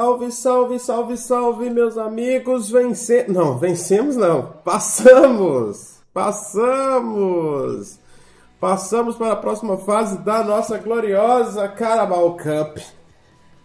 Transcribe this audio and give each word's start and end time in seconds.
Salve, 0.00 0.32
salve, 0.32 0.78
salve, 0.78 1.16
salve, 1.18 1.68
meus 1.68 1.98
amigos! 1.98 2.70
Vence... 2.70 3.26
Não, 3.28 3.58
vencemos 3.58 4.16
não. 4.16 4.54
Passamos! 4.64 5.98
Passamos! 6.10 7.98
Passamos 8.58 9.16
para 9.16 9.34
a 9.34 9.36
próxima 9.36 9.76
fase 9.76 10.16
da 10.20 10.42
nossa 10.42 10.78
gloriosa 10.78 11.68
Carabao 11.68 12.34
Cup. 12.38 12.78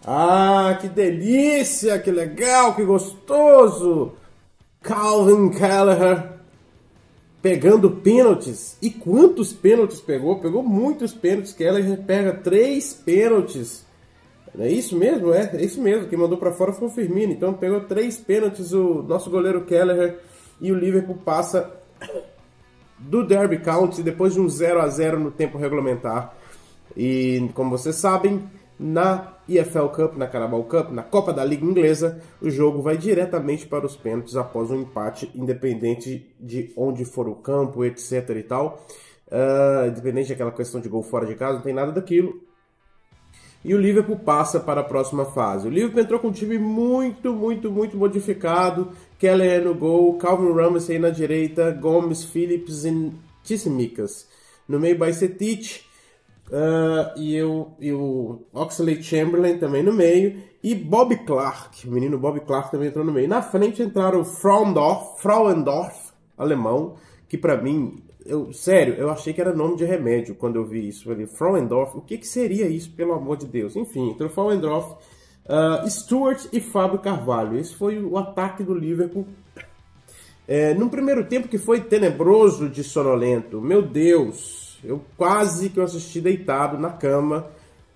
Ah, 0.06 0.76
que 0.78 0.90
delícia, 0.90 1.98
que 1.98 2.10
legal, 2.10 2.74
que 2.74 2.84
gostoso! 2.84 4.12
Calvin 4.82 5.48
Kelleher 5.48 6.34
pegando 7.40 7.90
pênaltis. 7.90 8.76
E 8.82 8.90
quantos 8.90 9.54
pênaltis 9.54 10.02
pegou? 10.02 10.38
Pegou 10.38 10.62
muitos 10.62 11.14
pênaltis. 11.14 11.54
Kelleher 11.54 12.04
pega 12.04 12.34
três 12.34 12.92
pênaltis 12.92 13.85
é 14.58 14.68
isso 14.68 14.96
mesmo? 14.96 15.32
É, 15.32 15.50
é 15.54 15.62
isso 15.62 15.80
mesmo. 15.80 16.08
Quem 16.08 16.18
mandou 16.18 16.38
para 16.38 16.52
fora 16.52 16.72
foi 16.72 16.88
o 16.88 16.90
Firmino. 16.90 17.32
Então 17.32 17.52
pegou 17.54 17.80
três 17.80 18.16
pênaltis 18.16 18.72
o 18.72 19.02
nosso 19.02 19.30
goleiro 19.30 19.64
Kelleher 19.64 20.18
e 20.60 20.72
o 20.72 20.74
Liverpool 20.74 21.18
passa 21.24 21.70
do 22.98 23.26
Derby 23.26 23.58
County 23.58 24.02
depois 24.02 24.34
de 24.34 24.40
um 24.40 24.48
0 24.48 24.80
a 24.80 24.88
0 24.88 25.20
no 25.20 25.30
tempo 25.30 25.58
regulamentar. 25.58 26.34
E 26.96 27.50
como 27.54 27.70
vocês 27.70 27.96
sabem, 27.96 28.42
na 28.78 29.34
EFL 29.48 29.88
Cup, 29.88 30.16
na 30.16 30.26
Carabao 30.26 30.64
Cup, 30.64 30.90
na 30.90 31.02
Copa 31.02 31.32
da 31.32 31.44
Liga 31.44 31.64
Inglesa, 31.64 32.20
o 32.40 32.50
jogo 32.50 32.80
vai 32.80 32.96
diretamente 32.96 33.66
para 33.66 33.84
os 33.84 33.96
pênaltis 33.96 34.36
após 34.36 34.70
um 34.70 34.80
empate, 34.80 35.30
independente 35.34 36.34
de 36.40 36.72
onde 36.76 37.04
for 37.04 37.28
o 37.28 37.34
campo, 37.34 37.84
etc 37.84 38.30
e 38.30 38.42
tal. 38.42 38.86
Uh, 39.26 39.88
independente 39.88 40.28
daquela 40.30 40.52
questão 40.52 40.80
de 40.80 40.88
gol 40.88 41.02
fora 41.02 41.26
de 41.26 41.34
casa, 41.34 41.54
não 41.54 41.62
tem 41.62 41.74
nada 41.74 41.92
daquilo 41.92 42.45
e 43.66 43.74
o 43.74 43.80
Liverpool 43.80 44.16
passa 44.16 44.60
para 44.60 44.80
a 44.80 44.84
próxima 44.84 45.24
fase. 45.24 45.66
O 45.66 45.70
Liverpool 45.70 46.00
entrou 46.00 46.20
com 46.20 46.28
um 46.28 46.32
time 46.32 46.56
muito, 46.56 47.32
muito, 47.32 47.68
muito 47.68 47.96
modificado. 47.96 48.92
Keller 49.18 49.64
no 49.64 49.74
gol, 49.74 50.16
Calvin 50.18 50.52
Ramsey 50.52 51.00
na 51.00 51.10
direita, 51.10 51.72
Gomes, 51.72 52.24
Phillips 52.24 52.84
e 52.84 53.12
Tissimikas. 53.42 54.28
No 54.68 54.78
meio, 54.78 54.96
Baicetic 54.96 55.80
uh, 56.46 57.20
e, 57.20 57.42
o, 57.42 57.72
e 57.80 57.92
o 57.92 58.38
Oxley 58.54 59.02
Chamberlain 59.02 59.58
também 59.58 59.82
no 59.82 59.92
meio. 59.92 60.40
E 60.62 60.72
Bob 60.72 61.16
Clark, 61.26 61.88
o 61.88 61.90
menino 61.90 62.16
Bob 62.16 62.38
Clark 62.38 62.70
também 62.70 62.86
entrou 62.86 63.04
no 63.04 63.12
meio. 63.12 63.26
Na 63.26 63.42
frente 63.42 63.82
entraram 63.82 64.24
Frauendorf, 64.24 65.20
Frauendorf 65.20 66.12
alemão, 66.38 66.94
que 67.28 67.36
para 67.36 67.60
mim 67.60 67.96
eu, 68.28 68.52
sério, 68.52 68.94
eu 68.94 69.10
achei 69.10 69.32
que 69.32 69.40
era 69.40 69.54
nome 69.54 69.76
de 69.76 69.84
remédio 69.84 70.34
quando 70.34 70.56
eu 70.56 70.64
vi 70.64 70.88
isso. 70.88 71.10
ali. 71.10 71.26
Frauendorf, 71.26 71.96
o 71.96 72.00
que, 72.00 72.18
que 72.18 72.26
seria 72.26 72.68
isso, 72.68 72.90
pelo 72.90 73.12
amor 73.12 73.36
de 73.36 73.46
Deus? 73.46 73.76
Enfim, 73.76 74.10
então 74.10 74.28
Frauendorf, 74.28 74.94
uh, 75.46 75.88
Stuart 75.88 76.46
e 76.52 76.60
Fábio 76.60 76.98
Carvalho. 76.98 77.58
Esse 77.58 77.74
foi 77.74 78.02
o 78.02 78.16
ataque 78.16 78.62
do 78.62 78.74
Liverpool. 78.74 79.26
É, 80.48 80.74
num 80.74 80.88
primeiro 80.88 81.24
tempo 81.24 81.48
que 81.48 81.58
foi 81.58 81.80
tenebroso 81.80 82.68
de 82.68 82.84
sonolento. 82.84 83.60
Meu 83.60 83.82
Deus, 83.82 84.78
eu 84.84 85.02
quase 85.16 85.70
que 85.70 85.80
eu 85.80 85.84
assisti 85.84 86.20
deitado 86.20 86.78
na 86.78 86.90
cama, 86.90 87.46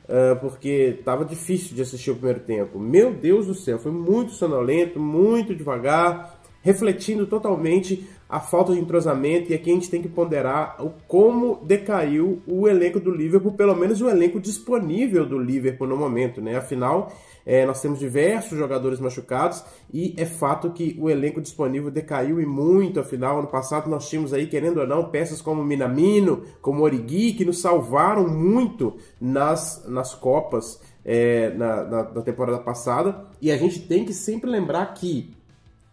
uh, 0.05 0.39
porque 0.41 0.97
estava 0.99 1.25
difícil 1.25 1.77
de 1.77 1.83
assistir 1.83 2.11
o 2.11 2.17
primeiro 2.17 2.41
tempo. 2.41 2.79
Meu 2.79 3.13
Deus 3.13 3.47
do 3.47 3.55
céu, 3.55 3.79
foi 3.79 3.93
muito 3.93 4.33
sonolento, 4.33 4.99
muito 4.99 5.55
devagar, 5.55 6.41
refletindo 6.63 7.27
totalmente 7.27 8.07
a 8.31 8.39
falta 8.39 8.73
de 8.73 8.79
entrosamento 8.79 9.51
e 9.51 9.55
aqui 9.55 9.71
a 9.71 9.75
gente 9.75 9.91
tem 9.91 10.01
que 10.01 10.09
ponderar 10.09 10.77
o 10.79 10.91
como 11.09 11.61
decaiu 11.65 12.41
o 12.47 12.69
elenco 12.69 13.01
do 13.01 13.11
Liverpool, 13.11 13.53
pelo 13.53 13.75
menos 13.75 14.01
o 14.01 14.09
elenco 14.09 14.39
disponível 14.39 15.27
do 15.27 15.37
Liverpool 15.37 15.89
no 15.89 15.97
momento, 15.97 16.41
né? 16.41 16.57
Afinal, 16.57 17.13
é, 17.45 17.67
nós 17.67 17.83
temos 17.83 17.99
diversos 17.99 18.57
jogadores 18.57 19.01
machucados 19.01 19.65
e 19.93 20.15
é 20.17 20.25
fato 20.25 20.71
que 20.71 20.97
o 21.01 21.11
elenco 21.11 21.41
disponível 21.41 21.91
decaiu 21.91 22.41
e 22.41 22.47
muito. 22.47 23.01
Afinal, 23.01 23.41
ano 23.41 23.49
passado 23.49 23.91
nós 23.91 24.09
tínhamos 24.09 24.33
aí, 24.33 24.47
querendo 24.47 24.79
ou 24.79 24.87
não, 24.87 25.11
peças 25.11 25.43
como 25.43 25.65
Minamino, 25.65 26.45
como 26.63 26.83
Origi, 26.83 27.33
que 27.33 27.45
nos 27.45 27.61
salvaram 27.61 28.29
muito 28.29 28.97
nas, 29.21 29.85
nas 29.89 30.15
Copas 30.15 30.81
é, 31.05 31.51
na, 31.55 31.85
na, 31.85 32.23
temporada 32.23 32.59
passada. 32.59 33.27
E 33.41 33.51
a 33.51 33.57
gente 33.57 33.81
tem 33.81 34.05
que 34.05 34.13
sempre 34.13 34.49
lembrar 34.49 34.87
que 34.95 35.35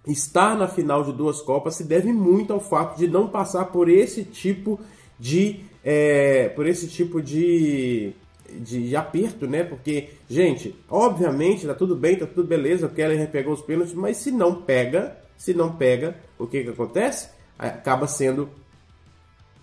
estar 0.07 0.57
na 0.57 0.67
final 0.67 1.03
de 1.03 1.11
duas 1.11 1.41
Copas 1.41 1.75
se 1.75 1.83
deve 1.83 2.11
muito 2.13 2.53
ao 2.53 2.59
fato 2.59 2.97
de 2.97 3.07
não 3.07 3.27
passar 3.27 3.65
por 3.65 3.89
esse 3.89 4.23
tipo 4.23 4.79
de 5.19 5.65
é, 5.83 6.49
por 6.49 6.67
esse 6.67 6.87
tipo 6.87 7.21
de, 7.21 8.11
de, 8.51 8.89
de, 8.89 8.95
aperto, 8.95 9.47
né? 9.47 9.63
Porque, 9.63 10.09
gente, 10.29 10.75
obviamente 10.89 11.65
tá 11.65 11.73
tudo 11.73 11.95
bem, 11.95 12.17
tá 12.17 12.25
tudo 12.25 12.45
beleza, 12.45 12.87
o 12.87 12.89
Keller 12.89 13.29
pegou 13.29 13.53
os 13.53 13.61
pênaltis, 13.61 13.93
mas 13.93 14.17
se 14.17 14.29
não 14.29 14.61
pega, 14.61 15.17
se 15.37 15.53
não 15.53 15.71
pega, 15.71 16.17
o 16.37 16.45
que 16.45 16.61
que 16.63 16.69
acontece? 16.71 17.29
Acaba 17.57 18.05
sendo 18.05 18.49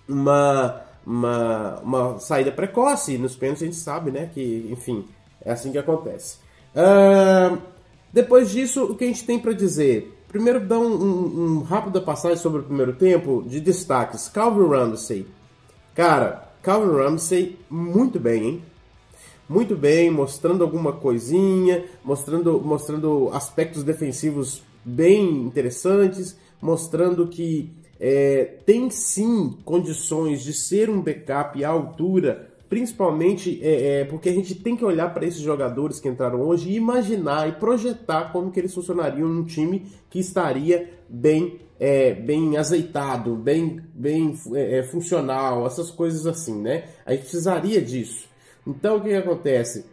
uma, 0.09 0.81
uma, 1.06 1.81
uma 1.81 2.19
saída 2.19 2.50
precoce. 2.50 3.19
Nos 3.19 3.37
pênaltis 3.37 3.62
a 3.62 3.66
gente 3.66 3.76
sabe, 3.76 4.11
né? 4.11 4.31
Que, 4.32 4.66
enfim, 4.71 5.06
é 5.44 5.53
assim 5.53 5.72
que 5.72 5.78
acontece. 5.78 6.38
Uh, 6.75 7.59
depois 8.12 8.50
disso, 8.50 8.84
o 8.84 8.97
que 8.97 9.05
a 9.05 9.09
gente 9.09 9.26
tem 9.26 9.38
para 9.38 9.53
dizer? 9.53 10.12
Primeiro, 10.34 10.59
dar 10.59 10.81
um, 10.81 10.97
um, 10.97 11.45
um 11.45 11.62
rápida 11.62 12.00
passagem 12.00 12.37
sobre 12.39 12.61
o 12.61 12.65
primeiro 12.65 12.93
tempo 12.93 13.45
de 13.47 13.61
destaques. 13.61 14.28
Calvin 14.28 14.67
Ramsey. 14.69 15.28
Cara, 15.95 16.50
Calvin 16.61 16.91
Ramsey, 16.91 17.56
muito 17.71 18.19
bem, 18.19 18.44
hein? 18.44 18.62
Muito 19.49 19.77
bem, 19.77 20.11
mostrando 20.11 20.65
alguma 20.65 20.93
coisinha, 20.93 21.84
mostrando, 22.05 22.61
mostrando 22.61 23.31
aspectos 23.33 23.84
defensivos 23.84 24.61
bem 24.84 25.25
interessantes, 25.43 26.37
mostrando 26.61 27.28
que 27.28 27.73
é, 28.00 28.56
tem 28.67 28.91
sim 28.91 29.56
condições 29.65 30.43
de 30.43 30.53
ser 30.53 30.91
um 30.91 31.00
backup 31.00 31.65
à 31.65 31.69
altura 31.69 32.53
principalmente 32.75 33.61
é, 33.62 34.01
é, 34.01 34.05
porque 34.05 34.29
a 34.29 34.33
gente 34.33 34.53
tem 34.57 34.77
que 34.77 34.85
olhar 34.85 35.15
para 35.15 35.25
esses 35.25 35.41
jogadores 35.41 36.01
que 36.01 36.09
entraram 36.09 36.41
hoje 36.41 36.71
e 36.71 36.75
imaginar 36.75 37.49
e 37.49 37.53
projetar 37.53 38.33
como 38.33 38.51
que 38.51 38.59
eles 38.59 38.75
funcionariam 38.75 39.29
num 39.29 39.45
time 39.45 39.87
que 40.11 40.19
estaria 40.19 40.91
bem 41.09 41.61
é, 41.79 42.15
bem 42.15 42.57
azeitado, 42.57 43.37
bem, 43.37 43.81
bem 43.95 44.37
é, 44.55 44.79
é, 44.79 44.82
funcional, 44.82 45.65
essas 45.65 45.88
coisas 45.88 46.26
assim, 46.26 46.61
né? 46.61 46.88
A 47.06 47.12
gente 47.12 47.23
precisaria 47.23 47.81
disso. 47.81 48.29
Então 48.67 48.97
o 48.97 49.00
que, 49.00 49.11
que 49.11 49.15
acontece? 49.15 49.87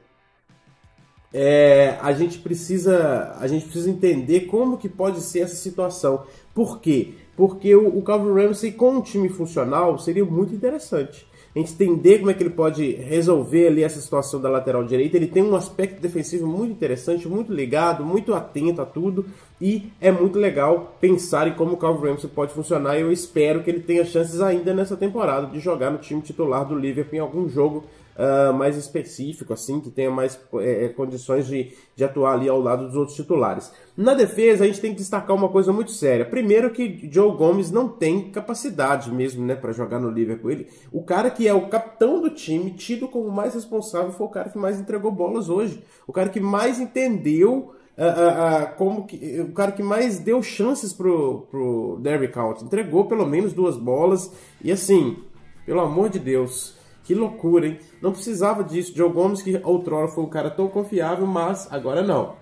É, 1.32 2.00
a 2.02 2.12
gente 2.14 2.40
precisa 2.40 3.36
a 3.40 3.46
gente 3.48 3.66
precisa 3.66 3.92
entender 3.92 4.48
como 4.48 4.76
que 4.76 4.90
pode 4.90 5.22
ser 5.22 5.42
essa 5.42 5.56
situação. 5.56 6.24
Por 6.52 6.82
quê? 6.82 7.14
Porque 7.38 7.76
o, 7.76 7.96
o 7.96 8.02
Calvin 8.02 8.34
Ramsey 8.34 8.72
com 8.72 8.96
um 8.96 9.02
time 9.02 9.30
funcional 9.30 10.00
seria 10.00 10.26
muito 10.26 10.56
interessante 10.56 11.30
entender 11.56 12.20
como 12.20 12.32
é 12.32 12.34
que 12.34 12.42
ele 12.42 12.50
pode 12.50 12.94
resolver 12.94 13.68
ali 13.68 13.84
essa 13.84 14.00
situação 14.00 14.40
da 14.40 14.50
lateral 14.50 14.84
direita. 14.84 15.18
Ele 15.18 15.28
tem 15.28 15.44
um 15.44 15.56
aspecto 15.56 16.02
defensivo 16.02 16.48
muito 16.48 16.72
interessante, 16.72 17.28
muito 17.28 17.54
ligado, 17.54 18.06
muito 18.06 18.34
atento 18.34 18.82
a 18.82 18.86
tudo 18.86 19.26
e 19.60 19.92
é 20.00 20.12
muito 20.12 20.40
legal 20.40 20.96
pensar 21.00 21.48
em 21.48 21.54
como 21.54 21.74
o 21.74 21.78
Calvin 21.78 22.10
Ramsey 22.10 22.30
pode 22.30 22.54
funcionar. 22.54 22.98
Eu 22.98 23.12
espero 23.12 23.64
que 23.64 23.70
ele 23.70 23.82
tenha 23.82 24.06
chances 24.06 24.40
ainda 24.42 24.74
nessa 24.74 24.96
temporada 24.96 25.48
de 25.48 25.60
jogar 25.60 25.92
no 25.92 25.98
time 25.98 26.22
titular 26.22 26.66
do 26.66 26.76
Liverpool 26.76 27.18
em 27.18 27.22
algum 27.22 27.50
jogo 27.50 27.84
uh, 28.16 28.54
mais 28.54 28.78
específico, 28.78 29.54
assim, 29.54 29.80
que 29.80 29.90
tenha 29.90 30.12
mais 30.12 30.40
é, 30.60 30.90
condições 30.90 31.48
de, 31.48 31.74
de 31.96 32.04
atuar 32.04 32.34
ali 32.34 32.50
ao 32.50 32.60
lado 32.60 32.88
dos 32.88 32.96
outros 32.96 33.16
titulares. 33.16 33.72
Na 33.96 34.14
defesa, 34.14 34.64
a 34.64 34.68
gente 34.68 34.82
tem 34.82 34.92
que 34.92 35.00
destacar 35.00 35.36
uma 35.36 35.50
coisa 35.50 35.72
muito 35.72 35.92
séria. 35.92 36.26
Primeiro 36.26 36.72
que 36.72 37.10
Joe 37.12 37.36
Gomes 37.36 37.72
não 37.72 37.88
tem 37.88 38.32
capacidade 38.32 39.12
mesmo, 39.12 39.46
né, 39.46 39.56
para 39.56 39.72
jogar 39.72 40.00
no 40.00 40.10
Liverpool. 40.10 40.52
Ele, 40.52 40.68
o 40.92 41.04
cara 41.04 41.30
que 41.30 41.48
é 41.48 41.54
o 41.54 41.68
capitão 41.68 42.22
do 42.22 42.30
time, 42.30 42.72
tido 42.72 43.08
como 43.08 43.30
mais 43.30 43.54
responsável, 43.54 44.12
foi 44.12 44.28
o 44.28 44.30
cara 44.32 44.50
que 44.50 44.58
mais 44.58 44.80
entregou 44.80 45.12
bolas 45.12 45.50
hoje. 45.50 45.84
O 46.08 46.14
cara 46.14 46.30
que 46.30 46.40
mais 46.40 46.80
entendeu 46.80 47.76
Uh, 47.92 48.04
uh, 48.04 48.64
uh, 48.64 48.76
como 48.78 49.06
que, 49.06 49.42
o 49.42 49.52
cara 49.52 49.72
que 49.74 49.84
mais 49.84 50.18
deu 50.18 50.42
chances 50.42 50.94
pro, 50.94 51.46
pro 51.52 52.00
Derby 52.02 52.30
County. 52.30 52.64
Entregou 52.64 53.06
pelo 53.06 53.28
menos 53.28 53.54
duas 53.54 53.78
bolas. 53.78 54.32
E 54.64 54.72
assim, 54.72 55.18
pelo 55.66 55.82
amor 55.82 56.10
de 56.10 56.18
Deus, 56.18 56.74
que 57.12 57.16
loucura, 57.16 57.68
hein? 57.68 57.78
Não 58.02 58.14
precisava 58.14 58.64
disso. 58.64 58.94
Joe 58.96 59.12
Gomes, 59.12 59.42
que 59.42 59.60
outrora 59.66 60.08
foi 60.08 60.24
um 60.24 60.30
cara 60.30 60.50
tão 60.50 60.70
confiável, 60.70 61.28
mas 61.28 61.68
agora 61.70 62.02
não. 62.02 62.38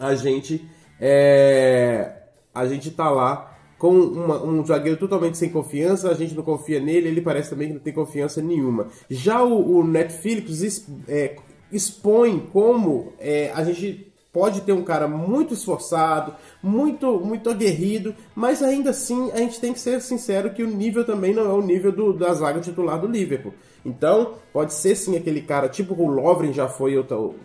A 0.00 0.16
gente 0.16 0.68
é... 1.00 2.12
a 2.52 2.66
gente 2.66 2.90
tá 2.90 3.08
lá 3.08 3.56
com 3.78 3.90
uma, 3.90 4.42
um 4.42 4.66
zagueiro 4.66 4.98
totalmente 4.98 5.38
sem 5.38 5.50
confiança, 5.50 6.10
a 6.10 6.14
gente 6.14 6.34
não 6.34 6.42
confia 6.42 6.80
nele, 6.80 7.06
ele 7.06 7.20
parece 7.20 7.50
também 7.50 7.68
que 7.68 7.74
não 7.74 7.80
tem 7.80 7.92
confiança 7.92 8.42
nenhuma. 8.42 8.88
Já 9.08 9.44
o, 9.44 9.78
o 9.78 9.84
Net 9.84 10.12
Phillips 10.12 10.84
é, 11.06 11.36
expõe 11.70 12.40
como 12.52 13.12
é, 13.20 13.52
a 13.54 13.62
gente 13.62 14.12
pode 14.32 14.62
ter 14.62 14.72
um 14.72 14.82
cara 14.82 15.06
muito 15.06 15.54
esforçado, 15.54 16.34
muito 16.62 17.20
muito 17.20 17.48
aguerrido, 17.48 18.14
mas 18.34 18.62
ainda 18.62 18.90
assim 18.90 19.30
a 19.32 19.38
gente 19.38 19.60
tem 19.60 19.72
que 19.72 19.80
ser 19.80 20.00
sincero 20.00 20.52
que 20.52 20.62
o 20.62 20.66
nível 20.66 21.04
também 21.04 21.32
não 21.32 21.44
é 21.44 21.52
o 21.52 21.62
nível 21.62 21.92
do, 21.92 22.12
da 22.12 22.32
zaga 22.34 22.60
titular 22.60 23.00
do 23.00 23.06
Liverpool. 23.06 23.54
Então, 23.84 24.34
pode 24.52 24.74
ser 24.74 24.94
sim 24.96 25.16
aquele 25.16 25.40
cara, 25.40 25.68
tipo 25.68 25.94
o 25.94 26.06
Lovren 26.08 26.52
já 26.52 26.68
foi 26.68 26.94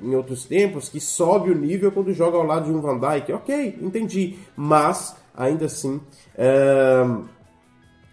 em 0.02 0.16
outros 0.16 0.46
tempos, 0.46 0.90
que 0.90 1.00
sobe 1.00 1.52
o 1.52 1.56
nível 1.56 1.92
quando 1.92 2.14
joga 2.14 2.38
ao 2.38 2.44
lado 2.44 2.66
de 2.66 2.72
um 2.72 2.82
Van 2.82 3.00
Dijk. 3.00 3.32
Ok, 3.34 3.80
entendi. 3.82 4.38
Mas, 4.56 5.16
ainda 5.36 5.66
assim, 5.66 6.02
é... 6.38 7.06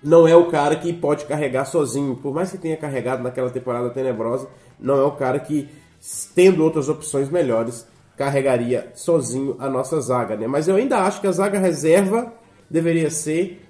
não 0.02 0.28
é 0.28 0.36
o 0.36 0.46
cara 0.48 0.76
que 0.76 0.92
pode 0.92 1.24
carregar 1.24 1.64
sozinho. 1.64 2.16
Por 2.16 2.34
mais 2.34 2.50
que 2.50 2.58
tenha 2.58 2.76
carregado 2.76 3.22
naquela 3.22 3.50
temporada 3.50 3.90
tenebrosa, 3.90 4.48
não 4.78 4.98
é 4.98 5.04
o 5.04 5.12
cara 5.12 5.40
que, 5.40 5.68
tendo 6.34 6.62
outras 6.62 6.88
opções 6.88 7.30
melhores, 7.30 7.86
carregaria 8.16 8.92
sozinho 8.94 9.56
a 9.58 9.68
nossa 9.68 9.98
zaga, 10.00 10.36
né? 10.36 10.46
Mas 10.46 10.68
eu 10.68 10.76
ainda 10.76 10.98
acho 10.98 11.22
que 11.22 11.26
a 11.26 11.32
zaga 11.32 11.58
reserva 11.58 12.32
deveria 12.68 13.10
ser 13.10 13.66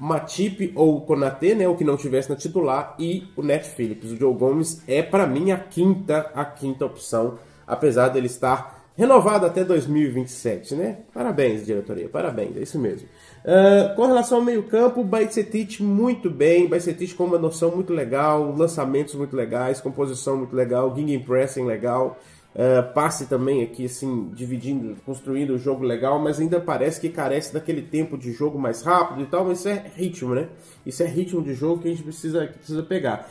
Matip 0.00 0.72
ou 0.74 1.02
Konate, 1.02 1.54
né, 1.54 1.68
o 1.68 1.76
que 1.76 1.84
não 1.84 1.96
tivesse 1.96 2.30
na 2.30 2.36
titular, 2.36 2.94
e 2.98 3.28
o 3.36 3.42
Net 3.42 3.68
Phillips. 3.68 4.10
O 4.10 4.16
Joe 4.16 4.34
Gomes 4.34 4.82
é 4.88 5.02
para 5.02 5.26
mim 5.26 5.50
a 5.52 5.58
quinta, 5.58 6.30
a 6.34 6.44
quinta 6.44 6.86
opção, 6.86 7.38
apesar 7.66 8.08
dele 8.08 8.26
estar 8.26 8.80
renovado 8.96 9.46
até 9.46 9.64
2027, 9.64 10.74
né? 10.74 10.98
Parabéns, 11.12 11.64
diretoria, 11.64 12.08
parabéns, 12.08 12.56
é 12.56 12.60
isso 12.60 12.78
mesmo. 12.78 13.08
Uh, 13.44 13.94
com 13.94 14.06
relação 14.06 14.38
ao 14.38 14.44
meio-campo, 14.44 15.04
Baicetic 15.04 15.80
muito 15.80 16.28
bem, 16.28 16.66
Baicetic 16.66 17.14
com 17.14 17.24
uma 17.24 17.38
noção 17.38 17.74
muito 17.74 17.92
legal, 17.92 18.54
lançamentos 18.54 19.14
muito 19.14 19.34
legais, 19.36 19.80
composição 19.80 20.36
muito 20.36 20.54
legal, 20.54 20.94
pressing 21.26 21.64
legal. 21.64 22.18
Uh, 22.52 22.92
passe 22.92 23.26
também 23.26 23.62
aqui, 23.62 23.84
assim, 23.84 24.28
dividindo, 24.34 24.96
construindo 25.06 25.50
o 25.50 25.58
jogo 25.58 25.84
legal, 25.84 26.18
mas 26.18 26.40
ainda 26.40 26.60
parece 26.60 27.00
que 27.00 27.08
carece 27.08 27.54
daquele 27.54 27.80
tempo 27.80 28.18
de 28.18 28.32
jogo 28.32 28.58
mais 28.58 28.82
rápido 28.82 29.22
e 29.22 29.26
tal, 29.26 29.44
mas 29.44 29.60
isso 29.60 29.68
é 29.68 29.84
ritmo, 29.94 30.34
né? 30.34 30.48
Isso 30.84 31.00
é 31.02 31.06
ritmo 31.06 31.42
de 31.42 31.54
jogo 31.54 31.80
que 31.80 31.88
a 31.88 31.90
gente 31.92 32.02
precisa, 32.02 32.48
precisa 32.48 32.82
pegar. 32.82 33.30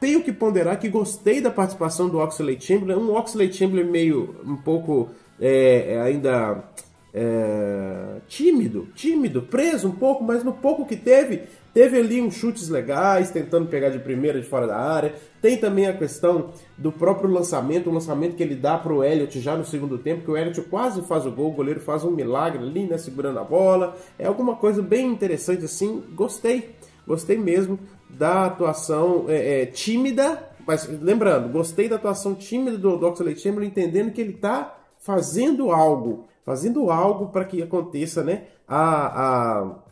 Tenho 0.00 0.22
que 0.24 0.32
ponderar 0.32 0.80
que 0.80 0.88
gostei 0.88 1.40
da 1.40 1.50
participação 1.50 2.08
do 2.08 2.18
Oxley 2.18 2.60
Chamberlain, 2.60 3.00
um 3.00 3.14
Oxley 3.14 3.52
Chamberlain 3.52 3.88
meio, 3.88 4.34
um 4.44 4.56
pouco, 4.56 5.10
é, 5.38 6.00
ainda 6.02 6.64
é, 7.12 8.20
tímido, 8.26 8.88
tímido, 8.94 9.42
preso 9.42 9.88
um 9.88 9.92
pouco, 9.92 10.24
mas 10.24 10.42
no 10.42 10.52
pouco 10.52 10.86
que 10.86 10.96
teve, 10.96 11.42
Teve 11.72 11.98
ali 11.98 12.20
uns 12.20 12.34
chutes 12.34 12.68
legais, 12.68 13.30
tentando 13.30 13.68
pegar 13.68 13.90
de 13.90 13.98
primeira 14.00 14.40
de 14.40 14.46
fora 14.46 14.66
da 14.66 14.76
área. 14.76 15.14
Tem 15.40 15.56
também 15.56 15.86
a 15.86 15.96
questão 15.96 16.50
do 16.76 16.90
próprio 16.90 17.30
lançamento, 17.30 17.88
o 17.88 17.92
lançamento 17.92 18.34
que 18.34 18.42
ele 18.42 18.56
dá 18.56 18.76
para 18.76 18.92
o 18.92 19.04
Elliot 19.04 19.40
já 19.40 19.56
no 19.56 19.64
segundo 19.64 19.96
tempo, 19.96 20.24
que 20.24 20.30
o 20.30 20.36
Elliot 20.36 20.60
quase 20.62 21.02
faz 21.02 21.26
o 21.26 21.30
gol, 21.30 21.50
o 21.50 21.54
goleiro 21.54 21.80
faz 21.80 22.04
um 22.04 22.10
milagre 22.10 22.58
ali, 22.62 22.86
né, 22.86 22.98
segurando 22.98 23.38
a 23.38 23.44
bola. 23.44 23.96
É 24.18 24.26
alguma 24.26 24.56
coisa 24.56 24.82
bem 24.82 25.06
interessante 25.06 25.64
assim. 25.64 26.02
Gostei, 26.12 26.74
gostei 27.06 27.38
mesmo 27.38 27.78
da 28.08 28.46
atuação 28.46 29.26
é, 29.28 29.62
é, 29.62 29.66
tímida, 29.66 30.50
mas 30.66 30.88
lembrando, 31.00 31.52
gostei 31.52 31.88
da 31.88 31.96
atuação 31.96 32.34
tímida 32.34 32.76
do, 32.76 32.96
do 32.96 33.06
Oxley 33.06 33.36
Chamberlain, 33.36 33.68
entendendo 33.68 34.10
que 34.10 34.20
ele 34.20 34.34
está 34.34 34.76
fazendo 34.98 35.70
algo, 35.70 36.26
fazendo 36.44 36.90
algo 36.90 37.28
para 37.28 37.44
que 37.44 37.62
aconteça, 37.62 38.24
né, 38.24 38.46
a, 38.66 39.60
a 39.60 39.89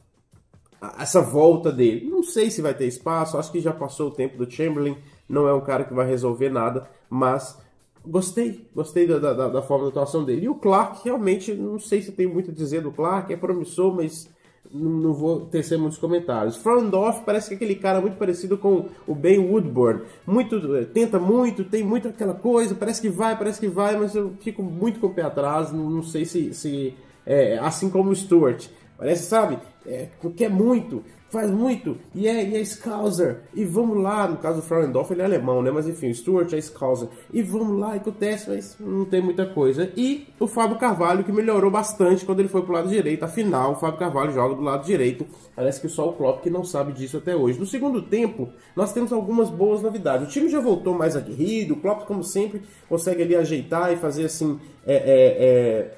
essa 0.99 1.21
volta 1.21 1.73
dele. 1.73 2.09
Não 2.09 2.23
sei 2.23 2.51
se 2.51 2.63
vai 2.63 2.75
ter 2.75 2.87
espaço, 2.87 3.37
acho 3.37 3.51
que 3.51 3.61
já 3.61 3.73
passou 3.73 4.09
o 4.09 4.13
tempo 4.13 4.37
do 4.37 4.51
Chamberlain, 4.51 4.97
não 5.29 5.49
é 5.49 5.55
um 5.55 5.61
cara 5.61 5.85
que 5.85 5.95
vai 5.95 6.07
resolver 6.07 6.51
nada, 6.51 6.89
mas 7.11 7.59
gostei, 8.07 8.67
gostei 8.75 9.07
da, 9.07 9.19
da, 9.19 9.49
da 9.49 9.63
forma 9.63 9.85
da 9.85 9.91
atuação 9.91 10.25
dele. 10.25 10.47
E 10.47 10.49
o 10.49 10.55
Clark, 10.55 11.01
realmente, 11.05 11.53
não 11.55 11.79
sei 11.79 12.03
se 12.03 12.13
tem 12.13 12.27
muito 12.27 12.51
a 12.51 12.55
dizer 12.55 12.83
do 12.83 12.93
Clark, 12.93 13.33
é 13.33 13.37
promissor, 13.37 13.95
mas 13.95 14.29
não, 14.73 14.91
não 14.91 15.13
vou 15.13 15.41
tecer 15.47 15.79
muitos 15.79 15.99
comentários. 15.99 16.57
Frondorf 16.57 17.23
parece 17.25 17.49
que 17.49 17.55
é 17.55 17.57
aquele 17.57 17.75
cara 17.75 18.01
muito 18.01 18.17
parecido 18.17 18.57
com 18.57 18.87
o 19.07 19.15
Ben 19.15 19.39
Woodburn, 19.39 20.03
muito, 20.27 20.77
eh, 20.77 20.85
tenta 20.85 21.19
muito, 21.19 21.65
tem 21.65 21.83
muito 21.83 22.09
aquela 22.09 22.35
coisa, 22.35 22.75
parece 22.75 23.01
que 23.01 23.09
vai, 23.09 23.37
parece 23.37 23.61
que 23.61 23.69
vai, 23.69 23.97
mas 23.97 24.15
eu 24.15 24.33
fico 24.41 24.63
muito 24.63 25.01
com 25.01 25.09
o 25.09 25.15
pé 25.15 25.23
atrás, 25.23 25.73
não, 25.73 25.91
não 25.91 26.03
sei 26.03 26.25
se, 26.25 26.53
se 26.55 26.95
é, 27.27 27.59
assim 27.59 27.91
como 27.91 28.11
o 28.11 28.17
Stuart. 28.17 28.69
Parece, 28.99 29.29
sabe, 29.29 29.61
é, 29.87 30.09
quer 30.37 30.51
muito, 30.51 31.05
faz 31.31 31.49
muito, 31.53 31.97
e 32.13 32.27
é, 32.27 32.45
e 32.45 32.57
é 32.57 32.65
Scouser, 32.65 33.43
e 33.55 33.65
vamos 33.65 34.03
lá, 34.03 34.27
no 34.27 34.39
caso 34.39 34.61
do 34.61 34.67
Frauendorf 34.67 35.13
ele 35.13 35.23
é 35.23 35.25
alemão, 35.25 35.63
né, 35.63 35.71
mas 35.71 35.87
enfim, 35.87 36.13
Stuart 36.13 36.53
é 36.53 36.61
Scouser, 36.61 37.09
e 37.33 37.41
vamos 37.41 37.79
lá, 37.79 37.95
e 37.95 37.99
acontece, 37.99 38.51
mas 38.51 38.77
não 38.81 39.05
tem 39.05 39.23
muita 39.23 39.47
coisa. 39.47 39.93
E 39.97 40.27
o 40.41 40.49
Fábio 40.49 40.79
Carvalho, 40.79 41.23
que 41.23 41.31
melhorou 41.31 41.71
bastante 41.71 42.27
quando 42.27 42.41
ele 42.41 42.49
foi 42.49 42.63
pro 42.63 42.73
lado 42.73 42.89
direito, 42.89 43.23
afinal, 43.23 43.73
o 43.73 43.77
Fábio 43.77 44.01
Carvalho 44.01 44.33
joga 44.33 44.57
do 44.57 44.63
lado 44.63 44.85
direito, 44.85 45.25
parece 45.55 45.81
que 45.81 45.89
só 45.89 46.09
o 46.09 46.15
Klopp 46.15 46.43
que 46.43 46.51
não 46.51 46.65
sabe 46.65 46.93
disso 46.93 47.19
até 47.19 47.37
hoje. 47.37 47.61
No 47.61 47.67
segundo 47.67 48.03
tempo, 48.03 48.49
nós 48.75 48.93
temos 48.93 49.13
algumas 49.13 49.49
boas 49.49 49.81
novidades, 49.81 50.27
o 50.27 50.31
time 50.31 50.49
já 50.49 50.59
voltou 50.59 50.93
mais 50.93 51.15
aguerrido, 51.15 51.75
o 51.75 51.81
Klopp, 51.81 52.05
como 52.05 52.25
sempre, 52.25 52.63
consegue 52.89 53.23
ali 53.23 53.37
ajeitar 53.37 53.93
e 53.93 53.97
fazer 53.97 54.25
assim, 54.25 54.59
é, 54.85 54.95
é, 54.95 55.45
é 55.45 55.98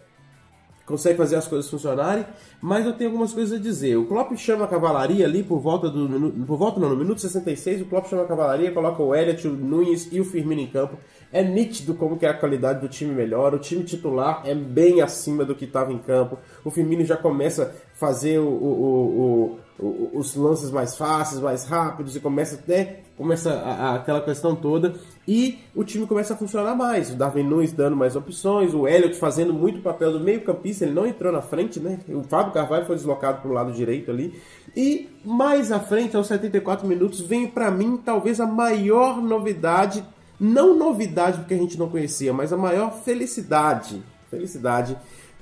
consegue 0.90 1.16
fazer 1.16 1.37
as 1.37 1.46
coisas 1.46 1.70
funcionarem, 1.70 2.26
mas 2.60 2.84
eu 2.84 2.92
tenho 2.92 3.10
algumas 3.10 3.32
coisas 3.32 3.58
a 3.58 3.62
dizer. 3.62 3.96
O 3.96 4.06
Klopp 4.06 4.34
chama 4.37 4.64
a 4.64 4.69
cavalaria 4.69 5.25
ali 5.25 5.42
por 5.42 5.60
volta 5.60 5.88
do 5.88 6.31
por 6.44 6.58
volta 6.58 6.81
não, 6.81 6.90
no 6.90 6.96
minuto 6.96 7.20
66, 7.20 7.82
o 7.82 7.85
Klopp 7.87 8.09
chama 8.09 8.25
a 8.25 8.26
cavalaria, 8.26 8.73
coloca 8.73 9.02
o 9.02 9.14
Elliot, 9.14 9.47
o 9.47 9.52
Nunes 9.52 10.09
e 10.11 10.20
o 10.20 10.25
Firmino 10.25 10.61
em 10.61 10.66
campo. 10.66 10.99
É 11.32 11.44
nítido 11.44 11.94
como 11.94 12.18
que 12.18 12.26
a 12.26 12.35
qualidade 12.35 12.80
do 12.80 12.88
time 12.88 13.14
melhora, 13.14 13.54
o 13.54 13.59
time 13.61 13.85
titular 13.85 14.42
é 14.44 14.54
bem 14.54 15.00
acima 15.00 15.44
do 15.44 15.54
que 15.54 15.64
estava 15.64 15.92
em 15.92 15.99
campo. 15.99 16.37
O 16.64 16.70
Firmino 16.70 17.04
já 17.04 17.16
começa 17.16 17.73
fazer 18.00 18.38
o, 18.38 18.49
o, 18.49 19.59
o, 19.78 20.11
os 20.19 20.35
lances 20.35 20.71
mais 20.71 20.97
fáceis, 20.97 21.40
mais 21.40 21.66
rápidos 21.66 22.16
e 22.16 22.21
começa 22.21 22.54
até 22.54 23.02
começa 23.14 23.52
a, 23.52 23.73
a, 23.73 23.95
aquela 23.97 24.23
questão 24.23 24.57
toda 24.57 24.95
e 25.28 25.59
o 25.75 25.85
time 25.85 26.07
começa 26.07 26.33
a 26.33 26.37
funcionar 26.38 26.75
mais. 26.75 27.11
O 27.11 27.16
Darwin 27.16 27.42
Nunes 27.42 27.71
dando 27.71 27.95
mais 27.95 28.16
opções, 28.16 28.73
o 28.73 28.88
Elliot 28.88 29.14
fazendo 29.16 29.52
muito 29.52 29.83
papel 29.83 30.12
do 30.12 30.21
meio-campista, 30.21 30.87
ele 30.87 30.95
não 30.95 31.07
entrou 31.07 31.30
na 31.30 31.42
frente, 31.42 31.78
né? 31.78 31.99
O 32.09 32.23
Fábio 32.23 32.54
Carvalho 32.54 32.87
foi 32.87 32.97
deslocado 32.97 33.42
para 33.42 33.50
o 33.50 33.52
lado 33.52 33.73
direito 33.73 34.11
ali. 34.11 34.40
E 34.75 35.11
mais 35.23 35.71
à 35.71 35.78
frente, 35.78 36.16
aos 36.16 36.28
74 36.28 36.88
minutos, 36.88 37.21
vem 37.21 37.47
para 37.47 37.71
mim 37.71 38.00
talvez 38.02 38.40
a 38.40 38.47
maior 38.47 39.21
novidade, 39.21 40.02
não 40.40 40.75
novidade 40.75 41.40
porque 41.40 41.52
a 41.52 41.59
gente 41.59 41.78
não 41.78 41.90
conhecia, 41.90 42.33
mas 42.33 42.54
a 42.54 42.57
maior 42.57 43.02
felicidade, 43.04 44.02
felicidade 44.30 44.97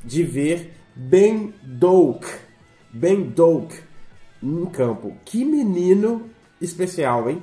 de 0.04 0.24
ver 0.24 0.72
Ben 0.96 1.54
Doak, 1.62 2.26
Ben 2.92 3.22
Doak 3.22 3.74
em 4.42 4.64
campo. 4.66 5.14
Que 5.24 5.44
menino 5.44 6.30
especial, 6.60 7.28
hein? 7.28 7.42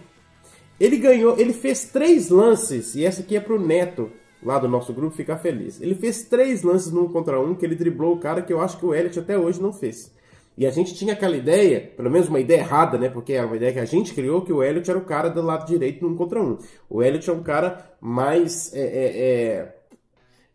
Ele 0.80 0.98
ganhou, 0.98 1.38
ele 1.40 1.54
fez 1.54 1.86
três 1.86 2.30
lances, 2.30 2.96
e 2.96 3.06
essa 3.06 3.22
aqui 3.22 3.38
é 3.38 3.40
pro 3.40 3.60
Neto, 3.60 4.12
lá 4.44 4.60
do 4.60 4.68
nosso 4.68 4.94
grupo, 4.94 5.16
ficar 5.16 5.38
feliz. 5.38 5.80
Ele 5.82 5.96
fez 5.96 6.24
três 6.24 6.64
lances 6.64 6.92
num 6.92 7.08
contra 7.08 7.40
um, 7.40 7.56
que 7.56 7.66
ele 7.66 7.76
driblou 7.76 8.14
o 8.14 8.20
cara 8.20 8.42
que 8.42 8.52
eu 8.52 8.60
acho 8.60 8.78
que 8.78 8.86
o 8.86 8.94
Elliot 8.94 9.20
até 9.20 9.38
hoje 9.38 9.62
não 9.62 9.72
fez. 9.72 10.14
E 10.58 10.66
a 10.66 10.72
gente 10.72 10.94
tinha 10.94 11.14
aquela 11.14 11.36
ideia, 11.36 11.82
pelo 11.98 12.10
menos 12.10 12.30
uma 12.30 12.40
ideia 12.40 12.60
errada, 12.60 12.98
né? 12.98 13.10
Porque 13.10 13.34
é 13.34 13.44
uma 13.44 13.58
ideia 13.58 13.74
que 13.74 13.80
a 13.80 13.86
gente 13.86 14.14
criou, 14.14 14.42
que 14.42 14.54
o 14.54 14.64
Elliot 14.64 14.90
era 14.90 15.00
o 15.00 15.04
cara 15.04 15.30
do 15.30 15.42
lado 15.42 15.66
direito 15.66 16.06
num 16.08 16.16
contra 16.16 16.42
um. 16.42 16.58
O 16.90 17.04
Elliot 17.04 17.30
é 17.30 17.34
um 17.34 17.44
cara 17.44 17.98
mais 18.00 18.74
é, 18.74 18.80
é, 18.80 19.22
é 19.22 19.75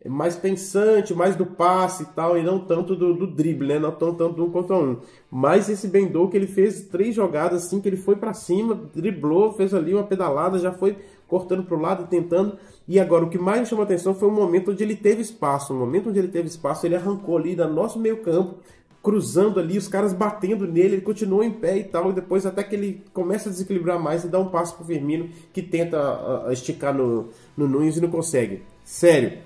mais 0.09 0.35
pensante, 0.35 1.13
mais 1.13 1.35
do 1.35 1.45
passe 1.45 2.03
e 2.03 2.05
tal, 2.07 2.37
e 2.37 2.43
não 2.43 2.59
tanto 2.59 2.95
do, 2.95 3.13
do 3.13 3.27
drible, 3.27 3.67
né? 3.67 3.79
Não 3.79 3.91
tão 3.91 4.13
tanto 4.15 4.35
do 4.35 4.45
um 4.45 4.51
contra 4.51 4.75
um. 4.75 4.97
Mas 5.29 5.69
esse 5.69 5.87
Bendou 5.87 6.27
que 6.27 6.35
ele 6.35 6.47
fez 6.47 6.81
três 6.87 7.13
jogadas 7.13 7.65
assim, 7.65 7.79
que 7.79 7.87
ele 7.87 7.97
foi 7.97 8.15
para 8.15 8.33
cima, 8.33 8.73
driblou, 8.95 9.53
fez 9.53 9.73
ali 9.73 9.93
uma 9.93 10.03
pedalada, 10.03 10.57
já 10.57 10.71
foi 10.71 10.97
cortando 11.27 11.63
para 11.63 11.77
o 11.77 11.79
lado, 11.79 12.07
tentando. 12.07 12.57
E 12.87 12.99
agora 12.99 13.25
o 13.25 13.29
que 13.29 13.37
mais 13.37 13.61
me 13.61 13.65
chamou 13.67 13.83
a 13.83 13.85
atenção 13.85 14.15
foi 14.15 14.27
o 14.27 14.31
momento 14.31 14.71
onde 14.71 14.83
ele 14.83 14.95
teve 14.95 15.21
espaço. 15.21 15.71
No 15.71 15.79
momento 15.79 16.09
onde 16.09 16.17
ele 16.17 16.27
teve 16.29 16.47
espaço, 16.47 16.85
ele 16.85 16.95
arrancou 16.95 17.37
ali 17.37 17.55
da 17.55 17.67
nosso 17.67 17.99
meio 17.99 18.17
campo, 18.17 18.55
cruzando 19.03 19.59
ali, 19.59 19.77
os 19.77 19.87
caras 19.87 20.13
batendo 20.13 20.67
nele, 20.67 20.95
ele 20.95 21.01
continuou 21.01 21.43
em 21.43 21.51
pé 21.51 21.77
e 21.77 21.83
tal, 21.83 22.09
e 22.09 22.13
depois 22.13 22.45
até 22.45 22.63
que 22.63 22.75
ele 22.75 23.03
começa 23.13 23.49
a 23.49 23.51
desequilibrar 23.51 23.99
mais 23.99 24.23
e 24.23 24.27
dá 24.27 24.39
um 24.39 24.49
passo 24.49 24.75
pro 24.75 24.85
Firmino, 24.85 25.29
que 25.53 25.61
tenta 25.61 26.47
uh, 26.47 26.51
esticar 26.51 26.93
no, 26.93 27.29
no 27.55 27.67
Nunes 27.67 27.97
e 27.97 28.01
não 28.01 28.09
consegue. 28.09 28.63
Sério, 28.83 29.39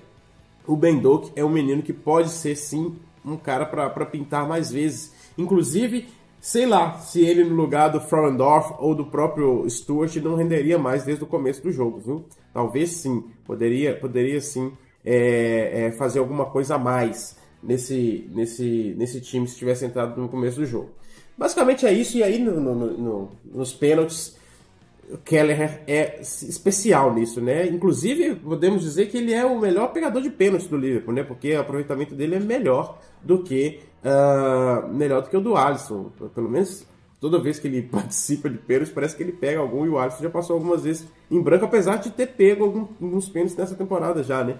o 0.66 0.76
Ben 0.76 0.98
Doak 0.98 1.32
é 1.36 1.44
um 1.44 1.50
menino 1.50 1.82
que 1.82 1.92
pode 1.92 2.30
ser 2.30 2.56
sim 2.56 2.96
um 3.24 3.36
cara 3.36 3.66
para 3.66 4.06
pintar 4.06 4.46
mais 4.46 4.70
vezes. 4.70 5.12
Inclusive, 5.36 6.06
sei 6.40 6.66
lá, 6.66 6.98
se 6.98 7.24
ele 7.24 7.44
no 7.44 7.54
lugar 7.54 7.88
do 7.88 8.00
Frauendorf 8.00 8.74
ou 8.78 8.94
do 8.94 9.06
próprio 9.06 9.68
Stuart 9.68 10.16
não 10.16 10.36
renderia 10.36 10.78
mais 10.78 11.04
desde 11.04 11.24
o 11.24 11.26
começo 11.26 11.62
do 11.62 11.72
jogo, 11.72 11.98
viu? 11.98 12.24
Talvez 12.52 12.90
sim, 12.90 13.24
poderia, 13.44 13.96
poderia 13.96 14.40
sim 14.40 14.72
é, 15.04 15.86
é, 15.86 15.92
fazer 15.92 16.18
alguma 16.18 16.46
coisa 16.46 16.76
a 16.76 16.78
mais 16.78 17.36
nesse, 17.62 18.28
nesse, 18.32 18.94
nesse 18.96 19.20
time 19.20 19.46
se 19.46 19.56
tivesse 19.56 19.84
entrado 19.84 20.20
no 20.20 20.28
começo 20.28 20.60
do 20.60 20.66
jogo. 20.66 20.90
Basicamente 21.36 21.84
é 21.84 21.92
isso, 21.92 22.16
e 22.16 22.22
aí 22.22 22.38
no, 22.38 22.58
no, 22.60 22.74
no, 22.74 23.30
nos 23.44 23.74
pênaltis 23.74 24.35
Keller 25.24 25.82
é 25.86 26.20
especial 26.20 27.14
nisso, 27.14 27.40
né? 27.40 27.66
Inclusive, 27.66 28.34
podemos 28.36 28.82
dizer 28.82 29.06
que 29.06 29.18
ele 29.18 29.32
é 29.32 29.44
o 29.44 29.58
melhor 29.58 29.92
pegador 29.92 30.20
de 30.20 30.30
pênalti 30.30 30.68
do 30.68 30.76
Liverpool, 30.76 31.14
né? 31.14 31.22
Porque 31.22 31.54
o 31.54 31.60
aproveitamento 31.60 32.14
dele 32.14 32.36
é 32.36 32.40
melhor 32.40 32.98
do 33.22 33.42
que 33.42 33.80
uh, 34.04 34.92
melhor 34.92 35.22
do 35.22 35.28
que 35.28 35.36
o 35.36 35.40
do 35.40 35.56
Alisson. 35.56 36.10
Pelo 36.34 36.50
menos 36.50 36.86
toda 37.20 37.40
vez 37.40 37.58
que 37.58 37.68
ele 37.68 37.82
participa 37.90 38.50
de 38.50 38.58
pênaltis, 38.58 38.92
parece 38.92 39.16
que 39.16 39.22
ele 39.22 39.32
pega 39.32 39.60
algum 39.60 39.86
e 39.86 39.88
o 39.88 39.98
Alisson 39.98 40.22
já 40.24 40.30
passou 40.30 40.54
algumas 40.54 40.82
vezes 40.82 41.06
em 41.30 41.40
branco, 41.40 41.64
apesar 41.64 41.96
de 41.96 42.10
ter 42.10 42.26
pego 42.28 42.64
alguns 43.00 43.28
pênaltis 43.28 43.56
nessa 43.56 43.74
temporada 43.74 44.22
já, 44.22 44.42
né? 44.42 44.58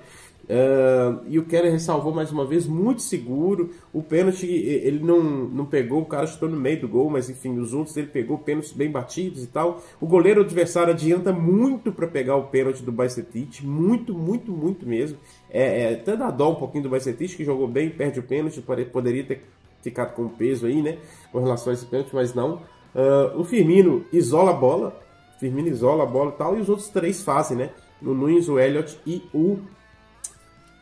Uh, 0.48 1.24
e 1.26 1.40
o 1.40 1.44
Keller 1.44 1.72
ressalvou 1.72 2.14
mais 2.14 2.30
uma 2.30 2.46
vez, 2.46 2.66
muito 2.66 3.02
seguro. 3.02 3.70
O 3.92 4.02
pênalti 4.02 4.46
ele 4.46 5.00
não, 5.00 5.20
não 5.20 5.66
pegou, 5.66 6.02
o 6.02 6.06
cara 6.06 6.26
chutou 6.26 6.48
no 6.48 6.56
meio 6.56 6.80
do 6.80 6.88
gol, 6.88 7.10
mas 7.10 7.28
enfim, 7.28 7.58
os 7.58 7.74
outros 7.74 7.96
ele 7.96 8.06
pegou 8.06 8.38
pênaltis 8.38 8.72
bem 8.72 8.90
batidos 8.90 9.42
e 9.42 9.48
tal. 9.48 9.82
O 10.00 10.06
goleiro 10.06 10.42
adversário 10.42 10.92
adianta 10.92 11.32
muito 11.32 11.90
para 11.90 12.06
pegar 12.06 12.36
o 12.36 12.44
pênalti 12.44 12.82
do 12.82 12.92
Bajcetic, 12.92 13.62
muito, 13.62 14.14
muito, 14.14 14.52
muito 14.52 14.86
mesmo. 14.86 15.18
É, 15.50 15.82
é, 15.82 15.94
até 15.94 16.16
dá 16.16 16.30
dó 16.30 16.52
um 16.52 16.56
pouquinho 16.56 16.84
do 16.84 16.90
Bajcetic, 16.90 17.36
que 17.36 17.44
jogou 17.44 17.66
bem, 17.66 17.90
perde 17.90 18.20
o 18.20 18.22
pênalti, 18.22 18.62
poderia 18.92 19.24
ter 19.24 19.42
ficado 19.82 20.14
com 20.14 20.28
peso 20.28 20.66
aí, 20.66 20.82
né, 20.82 20.98
com 21.30 21.38
relação 21.38 21.70
a 21.70 21.74
esse 21.74 21.86
pênalti, 21.86 22.10
mas 22.12 22.34
não. 22.34 22.62
Uh, 22.94 23.38
o 23.38 23.44
Firmino 23.44 24.04
isola 24.12 24.52
a 24.52 24.54
bola, 24.54 25.00
Firmino 25.38 25.68
isola 25.68 26.04
a 26.04 26.06
bola 26.06 26.30
e 26.30 26.38
tal, 26.38 26.56
e 26.56 26.60
os 26.60 26.68
outros 26.68 26.88
três 26.88 27.22
fazem, 27.22 27.56
né? 27.56 27.70
O 28.02 28.14
Nunes, 28.14 28.48
o 28.48 28.58
Elliot 28.58 28.98
e 29.06 29.22
o 29.34 29.58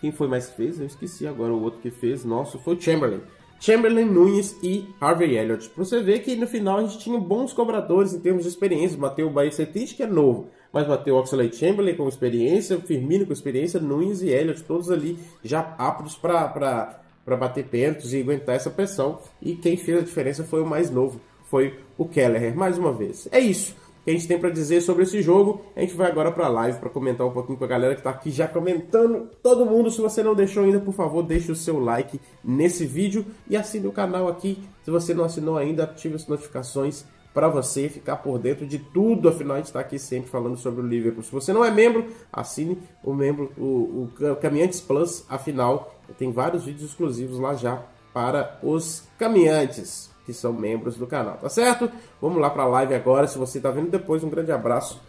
quem 0.05 0.13
foi 0.13 0.29
mais 0.29 0.49
que 0.49 0.57
fez? 0.57 0.79
Eu 0.79 0.85
esqueci 0.85 1.27
agora 1.27 1.51
o 1.51 1.63
outro 1.63 1.81
que 1.81 1.91
fez. 1.91 2.27
Nosso 2.27 2.59
foi 2.59 2.75
o 2.75 2.81
Chamberlain. 2.81 3.23
Chamberlain, 3.59 4.05
Nunes 4.05 4.55
e 4.63 4.87
Harvey 5.01 5.35
Elliott. 5.35 5.71
Pra 5.71 5.83
você 5.83 6.03
ver 6.03 6.19
que 6.19 6.37
no 6.37 6.47
final 6.47 6.77
a 6.77 6.83
gente 6.83 6.99
tinha 6.99 7.19
bons 7.19 7.55
cobradores 7.55 8.13
em 8.13 8.21
termos 8.21 8.43
de 8.43 8.51
experiência. 8.51 8.99
Bateu 8.99 9.29
o 9.29 9.31
Baicetic, 9.31 9.97
que 9.97 10.03
é 10.03 10.07
novo, 10.07 10.51
mas 10.71 10.87
bateu 10.87 11.15
o 11.15 11.19
Oxlade 11.19 11.57
Chamberlain 11.57 11.95
com 11.95 12.07
experiência, 12.07 12.79
Firmino 12.81 13.25
com 13.25 13.33
experiência, 13.33 13.81
Nunes 13.81 14.21
e 14.21 14.29
Elliott, 14.29 14.63
todos 14.65 14.91
ali 14.91 15.19
já 15.43 15.75
aptos 15.79 16.17
para 16.17 17.01
bater 17.27 17.65
pênaltis 17.65 18.13
e 18.13 18.21
aguentar 18.21 18.57
essa 18.57 18.69
pressão. 18.69 19.21
E 19.41 19.55
quem 19.55 19.79
fez 19.79 20.01
a 20.01 20.03
diferença 20.03 20.45
foi 20.45 20.61
o 20.61 20.67
mais 20.67 20.91
novo, 20.91 21.19
foi 21.51 21.79
o 21.97 22.05
Kelleher, 22.05 22.55
mais 22.55 22.77
uma 22.77 22.93
vez. 22.93 23.27
É 23.33 23.41
isso 23.41 23.75
que 24.05 24.11
a 24.11 24.13
gente 24.13 24.29
tem 24.29 24.39
para 24.39 24.51
dizer 24.51 24.83
sobre 24.83 25.05
esse 25.05 25.23
jogo. 25.23 25.65
A 25.75 25.81
gente 25.81 25.95
vai 25.95 26.11
agora 26.11 26.31
para 26.31 26.47
a 26.47 26.49
live 26.49 26.79
para 26.79 26.91
comentar 26.91 27.27
um 27.27 27.31
pouquinho 27.31 27.57
com 27.57 27.65
a 27.65 27.69
galera 27.69 27.95
que 27.95 28.01
está 28.01 28.11
aqui 28.11 28.31
já 28.31 28.47
comentando. 28.47 29.31
Todo 29.43 29.65
mundo, 29.65 29.91
se 29.91 30.01
você 30.01 30.23
não 30.23 30.35
deixou 30.35 30.65
ainda, 30.65 30.79
por 30.79 30.93
favor, 30.93 31.23
deixe 31.23 31.51
o 31.51 31.57
seu 31.57 31.79
like 31.79 32.21
nesse 32.45 32.85
vídeo 32.85 33.25
e 33.49 33.57
assine 33.57 33.87
o 33.87 33.93
canal 33.93 34.29
aqui. 34.29 34.63
Se 34.85 34.91
você 34.91 35.15
não 35.15 35.25
assinou 35.25 35.57
ainda, 35.57 35.85
ative 35.85 36.17
as 36.17 36.27
notificações 36.27 37.05
para 37.33 37.49
você 37.49 37.89
ficar 37.89 38.19
por 38.19 38.39
dentro 38.39 38.67
de 38.67 38.79
tudo. 38.79 39.29
Afinal, 39.29 39.55
a 39.55 39.57
gente 39.57 39.67
está 39.67 39.81
aqui 39.81 39.99
sempre 39.99 40.31
falando 40.31 40.57
sobre 40.57 40.83
o 40.83 40.87
Liverpool. 40.87 41.23
Se 41.23 41.33
você 41.33 41.53
não 41.53 41.65
é 41.65 41.71
membro, 41.71 42.07
assine 42.33 42.79
o 43.03 43.15
membro, 43.15 43.51
o, 43.59 44.09
o 44.23 44.37
Caminhantes 44.37 44.81
Plus. 44.81 45.25
Afinal, 45.29 45.99
tem 46.19 46.31
vários 46.31 46.65
vídeos 46.65 46.91
exclusivos 46.91 47.39
lá 47.39 47.55
já 47.55 47.83
para 48.13 48.61
os 48.63 49.03
caminhantes 49.19 50.14
que 50.25 50.33
são 50.33 50.53
membros 50.53 50.97
do 50.97 51.07
canal, 51.07 51.37
tá 51.37 51.49
certo? 51.49 51.91
Vamos 52.21 52.41
lá 52.41 52.51
para 52.51 52.63
a 52.63 52.69
live 52.69 52.95
agora. 52.95 53.27
Se 53.27 53.39
você 53.39 53.59
está 53.59 53.71
vendo 53.71 53.91
depois, 53.91 54.25
um 54.25 54.31
grande 54.31 54.53
abraço. 54.53 55.01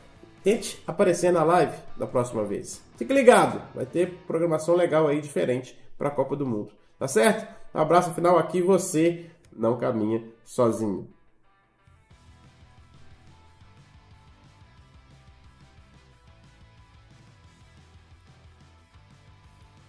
Tente 0.44 0.82
aparecer 0.86 1.32
na 1.32 1.44
live 1.44 1.76
da 1.98 2.06
próxima 2.06 2.44
vez. 2.44 2.84
Fique 2.98 3.14
ligado, 3.14 3.62
vai 3.74 3.86
ter 3.86 4.14
programação 4.28 4.76
legal 4.76 5.08
aí 5.08 5.20
diferente 5.20 5.78
para 5.98 6.10
a 6.10 6.12
Copa 6.12 6.36
do 6.36 6.46
Mundo, 6.46 6.72
tá 7.00 7.08
certo? 7.08 7.48
Um 7.74 7.80
abraço 7.80 8.14
final 8.14 8.38
aqui, 8.38 8.62
você 8.62 9.26
não 9.52 9.78
caminha 9.78 10.24
sozinho. 10.44 11.08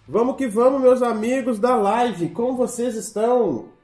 Vamos 0.07 0.37
que 0.37 0.47
vamos, 0.47 0.81
meus 0.81 1.01
amigos 1.01 1.59
da 1.59 1.75
live. 1.75 2.29
Como 2.29 2.55
vocês 2.55 2.95
estão? 2.95 3.76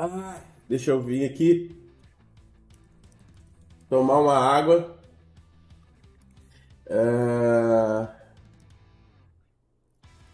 Ah, 0.00 0.38
deixa 0.68 0.92
eu 0.92 1.00
vir 1.02 1.28
aqui. 1.28 1.76
Tomar 3.90 4.20
uma 4.20 4.38
água. 4.38 4.96
É... 6.86 8.06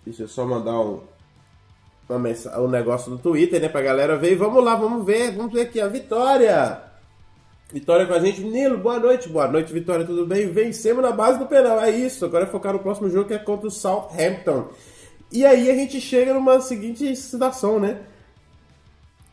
Deixa 0.05 0.25
eu 0.25 0.29
só 0.29 0.45
mandar 0.45 0.79
um, 0.79 1.01
um 2.11 2.69
negócio 2.69 3.11
no 3.11 3.17
Twitter, 3.17 3.59
né? 3.59 3.71
Pra 3.71 3.81
galera 3.81 4.19
ver. 4.19 4.37
Vamos 4.37 4.63
lá, 4.63 4.75
vamos 4.75 5.07
ver. 5.07 5.35
Vamos 5.35 5.55
ver 5.55 5.63
aqui 5.63 5.81
a 5.81 5.89
Vitória. 5.89 6.83
Vitória 7.73 8.07
com 8.07 8.13
a 8.13 8.21
gente. 8.21 8.43
Nilo, 8.43 8.77
boa 8.77 8.99
noite. 8.99 9.31
Boa 9.31 9.49
noite, 9.49 9.73
Vitória, 9.73 10.05
tudo 10.05 10.27
bem? 10.27 10.47
Vencemos 10.53 11.03
na 11.03 11.11
base 11.11 11.39
do 11.39 11.47
penal. 11.47 11.81
É 11.81 11.91
isso. 11.91 12.27
Agora 12.27 12.45
é 12.45 12.49
focar 12.49 12.75
no 12.75 12.81
próximo 12.81 13.09
jogo 13.09 13.29
que 13.29 13.35
é 13.35 13.39
contra 13.39 13.67
o 13.67 13.71
Southampton. 13.71 14.69
E 15.33 15.47
aí 15.47 15.71
a 15.71 15.75
gente 15.75 16.03
chega 16.03 16.35
numa 16.35 16.61
seguinte 16.61 17.17
situação, 17.17 17.81
né? 17.81 18.03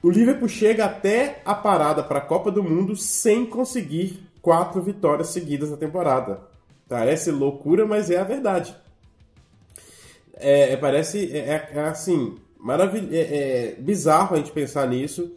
O 0.04 0.10
Liverpool 0.10 0.50
chega 0.50 0.86
até 0.86 1.42
a 1.46 1.54
parada 1.54 2.02
para 2.02 2.18
a 2.18 2.26
Copa 2.26 2.52
do 2.52 2.64
Mundo 2.64 2.96
sem 2.96 3.46
conseguir 3.46 4.20
quatro 4.42 4.82
vitórias 4.82 5.28
seguidas 5.28 5.70
na 5.70 5.78
temporada. 5.78 6.42
Parece 6.90 7.30
loucura, 7.30 7.86
mas 7.86 8.10
é 8.10 8.18
a 8.18 8.24
verdade. 8.24 8.76
É, 10.36 10.74
é 10.74 10.78
parece 10.78 11.32
é, 11.32 11.70
é, 11.74 11.80
assim 11.82 12.36
maravilhoso, 12.60 13.14
é, 13.14 13.20
é, 13.20 13.76
bizarro 13.78 14.36
a 14.36 14.38
gente 14.40 14.52
pensar 14.52 14.88
nisso. 14.88 15.32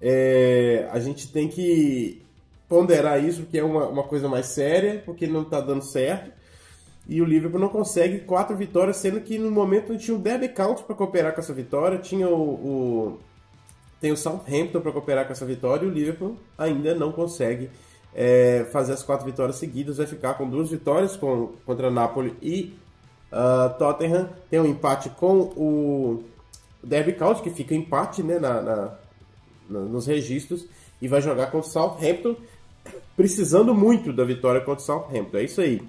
É, 0.00 0.88
a 0.90 0.98
gente 0.98 1.32
tem 1.32 1.48
que 1.48 2.20
ponderar 2.68 3.22
isso 3.22 3.42
porque 3.42 3.58
é 3.58 3.64
uma, 3.64 3.86
uma 3.86 4.02
coisa 4.02 4.28
mais 4.28 4.46
séria, 4.46 5.00
porque 5.04 5.28
não 5.28 5.42
está 5.42 5.60
dando 5.60 5.82
certo. 5.84 6.32
E 7.08 7.22
o 7.22 7.24
Liverpool 7.24 7.60
não 7.60 7.68
consegue 7.68 8.18
quatro 8.20 8.56
vitórias, 8.56 8.96
sendo 8.96 9.20
que 9.20 9.38
no 9.38 9.50
momento 9.50 9.90
não 9.90 9.96
tinha 9.98 10.16
o 10.16 10.20
Derby 10.20 10.48
County 10.48 10.82
para 10.82 10.94
cooperar 10.94 11.32
com 11.32 11.40
essa 11.40 11.54
vitória, 11.54 11.98
tinha 11.98 12.28
o 12.28 13.18
tem 14.00 14.12
o 14.12 14.16
Southampton 14.16 14.80
para 14.80 14.92
cooperar 14.92 15.26
com 15.26 15.32
essa 15.32 15.44
vitória 15.44 15.84
e 15.84 15.88
o 15.88 15.92
Liverpool 15.92 16.36
ainda 16.56 16.94
não 16.94 17.10
consegue 17.10 17.70
é, 18.14 18.66
fazer 18.72 18.92
as 18.92 19.02
quatro 19.02 19.26
vitórias 19.26 19.56
seguidas. 19.56 19.98
Vai 19.98 20.06
ficar 20.06 20.34
com 20.34 20.48
duas 20.48 20.70
vitórias 20.70 21.16
com, 21.16 21.52
contra 21.66 21.90
Napoli 21.90 22.36
e 22.40 22.74
uh, 23.32 23.76
Tottenham. 23.78 24.28
Tem 24.50 24.60
um 24.60 24.66
empate 24.66 25.10
com 25.10 25.40
o 25.56 26.24
Derby 26.82 27.14
County, 27.14 27.42
que 27.42 27.50
fica 27.50 27.74
empate 27.74 28.22
né, 28.22 28.38
na, 28.38 28.62
na, 28.62 28.94
nos 29.68 30.06
registros. 30.06 30.66
E 31.00 31.08
vai 31.08 31.20
jogar 31.20 31.46
contra 31.46 31.68
o 31.68 31.72
Southampton, 31.72 32.36
precisando 33.16 33.74
muito 33.74 34.12
da 34.12 34.24
vitória 34.24 34.60
contra 34.60 34.82
o 34.82 34.86
Southampton. 34.86 35.38
É 35.38 35.44
isso 35.44 35.60
aí. 35.60 35.82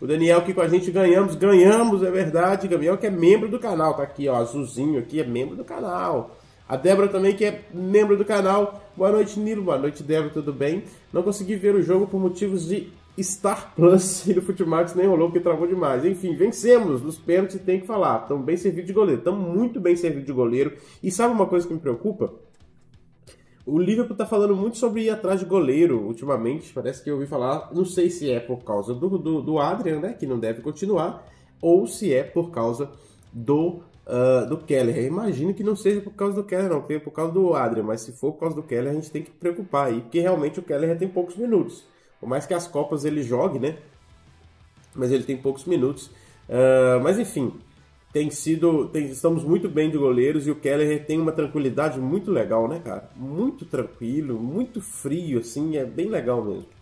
O 0.00 0.06
Daniel 0.06 0.38
aqui 0.38 0.54
com 0.54 0.60
a 0.60 0.68
gente 0.68 0.92
ganhamos, 0.92 1.34
ganhamos, 1.34 2.04
é 2.04 2.10
verdade. 2.10 2.68
Gabriel 2.68 2.96
que 2.96 3.06
é 3.06 3.10
membro 3.10 3.48
do 3.48 3.58
canal, 3.58 3.94
tá 3.94 4.04
aqui, 4.04 4.28
ó, 4.28 4.36
azulzinho 4.36 4.98
aqui, 4.98 5.20
é 5.20 5.24
membro 5.24 5.56
do 5.56 5.64
canal. 5.64 6.37
A 6.68 6.76
Débora 6.76 7.08
também, 7.08 7.34
que 7.34 7.46
é 7.46 7.64
membro 7.72 8.14
do 8.14 8.26
canal. 8.26 8.82
Boa 8.94 9.10
noite, 9.10 9.40
Nilo. 9.40 9.62
Boa 9.62 9.78
noite, 9.78 10.02
Débora. 10.02 10.28
Tudo 10.28 10.52
bem? 10.52 10.84
Não 11.10 11.22
consegui 11.22 11.56
ver 11.56 11.74
o 11.74 11.82
jogo 11.82 12.06
por 12.06 12.20
motivos 12.20 12.68
de 12.68 12.92
Star 13.18 13.72
Plus 13.74 14.26
e 14.28 14.34
do 14.34 14.42
Futimax 14.42 14.94
nem 14.94 15.06
rolou 15.06 15.28
porque 15.28 15.40
travou 15.40 15.66
demais. 15.66 16.04
Enfim, 16.04 16.34
vencemos 16.34 17.00
nos 17.00 17.16
pênaltis 17.16 17.58
tem 17.62 17.80
que 17.80 17.86
falar. 17.86 18.20
Estamos 18.20 18.44
bem 18.44 18.58
servidos 18.58 18.86
de 18.86 18.92
goleiro. 18.92 19.20
Estamos 19.20 19.48
muito 19.56 19.80
bem 19.80 19.96
servidos 19.96 20.26
de 20.26 20.32
goleiro. 20.32 20.76
E 21.02 21.10
sabe 21.10 21.32
uma 21.32 21.46
coisa 21.46 21.66
que 21.66 21.72
me 21.72 21.80
preocupa? 21.80 22.34
O 23.64 23.78
Liverpool 23.78 24.12
está 24.12 24.26
falando 24.26 24.54
muito 24.54 24.76
sobre 24.76 25.04
ir 25.04 25.10
atrás 25.10 25.40
de 25.40 25.46
goleiro 25.46 25.98
ultimamente. 26.06 26.70
Parece 26.74 27.02
que 27.02 27.08
eu 27.08 27.14
ouvi 27.14 27.26
falar. 27.26 27.70
Não 27.72 27.86
sei 27.86 28.10
se 28.10 28.30
é 28.30 28.40
por 28.40 28.58
causa 28.58 28.92
do, 28.92 29.16
do, 29.16 29.40
do 29.40 29.58
Adrian, 29.58 30.00
né? 30.00 30.12
Que 30.12 30.26
não 30.26 30.38
deve 30.38 30.60
continuar. 30.60 31.26
Ou 31.62 31.86
se 31.86 32.12
é 32.12 32.22
por 32.22 32.50
causa 32.50 32.90
do 33.32 33.80
uh, 34.08 34.46
do 34.46 34.56
Keller. 34.56 34.96
Eu 34.96 35.04
imagino 35.04 35.52
que 35.54 35.62
não 35.62 35.76
seja 35.76 36.00
por 36.00 36.12
causa 36.12 36.34
do 36.34 36.44
Keller, 36.44 36.70
não, 36.70 36.84
seja 36.86 37.00
por 37.00 37.12
causa 37.12 37.32
do 37.32 37.54
Adrian, 37.54 37.84
mas 37.84 38.00
se 38.00 38.12
for 38.12 38.32
por 38.32 38.40
causa 38.40 38.56
do 38.56 38.62
Keller, 38.62 38.90
a 38.90 38.94
gente 38.94 39.10
tem 39.10 39.22
que 39.22 39.30
preocupar 39.30 39.88
aí, 39.88 40.00
porque 40.00 40.20
realmente 40.20 40.58
o 40.58 40.62
Keller 40.62 40.98
tem 40.98 41.08
poucos 41.08 41.36
minutos. 41.36 41.84
Por 42.18 42.28
mais 42.28 42.46
que 42.46 42.54
as 42.54 42.66
Copas 42.66 43.04
ele 43.04 43.22
jogue, 43.22 43.58
né? 43.58 43.76
Mas 44.94 45.12
ele 45.12 45.22
tem 45.22 45.36
poucos 45.36 45.64
minutos. 45.64 46.06
Uh, 46.48 47.00
mas 47.02 47.18
enfim, 47.18 47.52
tem 48.12 48.30
sido. 48.30 48.88
Tem, 48.88 49.06
estamos 49.06 49.44
muito 49.44 49.68
bem 49.68 49.90
de 49.90 49.98
goleiros 49.98 50.46
e 50.46 50.50
o 50.50 50.56
Keller 50.56 51.04
tem 51.04 51.20
uma 51.20 51.30
tranquilidade 51.30 52.00
muito 52.00 52.32
legal, 52.32 52.66
né, 52.66 52.80
cara? 52.84 53.08
Muito 53.14 53.64
tranquilo, 53.64 54.38
muito 54.38 54.80
frio, 54.80 55.38
assim, 55.38 55.76
é 55.76 55.84
bem 55.84 56.08
legal 56.08 56.42
mesmo. 56.42 56.77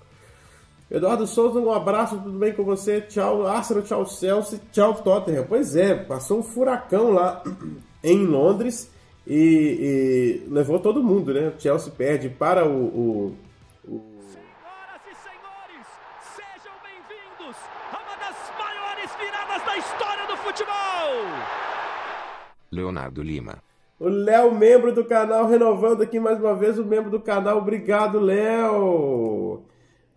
Eduardo 0.88 1.26
Souza, 1.26 1.58
um 1.58 1.72
abraço, 1.72 2.16
tudo 2.16 2.38
bem 2.38 2.52
com 2.52 2.62
você? 2.62 3.00
Tchau, 3.00 3.44
Arsenal, 3.44 3.82
tchau, 3.82 4.06
Chelsea, 4.06 4.60
tchau, 4.70 4.94
Tottenham. 4.94 5.44
Pois 5.48 5.74
é, 5.74 5.96
passou 5.96 6.38
um 6.38 6.42
furacão 6.44 7.10
lá 7.10 7.42
em 8.04 8.24
Londres 8.24 8.88
e, 9.26 10.44
e 10.46 10.48
levou 10.48 10.78
todo 10.78 11.02
mundo, 11.02 11.34
né? 11.34 11.48
O 11.48 11.60
Chelsea 11.60 11.92
perde 11.92 12.28
para 12.28 12.64
o, 12.64 12.84
o, 12.84 13.36
o... 13.84 14.00
Senhoras 14.28 15.02
e 15.10 15.14
senhores, 15.26 15.86
sejam 16.36 16.72
bem-vindos 16.80 17.56
uma 17.90 18.16
das 18.20 18.36
maiores 18.56 19.10
viradas 19.18 19.66
da 19.66 19.76
história 19.76 20.26
do 20.28 20.36
futebol. 20.36 20.76
Leonardo 22.70 23.24
Lima. 23.24 23.58
O 23.98 24.08
Léo, 24.08 24.54
membro 24.54 24.92
do 24.92 25.04
canal, 25.04 25.48
renovando 25.48 26.02
aqui 26.02 26.20
mais 26.20 26.38
uma 26.38 26.54
vez 26.54 26.78
o 26.78 26.84
membro 26.84 27.10
do 27.10 27.18
canal. 27.18 27.58
Obrigado, 27.58 28.20
Léo. 28.20 29.64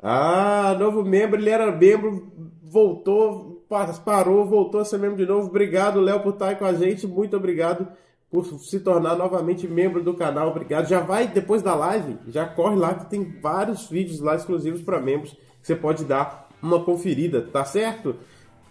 Ah, 0.02 0.76
novo 0.80 1.04
membro, 1.04 1.40
ele 1.40 1.50
era 1.50 1.72
membro, 1.72 2.32
voltou, 2.64 3.66
parou, 4.06 4.46
voltou 4.46 4.80
a 4.80 4.86
ser 4.86 4.98
membro 4.98 5.18
de 5.18 5.26
novo. 5.26 5.48
Obrigado, 5.48 6.00
Léo, 6.00 6.22
por 6.22 6.34
estar 6.34 6.50
aí 6.50 6.56
com 6.56 6.66
a 6.66 6.74
gente. 6.74 7.06
Muito 7.06 7.36
obrigado 7.36 7.88
por 8.32 8.46
se 8.46 8.80
tornar 8.80 9.16
novamente 9.16 9.68
membro 9.68 10.04
do 10.04 10.14
canal. 10.14 10.50
Obrigado. 10.50 10.88
Já 10.88 11.02
vai 11.02 11.28
depois 11.28 11.62
da 11.62 11.76
live, 11.76 12.18
já 12.28 12.46
corre 12.46 12.76
lá 12.76 12.94
que 12.94 13.10
tem 13.10 13.40
vários 13.42 13.90
vídeos 13.90 14.20
lá 14.20 14.36
exclusivos 14.36 14.82
para 14.82 15.02
membros 15.02 15.32
que 15.32 15.68
você 15.68 15.76
pode 15.76 16.06
dar 16.06 16.48
uma 16.62 16.84
conferida, 16.84 17.42
tá 17.42 17.66
certo? 17.66 18.16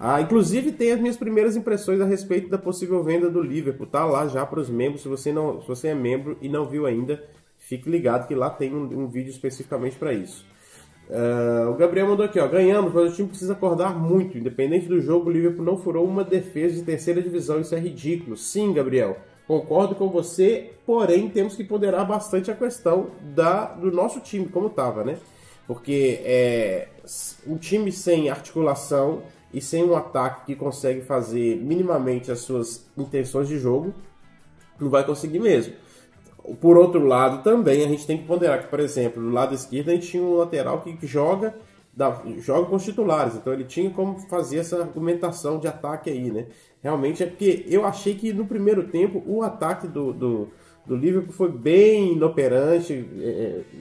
Ah, 0.01 0.21
inclusive 0.21 0.71
tem 0.73 0.93
as 0.93 1.01
minhas 1.01 1.17
primeiras 1.17 1.57
impressões 1.57 2.01
a 2.01 2.05
respeito 2.05 2.49
da 2.49 2.57
possível 2.57 3.03
venda 3.03 3.29
do 3.29 3.43
Liverpool. 3.43 3.87
Tá 3.87 4.05
lá 4.05 4.29
já 4.29 4.47
para 4.47 4.61
os 4.61 4.71
membros. 4.71 5.03
Se 5.03 5.09
você 5.09 5.33
não, 5.33 5.61
se 5.61 5.67
você 5.67 5.89
é 5.89 5.95
membro 5.95 6.39
e 6.41 6.49
não 6.49 6.67
viu 6.67 6.87
ainda, 6.87 7.23
fique 7.59 7.91
ligado 7.91 8.29
que 8.29 8.35
lá 8.35 8.49
tem 8.49 8.73
um, 8.73 9.03
um 9.03 9.09
vídeo 9.09 9.31
especificamente 9.31 9.97
para 9.97 10.13
isso. 10.13 10.47
Uh, 11.09 11.71
o 11.71 11.75
Gabriel 11.75 12.07
mandou 12.07 12.27
aqui, 12.27 12.39
ó, 12.39 12.47
ganhamos, 12.47 12.93
mas 12.93 13.13
o 13.13 13.15
time 13.15 13.29
precisa 13.29 13.55
acordar 13.55 13.99
muito. 13.99 14.37
Independente 14.37 14.87
do 14.87 15.01
jogo, 15.01 15.31
o 15.31 15.33
Liverpool 15.33 15.65
não 15.65 15.79
furou 15.79 16.07
uma 16.07 16.23
defesa 16.23 16.75
de 16.75 16.83
terceira 16.83 17.23
divisão. 17.23 17.61
Isso 17.61 17.75
é 17.75 17.79
ridículo. 17.79 18.37
Sim, 18.37 18.75
Gabriel, 18.75 19.17
concordo 19.47 19.95
com 19.95 20.09
você. 20.11 20.73
Porém, 20.85 21.29
temos 21.31 21.57
que 21.57 21.65
ponderar 21.65 22.07
bastante 22.07 22.51
a 22.51 22.55
questão 22.55 23.09
da, 23.35 23.67
do 23.67 23.91
nosso 23.91 24.21
time, 24.21 24.49
como 24.49 24.67
estava, 24.67 25.03
né? 25.03 25.17
Porque 25.67 26.21
é 26.25 26.89
um 27.47 27.57
time 27.57 27.91
sem 27.91 28.29
articulação 28.29 29.23
e 29.53 29.61
sem 29.61 29.83
um 29.83 29.97
ataque 29.97 30.47
que 30.47 30.55
consegue 30.55 31.01
fazer 31.01 31.57
minimamente 31.57 32.31
as 32.31 32.41
suas 32.41 32.87
intenções 32.97 33.49
de 33.49 33.59
jogo, 33.59 33.95
não 34.79 34.91
vai 34.91 35.05
conseguir 35.05 35.39
mesmo. 35.39 35.73
Por 36.61 36.77
outro 36.77 37.05
lado, 37.05 37.43
também 37.43 37.85
a 37.85 37.89
gente 37.89 38.07
tem 38.07 38.19
que 38.19 38.25
ponderar 38.25 38.63
que, 38.63 38.69
por 38.69 38.81
exemplo, 38.81 39.23
do 39.23 39.31
lado 39.31 39.55
esquerdo 39.55 39.91
a 39.91 39.95
gente 39.95 40.09
tinha 40.09 40.23
um 40.23 40.37
lateral 40.37 40.81
que 40.81 41.07
joga, 41.07 41.55
joga 42.39 42.69
com 42.69 42.77
os 42.77 42.85
titulares, 42.85 43.35
então 43.35 43.53
ele 43.53 43.65
tinha 43.65 43.91
como 43.91 44.19
fazer 44.29 44.59
essa 44.59 44.81
argumentação 44.81 45.59
de 45.59 45.67
ataque 45.67 46.11
aí, 46.11 46.31
né? 46.31 46.47
Realmente 46.83 47.23
é 47.23 47.27
porque 47.27 47.65
eu 47.69 47.85
achei 47.85 48.15
que 48.15 48.33
no 48.33 48.47
primeiro 48.47 48.85
tempo 48.85 49.23
o 49.27 49.43
ataque 49.43 49.89
do, 49.89 50.13
do, 50.13 50.49
do 50.87 50.97
Liverpool 50.97 51.33
foi 51.33 51.51
bem 51.51 52.13
inoperante, 52.13 53.05
é, 53.21 53.25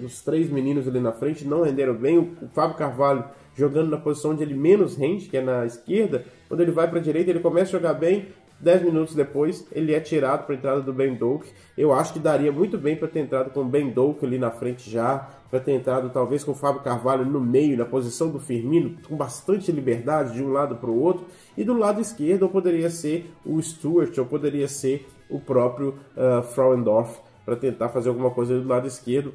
é 0.01 0.05
os 0.05 0.21
três 0.21 0.49
meninos 0.49 0.87
ali 0.87 0.99
na 0.99 1.11
frente 1.11 1.45
não 1.45 1.61
renderam 1.61 1.93
bem, 1.93 2.17
o, 2.17 2.35
o 2.41 2.47
Fábio 2.53 2.75
Carvalho 2.75 3.23
jogando 3.57 3.89
na 3.89 3.97
posição 3.97 4.31
onde 4.31 4.43
ele 4.43 4.53
menos 4.53 4.95
rende, 4.95 5.27
que 5.27 5.35
é 5.35 5.41
na 5.41 5.65
esquerda. 5.65 6.23
Quando 6.47 6.61
ele 6.61 6.71
vai 6.71 6.87
para 6.87 6.99
a 6.99 7.01
direita, 7.01 7.31
ele 7.31 7.39
começa 7.39 7.75
a 7.75 7.79
jogar 7.79 7.95
bem. 7.95 8.27
10 8.59 8.83
minutos 8.83 9.13
depois, 9.13 9.65
ele 9.71 9.93
é 9.93 9.99
tirado 9.99 10.45
para 10.45 10.55
a 10.55 10.57
entrada 10.57 10.81
do 10.81 10.91
Ben 10.91 11.13
Doak. 11.13 11.47
Eu 11.77 11.93
acho 11.93 12.13
que 12.13 12.19
daria 12.19 12.51
muito 12.51 12.77
bem 12.77 12.95
para 12.95 13.07
ter 13.07 13.19
entrado 13.19 13.51
com 13.51 13.61
o 13.61 13.65
Ben 13.65 13.89
Doak 13.89 14.25
ali 14.25 14.37
na 14.37 14.49
frente 14.49 14.89
já, 14.89 15.29
para 15.49 15.59
ter 15.59 15.73
entrado 15.73 16.09
talvez 16.09 16.43
com 16.43 16.51
o 16.51 16.55
Fábio 16.55 16.81
Carvalho 16.81 17.25
no 17.25 17.39
meio, 17.39 17.77
na 17.77 17.85
posição 17.85 18.29
do 18.29 18.39
Firmino, 18.39 18.97
com 19.07 19.15
bastante 19.15 19.71
liberdade 19.71 20.33
de 20.33 20.43
um 20.43 20.51
lado 20.51 20.75
para 20.75 20.89
o 20.89 20.99
outro. 20.99 21.25
E 21.55 21.63
do 21.63 21.77
lado 21.77 22.01
esquerdo, 22.01 22.43
ou 22.43 22.49
poderia 22.49 22.89
ser 22.89 23.31
o 23.45 23.61
Stuart, 23.61 24.17
ou 24.17 24.25
poderia 24.25 24.67
ser 24.67 25.07
o 25.29 25.39
próprio 25.39 25.95
uh, 26.15 26.41
Frauendorf, 26.41 27.19
para 27.45 27.55
tentar 27.55 27.89
fazer 27.89 28.09
alguma 28.09 28.31
coisa 28.31 28.59
do 28.59 28.67
lado 28.67 28.87
esquerdo. 28.87 29.33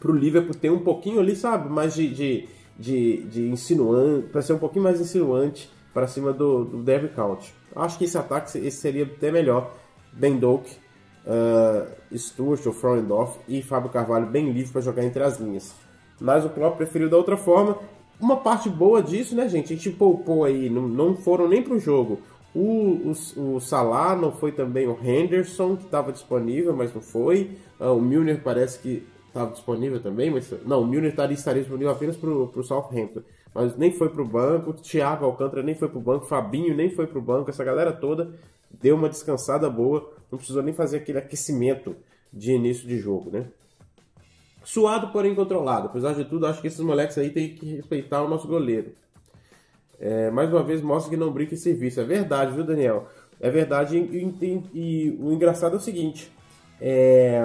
Para 0.00 0.10
o 0.10 0.14
Liverpool 0.14 0.54
ter 0.54 0.70
um 0.70 0.80
pouquinho 0.80 1.20
ali, 1.20 1.36
sabe, 1.36 1.68
mais 1.68 1.94
de, 1.94 2.08
de 2.08 2.48
de, 2.78 3.22
de 3.24 3.48
insinuante, 3.48 4.28
para 4.28 4.42
ser 4.42 4.54
um 4.54 4.58
pouquinho 4.58 4.84
mais 4.84 5.00
insinuante 5.00 5.70
para 5.92 6.06
cima 6.06 6.32
do, 6.32 6.64
do 6.64 6.82
Derby 6.82 7.08
County. 7.08 7.52
Acho 7.74 7.98
que 7.98 8.04
esse 8.04 8.18
ataque 8.18 8.58
esse 8.58 8.78
seria 8.78 9.04
até 9.04 9.30
melhor. 9.30 9.74
Ben 10.12 10.36
Doak, 10.38 10.70
uh, 11.26 12.16
Stuart 12.16 12.66
ou 12.66 12.72
Frauendorf 12.72 13.38
e 13.48 13.62
Fábio 13.62 13.90
Carvalho 13.90 14.26
bem 14.26 14.50
livre 14.52 14.72
para 14.72 14.80
jogar 14.80 15.04
entre 15.04 15.22
as 15.22 15.38
linhas. 15.38 15.74
Mas 16.20 16.44
o 16.44 16.50
Klopp 16.50 16.76
preferiu 16.76 17.08
da 17.08 17.16
outra 17.16 17.36
forma. 17.36 17.78
Uma 18.20 18.36
parte 18.36 18.68
boa 18.68 19.02
disso, 19.02 19.34
né, 19.34 19.48
gente? 19.48 19.72
A 19.72 19.76
gente 19.76 19.90
poupou 19.90 20.44
aí, 20.44 20.70
não, 20.70 20.86
não 20.86 21.16
foram 21.16 21.48
nem 21.48 21.62
para 21.62 21.74
o 21.74 21.80
jogo. 21.80 22.20
O, 22.54 23.12
o, 23.36 23.54
o 23.54 23.60
Salah 23.60 24.14
não 24.14 24.30
foi 24.30 24.52
também 24.52 24.86
o 24.86 24.98
Henderson, 25.02 25.76
que 25.76 25.84
estava 25.84 26.12
disponível, 26.12 26.76
mas 26.76 26.94
não 26.94 27.00
foi. 27.00 27.56
Uh, 27.80 27.96
o 27.96 28.00
Milner 28.00 28.42
parece 28.42 28.78
que 28.78 29.06
estava 29.26 29.50
disponível 29.50 30.00
também, 30.00 30.30
mas 30.30 30.52
não, 30.64 30.82
o 30.82 30.86
Milner 30.86 31.10
estaria, 31.10 31.34
estaria 31.34 31.62
disponível 31.62 31.90
apenas 31.90 32.16
para 32.16 32.28
o 32.28 32.62
Southampton, 32.62 33.22
mas 33.54 33.76
nem 33.76 33.92
foi 33.92 34.08
para 34.08 34.22
o 34.22 34.26
banco, 34.26 34.72
Thiago 34.72 35.24
Alcântara 35.24 35.62
nem 35.62 35.74
foi 35.74 35.88
para 35.88 35.98
o 35.98 36.02
banco, 36.02 36.26
Fabinho 36.26 36.74
nem 36.74 36.90
foi 36.90 37.06
para 37.06 37.18
o 37.18 37.22
banco, 37.22 37.50
essa 37.50 37.64
galera 37.64 37.92
toda 37.92 38.32
deu 38.80 38.96
uma 38.96 39.08
descansada 39.08 39.68
boa, 39.68 40.12
não 40.30 40.38
precisou 40.38 40.62
nem 40.62 40.72
fazer 40.72 40.98
aquele 40.98 41.18
aquecimento 41.18 41.94
de 42.32 42.52
início 42.52 42.88
de 42.88 42.98
jogo, 42.98 43.30
né? 43.30 43.46
Suado, 44.64 45.08
porém 45.08 45.34
controlado. 45.34 45.86
Apesar 45.86 46.14
de 46.14 46.24
tudo, 46.24 46.46
acho 46.46 46.60
que 46.60 46.68
esses 46.68 46.80
moleques 46.80 47.18
aí 47.18 47.30
têm 47.30 47.54
que 47.54 47.76
respeitar 47.76 48.22
o 48.22 48.28
nosso 48.28 48.46
goleiro. 48.46 48.92
É, 50.00 50.30
mais 50.30 50.50
uma 50.50 50.62
vez, 50.62 50.80
mostra 50.80 51.10
que 51.10 51.16
não 51.16 51.32
brinca 51.32 51.54
em 51.54 51.58
serviço. 51.58 52.00
É 52.00 52.04
verdade, 52.04 52.54
viu, 52.54 52.64
Daniel? 52.64 53.08
É 53.40 53.50
verdade. 53.50 53.98
E, 53.98 54.36
e, 54.40 54.70
e 54.72 55.18
o 55.20 55.32
engraçado 55.32 55.74
é 55.74 55.76
o 55.76 55.80
seguinte: 55.80 56.32
é, 56.80 57.40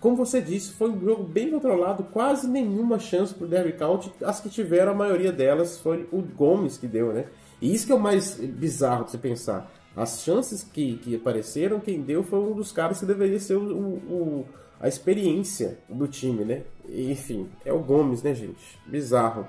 como 0.00 0.16
você 0.16 0.40
disse, 0.40 0.72
foi 0.72 0.90
um 0.90 1.00
jogo 1.00 1.24
bem 1.24 1.50
controlado, 1.50 2.04
quase 2.04 2.48
nenhuma 2.48 2.98
chance 2.98 3.34
para 3.34 3.44
o 3.44 3.48
Derby 3.48 3.72
County. 3.72 4.12
As 4.22 4.40
que 4.40 4.48
tiveram, 4.48 4.92
a 4.92 4.94
maioria 4.94 5.32
delas 5.32 5.78
foi 5.78 6.08
o 6.12 6.22
Gomes 6.22 6.78
que 6.78 6.86
deu, 6.86 7.12
né? 7.12 7.26
E 7.60 7.74
isso 7.74 7.86
que 7.86 7.92
é 7.92 7.94
o 7.96 8.00
mais 8.00 8.36
bizarro 8.36 9.04
de 9.04 9.10
você 9.10 9.18
pensar. 9.18 9.72
As 9.96 10.22
chances 10.22 10.62
que, 10.62 10.98
que 10.98 11.16
apareceram, 11.16 11.80
quem 11.80 12.00
deu 12.00 12.22
foi 12.22 12.38
um 12.38 12.52
dos 12.52 12.70
caras 12.70 13.00
que 13.00 13.06
deveria 13.06 13.40
ser 13.40 13.56
o, 13.56 13.60
o, 13.60 14.46
a 14.80 14.86
experiência 14.86 15.78
do 15.88 16.06
time, 16.06 16.44
né? 16.44 16.62
enfim, 16.88 17.48
é 17.64 17.72
o 17.72 17.80
Gomes, 17.80 18.22
né, 18.22 18.34
gente? 18.34 18.78
Bizarro. 18.86 19.46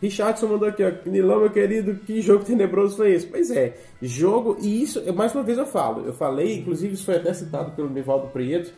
Richardson 0.00 0.46
mandou 0.46 0.68
aqui, 0.68 0.84
ó. 0.84 0.92
Nilão, 1.10 1.40
meu 1.40 1.50
querido, 1.50 1.96
que 1.96 2.22
jogo 2.22 2.44
tenebroso 2.44 2.96
foi 2.96 3.12
esse? 3.12 3.26
Pois 3.26 3.50
é, 3.50 3.76
jogo, 4.00 4.56
e 4.60 4.80
isso, 4.80 5.02
mais 5.12 5.34
uma 5.34 5.42
vez 5.42 5.58
eu 5.58 5.66
falo, 5.66 6.06
eu 6.06 6.12
falei, 6.12 6.58
inclusive 6.58 6.94
isso 6.94 7.04
foi 7.04 7.16
até 7.16 7.34
citado 7.34 7.72
pelo 7.72 7.90
Nivaldo 7.90 8.28
Prieto 8.28 8.72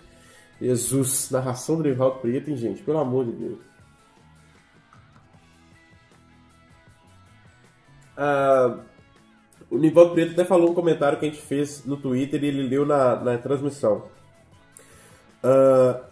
Jesus, 0.61 1.31
narração 1.31 1.77
do 1.77 1.83
Nivaldo 1.83 2.19
Preto, 2.19 2.51
hein, 2.51 2.57
gente? 2.57 2.83
Pelo 2.83 2.99
amor 2.99 3.25
de 3.25 3.33
Deus. 3.33 3.59
Ah, 8.17 8.79
o 9.71 9.79
Nivaldo 9.79 10.13
Preto 10.13 10.33
até 10.33 10.45
falou 10.45 10.71
um 10.71 10.75
comentário 10.75 11.19
que 11.19 11.25
a 11.25 11.29
gente 11.31 11.41
fez 11.41 11.85
no 11.87 11.97
Twitter 11.97 12.45
e 12.45 12.49
ele 12.49 12.69
leu 12.69 12.85
na, 12.85 13.17
na 13.17 13.39
transmissão. 13.39 14.05
Ah, 15.43 16.03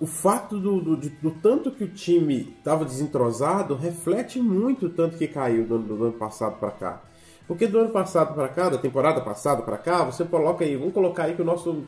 o 0.00 0.06
fato 0.06 0.58
do, 0.58 0.80
do, 0.80 0.96
do, 0.96 1.30
tanto 1.42 1.70
que 1.70 1.84
o 1.84 1.88
time 1.88 2.54
estava 2.58 2.86
desentrosado 2.86 3.74
reflete 3.74 4.40
muito 4.40 4.86
o 4.86 4.90
tanto 4.90 5.18
que 5.18 5.28
caiu 5.28 5.66
do, 5.66 5.78
do 5.78 6.04
ano 6.04 6.14
passado 6.14 6.58
para 6.58 6.70
cá. 6.70 7.02
Porque 7.50 7.66
do 7.66 7.80
ano 7.80 7.90
passado 7.90 8.32
para 8.32 8.46
cá, 8.46 8.68
da 8.68 8.78
temporada 8.78 9.20
passada 9.22 9.60
para 9.62 9.76
cá, 9.76 10.04
você 10.04 10.24
coloca 10.24 10.64
aí, 10.64 10.76
vamos 10.76 10.94
colocar 10.94 11.24
aí 11.24 11.34
que 11.34 11.42
o 11.42 11.44
nosso 11.44 11.82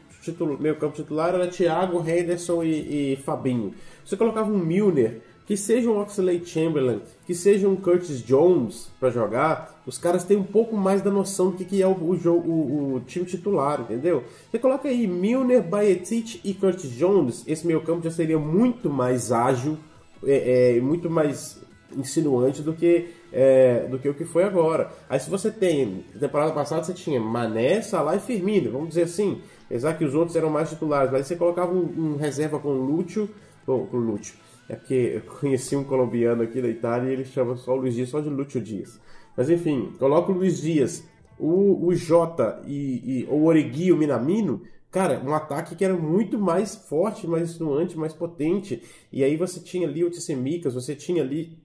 meio 0.58 0.74
campo 0.74 0.96
titular 0.96 1.32
era 1.32 1.46
Thiago, 1.46 2.00
Henderson 2.00 2.64
e, 2.64 3.12
e 3.12 3.16
Fabinho. 3.18 3.72
Você 4.04 4.16
colocava 4.16 4.50
um 4.50 4.58
Milner, 4.58 5.20
que 5.46 5.56
seja 5.56 5.88
um 5.88 6.00
Oxley 6.00 6.44
Chamberlain, 6.44 7.00
que 7.24 7.32
seja 7.32 7.68
um 7.68 7.76
Curtis 7.76 8.24
Jones 8.24 8.90
para 8.98 9.10
jogar, 9.10 9.80
os 9.86 9.98
caras 9.98 10.24
têm 10.24 10.36
um 10.36 10.42
pouco 10.42 10.76
mais 10.76 11.00
da 11.00 11.12
noção 11.12 11.50
do 11.50 11.56
que, 11.56 11.64
que 11.64 11.80
é 11.80 11.86
o, 11.86 11.92
o, 11.92 12.28
o, 12.28 12.94
o 12.94 13.00
time 13.06 13.24
titular, 13.24 13.82
entendeu? 13.82 14.24
Você 14.50 14.58
coloca 14.58 14.88
aí 14.88 15.06
Milner, 15.06 15.62
Bayetic 15.62 16.40
e 16.42 16.54
Curtis 16.54 16.90
Jones, 16.90 17.44
esse 17.46 17.64
meio 17.64 17.82
campo 17.82 18.02
já 18.02 18.10
seria 18.10 18.36
muito 18.36 18.90
mais 18.90 19.30
ágil, 19.30 19.78
é, 20.24 20.78
é, 20.78 20.80
muito 20.80 21.08
mais 21.08 21.62
insinuante 21.96 22.62
do 22.62 22.72
que, 22.72 23.10
é, 23.32 23.86
do 23.88 23.98
que 23.98 24.08
o 24.08 24.14
que 24.14 24.24
foi 24.24 24.44
agora. 24.44 24.90
Aí 25.08 25.18
se 25.18 25.30
você 25.30 25.50
tem, 25.50 26.04
temporada 26.18 26.52
passada 26.52 26.84
você 26.84 26.92
tinha 26.92 27.20
Mané, 27.20 27.80
Salah 27.80 28.16
e 28.16 28.20
Firmino, 28.20 28.70
vamos 28.70 28.88
dizer 28.88 29.04
assim, 29.04 29.40
apesar 29.66 29.94
que 29.94 30.04
os 30.04 30.14
outros 30.14 30.36
eram 30.36 30.50
mais 30.50 30.68
titulares, 30.68 31.10
mas 31.10 31.26
você 31.26 31.36
colocava 31.36 31.72
um, 31.72 32.12
um 32.12 32.16
reserva 32.16 32.58
com 32.58 32.72
Lúcio, 32.72 33.28
com, 33.64 33.86
com 33.86 33.96
Lúcio, 33.96 34.34
é 34.68 34.76
porque 34.76 35.22
eu 35.24 35.38
conheci 35.38 35.74
um 35.74 35.84
colombiano 35.84 36.42
aqui 36.42 36.60
da 36.60 36.68
Itália 36.68 37.10
e 37.10 37.12
ele 37.12 37.24
chama 37.24 37.56
só 37.56 37.72
o 37.72 37.76
Luiz 37.76 37.94
Dias, 37.94 38.08
só 38.08 38.20
de 38.20 38.28
Lúcio 38.28 38.60
Dias. 38.60 39.00
Mas 39.36 39.48
enfim, 39.48 39.92
coloca 39.98 40.30
o 40.30 40.34
Luiz 40.34 40.60
Dias, 40.60 41.02
o, 41.38 41.86
o 41.86 41.94
Jota 41.94 42.62
e, 42.66 43.22
e 43.22 43.26
o 43.30 43.44
Origui 43.44 43.86
e 43.86 43.92
o 43.92 43.96
Minamino, 43.96 44.60
Cara, 44.92 45.22
um 45.24 45.32
ataque 45.32 45.74
que 45.74 45.82
era 45.82 45.96
muito 45.96 46.38
mais 46.38 46.76
forte, 46.76 47.26
mais 47.26 47.48
insinuante, 47.48 47.96
mais 47.96 48.12
potente. 48.12 48.82
E 49.10 49.24
aí 49.24 49.38
você 49.38 49.58
tinha 49.58 49.88
ali 49.88 50.04
o 50.04 50.10
Tissemicas, 50.10 50.74
você 50.74 50.94
tinha 50.94 51.22
ali 51.22 51.58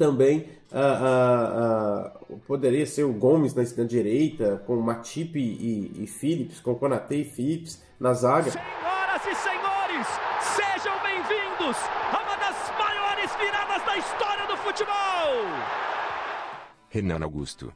também 0.00 0.48
uh, 0.72 2.32
uh, 2.32 2.34
uh, 2.34 2.38
poderia 2.46 2.86
ser 2.86 3.04
o 3.04 3.12
Gomes 3.12 3.54
na, 3.54 3.62
na 3.62 3.84
direita, 3.84 4.62
com 4.66 4.76
Matip 4.76 5.38
e, 5.38 6.02
e 6.02 6.06
Phillips, 6.06 6.58
com 6.58 6.74
Konate 6.74 7.16
e 7.16 7.24
Phillips 7.24 7.82
na 8.00 8.14
zaga. 8.14 8.50
Senhoras 8.50 9.26
e 9.26 9.34
senhores, 9.34 10.06
sejam 10.40 10.94
bem-vindos 11.02 11.76
a 12.12 12.22
uma 12.22 12.36
das 12.38 12.70
maiores 12.78 13.00
maiores 13.20 13.36
viradas 13.36 13.84
da 13.84 13.96
história 13.98 14.46
do 14.46 14.56
futebol. 14.56 14.94
Renan 16.88 17.22
Augusto. 17.22 17.70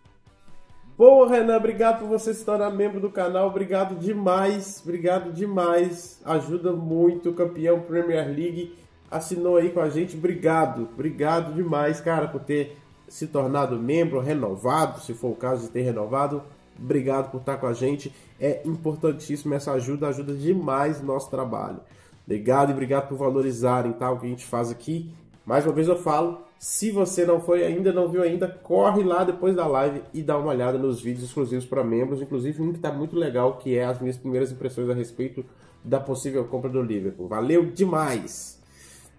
Boa, 0.97 1.29
Renan, 1.29 1.57
obrigado 1.57 1.99
por 1.99 2.09
você 2.09 2.33
se 2.33 2.45
tornar 2.45 2.71
membro 2.71 3.01
do 3.01 3.11
canal. 3.11 3.49
Obrigado 3.49 3.97
demais, 3.97 4.81
obrigado 4.83 5.33
demais. 5.33 6.23
Ajuda 6.25 6.73
muito 6.73 7.31
o 7.31 7.35
campeão 7.35 7.81
Premier 7.83 8.27
League. 8.29 8.84
Assinou 9.15 9.59
aí 9.59 9.71
com 9.71 9.79
a 9.79 9.89
gente. 9.89 10.17
Obrigado, 10.17 10.89
obrigado 10.93 11.55
demais, 11.55 12.01
cara, 12.01 12.27
por 12.27 12.41
ter 12.41 12.77
se 13.07 13.29
tornado 13.29 13.79
membro, 13.79 14.19
renovado, 14.19 15.01
se 15.01 15.15
for 15.15 15.31
o 15.31 15.37
caso 15.37 15.63
de 15.63 15.69
ter 15.69 15.83
renovado. 15.83 16.43
Obrigado 16.77 17.31
por 17.31 17.39
estar 17.39 17.59
com 17.59 17.69
a 17.69 17.73
gente. 17.73 18.13
É 18.41 18.63
importantíssimo 18.65 19.55
essa 19.55 19.71
ajuda, 19.71 20.09
ajuda 20.09 20.35
demais 20.35 21.01
o 21.01 21.05
nosso 21.05 21.31
trabalho. 21.31 21.79
Obrigado 22.27 22.71
e 22.71 22.73
obrigado 22.73 23.07
por 23.07 23.17
valorizarem 23.17 23.93
tá, 23.93 24.11
o 24.11 24.19
que 24.19 24.27
a 24.27 24.31
gente 24.31 24.45
faz 24.45 24.69
aqui. 24.69 25.15
Mais 25.47 25.65
uma 25.65 25.73
vez 25.73 25.87
eu 25.87 25.97
falo, 25.97 26.41
se 26.59 26.91
você 26.91 27.25
não 27.25 27.41
foi 27.41 27.65
ainda, 27.65 27.93
não 27.93 28.09
viu 28.09 28.21
ainda, 28.21 28.49
corre 28.49 29.05
lá 29.05 29.23
depois 29.23 29.55
da 29.55 29.65
live 29.69 30.03
e 30.13 30.23
dá 30.23 30.37
uma 30.37 30.49
olhada 30.49 30.77
nos 30.77 31.01
vídeos 31.01 31.29
exclusivos 31.29 31.65
para 31.65 31.85
membros, 31.85 32.21
inclusive 32.21 32.61
um 32.61 32.73
que 32.73 32.79
está 32.79 32.91
muito 32.91 33.15
legal, 33.15 33.59
que 33.59 33.79
é 33.79 33.85
as 33.85 34.01
minhas 34.01 34.17
primeiras 34.17 34.51
impressões 34.51 34.91
a 34.91 34.95
respeito 34.95 35.45
da 35.85 36.01
possível 36.01 36.45
compra 36.47 36.69
do 36.69 36.83
Liverpool. 36.83 37.29
Valeu 37.29 37.67
demais! 37.67 38.64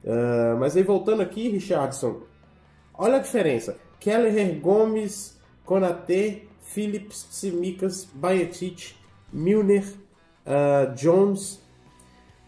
Uh, 0.06 0.56
mas 0.60 0.78
aí 0.78 0.84
voltando 0.84 1.24
aqui, 1.24 1.50
Richardson, 1.50 2.22
olha 2.94 3.15
a 3.15 3.20
diferença. 3.20 3.76
Keller, 4.00 4.60
Gomes, 4.60 5.36
Konate, 5.65 6.48
Phillips, 6.62 7.24
Tsimikas, 7.32 8.08
Bayetic, 8.13 8.94
Milner, 9.34 9.84
uh, 10.46 10.94
Jones, 10.94 11.60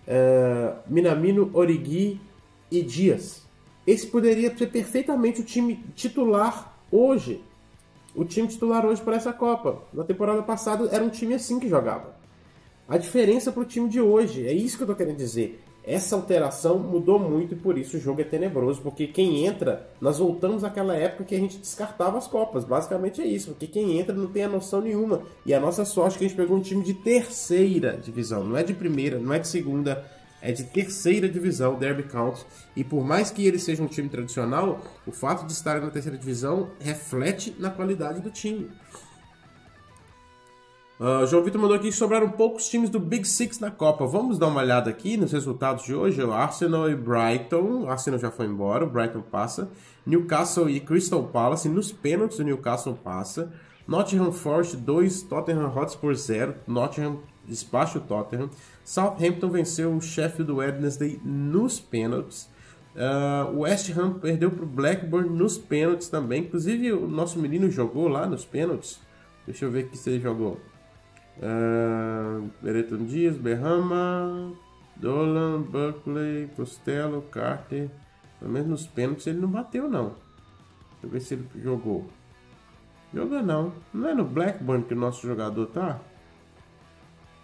uh, 0.08 0.78
Minamino, 0.86 1.50
Origi 1.54 2.22
e 2.70 2.84
Dias. 2.84 3.42
Esse 3.88 4.06
poderia 4.06 4.56
ser 4.56 4.68
perfeitamente 4.68 5.42
o 5.42 5.44
time 5.44 5.84
titular 5.96 6.78
hoje. 6.92 7.44
O 8.14 8.24
time 8.24 8.48
titular 8.48 8.86
hoje 8.86 9.02
para 9.02 9.16
essa 9.16 9.34
Copa. 9.34 9.82
Na 9.92 10.04
temporada 10.04 10.44
passada 10.44 10.88
era 10.92 11.04
um 11.04 11.10
time 11.10 11.34
assim 11.34 11.60
que 11.60 11.68
jogava. 11.68 12.16
A 12.88 12.98
diferença 12.98 13.52
para 13.52 13.62
o 13.62 13.66
time 13.66 13.90
de 13.90 14.00
hoje, 14.00 14.48
é 14.48 14.54
isso 14.54 14.78
que 14.78 14.84
eu 14.84 14.86
estou 14.86 14.96
querendo 14.96 15.18
dizer. 15.18 15.64
Essa 15.88 16.18
alteração 16.18 16.78
mudou 16.78 17.18
muito 17.18 17.54
e 17.54 17.58
por 17.58 17.78
isso 17.78 17.96
o 17.96 18.00
jogo 18.00 18.20
é 18.20 18.26
tenebroso, 18.26 18.82
porque 18.82 19.08
quem 19.08 19.46
entra, 19.46 19.90
nós 20.02 20.20
voltamos 20.20 20.66
àquela 20.66 20.94
época 20.94 21.24
que 21.24 21.34
a 21.34 21.40
gente 21.40 21.60
descartava 21.60 22.18
as 22.18 22.28
Copas. 22.28 22.66
Basicamente 22.66 23.22
é 23.22 23.26
isso, 23.26 23.52
porque 23.52 23.68
quem 23.68 23.98
entra 23.98 24.14
não 24.14 24.28
tem 24.28 24.44
a 24.44 24.50
noção 24.50 24.82
nenhuma. 24.82 25.22
E 25.46 25.54
a 25.54 25.62
nossa 25.62 25.86
sorte 25.86 26.16
é 26.16 26.20
que 26.20 26.26
a 26.26 26.28
gente 26.28 26.36
pegou 26.36 26.58
um 26.58 26.62
time 26.62 26.84
de 26.84 26.94
terceira 26.94 27.96
divisão, 27.96 28.44
não 28.44 28.58
é 28.58 28.64
de 28.64 28.74
primeira, 28.74 29.18
não 29.18 29.32
é 29.32 29.40
de 29.40 29.48
segunda, 29.48 30.04
é 30.42 30.52
de 30.52 30.66
terceira 30.66 31.30
divisão, 31.30 31.76
Derby 31.76 32.04
County. 32.04 32.46
E 32.76 32.84
por 32.84 33.06
mais 33.06 33.32
que 33.32 33.48
ele 33.48 33.58
seja 33.58 33.82
um 33.82 33.88
time 33.88 34.10
tradicional, 34.10 34.82
o 35.06 35.14
fato 35.14 35.46
de 35.46 35.54
estar 35.54 35.80
na 35.80 35.90
terceira 35.90 36.18
divisão 36.18 36.70
reflete 36.82 37.56
na 37.58 37.70
qualidade 37.70 38.20
do 38.20 38.30
time. 38.30 38.70
Uh, 41.00 41.28
João 41.28 41.44
Vitor 41.44 41.62
mandou 41.62 41.78
aqui 41.78 41.90
que 41.90 41.96
sobraram 41.96 42.28
poucos 42.28 42.68
times 42.68 42.90
do 42.90 43.00
Big 43.00 43.28
Six 43.28 43.60
na 43.60 43.70
Copa. 43.70 44.08
Vamos 44.08 44.40
dar 44.40 44.48
uma 44.48 44.62
olhada 44.62 44.90
aqui 44.90 45.16
nos 45.16 45.32
resultados 45.32 45.86
de 45.86 45.94
hoje. 45.94 46.24
O 46.24 46.34
Arsenal 46.34 46.90
e 46.90 46.96
Brighton. 46.96 47.84
O 47.84 47.90
Arsenal 47.90 48.20
já 48.20 48.32
foi 48.32 48.48
embora, 48.48 48.84
o 48.84 48.90
Brighton 48.90 49.22
passa. 49.22 49.70
Newcastle 50.04 50.68
e 50.68 50.80
Crystal 50.80 51.24
Palace. 51.24 51.70
Nos 51.70 51.92
pênaltis, 51.92 52.40
o 52.40 52.44
Newcastle 52.44 52.96
passa. 52.96 53.54
Nottingham 53.88 54.32
Forest 54.32 54.78
2, 54.78 55.22
Tottenham 55.24 55.72
Hotspur 55.74 56.16
0. 56.16 56.56
Nottingham 56.66 57.20
despacha 57.46 58.00
o 58.00 58.02
Tottenham. 58.02 58.50
Southampton 58.84 59.50
venceu 59.50 59.96
o 59.96 60.02
Sheffield 60.02 60.52
Wednesday 60.52 61.22
nos 61.24 61.80
pênaltis. 61.80 62.50
Uh, 62.96 63.56
o 63.56 63.60
West 63.60 63.96
Ham 63.96 64.14
perdeu 64.14 64.50
para 64.50 64.64
o 64.64 64.68
Blackburn 64.68 65.30
nos 65.30 65.60
pênaltis 65.60 66.10
também. 66.10 66.42
Inclusive, 66.42 66.92
o 66.94 67.08
nosso 67.08 67.38
menino 67.38 67.70
jogou 67.70 68.08
lá 68.08 68.26
nos 68.26 68.44
pênaltis. 68.44 69.00
Deixa 69.46 69.64
eu 69.64 69.72
ver 69.72 69.86
aqui 69.86 69.96
se 69.96 70.10
ele 70.10 70.20
jogou. 70.20 70.60
Uh, 71.38 72.50
Bereton 72.62 73.06
Dias, 73.06 73.38
Berrama, 73.38 74.54
Dolan, 74.96 75.62
Buckley, 75.62 76.50
Costello, 76.56 77.22
Carter. 77.32 77.90
Pelo 78.40 78.52
menos 78.52 78.68
nos 78.68 78.88
pênaltis 78.88 79.28
ele 79.28 79.40
não 79.40 79.50
bateu, 79.50 79.90
não. 79.90 80.16
Deixa 81.02 81.04
eu 81.04 81.10
ver 81.10 81.20
se 81.20 81.34
ele 81.36 81.48
jogou. 81.62 82.08
Joga 83.14 83.42
não. 83.42 83.74
Não 83.94 84.10
é 84.10 84.14
no 84.14 84.26
Blackburn 84.26 84.84
que 84.84 84.94
o 84.94 84.98
nosso 84.98 85.26
jogador 85.26 85.68
tá? 85.68 86.00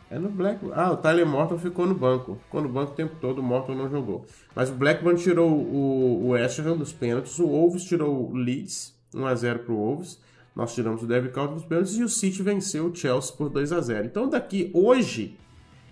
É 0.10 0.20
no 0.20 0.30
Blackburn. 0.30 0.76
Ah, 0.80 0.92
o 0.92 0.98
Tyler 0.98 1.26
Morton 1.26 1.58
ficou 1.58 1.88
no 1.88 1.96
banco. 1.96 2.38
Ficou 2.44 2.62
no 2.62 2.70
banco 2.70 2.92
o 2.92 2.96
tempo 2.96 3.16
todo, 3.20 3.40
o 3.40 3.44
Morton 3.44 3.74
não 3.74 3.90
jogou. 3.90 4.26
Mas 4.56 4.70
o 4.70 4.74
Blackburn 4.74 5.20
tirou 5.20 5.50
o, 5.50 6.26
o 6.26 6.30
West 6.30 6.60
Ham 6.60 6.78
dos 6.78 6.94
pênaltis. 6.94 7.40
O 7.40 7.48
Wolves 7.48 7.84
tirou 7.86 8.30
o 8.30 8.36
Leeds, 8.36 8.96
1x0 9.14 9.60
pro 9.60 9.76
Wolves. 9.76 10.22
Nós 10.56 10.74
tiramos 10.74 11.02
o 11.02 11.08
Derby 11.08 11.30
County 11.30 11.56
dos 11.56 11.66
pênaltis 11.66 11.98
e 11.98 12.04
o 12.04 12.10
City 12.10 12.44
venceu 12.44 12.88
o 12.88 12.96
Chelsea 12.96 13.36
por 13.36 13.50
2 13.50 13.72
a 13.72 13.82
0 13.82 14.06
Então 14.06 14.30
daqui 14.30 14.70
hoje, 14.74 15.38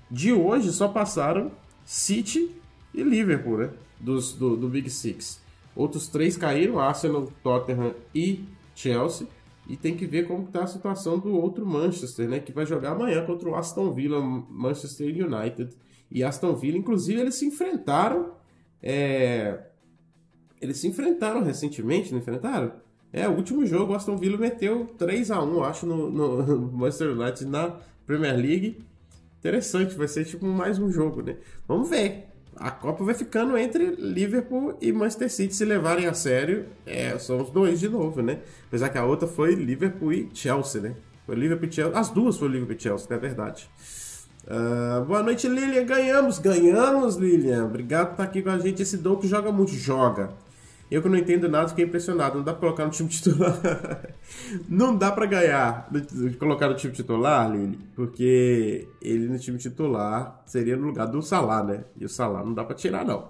de 0.10 0.32
hoje, 0.32 0.72
só 0.72 0.88
passaram 0.88 1.52
City 1.84 2.52
e 2.94 3.04
Liverpool, 3.04 3.58
né? 3.58 3.70
Dos, 4.00 4.34
do, 4.34 4.56
do 4.56 4.70
Big 4.70 4.90
Six. 4.90 5.42
Outros 5.76 6.08
três 6.08 6.36
caíram, 6.38 6.80
Arsenal, 6.80 7.32
Tottenham 7.44 7.94
e 8.14 8.44
Chelsea. 8.76 9.28
E 9.68 9.78
tem 9.78 9.96
que 9.96 10.06
ver 10.06 10.28
como 10.28 10.44
está 10.44 10.64
a 10.64 10.68
situação 10.68 11.18
do 11.18 11.34
outro 11.34 11.66
Manchester, 11.66 12.28
né? 12.28 12.40
Que 12.40 12.52
vai 12.52 12.66
jogar 12.66 12.92
amanhã 12.92 13.26
contra 13.26 13.48
o 13.48 13.56
Aston 13.56 13.92
Villa, 13.92 14.20
Manchester 14.20 15.08
United. 15.08 15.70
E 16.10 16.24
Aston 16.24 16.54
Villa, 16.56 16.78
inclusive, 16.78 17.22
eles 17.22 17.36
se 17.36 17.46
enfrentaram. 17.46 18.34
É... 18.82 19.68
Eles 20.60 20.78
se 20.78 20.88
enfrentaram 20.88 21.44
recentemente, 21.44 22.12
não 22.12 22.20
enfrentaram? 22.20 22.74
É, 23.14 23.28
o 23.28 23.32
último 23.32 23.66
jogo, 23.66 23.92
o 23.92 23.96
Aston 23.96 24.16
Villa 24.16 24.38
meteu 24.38 24.90
3 24.98 25.32
a 25.32 25.44
1 25.44 25.64
acho, 25.64 25.86
no, 25.86 26.10
no 26.10 26.72
Manchester 26.72 27.10
United 27.12 27.46
na 27.46 27.76
Premier 28.08 28.36
League. 28.36 28.80
Interessante, 29.40 29.96
vai 29.96 30.08
ser 30.08 30.24
tipo 30.24 30.46
mais 30.46 30.80
um 30.80 30.92
jogo, 30.92 31.22
né? 31.22 31.36
Vamos 31.68 31.90
ver. 31.90 32.28
A 32.56 32.70
Copa 32.70 33.04
vai 33.04 33.14
ficando 33.14 33.58
entre 33.58 33.96
Liverpool 33.96 34.78
e 34.80 34.92
Manchester 34.92 35.32
City 35.32 35.56
se 35.56 35.66
levarem 35.66 36.06
a 36.06 36.14
sério. 36.14 36.68
É, 36.86 37.18
são 37.18 37.42
os 37.42 37.50
dois 37.50 37.80
de 37.80 37.90
novo, 37.90 38.22
né? 38.22 38.40
Apesar 38.68 38.90
que 38.90 38.98
a 38.98 39.06
outra 39.06 39.28
foi 39.28 39.56
Liverpool 39.56 40.14
e 40.14 40.30
Chelsea, 40.34 40.82
né? 40.82 40.96
Foi 41.26 41.36
Liverpool 41.36 41.68
e 41.68 41.72
Chelsea. 41.72 42.00
As 42.00 42.10
duas 42.10 42.38
foram 42.38 42.52
Liverpool 42.52 42.76
e 42.78 42.80
Chelsea, 42.80 43.08
é 43.10 43.18
verdade. 43.18 43.70
Uh, 44.46 45.04
boa 45.06 45.24
noite, 45.24 45.48
Lilian. 45.48 45.86
Ganhamos, 45.86 46.40
ganhamos, 46.40 47.16
Lilian. 47.16 47.66
Obrigado 47.66 48.08
por 48.08 48.12
estar 48.14 48.24
aqui 48.24 48.42
com 48.42 48.50
a 48.50 48.60
gente. 48.60 48.82
Esse 48.82 48.98
Doug 48.98 49.24
joga 49.26 49.52
muito, 49.52 49.74
joga. 49.74 50.30
Eu 50.92 51.02
que 51.02 51.08
não 51.08 51.18
entendo 51.18 51.48
nada, 51.48 51.70
fiquei 51.70 51.86
impressionado. 51.86 52.36
Não 52.36 52.44
dá 52.44 52.52
pra 52.52 52.60
colocar 52.60 52.84
no 52.84 52.92
time 52.92 53.08
titular. 53.08 53.58
não 54.68 54.98
dá 54.98 55.10
pra 55.10 55.26
ganhar, 55.26 55.90
colocar 56.38 56.68
no 56.68 56.76
time 56.76 56.92
titular, 56.92 57.50
Lili, 57.50 57.80
porque 57.96 58.90
ele 59.02 59.30
no 59.30 59.40
time 59.40 59.58
titular 59.58 60.44
seria 60.46 60.76
no 60.76 60.88
lugar 60.88 61.08
do 61.08 61.22
Salah, 61.22 61.64
né? 61.64 61.86
E 61.98 62.04
o 62.04 62.10
Salah 62.10 62.44
não 62.44 62.54
dá 62.54 62.66
pra 62.66 62.76
tirar, 62.76 63.06
não. 63.06 63.30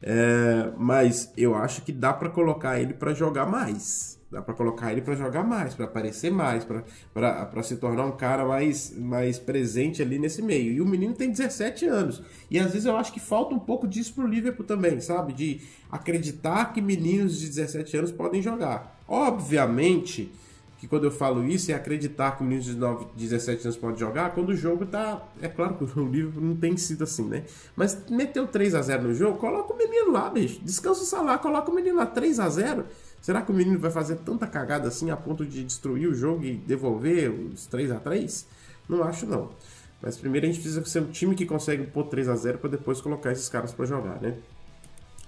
É, 0.00 0.72
mas 0.78 1.30
eu 1.36 1.54
acho 1.54 1.82
que 1.82 1.92
dá 1.92 2.14
pra 2.14 2.30
colocar 2.30 2.80
ele 2.80 2.94
pra 2.94 3.12
jogar 3.12 3.44
mais. 3.44 4.18
Dá 4.32 4.40
para 4.40 4.54
colocar 4.54 4.90
ele 4.90 5.02
para 5.02 5.14
jogar 5.14 5.44
mais, 5.44 5.74
para 5.74 5.84
aparecer 5.84 6.30
mais, 6.30 6.64
para 6.64 7.62
se 7.62 7.76
tornar 7.76 8.06
um 8.06 8.12
cara 8.12 8.46
mais, 8.46 8.96
mais 8.96 9.38
presente 9.38 10.00
ali 10.00 10.18
nesse 10.18 10.40
meio. 10.40 10.72
E 10.72 10.80
o 10.80 10.86
menino 10.86 11.12
tem 11.12 11.30
17 11.30 11.84
anos. 11.84 12.22
E 12.50 12.58
às 12.58 12.72
vezes 12.72 12.86
eu 12.86 12.96
acho 12.96 13.12
que 13.12 13.20
falta 13.20 13.54
um 13.54 13.58
pouco 13.58 13.86
disso 13.86 14.14
pro 14.14 14.26
Liverpool 14.26 14.64
também, 14.64 14.98
sabe? 15.02 15.34
De 15.34 15.60
acreditar 15.90 16.72
que 16.72 16.80
meninos 16.80 17.38
de 17.38 17.46
17 17.46 17.94
anos 17.94 18.10
podem 18.10 18.40
jogar. 18.40 18.98
Obviamente 19.06 20.32
que 20.78 20.88
quando 20.88 21.04
eu 21.04 21.10
falo 21.10 21.46
isso 21.46 21.70
é 21.70 21.74
acreditar 21.74 22.36
que 22.36 22.42
meninos 22.42 22.64
de 22.64 22.74
9, 22.74 23.08
17 23.14 23.66
anos 23.66 23.76
podem 23.76 23.98
jogar 23.98 24.34
quando 24.34 24.48
o 24.48 24.56
jogo 24.56 24.86
tá. 24.86 25.22
É 25.42 25.46
claro 25.46 25.74
que 25.74 25.84
o 26.00 26.08
Liverpool 26.08 26.42
não 26.42 26.56
tem 26.56 26.74
sido 26.78 27.04
assim, 27.04 27.28
né? 27.28 27.44
Mas 27.76 27.98
meteu 28.08 28.46
3 28.46 28.74
a 28.74 28.80
0 28.80 29.02
no 29.02 29.14
jogo, 29.14 29.36
coloca 29.36 29.74
o 29.74 29.76
menino 29.76 30.10
lá, 30.10 30.30
bicho. 30.30 30.58
Descansa 30.64 31.02
o 31.02 31.04
salário, 31.04 31.42
coloca 31.42 31.70
o 31.70 31.74
menino 31.74 31.98
lá 31.98 32.06
3 32.06 32.40
a 32.40 32.48
0 32.48 32.86
Será 33.22 33.40
que 33.40 33.52
o 33.52 33.54
menino 33.54 33.78
vai 33.78 33.90
fazer 33.90 34.16
tanta 34.16 34.48
cagada 34.48 34.88
assim 34.88 35.10
a 35.10 35.16
ponto 35.16 35.46
de 35.46 35.62
destruir 35.62 36.08
o 36.08 36.14
jogo 36.14 36.44
e 36.44 36.54
devolver 36.54 37.30
os 37.30 37.66
3 37.66 37.92
a 37.92 38.00
3 38.00 38.46
Não 38.88 39.02
acho 39.04 39.24
não. 39.24 39.50
Mas 40.02 40.16
primeiro 40.16 40.44
a 40.44 40.50
gente 40.50 40.60
precisa 40.60 40.84
ser 40.84 41.00
um 41.00 41.10
time 41.12 41.36
que 41.36 41.46
consegue 41.46 41.84
pôr 41.84 42.04
3 42.04 42.28
a 42.28 42.34
0 42.34 42.58
para 42.58 42.70
depois 42.70 43.00
colocar 43.00 43.30
esses 43.30 43.48
caras 43.48 43.72
para 43.72 43.86
jogar, 43.86 44.20
né? 44.20 44.34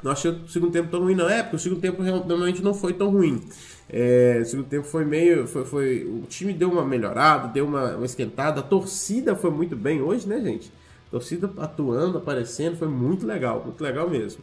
Não 0.03 0.11
achei 0.11 0.31
o 0.33 0.49
segundo 0.49 0.73
tempo 0.73 0.91
tão 0.91 1.01
ruim, 1.01 1.15
não. 1.15 1.31
É, 1.31 1.43
porque 1.43 1.57
o 1.57 1.59
segundo 1.59 1.81
tempo 1.81 2.03
realmente 2.03 2.61
não 2.61 2.75
foi 2.75 2.93
tão 2.93 3.11
ruim. 3.11 3.43
É, 3.89 4.41
o 4.43 4.45
segundo 4.45 4.67
tempo 4.67 4.87
foi 4.87 5.05
meio. 5.05 5.47
Foi, 5.47 5.65
foi, 5.65 6.05
o 6.05 6.27
time 6.29 6.53
deu 6.53 6.71
uma 6.71 6.85
melhorada, 6.85 7.49
deu 7.49 7.65
uma, 7.65 7.97
uma 7.97 8.05
esquentada. 8.05 8.61
A 8.61 8.63
torcida 8.63 9.37
foi 9.37 9.51
muito 9.51 9.77
bem 9.77 10.03
hoje, 10.03 10.29
né, 10.29 10.41
gente? 10.41 10.71
A 11.09 11.11
torcida 11.13 11.51
atuando, 11.57 12.19
aparecendo, 12.19 12.77
foi 12.77 12.89
muito 12.89 13.25
legal, 13.25 13.63
muito 13.65 13.81
legal 13.83 14.11
mesmo. 14.11 14.43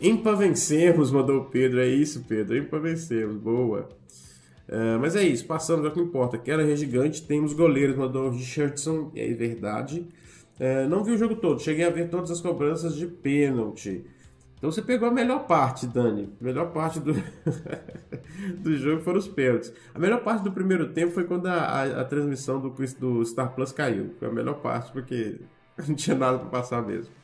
Empa 0.00 0.34
vencermos, 0.34 1.10
mandou 1.10 1.40
o 1.40 1.44
Pedro. 1.46 1.80
É 1.80 1.88
isso, 1.88 2.24
Pedro. 2.28 2.56
Empa 2.56 2.78
vencermos. 2.78 3.36
Boa. 3.36 3.88
Uh, 4.68 5.00
mas 5.00 5.16
é 5.16 5.22
isso, 5.22 5.46
passamos 5.46 5.84
ao 5.86 5.90
que 5.90 5.98
importa. 5.98 6.36
Quero 6.36 6.60
é 6.60 6.76
gigante, 6.76 7.22
temos 7.22 7.54
goleiros, 7.54 7.96
mandou 7.96 8.26
o 8.26 8.30
Richardson, 8.30 9.10
é 9.16 9.32
verdade. 9.32 10.06
Uh, 10.60 10.86
não 10.88 11.02
vi 11.02 11.12
o 11.12 11.18
jogo 11.18 11.36
todo, 11.36 11.62
cheguei 11.62 11.86
a 11.86 11.90
ver 11.90 12.10
todas 12.10 12.30
as 12.30 12.40
cobranças 12.40 12.94
de 12.94 13.06
pênalti. 13.06 14.04
Então 14.58 14.70
você 14.70 14.82
pegou 14.82 15.08
a 15.08 15.10
melhor 15.10 15.46
parte, 15.46 15.86
Dani. 15.86 16.28
A 16.38 16.44
melhor 16.44 16.72
parte 16.72 17.00
do, 17.00 17.14
do 18.60 18.76
jogo 18.76 19.00
foram 19.02 19.18
os 19.18 19.28
pênaltis. 19.28 19.72
A 19.94 19.98
melhor 19.98 20.22
parte 20.22 20.42
do 20.42 20.52
primeiro 20.52 20.88
tempo 20.88 21.12
foi 21.12 21.24
quando 21.24 21.46
a, 21.46 21.54
a, 21.54 22.00
a 22.00 22.04
transmissão 22.04 22.60
do, 22.60 22.68
do 22.98 23.24
Star 23.24 23.54
Plus 23.54 23.72
caiu. 23.72 24.10
Foi 24.18 24.28
a 24.28 24.32
melhor 24.32 24.54
parte, 24.54 24.92
porque 24.92 25.36
não 25.88 25.94
tinha 25.94 26.16
nada 26.16 26.38
para 26.38 26.48
passar 26.48 26.84
mesmo. 26.84 27.14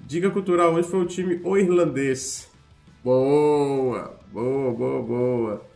Dica 0.00 0.30
cultural 0.30 0.74
hoje 0.74 0.88
foi 0.88 1.00
o 1.00 1.06
time 1.06 1.40
o 1.44 1.56
irlandês. 1.56 2.48
Boa, 3.04 4.16
boa, 4.32 4.72
boa, 4.72 5.02
boa. 5.02 5.68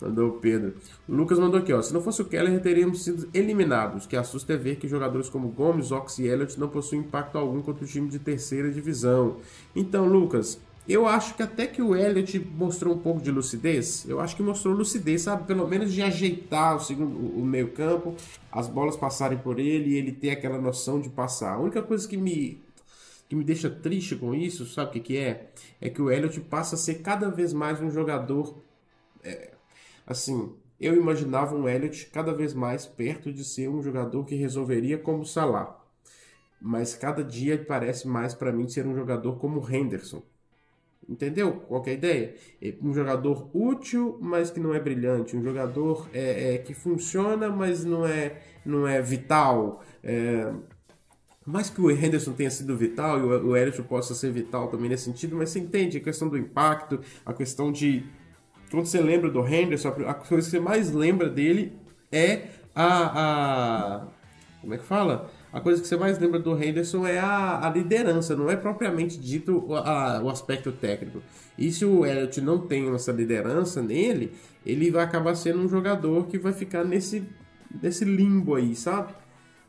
Mandou 0.00 0.30
o 0.30 0.32
Pedro. 0.32 0.74
O 1.08 1.14
Lucas 1.14 1.38
mandou 1.38 1.60
aqui, 1.60 1.72
ó. 1.72 1.82
Se 1.82 1.92
não 1.92 2.00
fosse 2.00 2.22
o 2.22 2.24
Keller, 2.24 2.60
teríamos 2.62 3.04
sido 3.04 3.28
eliminados. 3.34 4.06
Que 4.06 4.16
assusta 4.16 4.54
é 4.54 4.56
ver 4.56 4.76
que 4.76 4.88
jogadores 4.88 5.28
como 5.28 5.48
Gomes, 5.48 5.92
Ox 5.92 6.18
e 6.18 6.26
Elliott 6.26 6.58
não 6.58 6.68
possuem 6.68 7.02
impacto 7.02 7.36
algum 7.36 7.60
contra 7.60 7.84
o 7.84 7.86
time 7.86 8.08
de 8.08 8.18
terceira 8.18 8.70
divisão. 8.70 9.36
Então, 9.76 10.06
Lucas, 10.06 10.58
eu 10.88 11.06
acho 11.06 11.34
que 11.34 11.42
até 11.42 11.66
que 11.66 11.82
o 11.82 11.94
Elliott 11.94 12.38
mostrou 12.56 12.94
um 12.94 12.98
pouco 12.98 13.20
de 13.20 13.30
lucidez. 13.30 14.06
Eu 14.08 14.20
acho 14.20 14.34
que 14.34 14.42
mostrou 14.42 14.74
lucidez, 14.74 15.22
sabe? 15.22 15.46
Pelo 15.46 15.68
menos 15.68 15.92
de 15.92 16.00
ajeitar 16.02 16.76
o, 16.76 16.80
segundo, 16.80 17.14
o 17.16 17.44
meio 17.44 17.68
campo, 17.68 18.14
as 18.50 18.66
bolas 18.66 18.96
passarem 18.96 19.38
por 19.38 19.58
ele 19.58 19.90
e 19.90 19.94
ele 19.96 20.12
ter 20.12 20.30
aquela 20.30 20.58
noção 20.58 21.00
de 21.00 21.10
passar. 21.10 21.54
A 21.54 21.58
única 21.58 21.82
coisa 21.82 22.08
que 22.08 22.16
me 22.16 22.58
que 23.30 23.36
me 23.36 23.44
deixa 23.44 23.70
triste 23.70 24.14
com 24.16 24.34
isso, 24.34 24.66
sabe 24.66 24.90
o 24.90 24.92
que, 24.92 25.00
que 25.00 25.16
é? 25.16 25.50
É 25.80 25.88
que 25.88 26.02
o 26.02 26.10
Elliott 26.10 26.38
passa 26.42 26.74
a 26.74 26.78
ser 26.78 26.96
cada 26.96 27.30
vez 27.30 27.54
mais 27.54 27.80
um 27.80 27.90
jogador 27.90 28.60
é, 29.22 29.52
Assim, 30.10 30.52
eu 30.80 30.96
imaginava 30.96 31.54
um 31.54 31.68
Elliott 31.68 32.06
cada 32.06 32.34
vez 32.34 32.52
mais 32.52 32.84
perto 32.84 33.32
de 33.32 33.44
ser 33.44 33.68
um 33.68 33.80
jogador 33.80 34.24
que 34.24 34.34
resolveria 34.34 34.98
como 34.98 35.24
Salah. 35.24 35.78
Mas 36.60 36.96
cada 36.96 37.22
dia 37.22 37.64
parece 37.64 38.08
mais 38.08 38.34
para 38.34 38.50
mim 38.50 38.68
ser 38.68 38.84
um 38.88 38.94
jogador 38.96 39.38
como 39.38 39.64
Henderson. 39.72 40.20
Entendeu? 41.08 41.60
Qual 41.68 41.84
é 41.86 41.90
a 41.90 41.92
ideia? 41.92 42.34
É 42.60 42.74
um 42.82 42.92
jogador 42.92 43.48
útil, 43.54 44.18
mas 44.20 44.50
que 44.50 44.58
não 44.58 44.74
é 44.74 44.80
brilhante. 44.80 45.36
Um 45.36 45.44
jogador 45.44 46.10
é, 46.12 46.54
é 46.54 46.58
que 46.58 46.74
funciona, 46.74 47.48
mas 47.48 47.84
não 47.84 48.04
é, 48.04 48.42
não 48.66 48.88
é 48.88 49.00
vital. 49.00 49.84
É, 50.02 50.52
mais 51.50 51.68
que 51.68 51.80
o 51.80 51.90
Henderson 51.90 52.32
tenha 52.32 52.50
sido 52.50 52.76
vital 52.76 53.18
e 53.18 53.22
o 53.22 53.56
Elliott 53.56 53.82
possa 53.82 54.14
ser 54.14 54.30
vital 54.32 54.68
também 54.68 54.88
nesse 54.88 55.04
sentido, 55.04 55.36
mas 55.36 55.50
você 55.50 55.58
entende 55.58 55.98
a 55.98 56.00
questão 56.00 56.28
do 56.28 56.38
impacto, 56.38 57.00
a 57.26 57.32
questão 57.32 57.72
de 57.72 58.04
quando 58.70 58.86
você 58.86 59.00
lembra 59.00 59.28
do 59.28 59.46
Henderson, 59.46 59.88
a 60.06 60.14
coisa 60.14 60.44
que 60.44 60.50
você 60.50 60.60
mais 60.60 60.92
lembra 60.92 61.28
dele 61.28 61.72
é 62.12 62.42
a, 62.74 64.00
a 64.04 64.06
como 64.60 64.74
é 64.74 64.78
que 64.78 64.84
fala? 64.84 65.30
A 65.52 65.60
coisa 65.60 65.80
que 65.80 65.88
você 65.88 65.96
mais 65.96 66.18
lembra 66.18 66.38
do 66.38 66.56
Henderson 66.62 67.06
é 67.06 67.18
a, 67.18 67.66
a 67.66 67.70
liderança, 67.70 68.36
não 68.36 68.50
é 68.50 68.56
propriamente 68.56 69.18
dito 69.18 69.74
a, 69.74 70.20
o 70.22 70.28
aspecto 70.28 70.70
técnico. 70.70 71.22
E 71.58 71.72
se 71.72 71.84
o 71.84 72.06
Elliot 72.06 72.40
não 72.40 72.58
tem 72.58 72.94
essa 72.94 73.10
liderança 73.10 73.82
nele, 73.82 74.32
ele 74.64 74.90
vai 74.90 75.02
acabar 75.02 75.34
sendo 75.34 75.60
um 75.60 75.68
jogador 75.68 76.26
que 76.26 76.38
vai 76.38 76.52
ficar 76.52 76.84
nesse, 76.84 77.24
nesse 77.82 78.04
limbo 78.04 78.54
aí, 78.54 78.76
sabe? 78.76 79.14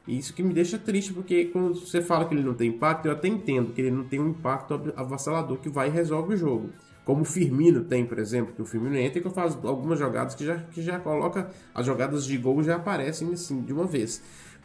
Isso 0.08 0.34
que 0.34 0.42
me 0.42 0.54
deixa 0.54 0.78
triste, 0.80 1.14
porque 1.14 1.46
quando 1.46 1.76
você 1.76 2.02
fala 2.02 2.26
que 2.26 2.34
ele 2.34 2.44
não 2.44 2.56
tem 2.56 2.70
impacto, 2.70 3.06
eu 3.06 3.12
até 3.12 3.28
entendo 3.28 3.72
que 3.72 3.82
ele 3.82 3.92
não 3.92 4.04
tem 4.04 4.20
um 4.20 4.30
impacto 4.30 4.94
avassalador 4.96 5.58
que 5.58 5.70
vai 5.70 5.90
e 5.90 5.92
resolve 5.92 6.34
o 6.34 6.38
jogo. 6.38 6.70
Como 7.06 7.22
o 7.22 7.26
Firmino 7.26 7.84
tem, 7.84 8.06
por 8.06 8.20
exemplo, 8.20 8.54
que 8.54 8.62
o 8.62 8.66
Firmino 8.66 8.96
entra 8.96 9.20
e 9.20 9.22
que 9.22 9.30
faço 9.30 9.60
algumas 9.68 10.00
jogadas 10.00 10.36
que 10.36 10.46
já, 10.46 10.58
que 10.58 10.82
já 10.82 11.00
coloca. 11.00 11.50
As 11.74 11.86
jogadas 11.86 12.26
de 12.26 12.38
gol 12.38 12.64
já 12.64 12.76
aparecem 12.76 13.32
assim 13.34 13.62
de 13.62 13.74
uma 13.74 13.86
vez. 13.86 14.22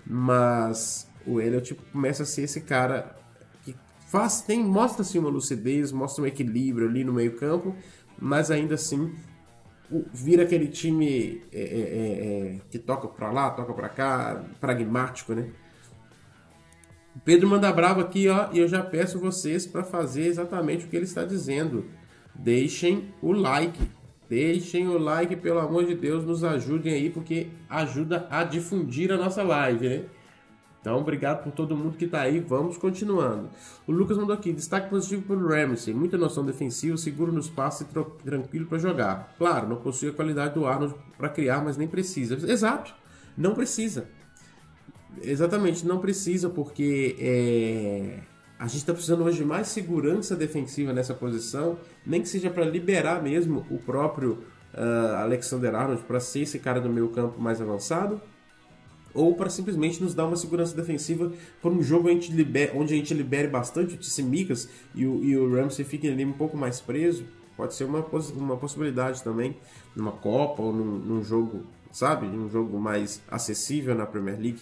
Mas 0.06 1.08
o 1.26 1.40
Elliot 1.40 1.74
começa 1.92 2.22
a 2.22 2.26
ser 2.26 2.42
esse 2.42 2.60
cara 2.60 3.14
que 3.62 3.74
faz, 4.08 4.40
tem, 4.40 4.64
mostra 4.64 5.02
assim 5.02 5.18
uma 5.18 5.28
lucidez, 5.28 5.92
mostra 5.92 6.24
um 6.24 6.26
equilíbrio 6.26 6.88
ali 6.88 7.04
no 7.04 7.12
meio-campo, 7.12 7.74
mas 8.18 8.50
ainda 8.50 8.74
assim 8.74 9.12
vira 10.12 10.42
aquele 10.42 10.66
time 10.68 11.42
é, 11.52 11.60
é, 11.60 11.62
é, 11.62 12.56
é 12.56 12.60
que 12.70 12.78
toca 12.78 13.08
para 13.08 13.30
lá, 13.30 13.50
toca 13.50 13.72
para 13.72 13.88
cá, 13.88 14.44
pragmático, 14.60 15.34
né? 15.34 15.50
Pedro 17.24 17.48
manda 17.48 17.72
bravo 17.72 18.00
aqui, 18.00 18.28
ó, 18.28 18.48
e 18.52 18.58
eu 18.58 18.68
já 18.68 18.82
peço 18.82 19.18
vocês 19.18 19.66
para 19.66 19.82
fazer 19.82 20.26
exatamente 20.26 20.84
o 20.84 20.88
que 20.88 20.96
ele 20.96 21.06
está 21.06 21.24
dizendo 21.24 21.86
deixem 22.38 23.08
o 23.22 23.32
like. 23.32 23.80
Deixem 24.28 24.88
o 24.88 24.98
like, 24.98 25.36
pelo 25.36 25.60
amor 25.60 25.86
de 25.86 25.94
Deus, 25.94 26.24
nos 26.24 26.42
ajudem 26.42 26.92
aí, 26.92 27.10
porque 27.10 27.46
ajuda 27.68 28.26
a 28.28 28.42
difundir 28.42 29.12
a 29.12 29.16
nossa 29.16 29.42
live, 29.42 29.88
né? 29.88 30.04
Então, 30.86 31.00
obrigado 31.00 31.42
por 31.42 31.50
todo 31.50 31.76
mundo 31.76 31.96
que 31.96 32.04
está 32.04 32.20
aí. 32.20 32.38
Vamos 32.38 32.78
continuando. 32.78 33.50
O 33.88 33.90
Lucas 33.90 34.16
mandou 34.16 34.32
aqui: 34.32 34.52
destaque 34.52 34.88
positivo 34.88 35.22
para 35.22 35.34
o 35.34 35.48
Ramsey. 35.48 35.92
Muita 35.92 36.16
noção 36.16 36.46
defensiva, 36.46 36.96
seguro 36.96 37.32
nos 37.32 37.50
passes 37.50 37.80
e 37.80 38.22
tranquilo 38.22 38.66
para 38.66 38.78
jogar. 38.78 39.34
Claro, 39.36 39.68
não 39.68 39.74
possui 39.78 40.10
a 40.10 40.12
qualidade 40.12 40.54
do 40.54 40.64
Arnold 40.64 40.94
para 41.18 41.28
criar, 41.28 41.64
mas 41.64 41.76
nem 41.76 41.88
precisa. 41.88 42.36
Exato, 42.48 42.94
não 43.36 43.52
precisa. 43.52 44.06
Exatamente, 45.20 45.84
não 45.84 45.98
precisa, 45.98 46.48
porque 46.48 47.16
é 47.18 48.20
a 48.56 48.68
gente 48.68 48.78
está 48.78 48.92
precisando 48.92 49.24
hoje 49.24 49.38
de 49.38 49.44
mais 49.44 49.66
segurança 49.66 50.36
defensiva 50.36 50.92
nessa 50.92 51.12
posição, 51.12 51.78
nem 52.06 52.22
que 52.22 52.28
seja 52.28 52.48
para 52.48 52.64
liberar 52.64 53.22
mesmo 53.22 53.66
o 53.70 53.76
próprio 53.76 54.38
uh, 54.72 55.16
Alexander 55.16 55.74
Arnold 55.74 56.04
para 56.04 56.20
ser 56.20 56.42
esse 56.42 56.58
cara 56.60 56.80
do 56.80 56.88
meio 56.88 57.08
campo 57.08 57.38
mais 57.38 57.60
avançado, 57.60 58.18
ou 59.16 59.34
para 59.34 59.48
simplesmente 59.48 60.02
nos 60.02 60.14
dar 60.14 60.26
uma 60.26 60.36
segurança 60.36 60.76
defensiva 60.76 61.32
por 61.62 61.72
um 61.72 61.82
jogo 61.82 62.08
a 62.08 62.12
onde 62.12 62.94
a 62.94 62.96
gente 62.96 63.14
libere 63.14 63.48
bastante 63.48 63.94
o 63.94 63.96
Tsimikas 63.96 64.68
e 64.94 65.06
o, 65.06 65.24
e 65.24 65.36
o 65.36 65.54
Ramsey 65.54 65.84
fique 65.84 66.06
ali 66.06 66.24
um 66.24 66.32
pouco 66.32 66.56
mais 66.56 66.80
preso. 66.80 67.24
Pode 67.56 67.74
ser 67.74 67.84
uma, 67.84 68.04
uma 68.34 68.56
possibilidade 68.58 69.24
também, 69.24 69.56
numa 69.94 70.12
Copa 70.12 70.62
ou 70.62 70.72
num, 70.72 70.98
num 70.98 71.24
jogo, 71.24 71.64
sabe? 71.90 72.26
Um 72.26 72.50
jogo 72.50 72.78
mais 72.78 73.22
acessível 73.28 73.94
na 73.94 74.04
Premier 74.04 74.38
League. 74.38 74.60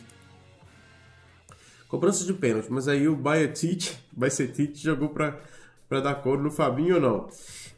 Cobrança 1.88 2.24
de 2.24 2.32
pênalti, 2.32 2.68
mas 2.70 2.86
aí 2.86 3.08
o 3.08 3.16
Bayetic, 3.16 3.96
Bayetic 4.16 4.76
jogou 4.76 5.08
para 5.08 5.40
dar 5.88 6.14
cor 6.16 6.40
no 6.40 6.50
Fabinho 6.50 6.96
ou 6.96 7.00
não. 7.00 7.28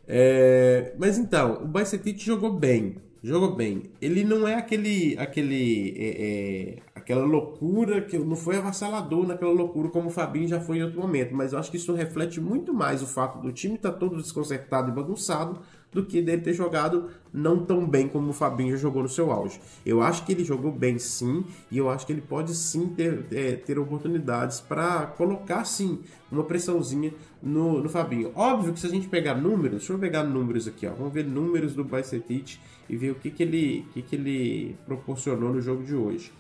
É, 0.07 0.95
mas 0.99 1.17
então, 1.17 1.65
o 1.65 1.67
Bayetic 1.67 2.23
jogou 2.23 2.53
bem, 2.53 2.97
jogou 3.27 3.55
bem. 3.55 3.83
Ele 4.01 4.23
não 4.23 4.47
é 4.47 4.55
aquele, 4.55 5.19
aquele, 5.19 5.95
é, 5.99 6.09
é, 6.09 6.77
aquela 6.95 7.25
loucura 7.25 8.01
que 8.01 8.17
não 8.19 8.37
foi 8.37 8.57
avassalador 8.57 9.27
naquela 9.27 9.53
loucura 9.53 9.89
como 9.89 10.09
o 10.09 10.11
Fabinho 10.11 10.47
já 10.47 10.61
foi 10.61 10.79
em 10.79 10.85
outro 10.85 11.01
momento. 11.01 11.35
Mas 11.35 11.53
eu 11.53 11.59
acho 11.59 11.71
que 11.71 11.77
isso 11.77 11.93
reflete 11.93 12.41
muito 12.41 12.73
mais 12.73 13.03
o 13.03 13.07
fato 13.07 13.41
do 13.41 13.53
time 13.53 13.75
estar 13.75 13.93
tá 13.93 13.99
todo 13.99 14.17
desconcertado 14.17 14.91
e 14.91 14.95
bagunçado 14.95 15.59
do 15.97 16.05
que 16.05 16.21
dele 16.21 16.43
ter 16.43 16.53
jogado 16.53 17.09
não 17.33 17.65
tão 17.65 17.89
bem 17.89 18.07
como 18.07 18.29
o 18.29 18.33
Fabinho 18.35 18.77
jogou 18.77 19.03
no 19.03 19.09
seu 19.09 19.33
auge. 19.33 19.59
Eu 19.85 20.03
acho 20.03 20.27
que 20.27 20.33
ele 20.33 20.45
jogou 20.45 20.71
bem 20.71 20.99
sim, 20.99 21.43
e 21.71 21.79
eu 21.79 21.89
acho 21.89 22.07
que 22.07 22.13
ele 22.13 22.21
pode 22.21 22.55
sim 22.55 22.89
ter, 22.89 23.25
é, 23.33 23.53
ter 23.53 23.79
oportunidades 23.79 24.61
para 24.61 25.07
colocar 25.07 25.65
sim 25.65 26.01
uma 26.31 26.45
pressãozinha 26.45 27.15
no, 27.43 27.83
no 27.83 27.89
Fabinho. 27.89 28.31
Óbvio 28.35 28.75
que 28.75 28.81
se 28.81 28.87
a 28.87 28.91
gente 28.91 29.09
pegar 29.09 29.35
números, 29.35 29.79
deixa 29.79 29.95
eu 29.95 29.99
pegar 29.99 30.23
números 30.23 30.69
aqui, 30.69 30.87
ó, 30.87 30.93
vamos 30.93 31.15
ver 31.15 31.25
números 31.25 31.75
do 31.75 31.83
Bicetich 31.83 32.61
e 32.89 32.97
ver 32.97 33.13
o 33.13 33.15
que, 33.15 33.31
que, 33.31 33.43
ele, 33.43 33.87
que, 33.95 34.03
que 34.03 34.17
ele 34.17 34.77
proporcionou 34.85 35.51
no 35.51 35.63
jogo 35.63 35.83
de 35.83 35.95
hoje. 35.95 36.31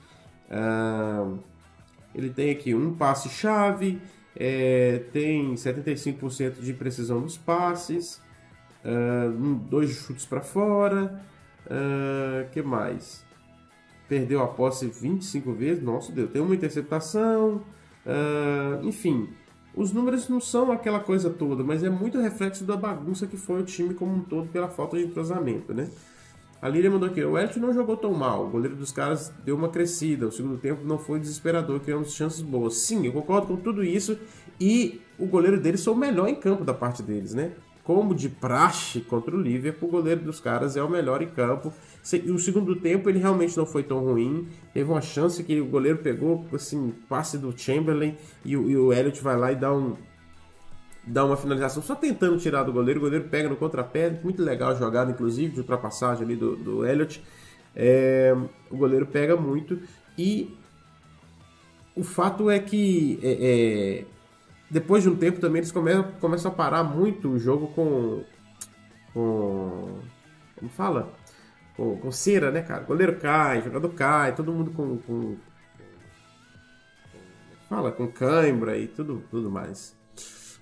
Uh, 0.51 1.39
ele 2.15 2.29
tem 2.29 2.51
aqui 2.51 2.75
um 2.75 2.95
passe-chave, 2.95 3.99
é, 4.37 5.03
tem 5.13 5.55
75% 5.55 6.61
de 6.61 6.75
precisão 6.75 7.21
nos 7.21 7.39
passes, 7.39 8.21
Uh, 8.87 9.55
dois 9.69 9.91
chutes 9.91 10.25
para 10.25 10.41
fora. 10.41 11.21
Uh, 11.67 12.49
que 12.53 12.63
mais? 12.63 13.25
Perdeu 14.09 14.41
a 14.41 14.47
posse 14.47 14.87
25 14.87 15.53
vezes. 15.53 15.83
Nossa 15.83 16.13
Deus, 16.13 16.31
tem 16.31 16.41
uma 16.41 16.55
interceptação. 16.55 17.63
Uh, 18.07 18.87
enfim, 18.87 19.29
os 19.75 19.93
números 19.93 20.29
não 20.29 20.41
são 20.41 20.71
aquela 20.71 21.01
coisa 21.01 21.29
toda, 21.29 21.65
mas 21.65 21.83
é 21.83 21.91
muito 21.91 22.21
reflexo 22.21 22.65
da 22.65 22.77
bagunça 22.77 23.27
que 23.27 23.37
foi 23.37 23.61
o 23.61 23.65
time 23.65 23.95
como 23.95 24.15
um 24.15 24.21
todo 24.21 24.49
pela 24.49 24.69
falta 24.69 24.97
de 24.97 25.05
entrosamento, 25.05 25.75
né? 25.75 25.91
A 26.63 26.69
Líria 26.69 26.91
mandou 26.91 27.09
aqui, 27.09 27.23
o 27.23 27.37
Elton 27.37 27.61
não 27.61 27.73
jogou 27.75 27.97
tão 27.97 28.15
mal, 28.15 28.47
o 28.47 28.49
goleiro 28.49 28.75
dos 28.75 28.91
caras 28.91 29.31
deu 29.45 29.55
uma 29.55 29.69
crescida, 29.69 30.27
o 30.27 30.33
segundo 30.33 30.57
tempo 30.57 30.83
não 30.85 30.99
foi 30.99 31.21
desesperador, 31.21 31.81
criamos 31.81 32.15
chances 32.15 32.41
boas. 32.41 32.79
Sim, 32.79 33.05
eu 33.05 33.13
concordo 33.13 33.49
com 33.49 33.57
tudo 33.57 33.85
isso, 33.85 34.19
e 34.59 35.03
o 35.19 35.27
goleiro 35.27 35.61
deles 35.61 35.85
foi 35.85 35.93
o 35.93 35.97
melhor 35.97 36.29
em 36.29 36.35
campo 36.35 36.65
da 36.65 36.73
parte 36.73 37.03
deles, 37.03 37.35
né? 37.35 37.53
Como 37.87 38.17
de 38.17 38.29
praxe 38.29 39.01
contra 39.01 39.37
o 39.37 39.41
Liverpool, 39.41 39.89
o 39.89 39.93
goleiro 39.93 40.21
dos 40.21 40.41
caras 40.41 40.77
é 40.77 40.83
o 40.83 40.91
melhor 40.91 41.23
em 41.23 41.29
campo. 41.29 41.73
O 42.29 42.39
segundo 42.39 42.75
tempo 42.75 43.09
ele 43.09 43.21
realmente 43.21 43.57
não 43.57 43.65
foi 43.65 43.85
tão 43.85 44.01
ruim. 44.01 44.49
Teve 44.75 44.91
uma 44.91 45.01
chance 45.01 45.45
que 45.45 45.61
o 45.61 45.67
goleiro 45.67 45.99
pegou, 45.99 46.45
assim, 46.53 46.93
passe 47.09 47.39
do 47.39 47.57
Chamberlain 47.57 48.17
e 48.45 48.57
o, 48.57 48.69
e 48.69 48.77
o 48.77 48.93
Elliot 48.93 49.23
vai 49.23 49.37
lá 49.37 49.53
e 49.53 49.57
dá 49.57 49.73
um 49.73 49.97
dá 51.07 51.25
uma 51.25 51.37
finalização 51.37 51.81
só 51.81 51.95
tentando 51.95 52.37
tirar 52.39 52.65
do 52.65 52.73
goleiro. 52.73 52.99
O 52.99 53.05
goleiro 53.05 53.29
pega 53.29 53.49
no 53.49 53.55
contrapé, 53.55 54.11
muito 54.21 54.43
legal 54.43 54.71
a 54.71 54.75
jogada, 54.75 55.13
inclusive, 55.13 55.53
de 55.53 55.61
ultrapassagem 55.61 56.25
ali 56.25 56.35
do, 56.35 56.57
do 56.57 56.85
Elliot. 56.85 57.23
É, 57.73 58.37
o 58.69 58.77
goleiro 58.77 59.07
pega 59.07 59.37
muito 59.37 59.79
e 60.19 60.53
o 61.95 62.03
fato 62.03 62.51
é 62.51 62.59
que 62.59 63.21
é, 63.23 64.03
é, 64.03 64.16
depois 64.71 65.03
de 65.03 65.09
um 65.09 65.17
tempo 65.17 65.41
também 65.41 65.61
eles 65.61 65.71
começam, 65.71 66.13
começam 66.21 66.51
a 66.51 66.55
parar 66.55 66.83
muito 66.83 67.31
o 67.31 67.39
jogo 67.39 67.69
com. 67.69 68.25
com. 69.13 70.01
como 70.57 70.71
fala? 70.71 71.13
Com, 71.77 71.97
com 71.99 72.11
cera, 72.11 72.51
né, 72.51 72.63
cara? 72.63 72.83
Goleiro 72.83 73.17
cai, 73.17 73.63
jogador 73.63 73.89
cai, 73.91 74.35
todo 74.35 74.53
mundo 74.53 74.73
com. 74.73 74.99
com 74.99 75.37
fala, 77.69 77.93
com 77.93 78.07
cãibra 78.09 78.77
e 78.77 78.89
tudo, 78.89 79.23
tudo 79.31 79.51
mais. 79.51 79.97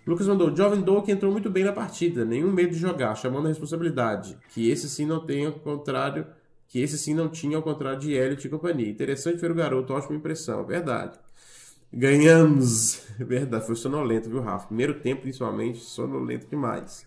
Lucas 0.06 0.26
mandou, 0.26 0.54
Jovem 0.54 0.82
Doak 0.82 1.10
entrou 1.10 1.32
muito 1.32 1.48
bem 1.48 1.64
na 1.64 1.72
partida, 1.72 2.26
nenhum 2.26 2.52
medo 2.52 2.72
de 2.72 2.78
jogar, 2.78 3.14
chamando 3.14 3.46
a 3.46 3.48
responsabilidade. 3.48 4.36
Que 4.50 4.68
esse 4.70 4.88
sim 4.88 5.06
não 5.06 5.24
tem 5.24 5.46
ao 5.46 5.52
contrário. 5.52 6.26
Que 6.68 6.80
esse 6.80 6.98
sim 6.98 7.14
não 7.14 7.28
tinha 7.28 7.56
ao 7.56 7.62
contrário 7.62 8.00
de 8.00 8.12
Elliot 8.12 8.46
e 8.46 8.50
companhia. 8.50 8.90
Interessante 8.90 9.40
ver 9.40 9.50
o 9.50 9.54
garoto, 9.54 9.94
ótima 9.94 10.16
impressão, 10.16 10.64
verdade. 10.66 11.18
Ganhamos! 11.96 13.02
Verdade, 13.16 13.64
foi 13.64 13.76
sonolento, 13.76 14.28
viu, 14.28 14.40
Rafa? 14.40 14.66
Primeiro 14.66 14.94
tempo, 14.94 15.22
principalmente, 15.22 15.78
sonolento 15.78 16.48
demais. 16.48 17.06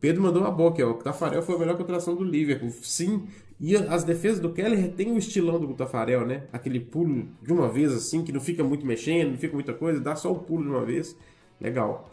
Pedro 0.00 0.20
mandou 0.20 0.42
uma 0.42 0.50
boa 0.50 0.70
aqui, 0.70 0.82
ó. 0.82 0.90
O 0.90 0.94
Tafarel 0.94 1.42
foi 1.42 1.54
a 1.54 1.58
melhor 1.58 1.76
contratação 1.76 2.16
do 2.16 2.24
Liverpool. 2.24 2.70
Sim, 2.82 3.28
e 3.60 3.76
as 3.76 4.02
defesas 4.02 4.40
do 4.40 4.52
Keller 4.52 4.92
tem 4.92 5.12
o 5.12 5.16
estilão 5.16 5.60
do 5.60 5.72
Tafarel, 5.74 6.26
né? 6.26 6.42
Aquele 6.52 6.80
pulo 6.80 7.28
de 7.40 7.52
uma 7.52 7.68
vez 7.68 7.92
assim, 7.92 8.24
que 8.24 8.32
não 8.32 8.40
fica 8.40 8.64
muito 8.64 8.84
mexendo, 8.84 9.30
não 9.30 9.38
fica 9.38 9.54
muita 9.54 9.72
coisa, 9.72 10.00
dá 10.00 10.16
só 10.16 10.32
o 10.32 10.38
pulo 10.40 10.64
de 10.64 10.70
uma 10.70 10.84
vez. 10.84 11.16
Legal. 11.60 12.10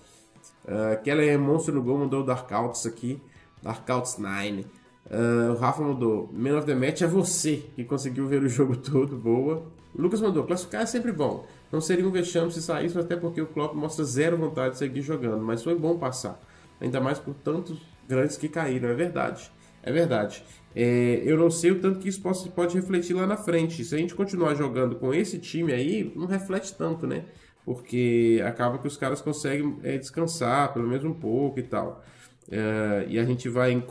Uh, 0.66 1.02
Keller 1.04 1.34
é 1.34 1.38
monstro 1.38 1.74
no 1.74 1.82
gol, 1.82 1.98
mandou 1.98 2.22
o 2.22 2.26
Darkouts 2.26 2.86
aqui. 2.86 3.20
Darkouts 3.62 4.20
9. 4.20 4.62
Uh, 4.62 5.52
o 5.52 5.56
Rafa 5.56 5.82
mandou: 5.82 6.30
Man 6.32 6.60
of 6.60 6.68
the 6.68 6.76
Match 6.76 7.02
é 7.02 7.08
você 7.08 7.64
que 7.76 7.84
conseguiu 7.84 8.28
ver 8.28 8.44
o 8.44 8.48
jogo 8.48 8.78
todo. 8.80 9.18
Boa. 9.18 9.66
O 9.96 10.02
Lucas 10.02 10.22
mandou: 10.22 10.44
classificar 10.44 10.82
é 10.82 10.86
sempre 10.86 11.12
bom. 11.12 11.46
Não 11.72 11.82
seria 11.82 12.08
um 12.08 12.12
vexame 12.12 12.52
se 12.52 12.62
saísse, 12.62 12.98
até 12.98 13.16
porque 13.16 13.42
o 13.42 13.48
Klopp 13.48 13.76
mostra 13.76 14.04
zero 14.06 14.38
vontade 14.38 14.74
de 14.74 14.78
seguir 14.80 15.02
jogando. 15.02 15.44
Mas 15.44 15.64
foi 15.64 15.76
bom 15.76 15.98
passar. 15.98 16.40
Ainda 16.80 17.00
mais 17.00 17.20
por 17.20 17.34
tantos 17.34 17.80
grandes 18.08 18.38
que 18.38 18.48
caíram. 18.48 18.90
É 18.90 18.94
verdade. 18.94 19.52
É 19.82 19.92
verdade. 19.92 20.44
É, 20.76 21.22
eu 21.24 21.38
não 21.38 21.52
sei 21.52 21.72
o 21.72 21.80
tanto 21.80 22.00
que 22.00 22.10
isso 22.10 22.22
pode, 22.22 22.50
pode 22.50 22.76
refletir 22.76 23.14
lá 23.14 23.28
na 23.28 23.38
frente. 23.38 23.84
Se 23.84 23.94
a 23.94 23.98
gente 23.98 24.16
continuar 24.16 24.56
jogando 24.56 24.96
com 24.96 25.14
esse 25.14 25.38
time 25.38 25.72
aí, 25.74 26.12
não 26.16 26.26
reflete 26.26 26.74
tanto, 26.74 27.06
né? 27.06 27.26
Porque 27.66 28.42
acaba 28.46 28.78
que 28.78 28.88
os 28.88 28.98
caras 28.98 29.22
conseguem 29.22 29.78
é, 29.84 29.98
descansar, 29.98 30.74
pelo 30.74 30.88
menos 30.88 31.04
um 31.06 31.14
pouco 31.14 31.60
e 31.60 31.64
tal. 31.64 32.04
É, 32.52 33.06
e 33.08 33.20
a 33.20 33.24
gente 33.24 33.48
vai 33.48 33.84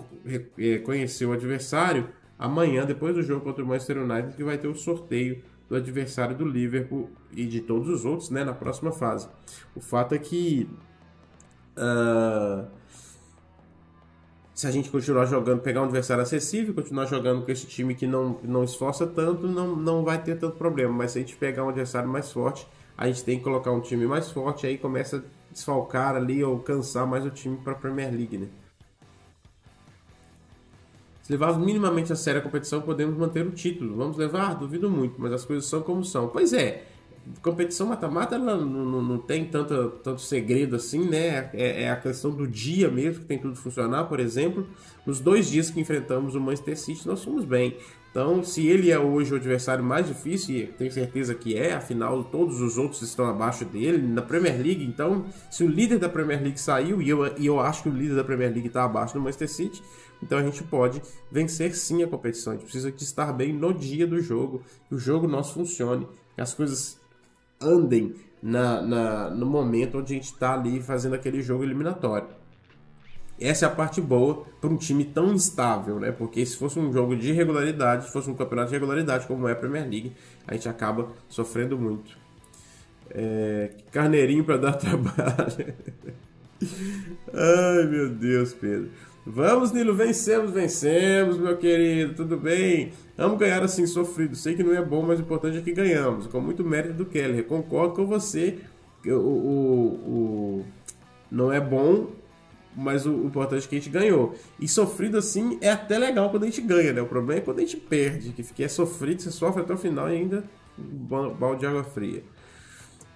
é, 0.58 0.78
conhecer 0.78 1.26
o 1.26 1.32
adversário 1.32 2.08
amanhã, 2.38 2.84
depois 2.84 3.14
do 3.14 3.22
jogo 3.22 3.42
contra 3.42 3.62
o 3.62 3.66
Manchester 3.66 3.98
United, 3.98 4.34
que 4.34 4.42
vai 4.42 4.58
ter 4.58 4.68
o 4.68 4.74
sorteio 4.74 5.42
do 5.72 5.76
adversário 5.76 6.36
do 6.36 6.44
Liverpool 6.44 7.08
e 7.32 7.46
de 7.46 7.62
todos 7.62 7.88
os 7.88 8.04
outros 8.04 8.28
né, 8.28 8.44
na 8.44 8.52
próxima 8.52 8.92
fase. 8.92 9.26
O 9.74 9.80
fato 9.80 10.14
é 10.14 10.18
que 10.18 10.68
uh, 11.78 12.66
se 14.54 14.66
a 14.66 14.70
gente 14.70 14.90
continuar 14.90 15.24
jogando, 15.24 15.62
pegar 15.62 15.80
um 15.80 15.84
adversário 15.84 16.22
acessível, 16.22 16.74
continuar 16.74 17.06
jogando 17.06 17.42
com 17.42 17.50
esse 17.50 17.66
time 17.66 17.94
que 17.94 18.06
não, 18.06 18.38
não 18.44 18.62
esforça 18.62 19.06
tanto, 19.06 19.48
não, 19.48 19.74
não 19.74 20.04
vai 20.04 20.22
ter 20.22 20.38
tanto 20.38 20.58
problema. 20.58 20.92
Mas 20.92 21.12
se 21.12 21.18
a 21.18 21.20
gente 21.22 21.36
pegar 21.36 21.64
um 21.64 21.70
adversário 21.70 22.06
mais 22.06 22.30
forte, 22.30 22.68
a 22.94 23.06
gente 23.06 23.24
tem 23.24 23.38
que 23.38 23.44
colocar 23.44 23.72
um 23.72 23.80
time 23.80 24.06
mais 24.06 24.30
forte, 24.30 24.66
aí 24.66 24.76
começa 24.76 25.16
a 25.16 25.22
desfalcar 25.50 26.14
ali 26.14 26.44
ou 26.44 26.58
cansar 26.58 27.06
mais 27.06 27.24
o 27.24 27.30
time 27.30 27.56
para 27.56 27.72
a 27.72 27.76
Premier 27.76 28.12
League, 28.12 28.36
né? 28.36 28.48
Se 31.22 31.30
levarmos 31.30 31.64
minimamente 31.64 32.12
a 32.12 32.16
sério 32.16 32.40
a 32.40 32.44
competição, 32.44 32.80
podemos 32.80 33.16
manter 33.16 33.46
o 33.46 33.50
título. 33.50 33.96
Vamos 33.96 34.16
levar? 34.16 34.54
Duvido 34.54 34.90
muito, 34.90 35.20
mas 35.20 35.32
as 35.32 35.44
coisas 35.44 35.66
são 35.66 35.80
como 35.80 36.04
são. 36.04 36.28
Pois 36.28 36.52
é, 36.52 36.84
competição 37.40 37.86
mata-mata 37.86 38.36
não, 38.38 38.64
não, 38.64 39.02
não, 39.02 39.18
tem 39.18 39.44
tanto, 39.44 39.90
tanto 40.02 40.20
segredo 40.20 40.76
assim, 40.76 41.08
né? 41.08 41.50
É, 41.54 41.84
é, 41.84 41.90
a 41.90 41.96
questão 41.96 42.32
do 42.32 42.46
dia 42.46 42.90
mesmo 42.90 43.20
que 43.20 43.26
tem 43.26 43.38
tudo 43.38 43.54
funcionar. 43.54 44.04
Por 44.04 44.18
exemplo, 44.18 44.66
nos 45.06 45.20
dois 45.20 45.48
dias 45.48 45.70
que 45.70 45.80
enfrentamos 45.80 46.34
o 46.34 46.40
Manchester 46.40 46.76
City, 46.76 47.06
nós 47.06 47.22
fomos 47.22 47.44
bem. 47.44 47.76
Então, 48.10 48.42
se 48.42 48.66
ele 48.66 48.90
é 48.90 48.98
hoje 48.98 49.32
o 49.32 49.36
adversário 49.36 49.82
mais 49.82 50.06
difícil, 50.06 50.54
e 50.54 50.66
tenho 50.66 50.92
certeza 50.92 51.34
que 51.34 51.56
é, 51.56 51.72
afinal 51.72 52.22
todos 52.22 52.60
os 52.60 52.76
outros 52.76 53.00
estão 53.00 53.24
abaixo 53.24 53.64
dele, 53.64 54.06
na 54.06 54.20
Premier 54.20 54.54
League, 54.54 54.84
então, 54.84 55.24
se 55.50 55.64
o 55.64 55.66
líder 55.66 55.98
da 55.98 56.10
Premier 56.10 56.42
League 56.42 56.60
saiu, 56.60 57.00
e 57.00 57.08
eu, 57.08 57.26
e 57.38 57.46
eu 57.46 57.58
acho 57.58 57.84
que 57.84 57.88
o 57.88 57.92
líder 57.92 58.16
da 58.16 58.22
Premier 58.22 58.52
League 58.52 58.66
está 58.66 58.84
abaixo 58.84 59.14
do 59.14 59.20
Manchester 59.20 59.48
City, 59.48 59.82
então 60.22 60.38
a 60.38 60.42
gente 60.42 60.62
pode 60.62 61.02
vencer 61.30 61.74
sim 61.74 62.02
a 62.02 62.06
competição. 62.06 62.52
A 62.52 62.56
gente 62.56 62.64
precisa 62.64 62.92
de 62.92 63.02
estar 63.02 63.32
bem 63.32 63.52
no 63.52 63.74
dia 63.74 64.06
do 64.06 64.20
jogo, 64.20 64.62
que 64.88 64.94
o 64.94 64.98
jogo 64.98 65.26
nosso 65.26 65.54
funcione, 65.54 66.06
que 66.34 66.40
as 66.40 66.54
coisas 66.54 66.98
andem 67.60 68.14
na, 68.42 68.80
na 68.82 69.30
no 69.30 69.46
momento 69.46 69.98
onde 69.98 70.12
a 70.12 70.16
gente 70.16 70.32
está 70.32 70.54
ali 70.54 70.80
fazendo 70.80 71.14
aquele 71.14 71.42
jogo 71.42 71.64
eliminatório. 71.64 72.28
Essa 73.40 73.66
é 73.66 73.68
a 73.68 73.72
parte 73.72 74.00
boa 74.00 74.44
para 74.60 74.70
um 74.70 74.76
time 74.76 75.04
tão 75.04 75.32
instável, 75.32 75.98
né? 75.98 76.12
Porque 76.12 76.46
se 76.46 76.56
fosse 76.56 76.78
um 76.78 76.92
jogo 76.92 77.16
de 77.16 77.32
regularidade, 77.32 78.06
se 78.06 78.12
fosse 78.12 78.30
um 78.30 78.34
campeonato 78.34 78.68
de 78.68 78.76
regularidade, 78.76 79.26
como 79.26 79.48
é 79.48 79.52
a 79.52 79.56
Premier 79.56 79.82
League, 79.82 80.12
a 80.46 80.54
gente 80.54 80.68
acaba 80.68 81.08
sofrendo 81.28 81.76
muito. 81.76 82.16
É... 83.10 83.70
Carneirinho 83.90 84.44
para 84.44 84.58
dar 84.58 84.72
trabalho. 84.78 85.74
Ai, 87.34 87.86
meu 87.86 88.10
Deus, 88.10 88.54
Pedro. 88.54 88.90
Vamos, 89.24 89.70
Nilo, 89.70 89.94
vencemos, 89.94 90.50
vencemos, 90.50 91.38
meu 91.38 91.56
querido, 91.56 92.14
tudo 92.14 92.36
bem? 92.36 92.92
Vamos 93.16 93.38
ganhar 93.38 93.62
assim, 93.62 93.86
sofrido. 93.86 94.34
Sei 94.34 94.56
que 94.56 94.64
não 94.64 94.74
é 94.74 94.84
bom, 94.84 95.02
mas 95.02 95.20
o 95.20 95.22
importante 95.22 95.58
é 95.58 95.60
que 95.60 95.72
ganhamos. 95.72 96.26
Com 96.26 96.40
muito 96.40 96.64
mérito 96.64 96.94
do 96.94 97.06
Keller. 97.06 97.44
Concordo 97.44 97.94
com 97.94 98.04
você. 98.04 98.58
O, 99.06 99.10
o, 99.10 99.86
o, 99.94 100.64
não 101.30 101.52
é 101.52 101.60
bom, 101.60 102.08
mas 102.76 103.06
o, 103.06 103.10
importante 103.24 103.64
é 103.64 103.68
que 103.68 103.76
a 103.76 103.78
gente 103.78 103.90
ganhou. 103.90 104.34
E 104.58 104.66
sofrido 104.66 105.16
assim 105.16 105.56
é 105.60 105.70
até 105.70 105.98
legal 105.98 106.28
quando 106.30 106.42
a 106.42 106.46
gente 106.46 106.60
ganha, 106.60 106.92
né? 106.92 107.00
O 107.00 107.06
problema 107.06 107.40
é 107.40 107.44
quando 107.44 107.58
a 107.58 107.62
gente 107.62 107.76
perde, 107.76 108.32
que 108.32 108.64
é 108.64 108.68
sofrido, 108.68 109.22
você 109.22 109.30
sofre 109.30 109.62
até 109.62 109.72
o 109.72 109.78
final 109.78 110.10
e 110.10 110.16
ainda 110.16 110.42
balde 111.38 111.60
de 111.60 111.66
água 111.66 111.84
fria. 111.84 112.24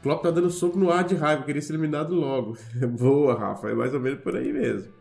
Klopp 0.04 0.22
tá 0.22 0.30
dando 0.30 0.50
soco 0.50 0.78
no 0.78 0.88
ar 0.88 1.02
de 1.02 1.16
raiva, 1.16 1.42
queria 1.42 1.60
ser 1.60 1.72
eliminado 1.72 2.14
logo. 2.14 2.56
Boa, 2.96 3.34
Rafa, 3.36 3.70
é 3.70 3.74
mais 3.74 3.92
ou 3.92 3.98
menos 3.98 4.20
por 4.20 4.36
aí 4.36 4.52
mesmo. 4.52 4.94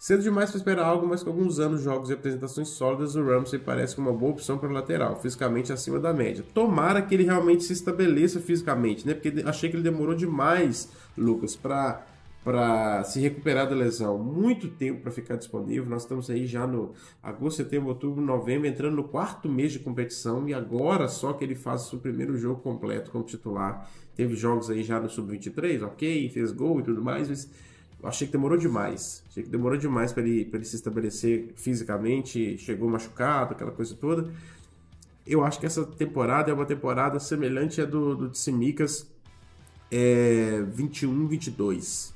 Cedo 0.00 0.22
demais 0.22 0.48
para 0.48 0.56
esperar 0.56 0.86
algo, 0.86 1.06
mas 1.06 1.22
com 1.22 1.28
alguns 1.28 1.58
anos, 1.58 1.82
jogos 1.82 2.08
e 2.08 2.14
apresentações 2.14 2.68
sólidas, 2.68 3.16
o 3.16 3.22
Ramsey 3.22 3.58
parece 3.58 3.98
uma 3.98 4.10
boa 4.10 4.32
opção 4.32 4.56
para 4.56 4.70
o 4.70 4.72
lateral, 4.72 5.20
fisicamente 5.20 5.74
acima 5.74 6.00
da 6.00 6.10
média. 6.10 6.42
Tomara 6.54 7.02
que 7.02 7.14
ele 7.14 7.24
realmente 7.24 7.64
se 7.64 7.74
estabeleça 7.74 8.40
fisicamente, 8.40 9.06
né? 9.06 9.12
Porque 9.12 9.42
achei 9.44 9.68
que 9.68 9.76
ele 9.76 9.82
demorou 9.82 10.14
demais, 10.14 10.88
Lucas, 11.18 11.54
para 11.54 12.02
para 12.42 13.04
se 13.04 13.20
recuperar 13.20 13.68
da 13.68 13.74
lesão. 13.74 14.16
Muito 14.16 14.68
tempo 14.68 15.02
para 15.02 15.10
ficar 15.10 15.36
disponível. 15.36 15.84
Nós 15.84 16.04
estamos 16.04 16.30
aí 16.30 16.46
já 16.46 16.66
no 16.66 16.94
agosto, 17.22 17.58
setembro, 17.58 17.90
outubro, 17.90 18.22
novembro, 18.22 18.66
entrando 18.66 18.96
no 18.96 19.04
quarto 19.04 19.50
mês 19.50 19.70
de 19.70 19.80
competição 19.80 20.48
e 20.48 20.54
agora 20.54 21.06
só 21.08 21.34
que 21.34 21.44
ele 21.44 21.54
faz 21.54 21.82
o 21.82 21.90
seu 21.90 21.98
primeiro 21.98 22.38
jogo 22.38 22.62
completo 22.62 23.10
como 23.10 23.22
titular. 23.24 23.86
Teve 24.16 24.34
jogos 24.34 24.70
aí 24.70 24.82
já 24.82 24.98
no 24.98 25.10
sub-23, 25.10 25.82
ok, 25.82 26.30
fez 26.30 26.52
gol 26.52 26.80
e 26.80 26.82
tudo 26.82 27.02
mais, 27.02 27.28
mas 27.28 27.50
achei 28.02 28.26
que 28.26 28.32
demorou 28.32 28.56
demais. 28.58 29.22
Achei 29.28 29.42
que 29.42 29.48
demorou 29.48 29.78
demais 29.78 30.12
para 30.12 30.22
ele, 30.22 30.48
ele 30.52 30.64
se 30.64 30.76
estabelecer 30.76 31.52
fisicamente, 31.56 32.58
chegou 32.58 32.88
machucado, 32.88 33.54
aquela 33.54 33.70
coisa 33.70 33.94
toda. 33.94 34.30
Eu 35.26 35.44
acho 35.44 35.60
que 35.60 35.66
essa 35.66 35.84
temporada 35.84 36.50
é 36.50 36.54
uma 36.54 36.66
temporada 36.66 37.18
semelhante 37.20 37.80
à 37.80 37.84
do, 37.84 38.16
do 38.16 38.28
Tsimikas 38.30 39.06
é, 39.90 40.64
21-22 40.76 42.12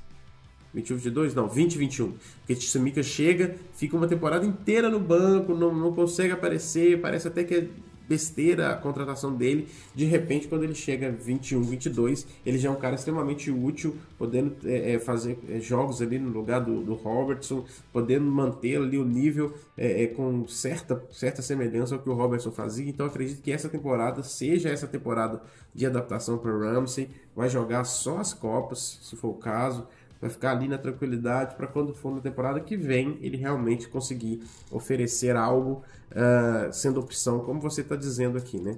21, 0.75 0.97
22? 0.97 1.33
Não, 1.33 1.47
20, 1.47 1.77
21. 1.77 2.13
Porque 2.39 2.55
Tsumika 2.55 3.01
chega, 3.01 3.55
fica 3.73 3.95
uma 3.95 4.07
temporada 4.07 4.45
inteira 4.45 4.89
no 4.89 4.99
banco, 4.99 5.55
não, 5.55 5.73
não 5.73 5.93
consegue 5.93 6.33
aparecer, 6.33 6.99
parece 6.99 7.29
até 7.29 7.43
que 7.45 7.55
é 7.55 7.67
besteira 8.07 8.71
a 8.71 8.75
contratação 8.75 9.35
dele. 9.35 9.67
De 9.93 10.05
repente, 10.05 10.47
quando 10.47 10.63
ele 10.63 10.75
chega 10.75 11.11
21, 11.11 11.61
22, 11.63 12.27
ele 12.45 12.57
já 12.57 12.69
é 12.69 12.71
um 12.71 12.75
cara 12.75 12.95
extremamente 12.95 13.51
útil, 13.51 13.95
podendo 14.17 14.55
é, 14.65 14.93
é, 14.93 14.99
fazer 14.99 15.37
é, 15.49 15.59
jogos 15.59 16.01
ali 16.01 16.19
no 16.19 16.29
lugar 16.29 16.61
do, 16.61 16.81
do 16.83 16.93
Robertson, 16.93 17.65
podendo 17.91 18.25
manter 18.25 18.77
ali 18.77 18.97
o 18.97 19.05
nível 19.05 19.53
é, 19.77 20.03
é, 20.03 20.07
com 20.07 20.47
certa, 20.47 21.03
certa 21.11 21.41
semelhança 21.41 21.95
ao 21.95 22.01
que 22.01 22.09
o 22.09 22.13
Robertson 22.13 22.51
fazia. 22.51 22.89
Então, 22.89 23.05
acredito 23.05 23.41
que 23.41 23.51
essa 23.51 23.69
temporada 23.69 24.23
seja 24.23 24.69
essa 24.69 24.87
temporada 24.87 25.41
de 25.73 25.85
adaptação 25.85 26.37
para 26.37 26.51
o 26.51 26.59
Ramsey. 26.59 27.09
Vai 27.35 27.49
jogar 27.49 27.83
só 27.83 28.17
as 28.17 28.33
Copas, 28.33 28.99
se 29.01 29.15
for 29.15 29.29
o 29.29 29.33
caso 29.33 29.85
vai 30.25 30.29
ficar 30.29 30.51
ali 30.51 30.67
na 30.67 30.77
tranquilidade 30.77 31.55
para 31.55 31.67
quando 31.67 31.93
for 31.93 32.13
na 32.13 32.19
temporada 32.19 32.59
que 32.59 32.75
vem 32.75 33.17
ele 33.21 33.37
realmente 33.37 33.87
conseguir 33.87 34.43
oferecer 34.71 35.35
algo 35.35 35.83
uh, 36.11 36.73
sendo 36.73 36.99
opção, 36.99 37.39
como 37.39 37.61
você 37.61 37.81
está 37.81 37.95
dizendo 37.95 38.37
aqui, 38.37 38.57
né? 38.57 38.75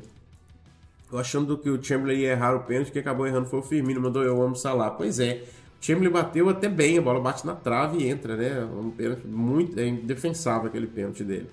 Eu 1.10 1.18
achando 1.18 1.58
que 1.58 1.70
o 1.70 1.82
Chamberlain 1.82 2.20
ia 2.20 2.32
errar 2.32 2.54
o 2.54 2.64
pênalti, 2.64 2.92
que 2.92 3.00
acabou 3.00 3.26
errando 3.26 3.48
foi 3.48 3.60
o 3.60 3.64
Firmino, 3.64 4.02
mandou 4.02 4.24
eu 4.24 4.42
amo 4.42 4.58
Salah. 4.58 4.92
Pois 4.92 5.20
é, 5.20 5.44
o 5.82 5.86
Chamberlain 5.86 6.12
bateu 6.12 6.50
até 6.50 6.68
bem, 6.68 6.98
a 6.98 7.02
bola 7.02 7.22
bate 7.22 7.46
na 7.46 7.56
trave 7.56 8.00
e 8.00 8.10
entra, 8.10 8.36
né? 8.36 8.66
Um 8.66 8.92
pênalti 8.92 9.26
muito 9.26 9.80
é 9.80 9.88
indefensável 9.88 10.68
aquele 10.68 10.88
pênalti 10.88 11.24
dele. 11.24 11.50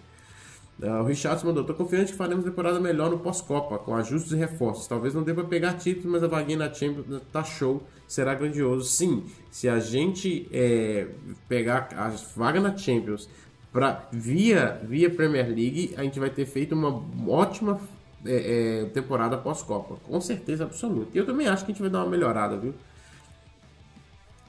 Uh, 0.83 1.03
o 1.03 1.05
Richardson 1.05 1.47
mandou: 1.47 1.65
Tô 1.65 1.75
confiante 1.75 2.13
que 2.13 2.19
faremos 2.19 2.45
temporada 2.45 2.81
melhor 2.81 3.11
no 3.11 3.19
pós-Copa, 3.19 3.79
com 3.79 3.95
ajustes 3.95 4.33
e 4.33 4.37
reforços. 4.37 4.87
Talvez 4.87 5.15
não 5.15 5.23
dê 5.23 5.33
pra 5.33 5.45
pegar 5.45 5.75
títulos, 5.75 6.11
mas 6.11 6.23
a 6.23 6.27
vaguinha 6.27 6.59
na 6.59 6.73
Champions 6.73 7.23
tá 7.33 7.45
show, 7.45 7.83
será 8.09 8.35
grandioso. 8.35 8.85
Sim, 8.89 9.25
se 9.51 9.69
a 9.69 9.79
gente 9.79 10.49
é, 10.53 11.07
pegar 11.49 11.89
a 11.97 12.09
vaga 12.37 12.61
na 12.61 12.77
Champions 12.77 13.29
pra, 13.73 14.09
via, 14.13 14.81
via 14.83 15.09
Premier 15.09 15.47
League, 15.47 15.95
a 15.97 16.03
gente 16.03 16.19
vai 16.19 16.31
ter 16.31 16.45
feito 16.45 16.75
uma 16.75 17.03
ótima 17.31 17.81
é, 18.27 18.83
é, 18.83 18.85
temporada 18.87 19.39
pós-Copa, 19.39 19.97
com 20.03 20.21
certeza 20.21 20.65
absoluta. 20.65 21.11
E 21.15 21.19
eu 21.19 21.27
também 21.27 21.47
acho 21.47 21.65
que 21.65 21.71
a 21.71 21.75
gente 21.75 21.83
vai 21.83 21.91
dar 21.91 22.01
uma 22.01 22.11
melhorada, 22.11 22.57
viu? 22.57 22.75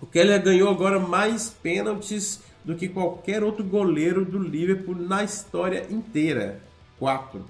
O 0.02 0.06
Keller 0.06 0.42
ganhou 0.44 0.70
agora 0.70 1.00
mais 1.00 1.50
pênaltis 1.50 2.42
do 2.66 2.76
que 2.76 2.90
qualquer 2.90 3.44
outro 3.44 3.64
goleiro 3.64 4.26
do 4.26 4.40
Liverpool 4.40 4.96
na 4.96 5.24
história 5.24 5.86
inteira. 5.92 6.60
Quatro. 6.98 7.46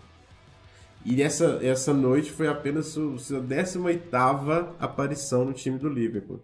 E 1.05 1.21
essa, 1.21 1.59
essa 1.63 1.93
noite 1.93 2.31
foi 2.31 2.47
apenas 2.47 2.87
sua 2.87 3.39
18 3.39 4.09
aparição 4.79 5.45
no 5.45 5.53
time 5.53 5.77
do 5.77 5.87
Liverpool. 5.87 6.41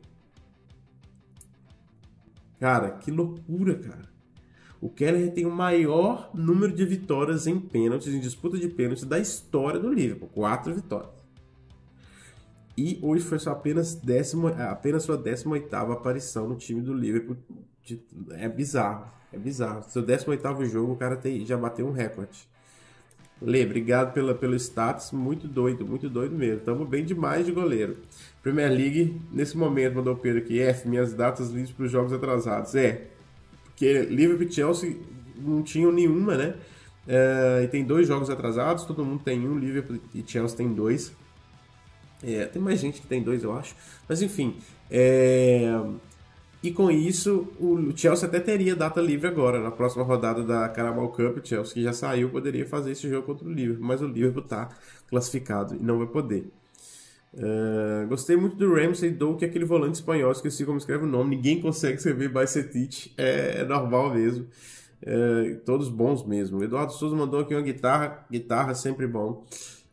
Cara, 2.60 2.92
que 2.92 3.12
loucura, 3.12 3.76
cara. 3.76 4.10
O 4.80 4.88
Keller 4.88 5.32
tem 5.34 5.46
o 5.46 5.52
maior 5.52 6.30
número 6.34 6.74
de 6.74 6.86
vitórias 6.86 7.48
em 7.48 7.60
pênaltis, 7.60 8.14
em 8.14 8.20
disputa 8.20 8.58
de 8.58 8.68
pênaltis 8.68 9.04
da 9.04 9.20
história 9.20 9.80
do 9.80 9.92
Liverpool. 9.92 10.30
Quatro 10.30 10.74
vitórias. 10.74 11.12
E 12.78 13.00
hoje 13.02 13.24
foi 13.24 13.38
só 13.38 13.52
apenas, 13.52 13.96
décimo, 13.96 14.48
apenas 14.48 15.04
sua 15.04 15.18
18 15.18 15.76
aparição 15.76 16.48
no 16.48 16.56
time 16.56 16.82
do 16.82 16.94
Liverpool 16.94 17.38
é 18.32 18.48
bizarro. 18.48 19.12
É 19.34 19.38
bizarro. 19.38 19.84
Seu 19.90 20.02
18 20.02 20.66
jogo, 20.66 20.94
o 20.94 20.96
cara 20.96 21.16
tem, 21.16 21.46
já 21.46 21.58
bateu 21.58 21.88
um 21.88 21.92
recorde. 21.92 22.50
Lê, 23.42 23.66
obrigado 23.66 24.14
pela, 24.14 24.36
pelo 24.36 24.56
status. 24.56 25.12
Muito 25.12 25.48
doido, 25.48 25.86
muito 25.86 26.08
doido 26.08 26.36
mesmo. 26.36 26.60
Tamo 26.62 26.86
bem 26.86 27.04
demais 27.04 27.46
de 27.46 27.52
goleiro. 27.52 27.98
Premier 28.44 28.70
League, 28.70 29.20
nesse 29.32 29.58
momento, 29.58 29.96
mandou 29.96 30.14
o 30.14 30.18
Pedro 30.18 30.42
aqui. 30.42 30.60
F, 30.60 30.88
minhas 30.88 31.14
datas 31.14 31.50
livres 31.50 31.72
para 31.72 31.86
os 31.86 31.92
jogos 31.92 32.14
atrasados. 32.14 32.76
É, 32.76 33.08
porque 33.66 34.04
Liverpool 34.04 34.48
e 34.48 34.52
Chelsea 34.52 34.96
não 35.38 35.64
tinham 35.64 35.92
nenhuma, 35.92 36.38
né? 36.38 36.56
É, 37.08 37.62
e 37.64 37.68
tem 37.68 37.84
dois 37.84 38.08
jogos 38.08 38.30
atrasados, 38.30 38.86
todo 38.86 39.04
mundo 39.04 39.24
tem 39.24 39.48
um, 39.48 39.58
Liverpool 39.58 40.00
e 40.14 40.24
Chelsea 40.26 40.56
tem 40.56 40.72
dois. 40.72 41.12
É, 42.24 42.46
tem 42.46 42.62
mais 42.62 42.80
gente 42.80 43.02
que 43.02 43.08
tem 43.08 43.24
dois, 43.24 43.44
eu 43.44 43.52
acho. 43.58 43.76
Mas 44.08 44.22
enfim, 44.22 44.56
é, 44.90 45.82
e 46.64 46.72
com 46.72 46.92
isso, 46.92 47.48
o 47.60 47.92
Chelsea 47.96 48.28
até 48.28 48.40
teria 48.40 48.76
data 48.76 49.02
livre 49.02 49.28
agora, 49.28 49.60
na 49.60 49.72
próxima 49.72 50.04
rodada 50.04 50.44
da 50.44 50.70
Carabao 50.70 51.10
Cup. 51.10 51.38
O 51.38 51.48
Chelsea, 51.48 51.74
que 51.74 51.84
já 51.84 51.92
saiu, 51.92 52.30
poderia 52.30 52.68
fazer 52.68 52.92
esse 52.92 53.10
jogo 53.10 53.26
contra 53.26 53.48
o 53.48 53.52
Liverpool, 53.52 53.86
mas 53.86 54.02
o 54.02 54.08
Liverpool 54.08 54.44
está 54.44 54.70
classificado 55.10 55.76
e 55.76 55.80
não 55.80 55.98
vai 55.98 56.08
poder. 56.08 56.52
Uh, 57.34 58.08
gostei 58.08 58.36
muito 58.36 58.58
do 58.58 58.76
Ramsey 58.76 59.10
Dou, 59.10 59.38
que 59.38 59.46
é 59.46 59.48
aquele 59.48 59.66
volante 59.66 59.96
espanhol, 59.96 60.32
esqueci 60.32 60.66
como 60.66 60.78
escreve 60.78 61.06
o 61.06 61.08
nome, 61.08 61.36
ninguém 61.36 61.62
consegue 61.62 61.98
escrever 61.98 62.30
Bicetich, 62.30 63.14
é, 63.18 63.62
é 63.62 63.64
normal 63.64 64.14
mesmo. 64.14 64.46
Uh, 65.02 65.58
todos 65.66 65.90
bons 65.90 66.24
mesmo. 66.24 66.64
Eduardo 66.64 66.94
Souza 66.94 67.16
mandou 67.16 67.40
aqui 67.40 67.56
uma 67.56 67.62
guitarra, 67.64 68.24
guitarra 68.30 68.76
sempre 68.76 69.08
bom. 69.08 69.44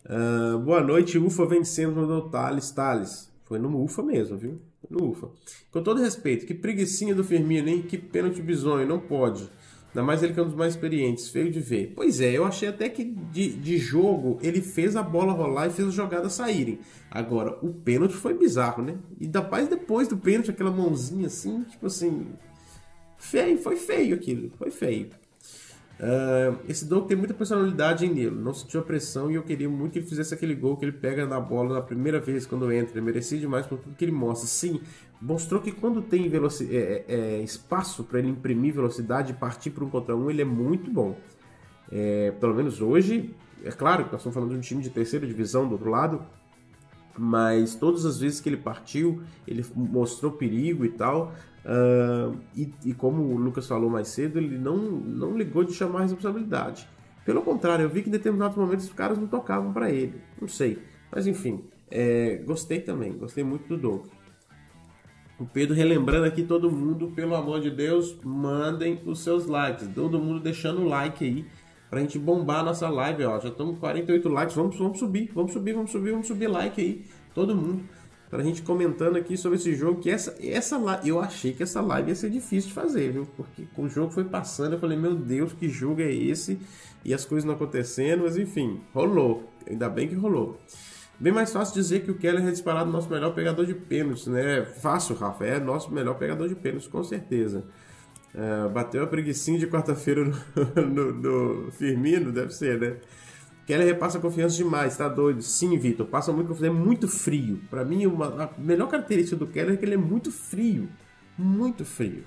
Uh, 0.05 0.59
boa 0.59 0.83
noite, 0.83 1.17
Ufa 1.17 1.47
vencendo, 1.47 1.97
mandou 1.97 2.29
Thales, 2.29 2.71
Thales. 2.73 3.33
Foi 3.47 3.59
no 3.59 3.83
Ufa 3.83 4.03
mesmo, 4.03 4.37
viu? 4.37 4.61
No 4.91 5.11
UFA. 5.11 5.29
Com 5.71 5.83
todo 5.83 6.01
respeito, 6.01 6.47
que 6.47 6.55
preguiçinha 6.55 7.15
do 7.15 7.25
Firmino, 7.25 7.69
hein? 7.69 7.83
Que 7.83 7.99
pênalti 7.99 8.41
bizonho, 8.43 8.87
não 8.87 8.99
pode. 8.99 9.49
Ainda 9.89 10.03
mais 10.03 10.23
ele 10.23 10.35
que 10.35 10.41
é 10.41 10.43
um 10.43 10.47
dos 10.47 10.55
mais 10.55 10.75
experientes, 10.75 11.29
feio 11.29 11.51
de 11.51 11.61
ver. 11.61 11.93
Pois 11.95 12.21
é, 12.21 12.37
eu 12.37 12.45
achei 12.45 12.69
até 12.69 12.89
que 12.89 13.05
de, 13.05 13.53
de 13.53 13.79
jogo 13.79 14.39
ele 14.43 14.61
fez 14.61 14.97
a 14.97 15.03
bola 15.03 15.33
rolar 15.33 15.67
e 15.67 15.71
fez 15.71 15.89
as 15.89 15.95
jogadas 15.95 16.35
saírem. 16.35 16.79
Agora, 17.11 17.59
o 17.63 17.73
pênalti 17.73 18.15
foi 18.15 18.35
bizarro, 18.35 18.83
né? 18.83 18.97
E 19.19 19.27
da 19.27 19.43
paz 19.43 19.67
depois 19.67 20.07
do 20.07 20.17
pênalti, 20.17 20.51
aquela 20.51 20.71
mãozinha 20.71 21.27
assim, 21.27 21.63
tipo 21.65 21.87
assim. 21.87 22.27
Feio, 23.17 23.59
foi 23.59 23.77
feio 23.77 24.15
aquilo, 24.15 24.51
foi 24.57 24.71
feio. 24.71 25.11
Uh, 25.99 26.57
esse 26.69 26.85
Doug 26.85 27.09
tem 27.09 27.17
muita 27.17 27.35
personalidade 27.35 28.07
nele, 28.07 28.31
não 28.31 28.55
sentiu 28.55 28.79
a 28.79 28.85
pressão 28.85 29.29
e 29.29 29.35
eu 29.35 29.43
queria 29.43 29.69
muito 29.69 29.95
que 29.95 29.99
ele 29.99 30.07
fizesse 30.07 30.33
aquele 30.33 30.55
gol 30.55 30.77
que 30.77 30.85
ele 30.85 30.93
pega 30.93 31.27
na 31.27 31.41
bola 31.41 31.75
na 31.75 31.83
primeira 31.83 32.21
vez 32.21 32.47
quando 32.47 32.71
entra. 32.73 32.97
Ele 32.97 33.05
merecia 33.05 33.39
demais 33.39 33.67
por 33.67 33.79
tudo 33.79 33.97
que 33.97 34.05
ele 34.05 34.13
mostra. 34.13 34.47
Sim, 34.47 34.81
mostrou 35.21 35.61
que 35.61 35.73
quando 35.73 36.01
tem 36.01 36.31
é, 36.33 36.77
é, 36.77 37.05
é, 37.09 37.43
espaço 37.43 38.05
para 38.05 38.21
ele 38.21 38.29
imprimir 38.29 38.75
velocidade 38.75 39.33
e 39.33 39.35
partir 39.35 39.71
para 39.71 39.85
um 39.85 39.91
contra 39.91 40.17
um, 40.17 40.31
ele 40.31 40.43
é 40.43 40.45
muito 40.45 40.89
bom. 40.91 41.17
É, 41.91 42.33
pelo 42.39 42.55
menos 42.55 42.81
hoje, 42.81 43.35
é 43.65 43.73
claro 43.73 44.05
que 44.05 44.13
nós 44.13 44.21
estamos 44.21 44.35
falando 44.35 44.51
de 44.51 44.57
um 44.57 44.61
time 44.61 44.83
de 44.83 44.91
terceira 44.91 45.27
divisão 45.27 45.67
do 45.67 45.73
outro 45.73 45.91
lado, 45.91 46.23
mas 47.19 47.75
todas 47.75 48.07
as 48.07 48.21
vezes 48.21 48.41
que 48.41 48.49
ele 48.49 48.57
partiu, 48.57 49.23
ele 49.47 49.67
mostrou 49.75 50.31
perigo 50.31 50.85
e 50.85 50.91
tal. 50.91 51.35
Uh, 51.69 52.35
e, 52.57 52.73
e, 52.87 52.95
como 52.95 53.23
o 53.23 53.37
Lucas 53.37 53.69
falou 53.69 53.91
mais 53.91 54.09
cedo, 54.09 54.39
ele 54.39 54.57
não, 54.57 54.79
não 54.79 55.37
ligou 55.37 55.63
de 55.63 55.75
chamar 55.75 55.99
a 55.99 56.03
responsabilidade. 56.03 56.89
Pelo 57.27 57.43
contrário, 57.43 57.83
eu 57.83 57.91
vi 57.91 58.01
que 58.01 58.09
em 58.09 58.13
determinados 58.13 58.57
momentos 58.57 58.87
os 58.87 58.93
caras 58.95 59.19
não 59.19 59.27
tocavam 59.27 59.71
para 59.71 59.91
ele. 59.91 60.15
Não 60.41 60.49
sei. 60.49 60.79
Mas 61.13 61.27
enfim, 61.27 61.63
é, 61.91 62.43
gostei 62.47 62.81
também. 62.81 63.13
Gostei 63.13 63.45
muito 63.45 63.69
do 63.69 63.77
Doug. 63.77 64.07
O 65.39 65.45
Pedro 65.45 65.75
relembrando 65.75 66.25
aqui 66.25 66.43
todo 66.43 66.71
mundo, 66.71 67.13
pelo 67.15 67.35
amor 67.35 67.61
de 67.61 67.71
Deus, 67.71 68.17
mandem 68.25 68.99
os 69.05 69.21
seus 69.21 69.45
likes. 69.47 69.87
Todo 69.95 70.19
mundo 70.19 70.41
deixando 70.41 70.81
o 70.81 70.89
like 70.89 71.23
aí 71.23 71.47
pra 71.91 72.01
gente 72.01 72.19
bombar 72.19 72.61
a 72.61 72.65
nossa 72.65 72.89
live, 72.89 73.25
ó. 73.25 73.39
Já 73.39 73.51
estamos 73.51 73.75
com 73.75 73.81
48 73.81 74.27
likes. 74.27 74.57
Vamos, 74.57 74.79
vamos 74.79 74.99
subir, 74.99 75.31
vamos 75.35 75.53
subir, 75.53 75.75
vamos 75.75 75.91
subir, 75.91 76.11
vamos 76.13 76.27
subir 76.27 76.47
like 76.47 76.81
aí. 76.81 77.05
Todo 77.35 77.55
mundo 77.55 77.85
pra 78.31 78.43
gente 78.43 78.63
comentando 78.63 79.17
aqui 79.17 79.37
sobre 79.37 79.59
esse 79.59 79.75
jogo, 79.75 80.01
que 80.01 80.11
essa, 80.11 80.37
essa 80.41 80.79
eu 81.05 81.21
achei 81.21 81.53
que 81.53 81.63
essa 81.63 81.81
live 81.81 82.11
ia 82.11 82.15
ser 82.15 82.31
difícil 82.31 82.69
de 82.69 82.75
fazer, 82.75 83.13
viu? 83.13 83.27
Porque 83.37 83.67
o 83.77 83.89
jogo 83.89 84.13
foi 84.13 84.25
passando, 84.25 84.75
eu 84.75 84.79
falei, 84.79 84.99
meu 84.99 85.15
Deus, 85.15 85.53
que 85.53 85.69
jogo 85.69 86.01
é 86.01 86.13
esse? 86.13 86.59
E 87.05 87.15
as 87.15 87.25
coisas 87.25 87.45
não 87.45 87.55
acontecendo, 87.55 88.25
mas 88.25 88.37
enfim, 88.37 88.81
rolou. 88.93 89.51
Ainda 89.69 89.89
bem 89.89 90.09
que 90.09 90.15
rolou. 90.15 90.59
Bem 91.21 91.33
mais 91.33 91.53
fácil 91.53 91.75
dizer 91.75 92.05
que 92.05 92.11
o 92.11 92.15
Keller 92.15 92.47
é 92.47 92.51
disparado 92.51 92.91
nosso 92.93 93.11
melhor 93.11 93.35
pegador 93.35 93.67
de 93.67 93.75
pênaltis, 93.75 94.27
né? 94.27 94.65
Fácil, 94.65 95.17
Rafa, 95.17 95.45
é 95.45 95.59
nosso 95.59 95.93
melhor 95.93 96.15
pegador 96.15 96.49
de 96.49 96.55
pênaltis, 96.55 96.87
com 96.87 97.03
certeza. 97.03 97.65
Uh, 98.35 98.69
bateu 98.69 99.03
a 99.03 99.07
preguiçinha 99.07 99.59
de 99.59 99.67
quarta-feira 99.67 100.25
no, 100.25 100.35
no, 100.87 101.13
no 101.13 101.73
Firmino, 101.73 102.31
deve 102.31 102.53
ser, 102.53 102.79
né? 102.79 102.97
Keller 103.69 103.87
repassa 103.87 104.19
confiança 104.19 104.57
demais, 104.57 104.97
tá 104.97 105.07
doido? 105.11 105.43
Sim, 105.43 105.77
Vitor, 105.77 106.07
passa 106.07 106.33
muito 106.33 106.49
confiança, 106.49 106.75
é 106.75 106.75
muito 106.75 107.07
frio. 107.07 107.61
Para 107.69 107.85
mim, 107.85 108.07
uma, 108.07 108.45
a 108.45 108.51
melhor 108.59 108.89
característica 108.89 109.37
do 109.37 109.47
Keller 109.47 109.75
é 109.75 109.77
que 109.77 109.85
ele 109.85 109.93
é 109.93 109.99
muito 109.99 110.33
frio, 110.33 110.89
muito 111.37 111.85
frio. 111.85 112.25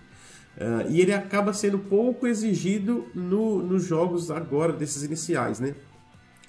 Uh, 0.56 0.88
e 0.92 1.02
ele 1.02 1.12
acaba 1.12 1.52
sendo 1.52 1.80
pouco 1.80 2.28
exigido 2.28 3.08
no, 3.16 3.64
nos 3.64 3.84
jogos 3.84 4.30
agora, 4.30 4.72
desses 4.72 5.02
iniciais, 5.02 5.60
né? 5.60 5.74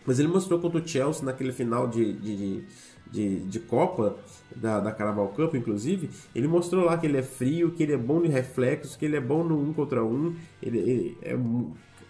Mas 0.05 0.19
ele 0.19 0.29
mostrou 0.29 0.61
contra 0.61 0.79
o 0.79 0.87
Chelsea 0.87 1.25
naquele 1.25 1.53
final 1.53 1.89
de, 1.89 2.13
de, 2.13 2.65
de, 3.11 3.41
de 3.47 3.61
Copa, 3.61 4.19
da, 4.55 4.79
da 4.79 4.93
Carabao 4.93 5.29
Cup, 5.29 5.55
inclusive, 5.55 6.11
ele 6.35 6.47
mostrou 6.47 6.85
lá 6.85 6.99
que 6.99 7.07
ele 7.07 7.17
é 7.17 7.23
frio, 7.23 7.71
que 7.71 7.83
ele 7.83 7.95
é 7.95 7.97
bom 7.97 8.21
de 8.21 8.29
reflexos, 8.29 8.95
que 8.95 9.07
ele 9.07 9.17
é 9.17 9.21
bom 9.23 9.43
no 9.43 9.59
um 9.59 9.73
contra 9.73 10.05
um. 10.05 10.37
Ele, 10.63 10.79
ele 10.79 11.19
é 11.23 11.35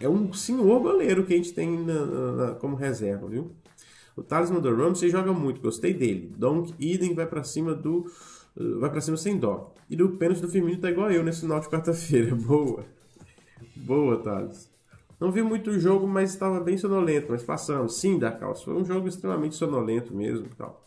é 0.03 0.09
um 0.09 0.33
senhor 0.33 0.81
goleiro 0.81 1.25
que 1.25 1.33
a 1.33 1.37
gente 1.37 1.53
tem 1.53 1.79
na, 1.79 2.07
na, 2.07 2.55
como 2.55 2.77
reserva, 2.77 3.29
viu? 3.29 3.53
O 4.17 4.23
Talisman 4.23 4.61
do 4.61 4.75
Ramsey 4.75 5.09
joga 5.09 5.33
muito, 5.33 5.61
gostei 5.61 5.95
dele. 5.95 6.33
Donk 6.37 6.75
Eden 6.79 7.15
vai 7.15 7.27
para 7.27 7.43
cima 7.45 7.75
do. 7.75 8.05
Vai 8.79 8.91
para 8.91 9.01
cima 9.01 9.17
sem 9.17 9.39
dó. 9.39 9.73
E 9.89 9.97
do 9.97 10.11
pênalti 10.11 10.43
do 10.43 10.49
Firmino 10.49 10.81
tá 10.81 10.91
igual 10.91 11.11
eu 11.11 11.23
nesse 11.23 11.41
final 11.41 11.61
de 11.61 11.69
quarta-feira. 11.69 12.35
Boa. 12.37 12.85
Boa, 13.75 14.19
Thales. 14.19 14.71
Não 15.19 15.31
vi 15.31 15.43
muito 15.43 15.71
o 15.71 15.81
jogo, 15.81 16.07
mas 16.07 16.31
estava 16.31 16.61
bem 16.61 16.77
sonolento. 16.77 17.29
Mas 17.31 17.43
passamos. 17.43 17.97
Sim, 17.97 18.19
da 18.19 18.31
calça. 18.31 18.65
Foi 18.65 18.75
um 18.75 18.85
jogo 18.85 19.09
extremamente 19.09 19.55
sonolento 19.55 20.15
mesmo. 20.15 20.49
Tal. 20.59 20.85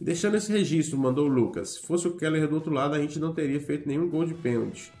Deixando 0.00 0.36
esse 0.36 0.50
registro, 0.50 0.98
mandou 0.98 1.26
o 1.26 1.28
Lucas. 1.28 1.74
Se 1.74 1.86
fosse 1.86 2.08
o 2.08 2.16
Keller 2.16 2.48
do 2.48 2.56
outro 2.56 2.72
lado, 2.72 2.94
a 2.94 2.98
gente 2.98 3.18
não 3.20 3.32
teria 3.32 3.60
feito 3.60 3.86
nenhum 3.86 4.08
gol 4.08 4.24
de 4.24 4.34
pênalti. 4.34 4.92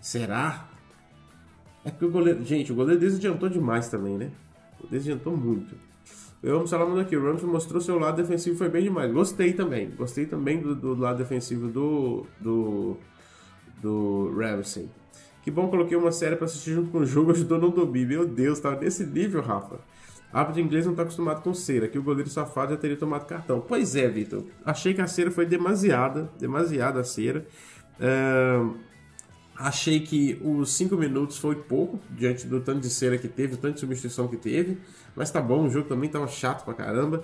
Será? 0.00 0.71
É 1.84 1.90
porque 1.90 2.04
o 2.04 2.10
goleiro. 2.10 2.44
Gente, 2.44 2.72
o 2.72 2.74
goleiro 2.74 3.00
desadiantou 3.00 3.48
demais 3.48 3.88
também, 3.88 4.16
né? 4.16 4.30
Desadiantou 4.90 5.36
muito. 5.36 5.74
Eu 6.42 6.56
amo 6.56 6.66
Salamando 6.66 7.00
aqui. 7.00 7.16
O 7.16 7.24
Rams 7.24 7.42
mostrou 7.42 7.80
seu 7.80 7.98
lado 7.98 8.16
defensivo 8.16 8.56
foi 8.56 8.68
bem 8.68 8.82
demais. 8.82 9.12
Gostei 9.12 9.52
também. 9.52 9.90
Gostei 9.90 10.26
também 10.26 10.60
do, 10.60 10.74
do 10.74 10.94
lado 10.94 11.18
defensivo 11.18 11.68
do. 11.68 12.26
do. 12.40 12.96
do 13.80 14.34
Ramsey. 14.36 14.88
Que 15.42 15.50
bom, 15.50 15.68
coloquei 15.68 15.96
uma 15.96 16.12
série 16.12 16.36
para 16.36 16.44
assistir 16.44 16.72
junto 16.72 16.90
com 16.90 16.98
o 16.98 17.06
jogo, 17.06 17.32
ajudou 17.32 17.58
não 17.58 17.70
dormir. 17.70 18.06
Meu 18.06 18.26
Deus, 18.26 18.60
tava 18.60 18.80
nesse 18.80 19.04
nível, 19.04 19.42
Rafa. 19.42 19.80
Árbitro 20.32 20.62
inglês 20.62 20.86
não 20.86 20.94
tá 20.94 21.02
acostumado 21.02 21.42
com 21.42 21.52
cera, 21.52 21.86
que 21.86 21.98
o 21.98 22.02
goleiro 22.02 22.30
safado 22.30 22.72
já 22.72 22.78
teria 22.78 22.96
tomado 22.96 23.26
cartão. 23.26 23.60
Pois 23.60 23.94
é, 23.94 24.08
Vitor. 24.08 24.44
Achei 24.64 24.94
que 24.94 25.00
a 25.02 25.06
cera 25.06 25.30
foi 25.30 25.44
demasiada, 25.44 26.30
demasiada 26.38 27.00
a 27.00 27.04
cera. 27.04 27.44
Uh, 28.00 28.74
Achei 29.62 30.00
que 30.00 30.40
os 30.42 30.72
5 30.72 30.96
minutos 30.96 31.38
foi 31.38 31.54
pouco 31.54 32.00
diante 32.10 32.48
do 32.48 32.60
tanto 32.60 32.80
de 32.80 32.90
cera 32.90 33.16
que 33.16 33.28
teve, 33.28 33.56
tanto 33.56 33.74
de 33.74 33.80
substituição 33.80 34.26
que 34.26 34.36
teve. 34.36 34.78
Mas 35.14 35.30
tá 35.30 35.40
bom, 35.40 35.66
o 35.66 35.70
jogo 35.70 35.88
também 35.88 36.10
tava 36.10 36.26
chato 36.26 36.64
pra 36.64 36.74
caramba. 36.74 37.22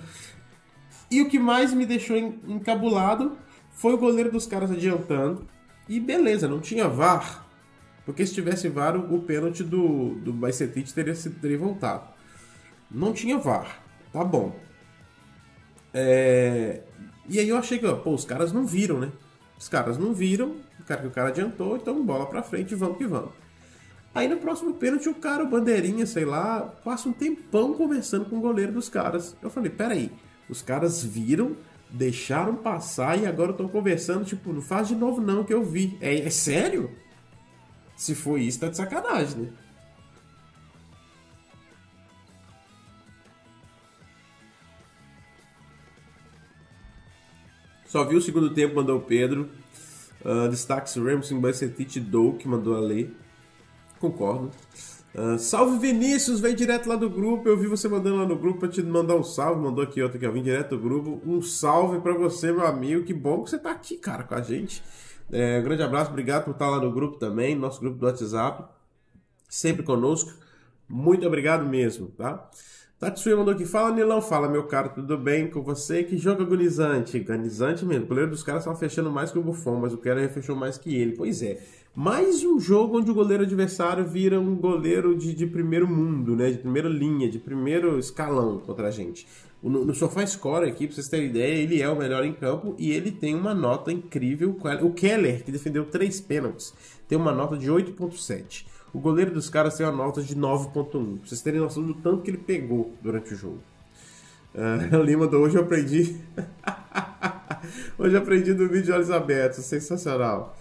E 1.10 1.20
o 1.20 1.28
que 1.28 1.36
mais 1.36 1.74
me 1.74 1.84
deixou 1.84 2.16
encabulado 2.16 3.36
foi 3.72 3.92
o 3.92 3.98
goleiro 3.98 4.30
dos 4.30 4.46
caras 4.46 4.70
adiantando. 4.70 5.48
E 5.88 5.98
beleza, 5.98 6.46
não 6.46 6.60
tinha 6.60 6.86
VAR. 6.86 7.44
Porque 8.06 8.24
se 8.24 8.34
tivesse 8.34 8.68
VAR, 8.68 8.94
o 8.96 9.20
pênalti 9.22 9.64
do, 9.64 10.14
do 10.20 10.32
Baicetic 10.32 10.92
teria, 10.92 11.14
teria 11.40 11.58
voltado. 11.58 12.06
Não 12.88 13.12
tinha 13.12 13.36
VAR. 13.36 13.82
Tá 14.12 14.22
bom. 14.22 14.54
É... 15.92 16.82
E 17.28 17.40
aí 17.40 17.48
eu 17.48 17.56
achei 17.56 17.80
que, 17.80 17.94
pô, 17.96 18.14
os 18.14 18.24
caras 18.24 18.52
não 18.52 18.64
viram, 18.64 19.00
né? 19.00 19.10
Os 19.58 19.68
caras 19.68 19.98
não 19.98 20.14
viram, 20.14 20.54
cara 20.88 21.02
que 21.02 21.06
o 21.06 21.10
cara 21.10 21.28
adiantou, 21.28 21.76
então 21.76 22.04
bola 22.04 22.26
pra 22.26 22.42
frente, 22.42 22.74
vamos 22.74 22.96
que 22.96 23.06
vamos. 23.06 23.30
Aí 24.14 24.26
no 24.26 24.38
próximo 24.38 24.74
pênalti 24.74 25.08
o 25.08 25.14
cara, 25.14 25.44
o 25.44 25.48
bandeirinha, 25.48 26.06
sei 26.06 26.24
lá, 26.24 26.62
passa 26.82 27.08
um 27.08 27.12
tempão 27.12 27.74
conversando 27.74 28.24
com 28.24 28.38
o 28.38 28.40
goleiro 28.40 28.72
dos 28.72 28.88
caras. 28.88 29.36
Eu 29.42 29.50
falei, 29.50 29.70
peraí, 29.70 30.10
os 30.48 30.62
caras 30.62 31.04
viram, 31.04 31.54
deixaram 31.90 32.56
passar 32.56 33.18
e 33.18 33.26
agora 33.26 33.50
estão 33.50 33.68
conversando, 33.68 34.24
tipo, 34.24 34.52
não 34.52 34.62
faz 34.62 34.88
de 34.88 34.96
novo 34.96 35.20
não 35.20 35.44
que 35.44 35.52
eu 35.52 35.62
vi. 35.62 35.96
É, 36.00 36.20
é 36.20 36.30
sério? 36.30 36.90
Se 37.94 38.14
for 38.14 38.40
isso, 38.40 38.60
tá 38.60 38.68
de 38.68 38.76
sacanagem, 38.76 39.42
né? 39.42 39.48
Só 47.86 48.04
viu 48.04 48.18
o 48.18 48.22
segundo 48.22 48.50
tempo, 48.50 48.76
mandou 48.76 48.98
o 48.98 49.02
Pedro. 49.02 49.48
Uh, 50.24 50.48
destaques 50.48 50.96
Ramsey, 50.96 51.38
Bacetite 51.38 52.00
Dou, 52.00 52.34
que 52.34 52.48
mandou 52.48 52.76
a 52.76 52.80
ler. 52.80 53.14
Concordo. 54.00 54.50
Uh, 55.14 55.38
salve 55.38 55.78
Vinícius, 55.78 56.40
vem 56.40 56.54
direto 56.54 56.88
lá 56.88 56.96
do 56.96 57.08
grupo. 57.08 57.48
Eu 57.48 57.56
vi 57.56 57.66
você 57.66 57.88
mandando 57.88 58.16
lá 58.16 58.26
no 58.26 58.36
grupo 58.36 58.60
pra 58.60 58.68
te 58.68 58.82
mandar 58.82 59.16
um 59.16 59.22
salve. 59.22 59.60
Mandou 59.60 59.82
aqui 59.82 60.02
outro 60.02 60.18
que 60.18 60.26
eu 60.26 60.32
vim 60.32 60.42
direto 60.42 60.76
do 60.76 60.78
grupo. 60.78 61.20
Um 61.24 61.40
salve 61.40 62.00
para 62.00 62.14
você, 62.14 62.52
meu 62.52 62.66
amigo. 62.66 63.04
Que 63.04 63.14
bom 63.14 63.42
que 63.42 63.50
você 63.50 63.58
tá 63.58 63.70
aqui, 63.70 63.96
cara, 63.96 64.24
com 64.24 64.34
a 64.34 64.42
gente. 64.42 64.82
É, 65.30 65.58
um 65.58 65.62
grande 65.62 65.82
abraço, 65.82 66.10
obrigado 66.10 66.44
por 66.44 66.52
estar 66.52 66.68
lá 66.68 66.80
no 66.80 66.90
grupo 66.90 67.18
também, 67.18 67.54
nosso 67.54 67.80
grupo 67.80 67.98
do 67.98 68.06
WhatsApp. 68.06 68.64
Sempre 69.48 69.82
conosco. 69.82 70.32
Muito 70.88 71.26
obrigado 71.26 71.66
mesmo, 71.66 72.08
tá? 72.08 72.48
Tatsuya 73.00 73.36
mandou 73.36 73.54
aqui, 73.54 73.64
fala 73.64 73.94
Nilão, 73.94 74.20
fala 74.20 74.48
meu 74.48 74.64
caro, 74.64 74.90
tudo 74.92 75.16
bem 75.16 75.48
com 75.48 75.62
você? 75.62 76.02
Que 76.02 76.18
jogo 76.18 76.42
agonizante, 76.42 77.16
agonizante 77.16 77.84
mesmo. 77.86 78.06
O 78.06 78.08
goleiro 78.08 78.32
dos 78.32 78.42
caras 78.42 78.62
estava 78.62 78.76
fechando 78.76 79.08
mais 79.08 79.30
que 79.30 79.38
o 79.38 79.42
Buffon, 79.42 79.76
mas 79.76 79.94
o 79.94 79.98
Keller 79.98 80.28
fechou 80.28 80.56
mais 80.56 80.76
que 80.76 80.96
ele. 80.96 81.12
Pois 81.12 81.40
é, 81.40 81.62
mais 81.94 82.42
um 82.42 82.58
jogo 82.58 82.98
onde 82.98 83.08
o 83.08 83.14
goleiro 83.14 83.44
adversário 83.44 84.04
vira 84.04 84.40
um 84.40 84.56
goleiro 84.56 85.16
de, 85.16 85.32
de 85.32 85.46
primeiro 85.46 85.86
mundo, 85.86 86.34
né? 86.34 86.50
De 86.50 86.58
primeira 86.58 86.88
linha, 86.88 87.28
de 87.28 87.38
primeiro 87.38 88.00
escalão 88.00 88.58
contra 88.58 88.88
a 88.88 88.90
gente. 88.90 89.28
No, 89.62 89.84
no 89.84 89.94
Sofá 89.94 90.26
Score 90.26 90.68
aqui, 90.68 90.88
pra 90.88 90.96
vocês 90.96 91.08
terem 91.08 91.28
ideia, 91.28 91.54
ele 91.54 91.80
é 91.80 91.88
o 91.88 91.96
melhor 91.96 92.24
em 92.24 92.32
campo 92.32 92.74
e 92.76 92.90
ele 92.90 93.12
tem 93.12 93.32
uma 93.32 93.54
nota 93.54 93.92
incrível. 93.92 94.56
O 94.82 94.92
Keller, 94.92 95.44
que 95.44 95.52
defendeu 95.52 95.84
três 95.84 96.20
pênaltis, 96.20 96.74
tem 97.06 97.16
uma 97.16 97.32
nota 97.32 97.56
de 97.56 97.70
8.7. 97.70 98.66
O 98.98 99.00
goleiro 99.00 99.30
dos 99.30 99.48
caras 99.48 99.76
tem 99.76 99.86
uma 99.86 99.92
nota 99.92 100.20
de 100.20 100.34
9.1. 100.34 100.90
Pra 100.90 101.28
vocês 101.28 101.40
terem 101.40 101.60
noção 101.60 101.84
do 101.84 101.94
tanto 101.94 102.20
que 102.20 102.32
ele 102.32 102.36
pegou 102.36 102.92
durante 103.00 103.32
o 103.32 103.36
jogo. 103.36 103.60
Uh, 104.52 104.98
Lima 105.06 105.28
do 105.28 105.36
hoje 105.36 105.56
eu 105.56 105.62
aprendi. 105.62 106.16
hoje 107.96 108.16
eu 108.16 108.20
aprendi 108.20 108.52
do 108.54 108.66
vídeo 108.66 108.86
de 108.86 108.90
olhos 108.90 109.08
abertos. 109.12 109.64
Sensacional. 109.66 110.58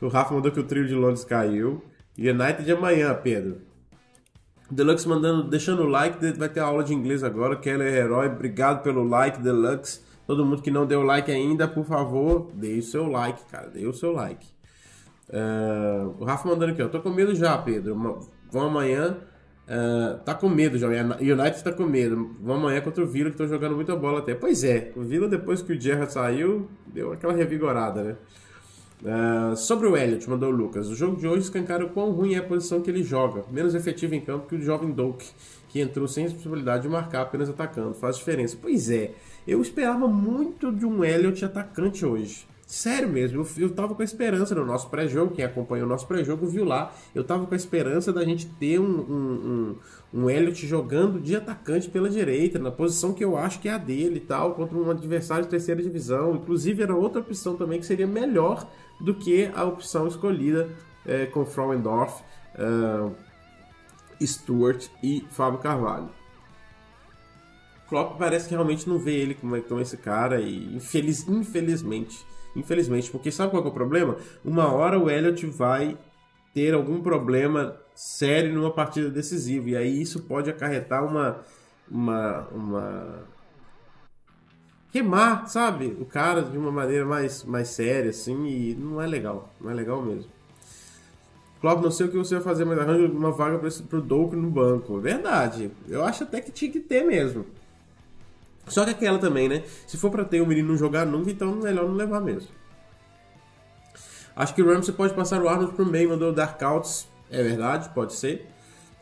O 0.00 0.06
Rafa 0.06 0.32
mandou 0.32 0.52
que 0.52 0.60
o 0.60 0.62
trio 0.62 0.86
de 0.86 0.94
Londres 0.94 1.24
caiu. 1.24 1.82
United 2.16 2.70
amanhã, 2.70 3.12
Pedro. 3.12 3.56
Deluxe 4.70 5.08
mandando, 5.08 5.42
deixando 5.42 5.82
o 5.82 5.88
like, 5.88 6.32
vai 6.38 6.48
ter 6.48 6.60
aula 6.60 6.84
de 6.84 6.94
inglês 6.94 7.24
agora. 7.24 7.56
Keller 7.56 7.92
herói, 7.92 8.28
obrigado 8.28 8.84
pelo 8.84 9.02
like, 9.02 9.42
Deluxe. 9.42 10.00
Todo 10.28 10.46
mundo 10.46 10.62
que 10.62 10.70
não 10.70 10.86
deu 10.86 11.02
like 11.02 11.28
ainda, 11.28 11.66
por 11.66 11.84
favor, 11.84 12.52
dê 12.54 12.78
o 12.78 12.82
seu 12.84 13.08
like, 13.08 13.44
cara. 13.50 13.68
Dê 13.68 13.84
o 13.84 13.92
seu 13.92 14.12
like. 14.12 14.53
Uh, 15.28 16.14
o 16.18 16.24
Rafa 16.24 16.48
mandando 16.48 16.72
aqui, 16.72 16.82
ó. 16.82 16.88
Tô 16.88 17.00
com 17.00 17.10
medo 17.10 17.34
já, 17.34 17.56
Pedro. 17.58 17.94
Vão 18.50 18.66
amanhã. 18.66 19.16
Uh, 19.66 20.18
tá 20.24 20.34
com 20.34 20.48
medo 20.48 20.78
já. 20.78 20.88
United 20.88 21.64
tá 21.64 21.72
com 21.72 21.84
medo. 21.84 22.36
Vão 22.40 22.56
amanhã 22.56 22.80
contra 22.80 23.02
o 23.02 23.06
Vila, 23.06 23.30
que 23.30 23.34
estão 23.34 23.48
jogando 23.48 23.74
muita 23.74 23.96
bola 23.96 24.18
até. 24.18 24.34
Pois 24.34 24.62
é, 24.62 24.92
o 24.94 25.02
Vila, 25.02 25.28
depois 25.28 25.62
que 25.62 25.72
o 25.72 25.80
Gerrard 25.80 26.12
saiu, 26.12 26.68
deu 26.86 27.12
aquela 27.12 27.32
revigorada, 27.32 28.02
né? 28.02 28.16
Uh, 29.02 29.56
sobre 29.56 29.86
o 29.86 29.96
Elliot, 29.96 30.28
mandou 30.30 30.50
o 30.50 30.52
Lucas. 30.52 30.88
O 30.88 30.94
jogo 30.94 31.16
de 31.16 31.26
hoje 31.26 31.42
escancara 31.42 31.84
o 31.84 31.90
quão 31.90 32.10
ruim 32.12 32.34
é 32.34 32.38
a 32.38 32.42
posição 32.42 32.80
que 32.80 32.90
ele 32.90 33.02
joga. 33.02 33.44
Menos 33.50 33.74
efetivo 33.74 34.14
em 34.14 34.20
campo 34.20 34.46
que 34.46 34.54
o 34.54 34.60
jovem 34.60 34.90
Doak, 34.90 35.26
que 35.68 35.80
entrou 35.80 36.06
sem 36.06 36.30
possibilidade 36.30 36.84
de 36.84 36.88
marcar, 36.88 37.22
apenas 37.22 37.48
atacando. 37.48 37.94
Faz 37.94 38.16
diferença. 38.16 38.56
Pois 38.60 38.90
é, 38.90 39.12
eu 39.46 39.60
esperava 39.60 40.06
muito 40.06 40.72
de 40.72 40.86
um 40.86 41.04
Elliot 41.04 41.44
atacante 41.44 42.04
hoje. 42.06 42.46
Sério 42.74 43.08
mesmo, 43.08 43.40
eu, 43.40 43.48
eu 43.56 43.70
tava 43.70 43.94
com 43.94 44.02
a 44.02 44.04
esperança 44.04 44.52
no 44.52 44.66
nosso 44.66 44.90
pré-jogo, 44.90 45.32
quem 45.32 45.44
acompanhou 45.44 45.86
o 45.86 45.88
nosso 45.88 46.08
pré-jogo 46.08 46.44
viu 46.44 46.64
lá, 46.64 46.92
eu 47.14 47.22
tava 47.22 47.46
com 47.46 47.54
a 47.54 47.56
esperança 47.56 48.12
da 48.12 48.24
gente 48.24 48.46
ter 48.46 48.80
um, 48.80 48.84
um, 48.84 49.76
um, 50.12 50.22
um 50.22 50.28
Elliot 50.28 50.66
jogando 50.66 51.20
de 51.20 51.36
atacante 51.36 51.88
pela 51.88 52.10
direita, 52.10 52.58
na 52.58 52.72
posição 52.72 53.14
que 53.14 53.24
eu 53.24 53.36
acho 53.36 53.60
que 53.60 53.68
é 53.68 53.74
a 53.74 53.78
dele 53.78 54.16
e 54.16 54.20
tal, 54.20 54.56
contra 54.56 54.76
um 54.76 54.90
adversário 54.90 55.44
de 55.44 55.50
terceira 55.50 55.80
divisão. 55.80 56.34
Inclusive 56.34 56.82
era 56.82 56.92
outra 56.92 57.20
opção 57.20 57.54
também 57.54 57.78
que 57.78 57.86
seria 57.86 58.08
melhor 58.08 58.68
do 59.00 59.14
que 59.14 59.48
a 59.54 59.62
opção 59.62 60.08
escolhida 60.08 60.68
é, 61.06 61.26
com 61.26 61.46
Frauendorf, 61.46 62.24
uh, 62.58 63.14
Stuart 64.20 64.88
e 65.00 65.24
Fábio 65.30 65.60
Carvalho. 65.60 66.10
Klopp 67.88 68.18
parece 68.18 68.48
que 68.48 68.54
realmente 68.54 68.88
não 68.88 68.98
vê 68.98 69.12
ele 69.12 69.34
como, 69.34 69.62
como 69.62 69.80
esse 69.80 69.96
cara 69.96 70.40
e 70.40 70.74
infeliz, 70.74 71.28
infelizmente 71.28 72.33
Infelizmente, 72.54 73.10
porque 73.10 73.30
sabe 73.30 73.50
qual 73.50 73.64
é 73.64 73.68
o 73.68 73.72
problema? 73.72 74.16
Uma 74.44 74.72
hora 74.72 74.98
o 74.98 75.10
Elliot 75.10 75.44
vai 75.46 75.98
ter 76.54 76.72
algum 76.72 77.02
problema 77.02 77.76
sério 77.94 78.54
numa 78.54 78.70
partida 78.70 79.10
decisiva. 79.10 79.70
E 79.70 79.76
aí 79.76 80.00
isso 80.00 80.22
pode 80.22 80.50
acarretar 80.50 81.04
uma. 81.04 81.40
uma, 81.90 82.48
uma... 82.52 83.18
queimar, 84.92 85.48
sabe? 85.48 85.96
O 86.00 86.04
cara 86.04 86.42
de 86.42 86.56
uma 86.56 86.70
maneira 86.70 87.04
mais, 87.04 87.42
mais 87.44 87.68
séria, 87.68 88.10
assim, 88.10 88.46
e 88.46 88.74
não 88.74 89.02
é 89.02 89.06
legal. 89.06 89.52
Não 89.60 89.70
é 89.70 89.74
legal 89.74 90.00
mesmo. 90.00 90.30
Klopp, 91.60 91.82
não 91.82 91.90
sei 91.90 92.06
o 92.06 92.10
que 92.10 92.16
você 92.18 92.34
vai 92.34 92.44
fazer, 92.44 92.64
mas 92.66 92.78
arranja 92.78 93.06
uma 93.06 93.32
vaga 93.32 93.58
para 93.58 93.98
o 93.98 94.02
Douk 94.02 94.36
no 94.36 94.50
banco. 94.50 95.00
Verdade. 95.00 95.70
Eu 95.88 96.04
acho 96.04 96.24
até 96.24 96.40
que 96.40 96.52
tinha 96.52 96.70
que 96.70 96.78
ter 96.78 97.02
mesmo. 97.04 97.46
Só 98.66 98.84
que 98.84 98.90
aquela 98.90 99.18
também, 99.18 99.48
né? 99.48 99.62
Se 99.86 99.96
for 99.96 100.10
para 100.10 100.24
ter 100.24 100.40
o 100.40 100.46
menino 100.46 100.68
não 100.68 100.76
jogar 100.76 101.04
nunca, 101.04 101.30
então 101.30 101.58
é 101.60 101.64
melhor 101.64 101.86
não 101.86 101.94
levar 101.94 102.20
mesmo. 102.20 102.48
Acho 104.36 104.54
que 104.54 104.62
o 104.62 104.66
Ramsey 104.66 104.92
pode 104.94 105.14
passar 105.14 105.40
o 105.42 105.48
Arnold 105.48 105.74
pro 105.74 105.86
meio, 105.86 106.08
mandou 106.08 106.30
o 106.30 106.32
Dark 106.32 106.60
Outs. 106.62 107.06
É 107.30 107.42
verdade, 107.42 107.88
pode 107.90 108.14
ser. 108.14 108.48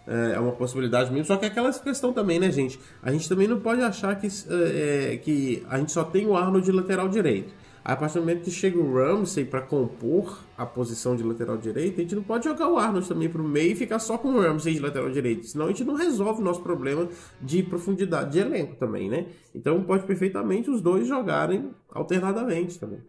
É, 0.06 0.32
é 0.34 0.38
uma 0.38 0.52
possibilidade 0.52 1.10
mesmo. 1.10 1.26
Só 1.26 1.36
que 1.36 1.44
é 1.44 1.48
aquela 1.48 1.72
questão 1.72 2.12
também, 2.12 2.38
né, 2.38 2.50
gente? 2.50 2.78
A 3.02 3.10
gente 3.10 3.28
também 3.28 3.48
não 3.48 3.60
pode 3.60 3.80
achar 3.80 4.14
que, 4.16 4.26
é, 4.26 5.16
que 5.18 5.64
a 5.68 5.78
gente 5.78 5.92
só 5.92 6.04
tem 6.04 6.26
o 6.26 6.36
Arnold 6.36 6.64
de 6.64 6.72
lateral 6.72 7.08
direito. 7.08 7.52
A 7.85 7.97
partir 7.97 8.14
do 8.14 8.20
momento 8.20 8.45
que 8.45 8.51
chega 8.51 8.78
o 8.78 8.95
Ramsey 8.95 9.45
para 9.45 9.61
compor 9.61 10.39
a 10.57 10.64
posição 10.64 11.16
de 11.16 11.22
lateral 11.22 11.57
direito, 11.57 11.99
a 11.99 12.03
gente 12.03 12.14
não 12.14 12.22
pode 12.22 12.45
jogar 12.45 12.68
o 12.68 12.78
Arnold 12.78 13.09
também 13.09 13.28
para 13.28 13.43
o 13.43 13.49
meio 13.49 13.72
e 13.72 13.74
ficar 13.74 13.99
só 13.99 14.16
com 14.16 14.28
o 14.28 14.41
Ramsey 14.41 14.74
de 14.74 14.80
lateral 14.80 15.11
direito. 15.11 15.47
Senão 15.47 15.66
a 15.66 15.68
gente 15.68 15.85
não 15.85 15.95
resolve 15.95 16.41
o 16.41 16.45
nosso 16.45 16.62
problema 16.62 17.09
de 17.41 17.62
profundidade 17.62 18.33
de 18.33 18.39
elenco 18.39 18.76
também, 18.76 19.09
né? 19.09 19.26
Então 19.55 19.83
pode 19.83 20.07
perfeitamente 20.07 20.70
os 20.70 20.80
dois 20.80 21.07
jogarem 21.07 21.70
alternadamente 21.91 22.78
também 22.78 23.01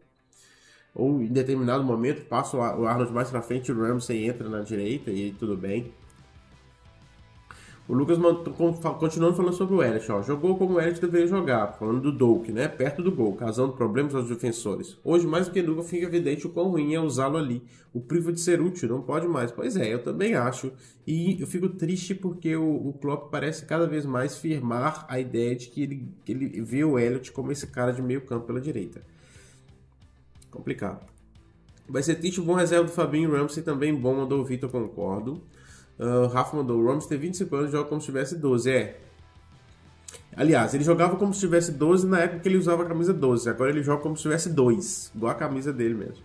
ou 0.96 1.22
em 1.22 1.28
determinado 1.28 1.84
momento 1.84 2.26
passa 2.28 2.56
o 2.56 2.86
Arnold 2.86 3.12
mais 3.12 3.30
pra 3.30 3.42
frente, 3.42 3.72
o 3.72 3.82
Ramsey 3.82 4.26
entra 4.26 4.48
na 4.48 4.62
direita 4.62 5.10
e 5.10 5.32
tudo 5.32 5.58
bem. 5.58 5.92
O 7.86 7.94
Lucas 7.94 8.18
continuando 8.98 9.36
falando 9.36 9.56
sobre 9.56 9.76
o 9.76 9.84
Elliot, 9.84 10.10
ó, 10.10 10.22
jogou 10.22 10.58
como 10.58 10.76
o 10.76 10.80
Elliot 10.80 11.02
deveria 11.02 11.28
jogar, 11.28 11.74
falando 11.74 12.00
do 12.00 12.14
Doak, 12.14 12.50
né, 12.50 12.70
perto 12.70 13.04
do 13.04 13.12
gol, 13.12 13.36
causando 13.36 13.74
problemas 13.74 14.16
aos 14.16 14.30
defensores. 14.30 14.98
Hoje, 15.04 15.28
mais 15.28 15.48
do 15.48 15.52
que 15.52 15.62
nunca, 15.62 15.84
fica 15.84 16.06
evidente 16.06 16.48
o 16.48 16.50
quão 16.50 16.70
ruim 16.70 16.94
é 16.94 17.00
usá-lo 17.02 17.38
ali. 17.38 17.62
O 17.94 18.00
priva 18.00 18.32
de 18.32 18.40
ser 18.40 18.62
útil, 18.62 18.88
não 18.88 19.02
pode 19.02 19.28
mais. 19.28 19.52
Pois 19.52 19.76
é, 19.76 19.94
eu 19.94 20.02
também 20.02 20.34
acho. 20.34 20.72
E 21.06 21.40
eu 21.42 21.46
fico 21.46 21.68
triste 21.68 22.16
porque 22.16 22.56
o, 22.56 22.88
o 22.88 22.94
Klopp 22.94 23.30
parece 23.30 23.66
cada 23.66 23.86
vez 23.86 24.06
mais 24.06 24.38
firmar 24.38 25.06
a 25.10 25.20
ideia 25.20 25.54
de 25.54 25.68
que 25.68 25.84
ele, 25.84 26.08
que 26.24 26.32
ele 26.32 26.62
vê 26.62 26.86
o 26.86 26.98
Elliot 26.98 27.34
como 27.34 27.52
esse 27.52 27.68
cara 27.68 27.92
de 27.92 28.02
meio 28.02 28.22
campo 28.22 28.48
pela 28.48 28.62
direita. 28.62 29.02
Complicado. 30.50 31.06
Vai 31.88 32.02
ser 32.02 32.16
triste 32.16 32.40
bom 32.40 32.54
reserva 32.54 32.86
do 32.86 32.92
Fabinho 32.92 33.32
Ramsey 33.32 33.62
também 33.62 33.94
bom, 33.94 34.16
mandou 34.16 34.40
o 34.40 34.46
Vitor, 34.46 34.70
concordo. 34.70 35.44
Uh, 36.00 36.28
Rafa 36.28 36.58
mandou, 36.58 36.80
o 36.82 36.88
Ramsey 36.88 37.10
tem 37.10 37.18
25 37.18 37.56
anos 37.56 37.70
e 37.70 37.72
joga 37.72 37.89
como 37.89 38.02
se 38.02 38.08
tivesse 38.08 38.36
12. 38.36 38.72
É. 38.72 39.00
Aliás, 40.36 40.74
ele 40.74 40.84
jogava 40.84 41.16
como 41.16 41.34
se 41.34 41.39
tivesse 41.39 41.72
12 41.72 42.08
na 42.08 42.22
época 42.22 42.39
que 42.39 42.50
ele 42.50 42.58
usava 42.58 42.84
a 42.84 42.86
camisa 42.86 43.14
12. 43.14 43.50
Agora 43.50 43.70
ele 43.70 43.84
joga 43.84 44.02
como 44.02 44.16
se 44.16 44.24
tivesse 44.24 44.50
2. 44.50 45.12
Igual 45.16 45.32
a 45.32 45.36
camisa 45.36 45.72
dele 45.72 45.94
mesmo. 45.94 46.24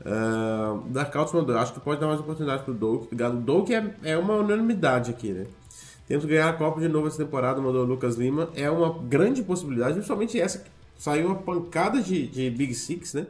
Uh, 0.00 0.88
da 0.88 1.10
mandou, 1.34 1.58
acho 1.58 1.74
que 1.74 1.80
pode 1.80 2.00
dar 2.00 2.06
mais 2.06 2.20
oportunidade 2.20 2.64
pro 2.64 2.72
Doak. 2.72 3.14
O 3.14 3.32
Doak 3.32 3.74
é, 3.74 3.94
é 4.02 4.18
uma 4.18 4.34
unanimidade 4.34 5.10
aqui, 5.10 5.30
né? 5.30 5.46
Temos 6.08 6.24
ganhar 6.24 6.48
a 6.48 6.52
Copa 6.54 6.80
de 6.80 6.88
novo 6.88 7.06
essa 7.06 7.22
temporada, 7.22 7.60
mandou 7.60 7.84
o 7.84 7.86
Lucas 7.86 8.16
Lima. 8.16 8.48
É 8.54 8.68
uma 8.70 8.98
grande 8.98 9.42
possibilidade, 9.42 9.94
principalmente 9.94 10.40
essa 10.40 10.58
que 10.58 10.70
saiu 10.98 11.26
uma 11.26 11.36
pancada 11.36 12.02
de, 12.02 12.26
de 12.26 12.50
Big 12.50 12.74
Six, 12.74 13.14
né? 13.14 13.26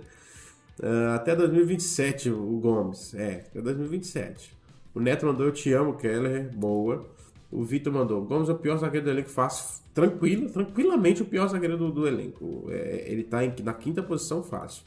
Uh, 0.78 1.14
até 1.14 1.36
2027, 1.36 2.30
o 2.30 2.58
Gomes. 2.62 3.14
É, 3.14 3.44
até 3.50 3.60
2027. 3.60 4.59
O 4.94 5.00
Neto 5.00 5.26
mandou 5.26 5.46
Eu 5.46 5.52
Te 5.52 5.72
Amo, 5.72 5.96
Keller. 5.96 6.50
Boa. 6.54 7.06
O 7.50 7.64
Vitor 7.64 7.92
mandou 7.92 8.22
Gomes 8.22 8.48
é 8.48 8.52
o 8.52 8.58
pior 8.58 8.76
zagueiro 8.76 9.06
do 9.06 9.10
elenco. 9.10 9.28
Fácil. 9.28 9.80
Tranquilo, 9.92 10.48
tranquilamente 10.48 11.22
o 11.22 11.24
pior 11.24 11.48
zagueiro 11.48 11.76
do, 11.76 11.90
do 11.90 12.06
elenco. 12.06 12.66
É, 12.70 13.04
ele 13.06 13.24
tá 13.24 13.44
em, 13.44 13.52
na 13.62 13.74
quinta 13.74 14.02
posição 14.02 14.42
fácil. 14.42 14.84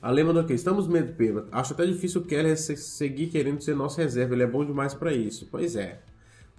Ale 0.00 0.24
mandou 0.24 0.42
aqui. 0.42 0.54
Estamos 0.54 0.88
medo, 0.88 1.14
Pedro. 1.14 1.46
Acho 1.52 1.74
até 1.74 1.86
difícil 1.86 2.22
o 2.22 2.24
Keller 2.24 2.56
seguir 2.56 3.28
querendo 3.28 3.62
ser 3.62 3.76
nosso 3.76 3.98
reserva. 3.98 4.34
Ele 4.34 4.42
é 4.42 4.46
bom 4.46 4.64
demais 4.64 4.94
para 4.94 5.12
isso. 5.12 5.46
Pois 5.50 5.76
é. 5.76 6.00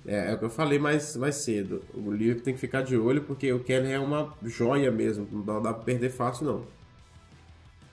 É, 0.06 0.32
é 0.32 0.34
o 0.34 0.38
que 0.38 0.46
eu 0.46 0.50
falei 0.50 0.80
mais, 0.80 1.16
mais 1.16 1.36
cedo. 1.36 1.82
O 1.94 2.12
Liverpool 2.12 2.44
tem 2.44 2.54
que 2.54 2.60
ficar 2.60 2.82
de 2.82 2.98
olho 2.98 3.24
porque 3.24 3.52
o 3.52 3.60
Keller 3.60 3.92
é 3.92 4.00
uma 4.00 4.34
joia 4.44 4.92
mesmo. 4.92 5.28
Não 5.32 5.62
dá, 5.62 5.74
pra 5.74 5.74
perder 5.74 6.10
fácil, 6.10 6.46
não. 6.46 6.64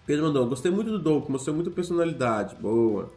Pedro 0.06 0.26
mandou, 0.26 0.46
gostei 0.48 0.70
muito 0.70 0.90
do 0.90 0.98
Doug, 0.98 1.28
mostrou 1.28 1.54
muita 1.54 1.70
personalidade. 1.70 2.56
Boa. 2.56 3.12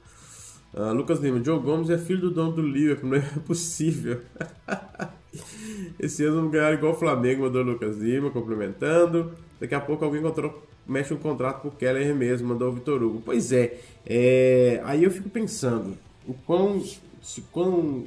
Uh, 0.74 0.91
Lucas 0.91 1.19
Lima, 1.19 1.43
Joe 1.43 1.59
Gomes 1.59 1.89
é 1.91 1.97
filho 1.99 2.21
do 2.21 2.32
dono 2.32 2.53
do 2.53 2.61
Liverpool, 2.61 3.09
não 3.11 3.17
é 3.17 3.21
possível. 3.45 4.21
Esse 5.99 6.26
ano 6.26 6.38
vamos 6.38 6.51
ganhar 6.51 6.74
igual 6.74 6.93
o 6.93 6.95
Flamengo, 6.95 7.43
mandou 7.43 7.61
Lucas 7.61 7.97
Lima, 7.97 8.32
complementando. 8.32 9.32
Daqui 9.59 9.76
a 9.76 9.80
pouco 9.80 10.03
alguém 10.03 10.19
encontrou, 10.19 10.63
mexe 10.88 11.13
um 11.13 11.17
contrato 11.17 11.61
pro 11.61 11.71
Keller 11.71 12.15
mesmo, 12.15 12.47
mandou 12.47 12.69
o 12.69 12.74
Vitor 12.74 13.01
Hugo. 13.03 13.21
Pois 13.24 13.51
é, 13.51 13.80
é, 14.05 14.82
aí 14.84 15.03
eu 15.03 15.11
fico 15.11 15.30
pensando, 15.30 15.95
o 16.28 16.34
quão, 16.34 16.82
se, 17.21 17.41
quão, 17.51 18.05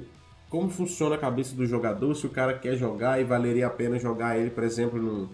como 0.50 0.68
funciona 0.68 1.14
a 1.14 1.18
cabeça 1.18 1.54
do 1.54 1.64
jogador, 1.66 2.14
se 2.16 2.26
o 2.26 2.30
cara 2.30 2.52
quer 2.52 2.76
jogar 2.76 3.20
e 3.20 3.24
valeria 3.24 3.68
a 3.68 3.70
pena 3.70 3.98
jogar 3.98 4.38
ele, 4.38 4.50
por 4.50 4.64
exemplo, 4.64 5.00
num 5.00 5.28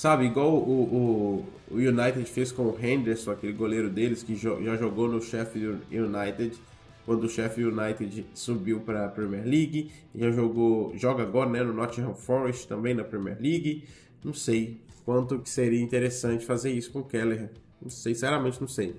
Sabe, 0.00 0.24
igual 0.24 0.54
o, 0.54 1.44
o, 1.70 1.74
o, 1.74 1.74
United 1.74 2.24
fez 2.24 2.50
com 2.50 2.62
o 2.62 2.78
Henderson, 2.82 3.32
aquele 3.32 3.52
goleiro 3.52 3.90
deles 3.90 4.22
que 4.22 4.34
jo 4.34 4.58
já 4.64 4.74
jogou 4.74 5.06
no 5.06 5.20
Sheffield 5.20 5.82
United, 5.92 6.56
quando 7.04 7.24
o 7.24 7.28
Sheffield 7.28 7.78
United 7.78 8.26
subiu 8.32 8.80
para 8.80 9.04
a 9.04 9.08
Premier 9.10 9.44
League, 9.44 9.92
já 10.14 10.30
jogou, 10.30 10.96
joga 10.96 11.24
agora 11.24 11.50
né, 11.50 11.62
no 11.62 11.74
Nottingham 11.74 12.14
Forest 12.14 12.66
também 12.66 12.94
na 12.94 13.04
Premier 13.04 13.36
League. 13.38 13.84
Não 14.24 14.32
sei 14.32 14.80
quanto 15.04 15.38
que 15.38 15.50
seria 15.50 15.82
interessante 15.82 16.46
fazer 16.46 16.72
isso 16.72 16.90
com 16.92 17.00
o 17.00 17.04
Keller. 17.04 17.50
Não 17.82 17.90
sei, 17.90 18.14
sinceramente 18.14 18.58
não 18.58 18.68
sei. 18.68 18.96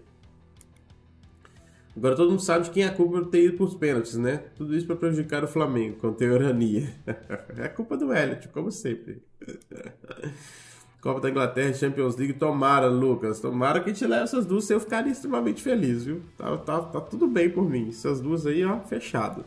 Agora 1.97 2.15
todo 2.15 2.29
mundo 2.29 2.43
sabe 2.43 2.65
de 2.65 2.69
quem 2.69 2.83
é 2.83 2.87
a 2.89 2.93
culpa 2.93 3.23
de 3.23 3.31
ter 3.31 3.45
ido 3.45 3.57
por 3.57 3.75
pênaltis, 3.79 4.17
né? 4.17 4.43
Tudo 4.55 4.77
isso 4.77 4.85
para 4.85 4.97
prejudicar 4.97 5.43
o 5.43 5.47
Flamengo, 5.47 5.97
com 5.97 6.13
teorania. 6.13 6.93
é 7.57 7.67
culpa 7.69 7.97
do 7.97 8.13
Elliot, 8.13 8.49
como 8.49 8.71
sempre. 8.71 9.23
Copa 11.01 11.19
da 11.19 11.31
Inglaterra, 11.31 11.73
Champions 11.73 12.15
League, 12.15 12.33
tomara, 12.33 12.87
Lucas, 12.87 13.39
tomara 13.39 13.79
que 13.79 13.91
te 13.91 14.05
leve 14.05 14.23
essas 14.23 14.45
duas, 14.45 14.69
eu 14.69 14.79
ficaria 14.79 15.11
extremamente 15.11 15.59
feliz, 15.59 16.05
viu? 16.05 16.21
Tá, 16.37 16.55
tá, 16.57 16.79
tá 16.79 17.01
tudo 17.01 17.25
bem 17.27 17.49
por 17.49 17.67
mim, 17.67 17.89
essas 17.89 18.21
duas 18.21 18.45
aí, 18.45 18.63
ó, 18.63 18.79
fechado. 18.81 19.43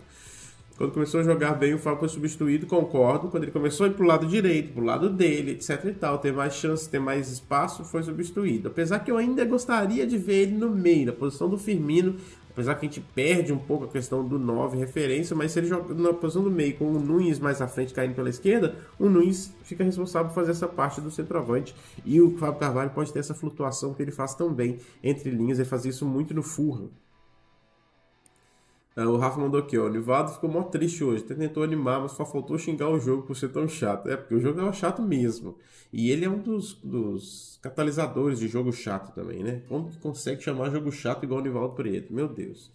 Quando 0.76 0.90
começou 0.90 1.20
a 1.20 1.22
jogar 1.22 1.54
bem, 1.54 1.72
o 1.72 1.78
Fábio 1.78 2.00
foi 2.00 2.08
substituído, 2.08 2.66
concordo. 2.66 3.28
Quando 3.28 3.44
ele 3.44 3.52
começou 3.52 3.86
a 3.86 3.88
ir 3.88 3.92
pro 3.92 4.04
lado 4.04 4.26
direito, 4.26 4.72
pro 4.72 4.84
lado 4.84 5.08
dele, 5.08 5.52
etc 5.52 5.84
e 5.84 5.92
tal, 5.92 6.18
ter 6.18 6.32
mais 6.32 6.54
chance, 6.54 6.90
ter 6.90 6.98
mais 6.98 7.30
espaço, 7.30 7.84
foi 7.84 8.02
substituído. 8.02 8.66
Apesar 8.66 8.98
que 8.98 9.08
eu 9.08 9.16
ainda 9.16 9.44
gostaria 9.44 10.04
de 10.04 10.18
ver 10.18 10.42
ele 10.42 10.56
no 10.56 10.70
meio, 10.70 11.06
na 11.06 11.12
posição 11.12 11.48
do 11.48 11.56
Firmino, 11.56 12.16
Apesar 12.54 12.76
que 12.76 12.86
a 12.86 12.88
gente 12.88 13.00
perde 13.00 13.52
um 13.52 13.58
pouco 13.58 13.84
a 13.84 13.88
questão 13.88 14.24
do 14.24 14.38
9 14.38 14.78
referência, 14.78 15.34
mas 15.34 15.50
se 15.50 15.58
ele 15.58 15.66
joga 15.66 15.92
na 15.92 16.14
posição 16.14 16.44
do 16.44 16.50
meio 16.52 16.76
com 16.76 16.84
o 16.84 17.00
Nunes 17.00 17.40
mais 17.40 17.60
à 17.60 17.66
frente 17.66 17.92
caindo 17.92 18.14
pela 18.14 18.30
esquerda, 18.30 18.76
o 18.96 19.08
Nunes 19.08 19.52
fica 19.64 19.82
responsável 19.82 20.28
por 20.28 20.36
fazer 20.36 20.52
essa 20.52 20.68
parte 20.68 21.00
do 21.00 21.10
centroavante. 21.10 21.74
E 22.04 22.20
o 22.20 22.38
Fábio 22.38 22.60
Carvalho 22.60 22.90
pode 22.90 23.12
ter 23.12 23.18
essa 23.18 23.34
flutuação 23.34 23.92
que 23.92 24.00
ele 24.00 24.12
faz 24.12 24.36
tão 24.36 24.54
bem 24.54 24.78
entre 25.02 25.30
linhas, 25.30 25.58
ele 25.58 25.68
faz 25.68 25.84
isso 25.84 26.06
muito 26.06 26.32
no 26.32 26.44
Fulham. 26.44 26.90
Ah, 28.96 29.08
o 29.08 29.16
Rafa 29.16 29.40
mandou 29.40 29.60
aqui, 29.60 29.76
ó. 29.76 29.86
O 29.86 29.88
Nivaldo 29.88 30.32
ficou 30.32 30.48
mó 30.48 30.62
triste 30.62 31.02
hoje. 31.02 31.24
Até 31.24 31.34
tentou 31.34 31.62
animar, 31.62 32.00
mas 32.00 32.12
só 32.12 32.24
faltou 32.24 32.56
xingar 32.58 32.88
o 32.88 33.00
jogo 33.00 33.22
por 33.22 33.36
ser 33.36 33.48
tão 33.48 33.66
chato. 33.66 34.08
É, 34.08 34.16
porque 34.16 34.34
o 34.34 34.40
jogo 34.40 34.60
é 34.60 34.72
chato 34.72 35.02
mesmo. 35.02 35.56
E 35.92 36.10
ele 36.10 36.24
é 36.24 36.30
um 36.30 36.38
dos, 36.38 36.74
dos 36.82 37.58
catalisadores 37.60 38.38
de 38.38 38.46
jogo 38.46 38.72
chato 38.72 39.12
também, 39.14 39.42
né? 39.42 39.62
Como 39.68 39.90
que 39.90 39.98
consegue 39.98 40.42
chamar 40.42 40.70
jogo 40.70 40.92
chato 40.92 41.24
igual 41.24 41.40
o 41.40 41.42
Nivaldo 41.42 41.74
Preto? 41.74 42.12
Meu 42.12 42.28
Deus. 42.28 42.70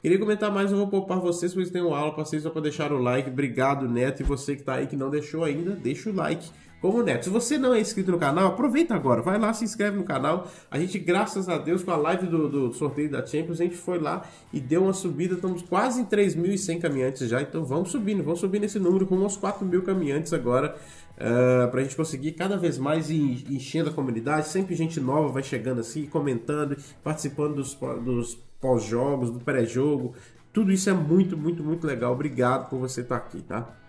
Queria 0.00 0.18
comentar 0.18 0.50
mais, 0.50 0.72
eu 0.72 0.76
vou 0.76 0.88
poupar 0.88 1.20
vocês, 1.20 1.54
vocês 1.54 1.70
têm 1.70 1.80
uma 1.80 1.96
aula 1.96 2.12
para 2.12 2.24
vocês, 2.24 2.42
só 2.42 2.50
para 2.50 2.62
deixar 2.62 2.92
o 2.92 2.98
like. 2.98 3.30
Obrigado, 3.30 3.88
Neto. 3.88 4.20
E 4.20 4.24
você 4.24 4.56
que 4.56 4.64
tá 4.64 4.74
aí 4.74 4.88
que 4.88 4.96
não 4.96 5.10
deixou 5.10 5.44
ainda, 5.44 5.76
deixa 5.76 6.10
o 6.10 6.12
like 6.12 6.50
como 6.82 7.00
Neto. 7.00 7.24
Se 7.24 7.30
você 7.30 7.56
não 7.56 7.72
é 7.72 7.80
inscrito 7.80 8.10
no 8.10 8.18
canal, 8.18 8.48
aproveita 8.48 8.92
agora, 8.92 9.22
vai 9.22 9.38
lá, 9.38 9.54
se 9.54 9.64
inscreve 9.64 9.96
no 9.96 10.02
canal. 10.02 10.48
A 10.68 10.80
gente, 10.80 10.98
graças 10.98 11.48
a 11.48 11.56
Deus, 11.56 11.84
com 11.84 11.92
a 11.92 11.96
live 11.96 12.26
do, 12.26 12.48
do 12.48 12.72
sorteio 12.72 13.08
da 13.08 13.24
Champions, 13.24 13.60
a 13.60 13.64
gente 13.64 13.76
foi 13.76 14.00
lá 14.00 14.24
e 14.52 14.58
deu 14.58 14.82
uma 14.82 14.92
subida. 14.92 15.36
Estamos 15.36 15.62
quase 15.62 16.00
em 16.00 16.04
3.100 16.04 16.80
caminhantes 16.80 17.28
já, 17.28 17.40
então 17.40 17.64
vamos 17.64 17.92
subindo, 17.92 18.24
vamos 18.24 18.40
subir 18.40 18.58
nesse 18.58 18.80
número 18.80 19.06
com 19.06 19.14
uns 19.14 19.36
4 19.36 19.64
mil 19.64 19.82
caminhantes 19.82 20.32
agora. 20.32 20.74
Uh, 21.12 21.64
eh, 21.64 21.66
para 21.68 21.80
a 21.80 21.82
gente 21.84 21.94
conseguir 21.94 22.32
cada 22.32 22.56
vez 22.56 22.78
mais 22.78 23.10
enchendo 23.10 23.90
a 23.90 23.92
comunidade, 23.92 24.48
sempre 24.48 24.74
gente 24.74 24.98
nova 24.98 25.28
vai 25.28 25.42
chegando 25.42 25.80
assim, 25.80 26.06
comentando, 26.06 26.76
participando 27.04 27.56
dos, 27.56 27.74
dos 28.04 28.34
pós-jogos, 28.60 29.30
do 29.30 29.38
pré-jogo. 29.38 30.14
Tudo 30.52 30.72
isso 30.72 30.90
é 30.90 30.92
muito, 30.92 31.36
muito, 31.36 31.62
muito 31.62 31.86
legal. 31.86 32.12
Obrigado 32.12 32.68
por 32.68 32.80
você 32.80 33.02
estar 33.02 33.16
aqui, 33.16 33.40
tá? 33.40 33.81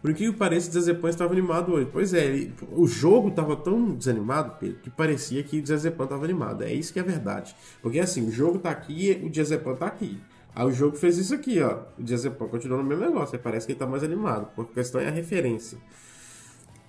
Por 0.00 0.14
que 0.14 0.32
pareça, 0.32 0.70
o 0.70 0.72
Zezepan 0.72 1.10
estava 1.10 1.32
animado 1.32 1.72
hoje. 1.72 1.88
Pois 1.92 2.14
é, 2.14 2.24
ele, 2.24 2.54
o 2.72 2.86
jogo 2.86 3.28
estava 3.28 3.54
tão 3.54 3.94
desanimado, 3.94 4.56
Pedro, 4.58 4.78
que 4.78 4.88
parecia 4.88 5.42
que 5.42 5.60
o 5.60 5.66
Zezepan 5.66 6.04
estava 6.04 6.24
animado. 6.24 6.64
É 6.64 6.72
isso 6.72 6.92
que 6.92 6.98
é 6.98 7.02
verdade. 7.02 7.54
Porque 7.82 8.00
assim, 8.00 8.26
o 8.26 8.30
jogo 8.30 8.56
está 8.56 8.70
aqui 8.70 9.20
o 9.22 9.34
Zezepan 9.34 9.72
está 9.72 9.86
aqui. 9.86 10.18
Aí 10.54 10.66
o 10.66 10.72
jogo 10.72 10.96
fez 10.96 11.18
isso 11.18 11.34
aqui, 11.34 11.60
ó. 11.60 11.80
O 11.98 12.06
Zezepan 12.06 12.48
continuou 12.48 12.82
no 12.82 12.88
mesmo 12.88 13.04
negócio. 13.04 13.36
Aí 13.36 13.42
parece 13.42 13.66
que 13.66 13.72
ele 13.72 13.76
está 13.76 13.86
mais 13.86 14.02
animado. 14.02 14.48
Porque 14.56 14.72
a 14.72 14.74
questão 14.74 15.00
é 15.00 15.08
a 15.08 15.10
referência. 15.10 15.78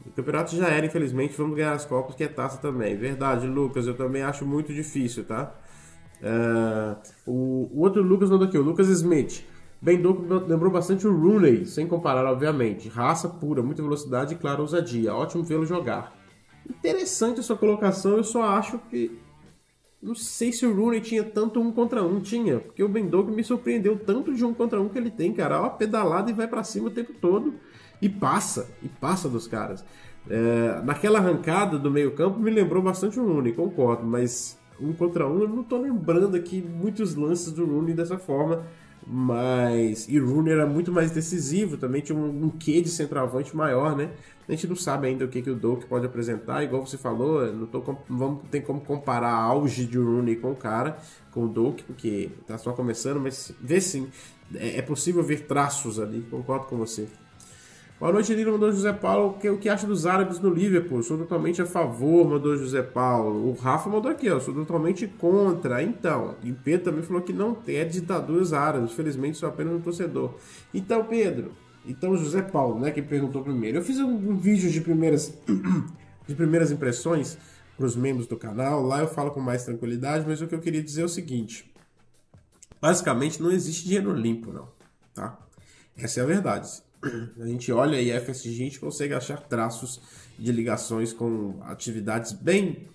O 0.06 0.12
campeonato 0.12 0.56
já 0.56 0.68
era, 0.70 0.86
infelizmente. 0.86 1.36
Vamos 1.38 1.58
ganhar 1.58 1.74
as 1.74 1.86
Copas, 1.86 2.16
que 2.16 2.24
é 2.24 2.28
taça 2.30 2.58
também. 2.58 2.96
Verdade, 2.96 3.46
Lucas. 3.46 3.86
Eu 3.88 3.94
também 3.94 4.24
acho 4.24 4.46
muito 4.46 4.74
difícil, 4.74 5.26
tá? 5.26 5.54
Uh, 6.22 6.96
o, 7.26 7.70
o 7.74 7.82
outro 7.82 8.02
Lucas 8.02 8.30
mandou 8.30 8.48
aqui, 8.48 8.58
o 8.58 8.62
Lucas 8.62 8.88
Smith. 8.88 9.44
Doku 9.82 10.22
lembrou 10.48 10.72
bastante 10.72 11.08
o 11.08 11.12
Rooney, 11.12 11.66
sem 11.66 11.88
comparar, 11.88 12.26
obviamente. 12.26 12.88
Raça 12.88 13.28
pura, 13.28 13.64
muita 13.64 13.82
velocidade 13.82 14.36
e, 14.36 14.38
claro, 14.38 14.62
ousadia. 14.62 15.14
Ótimo 15.14 15.44
vê-lo 15.44 15.66
jogar. 15.66 16.16
Interessante 16.70 17.40
a 17.40 17.44
sua 17.44 17.58
colocação, 17.58 18.18
eu 18.18 18.24
só 18.24 18.44
acho 18.44 18.78
que. 18.90 19.20
Não 20.02 20.16
sei 20.16 20.52
se 20.52 20.66
o 20.66 20.76
Rooney 20.76 21.02
tinha 21.02 21.24
tanto 21.24 21.60
um 21.60 21.72
contra 21.72 22.04
um. 22.04 22.20
Tinha, 22.20 22.60
porque 22.60 22.84
o 22.84 22.88
Ben 22.88 23.08
Doku 23.08 23.32
me 23.32 23.44
surpreendeu 23.44 23.98
tanto 23.98 24.34
de 24.34 24.46
um 24.46 24.54
contra 24.54 24.80
um 24.80 24.88
que 24.88 24.98
ele 24.98 25.12
tem, 25.12 25.34
cara. 25.34 25.62
Ó, 25.62 25.70
pedalada 25.70 26.30
e 26.30 26.34
vai 26.34 26.48
para 26.48 26.64
cima 26.64 26.88
o 26.88 26.92
tempo 26.92 27.14
todo. 27.20 27.56
E 28.00 28.10
passa, 28.10 28.70
e 28.84 28.88
passa 28.88 29.30
dos 29.30 29.48
caras. 29.48 29.84
É, 30.30 30.82
naquela 30.84 31.18
arrancada 31.18 31.80
do 31.80 31.90
meio-campo 31.90 32.40
me 32.40 32.52
lembrou 32.52 32.82
bastante 32.82 33.20
o 33.20 33.26
Rooney, 33.26 33.54
concordo, 33.54 34.06
mas 34.06 34.58
um 34.80 34.94
contra 34.94 35.28
um 35.28 35.42
eu 35.42 35.48
não 35.48 35.64
tô 35.64 35.78
lembrando 35.78 36.36
aqui 36.36 36.62
muitos 36.62 37.16
lances 37.16 37.52
do 37.52 37.66
Rooney 37.66 37.94
dessa 37.94 38.18
forma 38.18 38.64
mas 39.06 40.08
e 40.08 40.20
Rooney 40.20 40.54
era 40.54 40.66
muito 40.66 40.92
mais 40.92 41.12
decisivo, 41.12 41.78
também 41.78 42.02
tinha 42.02 42.18
um, 42.18 42.46
um 42.46 42.50
quê 42.50 42.82
de 42.82 42.90
centroavante 42.90 43.56
maior, 43.56 43.96
né? 43.96 44.12
A 44.48 44.52
gente 44.52 44.68
não 44.68 44.76
sabe 44.76 45.08
ainda 45.08 45.26
o 45.26 45.28
que, 45.28 45.42
que 45.42 45.50
o 45.50 45.56
Doak 45.56 45.86
pode 45.86 46.06
apresentar, 46.06 46.64
igual 46.64 46.86
você 46.86 46.98
falou, 46.98 47.46
não, 47.54 47.66
tô, 47.66 47.80
não 48.10 48.18
vamos, 48.18 48.42
tem 48.50 48.62
como 48.62 48.82
comparar 48.82 49.34
auge 49.34 49.86
de 49.86 49.98
Rooney 49.98 50.36
com 50.36 50.52
o 50.52 50.56
cara, 50.56 50.98
com 51.32 51.46
o 51.46 51.48
Doak, 51.48 51.84
porque 51.84 52.30
tá 52.46 52.58
só 52.58 52.74
começando, 52.74 53.20
mas 53.20 53.54
vê 53.62 53.80
sim, 53.80 54.10
é, 54.56 54.80
é 54.80 54.82
possível 54.82 55.24
ver 55.24 55.46
traços 55.46 56.00
ali, 56.00 56.22
concordo 56.30 56.66
com 56.66 56.78
você. 56.78 57.08
Boa 58.02 58.12
noite, 58.12 58.34
Lino. 58.34 58.54
Mandou 58.54 58.72
José 58.72 58.92
Paulo. 58.92 59.38
O 59.44 59.58
que, 59.60 59.70
acha 59.70 59.86
dos 59.86 60.08
árabes 60.08 60.40
no 60.40 60.50
Liverpool? 60.50 61.04
Sou 61.04 61.20
totalmente 61.20 61.62
a 61.62 61.68
favor, 61.68 62.28
mandou 62.28 62.58
José 62.58 62.82
Paulo. 62.82 63.48
O 63.48 63.54
Rafa 63.54 63.92
mandou 63.92 64.12
aqui, 64.12 64.28
ó. 64.28 64.40
Sou 64.40 64.56
totalmente 64.56 65.06
contra. 65.06 65.84
Então, 65.84 66.36
e 66.44 66.52
Pedro 66.52 66.86
também 66.86 67.04
falou 67.04 67.22
que 67.22 67.32
não 67.32 67.54
tem 67.54 67.76
é 67.76 67.86
ditaduras 67.86 68.54
árabes. 68.54 68.94
Felizmente, 68.94 69.38
sou 69.38 69.48
apenas 69.48 69.76
um 69.76 69.80
torcedor. 69.80 70.34
Então, 70.74 71.06
Pedro. 71.06 71.52
Então, 71.86 72.18
José 72.18 72.42
Paulo, 72.42 72.80
né, 72.80 72.90
que 72.90 73.04
perguntou 73.04 73.44
primeiro. 73.44 73.78
Eu 73.78 73.84
fiz 73.84 74.00
um, 74.00 74.10
um 74.10 74.36
vídeo 74.36 74.72
de 74.72 74.82
primeiras, 74.82 75.32
de 76.26 76.34
primeiras 76.34 76.72
impressões 76.72 77.38
para 77.78 77.86
os 77.86 77.96
membros 77.96 78.26
do 78.26 78.36
canal. 78.36 78.82
Lá 78.82 79.02
eu 79.02 79.08
falo 79.08 79.30
com 79.30 79.40
mais 79.40 79.64
tranquilidade, 79.64 80.26
mas 80.28 80.42
o 80.42 80.48
que 80.48 80.56
eu 80.56 80.60
queria 80.60 80.82
dizer 80.82 81.04
é 81.04 81.06
o 81.06 81.10
seguinte. 81.10 81.72
Basicamente, 82.82 83.40
não 83.40 83.52
existe 83.52 83.86
dinheiro 83.86 84.12
limpo, 84.12 84.52
não. 84.52 84.70
Tá? 85.14 85.38
Essa 85.96 86.22
é 86.22 86.24
a 86.24 86.26
verdade 86.26 86.82
A 87.40 87.46
gente 87.46 87.72
olha 87.72 88.00
e 88.00 88.12
a 88.12 88.20
gente 88.20 88.80
consegue 88.80 89.14
achar 89.14 89.42
traços 89.42 90.02
de 90.38 90.52
ligações 90.52 91.12
com 91.12 91.60
atividades 91.64 92.32
bem, 92.32 92.88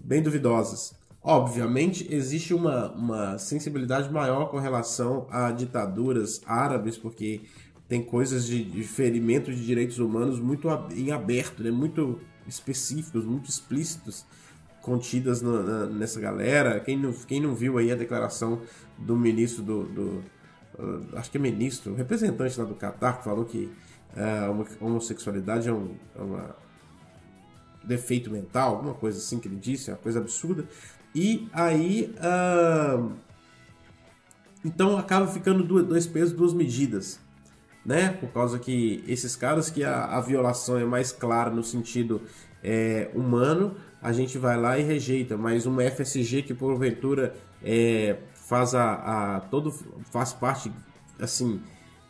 bem 0.00 0.22
duvidosas. 0.22 0.94
Obviamente, 1.22 2.06
existe 2.08 2.54
uma, 2.54 2.92
uma 2.92 3.38
sensibilidade 3.38 4.10
maior 4.10 4.48
com 4.48 4.58
relação 4.58 5.26
a 5.30 5.50
ditaduras 5.50 6.40
árabes, 6.46 6.96
porque 6.96 7.40
tem 7.88 8.02
coisas 8.02 8.46
de, 8.46 8.64
de 8.64 8.82
ferimento 8.84 9.52
de 9.52 9.64
direitos 9.64 9.98
humanos 9.98 10.38
muito 10.38 10.68
em 10.94 11.10
aberto, 11.10 11.62
né? 11.62 11.70
muito 11.70 12.20
específicos, 12.46 13.24
muito 13.24 13.50
explícitos, 13.50 14.24
contidas 14.82 15.42
na, 15.42 15.62
na, 15.62 15.86
nessa 15.86 16.20
galera. 16.20 16.78
Quem 16.78 16.96
não, 16.96 17.12
quem 17.12 17.40
não 17.40 17.54
viu 17.54 17.76
aí 17.76 17.90
a 17.90 17.96
declaração 17.96 18.62
do 18.96 19.16
ministro 19.16 19.62
do, 19.62 19.82
do 19.82 20.24
acho 21.14 21.30
que 21.30 21.38
é 21.38 21.40
ministro, 21.40 21.94
representante 21.94 22.58
lá 22.58 22.66
do 22.66 22.74
Catar, 22.74 23.18
que 23.18 23.24
falou 23.24 23.44
que 23.44 23.70
a 24.16 24.50
homossexualidade 24.80 25.68
é 25.68 25.72
um, 25.72 25.94
é 26.14 26.22
uma 26.22 26.56
defeito 27.86 28.30
mental, 28.30 28.76
alguma 28.76 28.94
coisa 28.94 29.18
assim 29.18 29.38
que 29.38 29.48
ele 29.48 29.56
disse, 29.56 29.90
é 29.90 29.94
uma 29.94 29.98
coisa 29.98 30.18
absurda. 30.18 30.66
E 31.14 31.48
aí. 31.52 32.14
Uh, 32.18 33.12
então 34.64 34.98
acaba 34.98 35.28
ficando 35.28 35.62
dois 35.62 36.06
pesos, 36.06 36.32
duas 36.32 36.52
medidas. 36.52 37.20
Né? 37.84 38.08
Por 38.08 38.28
causa 38.30 38.58
que 38.58 39.04
esses 39.06 39.36
caras 39.36 39.70
que 39.70 39.84
a, 39.84 40.06
a 40.06 40.20
violação 40.20 40.76
é 40.76 40.84
mais 40.84 41.12
clara 41.12 41.50
no 41.50 41.62
sentido 41.62 42.20
é, 42.64 43.08
humano, 43.14 43.76
a 44.02 44.12
gente 44.12 44.36
vai 44.38 44.60
lá 44.60 44.76
e 44.76 44.82
rejeita. 44.82 45.36
Mas 45.36 45.66
uma 45.66 45.84
FSG 45.84 46.42
que 46.42 46.52
porventura 46.52 47.32
é, 47.62 48.16
faz 48.46 48.74
a, 48.74 49.36
a, 49.36 49.40
todo 49.40 49.74
faz 50.10 50.32
parte 50.32 50.72
assim 51.18 51.60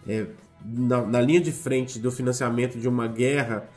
é, 0.06 0.26
na, 0.64 1.02
na 1.02 1.20
linha 1.20 1.40
de 1.40 1.52
frente 1.52 1.98
do 1.98 2.10
financiamento 2.10 2.78
de 2.78 2.88
uma 2.88 3.08
guerra 3.08 3.68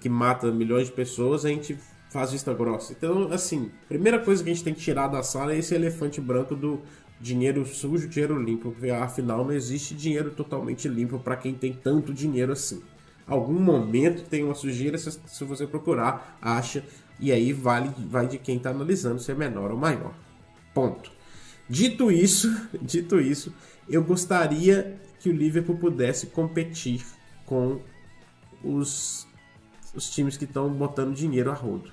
que 0.00 0.08
mata 0.08 0.50
milhões 0.52 0.88
de 0.88 0.92
pessoas, 0.92 1.44
a 1.44 1.48
gente 1.48 1.78
faz 2.10 2.32
vista 2.32 2.52
grossa. 2.52 2.92
Então, 2.92 3.32
assim, 3.32 3.70
primeira 3.88 4.18
coisa 4.18 4.42
que 4.42 4.50
a 4.50 4.52
gente 4.52 4.64
tem 4.64 4.74
que 4.74 4.80
tirar 4.80 5.08
da 5.08 5.22
sala 5.22 5.54
é 5.54 5.58
esse 5.58 5.74
elefante 5.74 6.20
branco 6.20 6.54
do 6.54 6.80
dinheiro 7.20 7.64
sujo, 7.66 8.08
dinheiro 8.08 8.40
limpo, 8.40 8.70
porque 8.72 8.90
afinal 8.90 9.44
não 9.44 9.52
existe 9.52 9.94
dinheiro 9.94 10.30
totalmente 10.30 10.88
limpo 10.88 11.18
para 11.18 11.36
quem 11.36 11.54
tem 11.54 11.72
tanto 11.72 12.12
dinheiro 12.12 12.52
assim. 12.52 12.82
Algum 13.26 13.58
momento 13.58 14.28
tem 14.28 14.44
uma 14.44 14.54
sujeira, 14.54 14.96
se 14.96 15.44
você 15.44 15.66
procurar, 15.66 16.38
acha, 16.40 16.82
e 17.20 17.30
aí 17.30 17.52
vale, 17.52 17.90
vai 17.98 18.26
de 18.26 18.38
quem 18.38 18.56
está 18.56 18.70
analisando 18.70 19.20
se 19.20 19.30
é 19.30 19.34
menor 19.34 19.70
ou 19.70 19.76
maior. 19.76 20.14
Ponto. 20.72 21.17
Dito 21.68 22.10
isso, 22.10 22.48
dito 22.80 23.20
isso, 23.20 23.52
eu 23.88 24.02
gostaria 24.02 24.98
que 25.20 25.28
o 25.28 25.32
Liverpool 25.32 25.76
pudesse 25.76 26.28
competir 26.28 27.04
com 27.44 27.80
os, 28.62 29.26
os 29.94 30.08
times 30.10 30.36
que 30.36 30.44
estão 30.44 30.68
botando 30.70 31.14
dinheiro 31.14 31.50
a 31.50 31.54
rodo. 31.54 31.90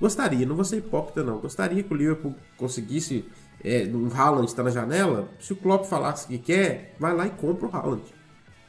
Gostaria, 0.00 0.44
não 0.44 0.56
vou 0.56 0.64
ser 0.64 0.78
hipócrita 0.78 1.22
não, 1.22 1.38
gostaria 1.38 1.82
que 1.82 1.92
o 1.92 1.96
Liverpool 1.96 2.34
conseguisse 2.56 3.24
é, 3.62 3.84
um 3.86 4.10
Haaland 4.14 4.46
está 4.46 4.62
na 4.62 4.70
janela, 4.70 5.28
se 5.40 5.52
o 5.52 5.56
Klopp 5.56 5.86
falasse 5.86 6.26
que 6.26 6.38
quer, 6.38 6.94
vai 7.00 7.14
lá 7.14 7.26
e 7.26 7.30
compra 7.30 7.66
o 7.66 7.74
Haaland. 7.74 8.02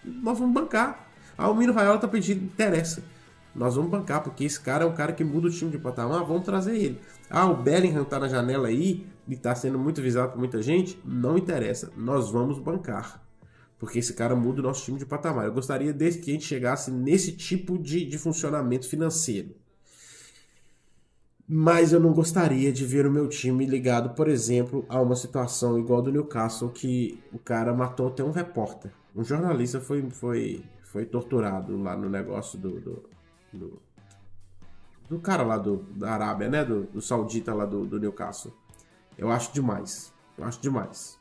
Nós 0.03 0.39
vamos 0.39 0.53
bancar. 0.53 1.09
Ah, 1.37 1.49
o 1.49 1.55
Mino 1.55 1.73
Raiola 1.73 1.97
tá 1.97 2.07
pedindo, 2.07 2.45
interessa. 2.45 3.03
Nós 3.53 3.75
vamos 3.75 3.91
bancar, 3.91 4.23
porque 4.23 4.45
esse 4.45 4.59
cara 4.59 4.85
é 4.85 4.87
um 4.87 4.93
cara 4.93 5.11
que 5.11 5.23
muda 5.23 5.47
o 5.47 5.51
time 5.51 5.71
de 5.71 5.77
patamar, 5.77 6.23
vamos 6.23 6.45
trazer 6.45 6.77
ele. 6.77 7.01
Ah, 7.29 7.49
o 7.49 7.55
Bellingham 7.55 8.03
tá 8.03 8.19
na 8.19 8.27
janela 8.27 8.67
aí, 8.67 9.05
e 9.27 9.35
tá 9.35 9.55
sendo 9.55 9.79
muito 9.79 10.01
visado 10.01 10.33
por 10.33 10.39
muita 10.39 10.61
gente, 10.61 10.99
não 11.03 11.37
interessa. 11.37 11.91
Nós 11.97 12.29
vamos 12.29 12.59
bancar. 12.59 13.23
Porque 13.79 13.99
esse 13.99 14.13
cara 14.13 14.35
muda 14.35 14.61
o 14.61 14.63
nosso 14.63 14.85
time 14.85 14.97
de 14.97 15.05
patamar. 15.05 15.45
Eu 15.45 15.53
gostaria 15.53 15.91
desde 15.91 16.21
que 16.21 16.31
a 16.31 16.33
gente 16.33 16.45
chegasse 16.45 16.91
nesse 16.91 17.31
tipo 17.31 17.77
de, 17.77 18.05
de 18.05 18.17
funcionamento 18.17 18.87
financeiro. 18.87 19.55
Mas 21.47 21.93
eu 21.93 21.99
não 21.99 22.13
gostaria 22.13 22.71
de 22.71 22.85
ver 22.85 23.05
o 23.05 23.11
meu 23.11 23.27
time 23.27 23.65
ligado, 23.65 24.15
por 24.15 24.27
exemplo, 24.27 24.85
a 24.89 24.99
uma 24.99 25.15
situação 25.15 25.77
igual 25.77 26.01
do 26.01 26.11
Newcastle, 26.11 26.69
que 26.69 27.19
o 27.31 27.37
cara 27.37 27.73
matou 27.73 28.07
até 28.07 28.23
um 28.23 28.31
repórter. 28.31 28.91
Um 29.15 29.23
jornalista 29.23 29.79
foi, 29.79 30.09
foi, 30.09 30.63
foi 30.83 31.05
torturado 31.05 31.77
lá 31.77 31.95
no 31.95 32.09
negócio 32.09 32.57
do, 32.57 32.79
do, 32.79 33.09
do, 33.53 33.81
do 35.09 35.19
cara 35.19 35.43
lá 35.43 35.57
do, 35.57 35.85
da 35.95 36.11
Arábia, 36.11 36.49
né? 36.49 36.65
Do, 36.65 36.83
do 36.83 37.01
saudita 37.01 37.53
lá 37.53 37.65
do, 37.65 37.85
do 37.85 37.99
Newcastle. 37.99 38.51
Eu 39.17 39.31
acho 39.31 39.53
demais. 39.53 40.13
Eu 40.37 40.45
acho 40.45 40.61
demais. 40.61 41.17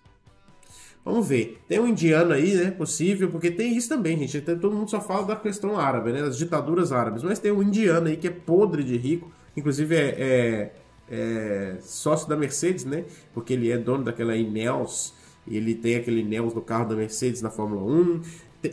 Vamos 1.04 1.28
ver. 1.28 1.62
Tem 1.68 1.78
um 1.78 1.86
indiano 1.86 2.32
aí, 2.32 2.54
né? 2.54 2.70
Possível, 2.70 3.30
porque 3.30 3.50
tem 3.50 3.76
isso 3.76 3.88
também, 3.88 4.16
gente. 4.18 4.40
Todo 4.40 4.72
mundo 4.72 4.90
só 4.90 5.00
fala 5.00 5.26
da 5.26 5.36
questão 5.36 5.78
árabe, 5.78 6.12
né? 6.12 6.22
Das 6.22 6.36
ditaduras 6.36 6.92
árabes. 6.92 7.22
Mas 7.22 7.38
tem 7.38 7.52
um 7.52 7.62
indiano 7.62 8.08
aí 8.08 8.16
que 8.16 8.26
é 8.26 8.30
podre 8.30 8.82
de 8.82 8.96
rico 8.96 9.30
Inclusive 9.56 9.94
é, 9.94 10.00
é, 10.18 10.72
é, 11.08 11.78
sócio 11.80 12.28
da 12.28 12.36
Mercedes, 12.36 12.84
né? 12.84 13.04
Porque 13.32 13.52
ele 13.52 13.70
é 13.70 13.78
dono 13.78 14.04
daquela 14.04 14.36
Ineos. 14.36 15.14
Ele 15.46 15.74
tem 15.74 15.96
aquele 15.96 16.20
Ineos 16.20 16.54
no 16.54 16.62
carro 16.62 16.88
da 16.88 16.96
Mercedes 16.96 17.40
na 17.40 17.50
Fórmula 17.50 17.82
1. 17.82 18.22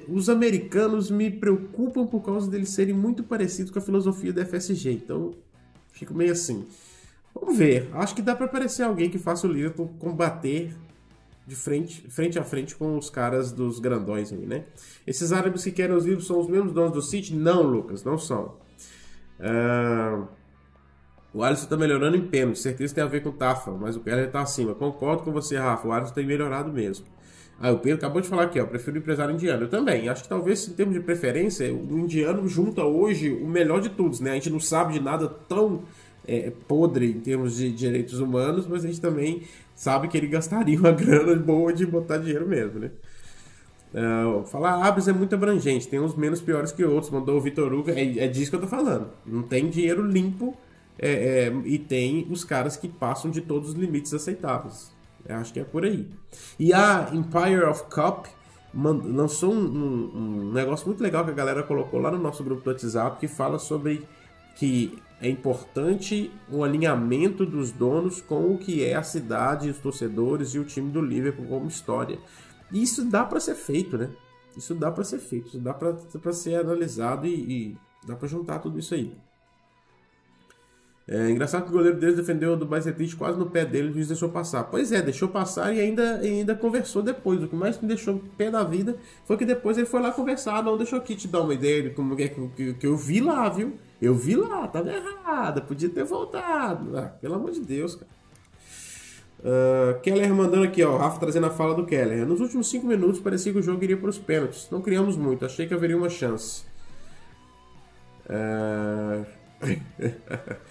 Os 0.07 0.29
americanos 0.29 1.09
me 1.09 1.29
preocupam 1.29 2.05
por 2.05 2.21
causa 2.21 2.49
deles 2.49 2.69
serem 2.69 2.93
muito 2.93 3.23
parecidos 3.23 3.71
com 3.71 3.79
a 3.79 3.81
filosofia 3.81 4.31
da 4.31 4.45
FSG. 4.45 4.91
Então, 4.91 5.31
fico 5.91 6.13
meio 6.13 6.31
assim. 6.31 6.65
Vamos 7.33 7.57
ver. 7.57 7.89
Acho 7.93 8.15
que 8.15 8.21
dá 8.21 8.35
para 8.35 8.45
aparecer 8.45 8.83
alguém 8.83 9.09
que 9.09 9.17
faça 9.17 9.47
o 9.47 9.51
Liverpool 9.51 9.89
combater 9.99 10.75
de 11.47 11.55
frente, 11.55 12.09
frente 12.09 12.37
a 12.37 12.43
frente 12.43 12.75
com 12.75 12.97
os 12.97 13.09
caras 13.09 13.51
dos 13.51 13.79
grandões 13.79 14.31
aí, 14.31 14.45
né? 14.45 14.65
Esses 15.05 15.33
árabes 15.33 15.63
que 15.63 15.71
querem 15.71 15.95
os 15.95 16.05
livros 16.05 16.27
são 16.27 16.39
os 16.39 16.47
mesmos 16.47 16.71
donos 16.71 16.93
do 16.93 17.01
City? 17.01 17.35
Não, 17.35 17.63
Lucas, 17.63 18.03
não 18.03 18.17
são. 18.17 18.57
Uh... 19.39 20.27
O 21.33 21.43
Alisson 21.43 21.67
tá 21.67 21.77
melhorando 21.77 22.17
em 22.17 22.27
pênalti, 22.27 22.59
certeza 22.59 22.93
tem 22.93 23.03
a 23.03 23.07
ver 23.07 23.23
com 23.23 23.29
o 23.29 23.31
Tafa, 23.31 23.71
mas 23.71 23.95
o 23.95 24.01
Keller 24.01 24.29
tá 24.29 24.41
acima. 24.41 24.75
Concordo 24.75 25.23
com 25.23 25.31
você, 25.31 25.57
Rafa, 25.57 25.87
o 25.87 25.91
Alisson 25.93 26.13
tem 26.13 26.25
melhorado 26.25 26.71
mesmo. 26.71 27.05
Ah, 27.61 27.71
o 27.71 27.77
Pedro 27.77 27.99
acabou 27.99 28.19
de 28.19 28.27
falar 28.27 28.43
aqui, 28.43 28.59
ó, 28.59 28.65
prefiro 28.65 28.97
empresário 28.97 29.35
indiano. 29.35 29.63
Eu 29.63 29.69
também, 29.69 30.09
acho 30.09 30.23
que 30.23 30.29
talvez 30.29 30.67
em 30.67 30.73
termos 30.73 30.95
de 30.95 30.99
preferência, 30.99 31.71
o 31.71 31.99
indiano 31.99 32.47
junta 32.47 32.83
hoje 32.83 33.29
o 33.31 33.47
melhor 33.47 33.79
de 33.79 33.89
todos, 33.89 34.19
né? 34.19 34.31
A 34.31 34.33
gente 34.33 34.49
não 34.49 34.59
sabe 34.59 34.93
de 34.93 34.99
nada 34.99 35.27
tão 35.27 35.83
é, 36.27 36.51
podre 36.67 37.11
em 37.11 37.19
termos 37.19 37.57
de 37.57 37.71
direitos 37.71 38.19
humanos, 38.19 38.65
mas 38.67 38.83
a 38.83 38.87
gente 38.87 38.99
também 38.99 39.43
sabe 39.75 40.07
que 40.07 40.17
ele 40.17 40.25
gastaria 40.25 40.79
uma 40.79 40.89
grana 40.91 41.35
boa 41.35 41.71
de 41.71 41.85
botar 41.85 42.17
dinheiro 42.17 42.47
mesmo, 42.47 42.79
né? 42.79 42.89
Uh, 43.93 44.45
falar 44.45 44.87
Abres 44.87 45.07
é 45.09 45.13
muito 45.13 45.35
abrangente, 45.35 45.87
tem 45.87 45.99
uns 45.99 46.15
menos 46.15 46.39
piores 46.39 46.71
que 46.71 46.83
outros, 46.83 47.11
mandou 47.11 47.37
o 47.37 47.41
Vitor 47.41 47.73
Hugo, 47.73 47.91
é, 47.91 48.19
é 48.19 48.27
disso 48.27 48.49
que 48.49 48.55
eu 48.55 48.61
tô 48.61 48.67
falando. 48.67 49.09
Não 49.23 49.43
tem 49.43 49.69
dinheiro 49.69 50.01
limpo 50.03 50.57
é, 50.97 51.11
é, 51.11 51.53
e 51.65 51.77
tem 51.77 52.25
os 52.29 52.43
caras 52.43 52.75
que 52.75 52.87
passam 52.87 53.29
de 53.29 53.41
todos 53.41 53.69
os 53.69 53.75
limites 53.75 54.13
aceitáveis. 54.13 54.91
Eu 55.25 55.35
acho 55.37 55.53
que 55.53 55.59
é 55.59 55.63
por 55.63 55.85
aí. 55.85 56.09
E 56.59 56.73
a 56.73 57.09
Empire 57.13 57.63
of 57.63 57.83
Cup 57.83 58.27
lançou 58.73 59.53
um, 59.53 59.59
um, 59.59 60.11
um, 60.15 60.51
negócio 60.53 60.87
muito 60.87 61.03
legal 61.03 61.25
que 61.25 61.31
a 61.31 61.33
galera 61.33 61.63
colocou 61.63 61.99
lá 61.99 62.09
no 62.09 62.17
nosso 62.17 62.43
grupo 62.43 62.63
do 62.63 62.69
WhatsApp 62.69 63.19
que 63.19 63.27
fala 63.27 63.59
sobre 63.59 64.07
que 64.55 64.97
é 65.19 65.29
importante 65.29 66.31
o 66.49 66.63
alinhamento 66.63 67.45
dos 67.45 67.71
donos 67.71 68.21
com 68.21 68.53
o 68.53 68.57
que 68.57 68.83
é 68.83 68.95
a 68.95 69.03
cidade, 69.03 69.69
os 69.69 69.77
torcedores 69.77 70.55
e 70.55 70.59
o 70.59 70.65
time 70.65 70.89
do 70.89 71.01
Liverpool 71.01 71.45
como 71.47 71.67
história. 71.67 72.17
E 72.71 72.81
isso 72.81 73.05
dá 73.05 73.23
para 73.25 73.39
ser 73.39 73.55
feito, 73.55 73.97
né? 73.97 74.09
Isso 74.57 74.73
dá 74.73 74.91
para 74.91 75.03
ser 75.03 75.19
feito, 75.19 75.47
isso 75.47 75.59
dá 75.59 75.73
para 75.73 76.33
ser 76.33 76.55
analisado 76.55 77.27
e, 77.27 77.33
e 77.33 77.77
dá 78.05 78.15
para 78.15 78.27
juntar 78.27 78.59
tudo 78.59 78.79
isso 78.79 78.93
aí. 78.93 79.13
É 81.07 81.29
engraçado 81.29 81.63
que 81.63 81.69
o 81.69 81.73
goleiro 81.73 81.99
deles 81.99 82.15
defendeu 82.15 82.55
do 82.55 82.65
Bajcetic 82.65 83.15
quase 83.15 83.37
no 83.37 83.49
pé 83.49 83.65
dele, 83.65 83.89
o 83.89 83.93
juiz 83.93 84.07
deixou 84.07 84.29
passar. 84.29 84.65
Pois 84.65 84.91
é, 84.91 85.01
deixou 85.01 85.27
passar 85.27 85.73
e 85.73 85.79
ainda, 85.79 86.19
ainda 86.19 86.55
conversou 86.55 87.01
depois. 87.01 87.43
O 87.43 87.47
que 87.47 87.55
mais 87.55 87.79
me 87.81 87.87
deixou 87.87 88.21
pé 88.37 88.51
da 88.51 88.63
vida 88.63 88.95
foi 89.25 89.35
que 89.35 89.45
depois 89.45 89.77
ele 89.77 89.87
foi 89.87 90.01
lá 90.01 90.11
conversar. 90.11 90.63
Não, 90.63 90.77
deixou 90.77 90.99
aqui 90.99 91.15
te 91.15 91.27
dar 91.27 91.41
uma 91.41 91.53
ideia 91.53 91.83
de 91.83 91.89
como 91.89 92.13
é 92.13 92.27
que, 92.27 92.47
que, 92.49 92.73
que 92.75 92.87
eu 92.87 92.95
vi 92.95 93.19
lá, 93.19 93.49
viu? 93.49 93.73
Eu 94.01 94.15
vi 94.15 94.35
lá, 94.35 94.67
tava 94.67 94.91
errada, 94.91 95.61
podia 95.61 95.89
ter 95.89 96.03
voltado. 96.03 96.97
Ah, 96.97 97.13
pelo 97.19 97.35
amor 97.35 97.51
de 97.51 97.61
Deus, 97.61 97.95
cara. 97.95 98.21
Uh, 99.41 99.99
Keller 100.01 100.31
mandando 100.35 100.63
aqui, 100.63 100.83
ó, 100.83 100.93
o 100.93 100.97
Rafa 100.97 101.19
trazendo 101.19 101.47
a 101.47 101.49
fala 101.49 101.73
do 101.73 101.85
Keller. 101.85 102.27
Nos 102.27 102.39
últimos 102.39 102.69
5 102.69 102.85
minutos 102.85 103.19
parecia 103.19 103.51
que 103.51 103.57
o 103.57 103.63
jogo 103.63 103.83
iria 103.83 103.97
para 103.97 104.09
os 104.09 104.19
pênaltis. 104.19 104.69
Não 104.71 104.81
criamos 104.81 105.17
muito, 105.17 105.43
achei 105.43 105.67
que 105.67 105.73
haveria 105.73 105.97
uma 105.97 106.09
chance. 106.09 106.63
Uh... 108.29 109.25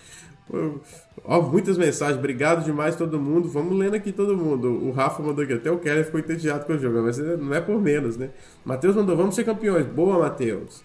Ó, 1.24 1.40
muitas 1.42 1.78
mensagens, 1.78 2.18
obrigado 2.18 2.64
demais 2.64 2.96
todo 2.96 3.20
mundo. 3.20 3.48
Vamos 3.48 3.78
lendo 3.78 3.94
aqui 3.94 4.12
todo 4.12 4.36
mundo. 4.36 4.68
O 4.68 4.90
Rafa 4.90 5.22
mandou 5.22 5.44
aqui, 5.44 5.53
até 5.53 5.70
o 5.70 5.78
Keller 5.78 6.05
ficou 6.05 6.20
entediado 6.20 6.64
com 6.64 6.72
o 6.72 6.78
jogo, 6.78 7.03
mas 7.03 7.18
não 7.18 7.55
é 7.55 7.61
por 7.61 7.80
menos, 7.80 8.16
né? 8.16 8.30
Matheus 8.64 8.96
mandou, 8.96 9.16
vamos 9.16 9.34
ser 9.34 9.44
campeões. 9.44 9.86
Boa, 9.86 10.18
Matheus. 10.18 10.82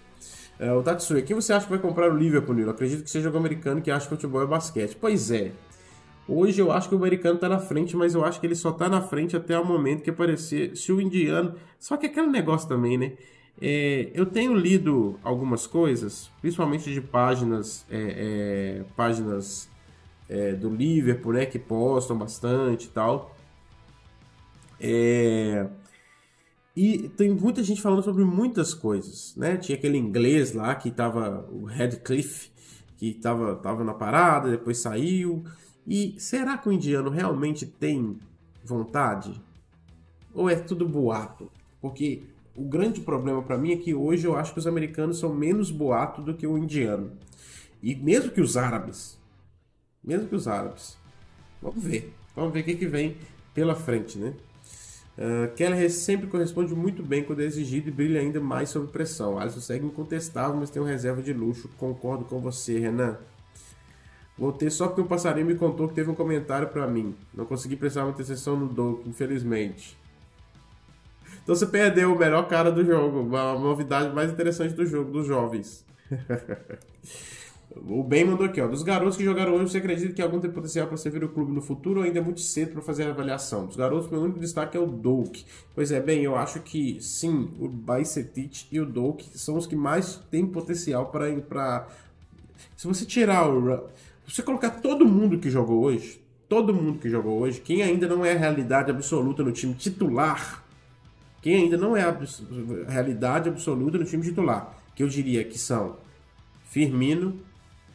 É, 0.58 0.72
o 0.72 0.82
Tatsui, 0.82 1.22
quem 1.22 1.36
você 1.36 1.52
acha 1.52 1.66
que 1.66 1.70
vai 1.70 1.80
comprar 1.80 2.10
o 2.10 2.16
Liverpool, 2.16 2.54
Nilo? 2.54 2.70
Acredito 2.70 3.04
que 3.04 3.10
seja 3.10 3.30
o 3.30 3.36
americano 3.36 3.82
que 3.82 3.90
acha 3.90 4.06
que 4.06 4.14
futebol 4.14 4.42
é 4.42 4.46
basquete. 4.46 4.96
Pois 4.98 5.30
é. 5.30 5.52
Hoje 6.28 6.60
eu 6.60 6.72
acho 6.72 6.88
que 6.88 6.94
o 6.94 6.98
americano 6.98 7.38
tá 7.38 7.48
na 7.48 7.58
frente, 7.58 7.96
mas 7.96 8.14
eu 8.14 8.24
acho 8.24 8.40
que 8.40 8.46
ele 8.46 8.54
só 8.56 8.72
tá 8.72 8.88
na 8.88 9.00
frente 9.00 9.36
até 9.36 9.58
o 9.58 9.64
momento 9.64 10.02
que 10.02 10.10
aparecer 10.10 10.76
se 10.76 10.90
o 10.90 11.00
indiano. 11.00 11.54
Só 11.78 11.96
que 11.96 12.06
aquele 12.06 12.26
negócio 12.26 12.68
também, 12.68 12.98
né? 12.98 13.12
É, 13.60 14.10
eu 14.12 14.26
tenho 14.26 14.54
lido 14.54 15.18
algumas 15.22 15.66
coisas, 15.66 16.30
principalmente 16.40 16.92
de 16.92 17.00
páginas, 17.00 17.86
é, 17.90 18.80
é, 18.80 18.84
páginas 18.94 19.68
é, 20.28 20.52
do 20.52 20.68
Liverpool, 20.68 21.32
né, 21.32 21.46
que 21.46 21.58
postam 21.58 22.18
bastante 22.18 22.86
e 22.86 22.90
tal. 22.90 23.34
É, 24.78 25.66
e 26.76 27.08
tem 27.08 27.30
muita 27.30 27.62
gente 27.62 27.80
falando 27.80 28.02
sobre 28.02 28.22
muitas 28.22 28.74
coisas, 28.74 29.34
né? 29.34 29.56
Tinha 29.56 29.78
aquele 29.78 29.96
inglês 29.96 30.52
lá 30.52 30.74
que 30.74 30.90
tava, 30.90 31.48
o 31.50 31.64
Radcliffe, 31.64 32.50
que 32.98 33.14
tava, 33.14 33.56
tava 33.56 33.82
na 33.82 33.94
parada, 33.94 34.50
depois 34.50 34.76
saiu. 34.76 35.42
E 35.86 36.14
será 36.18 36.58
que 36.58 36.68
o 36.68 36.72
indiano 36.72 37.08
realmente 37.08 37.64
tem 37.64 38.18
vontade? 38.62 39.40
Ou 40.34 40.50
é 40.50 40.56
tudo 40.56 40.86
boato? 40.86 41.50
Porque 41.80 42.24
o 42.56 42.64
grande 42.64 43.00
problema 43.00 43.42
para 43.42 43.58
mim 43.58 43.72
é 43.72 43.76
que 43.76 43.94
hoje 43.94 44.26
eu 44.26 44.36
acho 44.36 44.52
que 44.52 44.58
os 44.58 44.66
americanos 44.66 45.18
são 45.18 45.34
menos 45.34 45.70
boato 45.70 46.22
do 46.22 46.34
que 46.34 46.46
o 46.46 46.56
indiano. 46.56 47.12
E 47.82 47.94
mesmo 47.94 48.30
que 48.30 48.40
os 48.40 48.56
árabes. 48.56 49.18
Mesmo 50.02 50.28
que 50.28 50.34
os 50.34 50.48
árabes. 50.48 50.96
Vamos 51.60 51.82
ver. 51.82 52.14
Vamos 52.34 52.52
ver 52.52 52.60
o 52.60 52.64
que, 52.64 52.74
que 52.74 52.86
vem 52.86 53.16
pela 53.52 53.74
frente, 53.74 54.18
né? 54.18 54.34
Uh, 55.18 55.54
Keller 55.54 55.90
sempre 55.90 56.26
corresponde 56.26 56.74
muito 56.74 57.02
bem 57.02 57.24
quando 57.24 57.40
é 57.40 57.44
exigido 57.44 57.88
e 57.88 57.92
brilha 57.92 58.20
ainda 58.20 58.40
mais 58.40 58.68
sob 58.70 58.88
pressão. 58.88 59.38
Alisson 59.38 59.60
segue 59.60 59.86
incontestável, 59.86 60.56
mas 60.56 60.70
tem 60.70 60.80
uma 60.80 60.88
reserva 60.88 61.22
de 61.22 61.32
luxo. 61.32 61.70
Concordo 61.78 62.24
com 62.24 62.40
você, 62.40 62.78
Renan. 62.78 63.16
Voltei 64.36 64.68
só 64.68 64.88
porque 64.88 65.00
o 65.00 65.06
passarinho 65.06 65.46
me 65.46 65.54
contou 65.54 65.88
que 65.88 65.94
teve 65.94 66.10
um 66.10 66.14
comentário 66.14 66.68
para 66.68 66.86
mim. 66.86 67.14
Não 67.32 67.46
consegui 67.46 67.76
prestar 67.76 68.04
uma 68.04 68.10
atenção 68.10 68.58
no 68.58 68.68
Doug, 68.68 69.06
infelizmente. 69.06 69.96
Então 71.46 71.54
você 71.54 71.66
perdeu 71.66 72.12
o 72.12 72.18
melhor 72.18 72.48
cara 72.48 72.72
do 72.72 72.84
jogo, 72.84 73.36
a 73.36 73.56
novidade 73.56 74.12
mais 74.12 74.32
interessante 74.32 74.74
do 74.74 74.84
jogo, 74.84 75.12
dos 75.12 75.28
jovens. 75.28 75.86
o 77.70 78.02
Ben 78.02 78.24
mandou 78.24 78.46
aqui, 78.46 78.60
ó. 78.60 78.66
Dos 78.66 78.82
garotos 78.82 79.16
que 79.16 79.22
jogaram 79.22 79.54
hoje, 79.54 79.70
você 79.70 79.78
acredita 79.78 80.12
que 80.12 80.20
algum 80.20 80.40
tem 80.40 80.50
potencial 80.50 80.88
para 80.88 80.96
servir 80.96 81.22
o 81.22 81.28
clube 81.28 81.52
no 81.52 81.62
futuro 81.62 82.00
ou 82.00 82.04
ainda 82.04 82.18
é 82.18 82.20
muito 82.20 82.40
cedo 82.40 82.72
para 82.72 82.82
fazer 82.82 83.04
a 83.04 83.10
avaliação? 83.10 83.64
Dos 83.64 83.76
garotos, 83.76 84.10
meu 84.10 84.22
único 84.22 84.40
destaque 84.40 84.76
é 84.76 84.80
o 84.80 84.88
Doak. 84.88 85.44
Pois 85.72 85.92
é, 85.92 86.00
bem, 86.00 86.24
eu 86.24 86.34
acho 86.34 86.58
que 86.62 87.00
sim, 87.00 87.54
o 87.60 87.68
Baicetic 87.68 88.66
e 88.72 88.80
o 88.80 88.84
Doak 88.84 89.38
são 89.38 89.56
os 89.56 89.68
que 89.68 89.76
mais 89.76 90.16
têm 90.28 90.44
potencial 90.44 91.12
para. 91.12 91.86
Se 92.76 92.88
você 92.88 93.06
tirar 93.06 93.48
o. 93.48 93.88
Se 94.26 94.34
você 94.34 94.42
colocar 94.42 94.70
todo 94.70 95.06
mundo 95.06 95.38
que 95.38 95.48
jogou 95.48 95.84
hoje, 95.84 96.20
todo 96.48 96.74
mundo 96.74 96.98
que 96.98 97.08
jogou 97.08 97.38
hoje, 97.38 97.60
quem 97.60 97.84
ainda 97.84 98.08
não 98.08 98.24
é 98.24 98.32
a 98.32 98.36
realidade 98.36 98.90
absoluta 98.90 99.44
no 99.44 99.52
time 99.52 99.74
titular 99.74 100.65
quem 101.46 101.62
ainda 101.62 101.76
não 101.76 101.96
é 101.96 102.02
a 102.02 102.90
realidade 102.90 103.48
absoluta 103.48 103.96
no 103.96 104.04
time 104.04 104.20
titular, 104.20 104.76
que 104.96 105.00
eu 105.04 105.06
diria 105.06 105.44
que 105.44 105.56
são 105.56 105.96
Firmino 106.64 107.38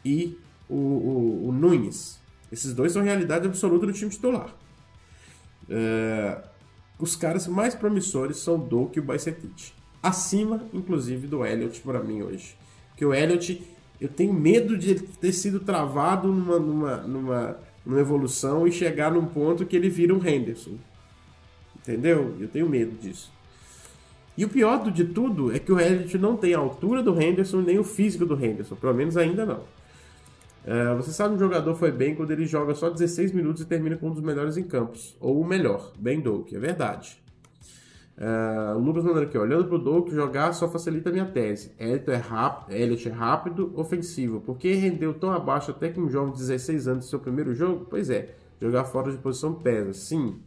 e 0.02 0.38
o, 0.70 0.74
o, 0.74 1.48
o 1.48 1.52
Nunes. 1.52 2.18
Esses 2.50 2.72
dois 2.72 2.92
são 2.92 3.02
realidade 3.02 3.46
absoluta 3.46 3.84
no 3.84 3.92
time 3.92 4.10
titular. 4.10 4.48
É, 5.68 6.42
os 6.98 7.14
caras 7.14 7.46
mais 7.46 7.74
promissores 7.74 8.38
são 8.38 8.58
Doak 8.58 8.96
e 8.96 9.00
o 9.00 9.04
Baicetic. 9.04 9.74
Acima, 10.02 10.66
inclusive, 10.72 11.26
do 11.26 11.44
Elliot 11.44 11.78
para 11.82 12.02
mim 12.02 12.22
hoje. 12.22 12.56
Porque 12.88 13.04
o 13.04 13.12
Elliot, 13.12 13.62
eu 14.00 14.08
tenho 14.08 14.32
medo 14.32 14.78
de 14.78 14.94
ter 14.94 15.32
sido 15.34 15.60
travado 15.60 16.28
numa, 16.28 16.58
numa, 16.58 16.96
numa, 17.02 17.58
numa 17.84 18.00
evolução 18.00 18.66
e 18.66 18.72
chegar 18.72 19.12
num 19.12 19.26
ponto 19.26 19.66
que 19.66 19.76
ele 19.76 19.90
vira 19.90 20.14
um 20.14 20.26
Henderson. 20.26 20.78
Entendeu? 21.76 22.34
Eu 22.40 22.48
tenho 22.48 22.66
medo 22.66 22.96
disso. 22.98 23.30
E 24.36 24.44
o 24.44 24.48
pior 24.48 24.90
de 24.90 25.04
tudo 25.04 25.54
é 25.54 25.58
que 25.58 25.70
o 25.70 25.78
Elliott 25.78 26.16
não 26.16 26.36
tem 26.36 26.54
a 26.54 26.58
altura 26.58 27.02
do 27.02 27.20
Henderson 27.20 27.60
nem 27.60 27.78
o 27.78 27.84
físico 27.84 28.24
do 28.24 28.34
Henderson, 28.34 28.74
pelo 28.76 28.94
menos 28.94 29.16
ainda 29.16 29.44
não. 29.44 29.60
Uh, 30.64 30.96
você 30.96 31.10
sabe 31.10 31.34
um 31.34 31.38
jogador 31.38 31.74
foi 31.74 31.90
bem 31.90 32.14
quando 32.14 32.30
ele 32.30 32.46
joga 32.46 32.74
só 32.74 32.88
16 32.88 33.32
minutos 33.32 33.62
e 33.62 33.66
termina 33.66 33.96
com 33.96 34.08
um 34.08 34.12
dos 34.12 34.22
melhores 34.22 34.56
em 34.56 34.62
campos. 34.62 35.16
Ou 35.20 35.40
o 35.40 35.44
melhor, 35.44 35.92
bem 35.98 36.20
Doak, 36.20 36.54
é 36.54 36.58
verdade. 36.58 37.20
Uh, 38.16 38.76
o 38.76 38.78
Lucas 38.78 39.02
mandando 39.02 39.26
aqui, 39.26 39.36
olhando 39.36 39.66
pro 39.66 39.78
Doak, 39.78 40.10
jogar 40.14 40.52
só 40.52 40.68
facilita 40.68 41.10
a 41.10 41.12
minha 41.12 41.26
tese. 41.26 41.72
Elliott 41.78 42.10
é, 42.10 42.16
rápido, 42.16 42.76
Elliott 42.76 43.08
é 43.08 43.12
rápido, 43.12 43.72
ofensivo. 43.74 44.40
Por 44.40 44.56
que 44.56 44.72
rendeu 44.74 45.12
tão 45.12 45.32
abaixo 45.32 45.72
até 45.72 45.88
que 45.88 46.00
um 46.00 46.08
jovem 46.08 46.32
de 46.32 46.38
16 46.38 46.88
anos 46.88 47.10
seu 47.10 47.18
primeiro 47.18 47.54
jogo? 47.54 47.86
Pois 47.90 48.08
é, 48.08 48.34
jogar 48.60 48.84
fora 48.84 49.10
de 49.10 49.18
posição 49.18 49.54
pesa. 49.54 49.92
Sim, 49.92 50.40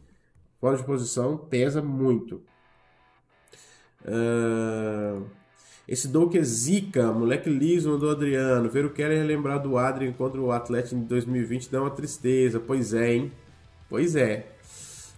fora 0.62 0.78
de 0.78 0.84
posição 0.84 1.38
pesa 1.38 1.82
muito. 1.82 2.42
Uh, 4.06 5.26
esse 5.88 6.08
Doak 6.08 6.38
é 6.38 6.44
zica, 6.44 7.12
moleque 7.12 7.50
liso 7.50 7.98
do 7.98 8.10
Adriano. 8.10 8.70
Ver 8.70 8.86
o 8.86 8.90
Keller 8.90 9.26
lembrar 9.26 9.60
do 9.60 9.78
Adrian 9.78 10.14
contra 10.14 10.42
o 10.42 10.52
Atlético 10.52 10.96
em 10.96 11.04
2020 11.04 11.72
dá 11.72 11.82
uma 11.82 11.92
tristeza. 11.92 12.60
Pois 12.60 12.94
é, 12.94 13.14
hein? 13.14 13.32
Pois 13.90 14.16
é. 14.16 14.48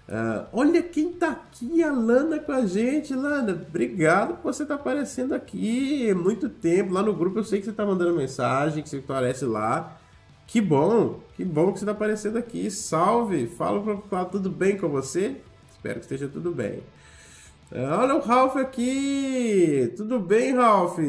Uh, 0.10 0.48
olha 0.54 0.82
quem 0.82 1.12
tá 1.12 1.32
aqui, 1.32 1.84
a 1.84 1.92
Lana 1.92 2.40
com 2.40 2.52
a 2.52 2.66
gente, 2.66 3.14
Lana. 3.14 3.54
Obrigado 3.54 4.36
por 4.36 4.54
você 4.54 4.64
estar 4.64 4.76
tá 4.76 4.82
aparecendo 4.82 5.34
aqui. 5.34 6.14
Muito 6.14 6.50
tempo. 6.50 6.94
Lá 6.94 7.02
no 7.02 7.14
grupo 7.14 7.40
eu 7.40 7.44
sei 7.44 7.60
que 7.60 7.66
você 7.66 7.74
tá 7.74 7.86
mandando 7.86 8.16
mensagem, 8.16 8.84
que 8.84 8.90
você 8.90 8.98
aparece 8.98 9.46
lá. 9.46 9.98
Que 10.46 10.62
bom, 10.62 11.20
que 11.36 11.44
bom 11.44 11.74
que 11.74 11.80
você 11.80 11.86
tá 11.86 11.92
aparecendo 11.92 12.38
aqui. 12.38 12.72
Salve! 12.72 13.48
Fala 13.48 13.82
pra 13.82 13.98
falar 13.98 14.26
tudo 14.26 14.50
bem 14.50 14.78
com 14.78 14.88
você? 14.88 15.36
Espero 15.70 15.96
que 15.96 16.06
esteja 16.06 16.28
tudo 16.28 16.52
bem. 16.52 16.82
Olha 17.70 18.16
o 18.16 18.22
Ralph 18.22 18.56
aqui! 18.56 19.94
Tudo 19.98 20.20
bem, 20.20 20.54
Ralph? 20.54 21.00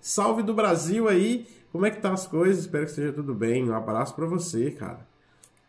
Salve 0.00 0.44
do 0.44 0.54
Brasil 0.54 1.08
aí! 1.08 1.44
Como 1.72 1.84
é 1.84 1.90
que 1.90 2.00
tá 2.00 2.12
as 2.12 2.24
coisas? 2.24 2.60
Espero 2.60 2.84
que 2.84 2.90
esteja 2.90 3.12
tudo 3.12 3.34
bem. 3.34 3.68
Um 3.68 3.74
abraço 3.74 4.14
para 4.14 4.24
você, 4.24 4.70
cara. 4.70 5.04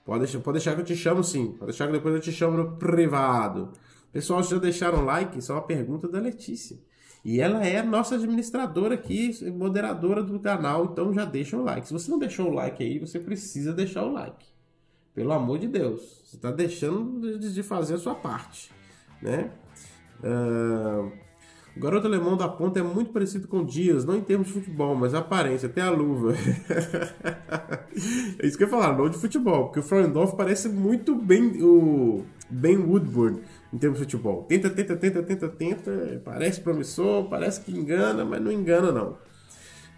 Pode 0.05 0.19
deixar, 0.19 0.39
pode 0.41 0.57
deixar 0.59 0.75
que 0.75 0.81
eu 0.81 0.85
te 0.85 0.95
chamo 0.95 1.23
sim. 1.23 1.47
Pode 1.47 1.71
deixar 1.71 1.87
que 1.87 1.93
depois 1.93 2.13
eu 2.13 2.21
te 2.21 2.31
chamo 2.31 2.57
no 2.57 2.77
privado. 2.77 3.71
Pessoal, 4.13 4.43
já 4.43 4.59
deixaram 4.59 5.03
like? 5.03 5.39
Isso 5.39 5.51
é 5.51 5.55
uma 5.55 5.63
pergunta 5.63 6.07
da 6.07 6.19
Letícia. 6.19 6.77
E 7.23 7.41
ela 7.41 7.65
é 7.65 7.81
nossa 7.81 8.13
administradora 8.13 8.93
aqui, 8.93 9.35
moderadora 9.51 10.21
do 10.21 10.39
canal, 10.39 10.85
então 10.85 11.11
já 11.11 11.25
deixa 11.25 11.57
o 11.57 11.63
like. 11.63 11.87
Se 11.87 11.93
você 11.93 12.11
não 12.11 12.19
deixou 12.19 12.51
o 12.51 12.53
like 12.53 12.83
aí, 12.83 12.99
você 12.99 13.17
precisa 13.17 13.73
deixar 13.73 14.03
o 14.03 14.13
like. 14.13 14.45
Pelo 15.15 15.33
amor 15.33 15.57
de 15.57 15.67
Deus. 15.67 16.21
Você 16.23 16.35
está 16.35 16.51
deixando 16.51 17.39
de 17.39 17.63
fazer 17.63 17.95
a 17.95 17.97
sua 17.97 18.13
parte, 18.13 18.71
né? 19.19 19.49
Uh, 20.23 21.11
o 21.75 21.79
garoto 21.79 22.07
alemão 22.07 22.37
da 22.37 22.47
ponta 22.47 22.79
é 22.79 22.83
muito 22.83 23.11
parecido 23.11 23.49
com 23.49 23.57
o 23.57 23.65
Dias, 23.65 24.05
não 24.05 24.15
em 24.15 24.21
termos 24.21 24.47
de 24.47 24.53
futebol, 24.53 24.95
mas 24.95 25.13
a 25.13 25.19
aparência, 25.19 25.67
até 25.67 25.81
a 25.81 25.89
luva. 25.89 26.33
é 28.39 28.47
isso 28.47 28.57
que 28.57 28.63
eu 28.63 28.67
ia 28.67 28.71
falar, 28.71 28.97
não 28.97 29.09
de 29.09 29.17
futebol, 29.17 29.65
porque 29.65 29.79
o 29.79 29.83
Freundorf 29.83 30.37
parece 30.37 30.69
muito 30.69 31.13
bem 31.13 31.61
o 31.61 32.23
Ben 32.49 32.77
Woodward 32.77 33.41
em 33.73 33.77
termos 33.77 33.99
de 33.99 34.05
futebol. 34.05 34.43
Tenta, 34.43 34.69
tenta, 34.69 34.95
tenta, 34.95 35.21
tenta, 35.21 35.49
tenta, 35.49 36.21
parece 36.23 36.61
promissor, 36.61 37.27
parece 37.27 37.59
que 37.59 37.77
engana, 37.77 38.23
mas 38.23 38.41
não 38.41 38.53
engana 38.53 38.93
não. 38.93 39.17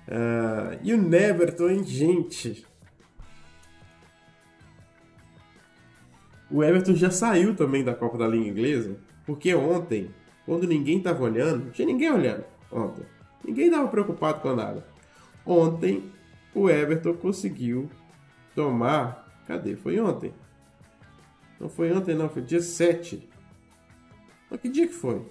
Uh, 0.08 0.80
e 0.82 0.94
o 0.94 0.98
Neverton, 0.98 1.70
hein, 1.70 1.84
gente? 1.84 2.66
O 6.50 6.64
Everton 6.64 6.96
já 6.96 7.12
saiu 7.12 7.56
também 7.56 7.84
da 7.84 7.94
Copa 7.94 8.18
da 8.18 8.28
Liga 8.28 8.48
Inglesa 8.48 8.98
porque 9.28 9.54
ontem, 9.54 10.10
quando 10.46 10.66
ninguém 10.66 11.00
estava 11.00 11.22
olhando, 11.22 11.66
não 11.66 11.72
tinha 11.72 11.86
ninguém 11.86 12.10
olhando 12.10 12.46
ontem. 12.72 13.06
Ninguém 13.44 13.66
estava 13.66 13.88
preocupado 13.90 14.40
com 14.40 14.56
nada. 14.56 14.88
Ontem, 15.46 16.12
o 16.56 16.70
Everton 16.70 17.14
conseguiu 17.14 17.90
tomar. 18.56 19.28
Cadê? 19.46 19.76
Foi 19.76 20.00
ontem? 20.00 20.34
Não 21.60 21.68
foi 21.68 21.92
ontem, 21.92 22.16
não, 22.16 22.30
foi 22.30 22.42
dia 22.42 22.62
7. 22.62 23.28
Mas 24.50 24.62
que 24.62 24.70
dia 24.70 24.88
que 24.88 24.94
foi? 24.94 25.22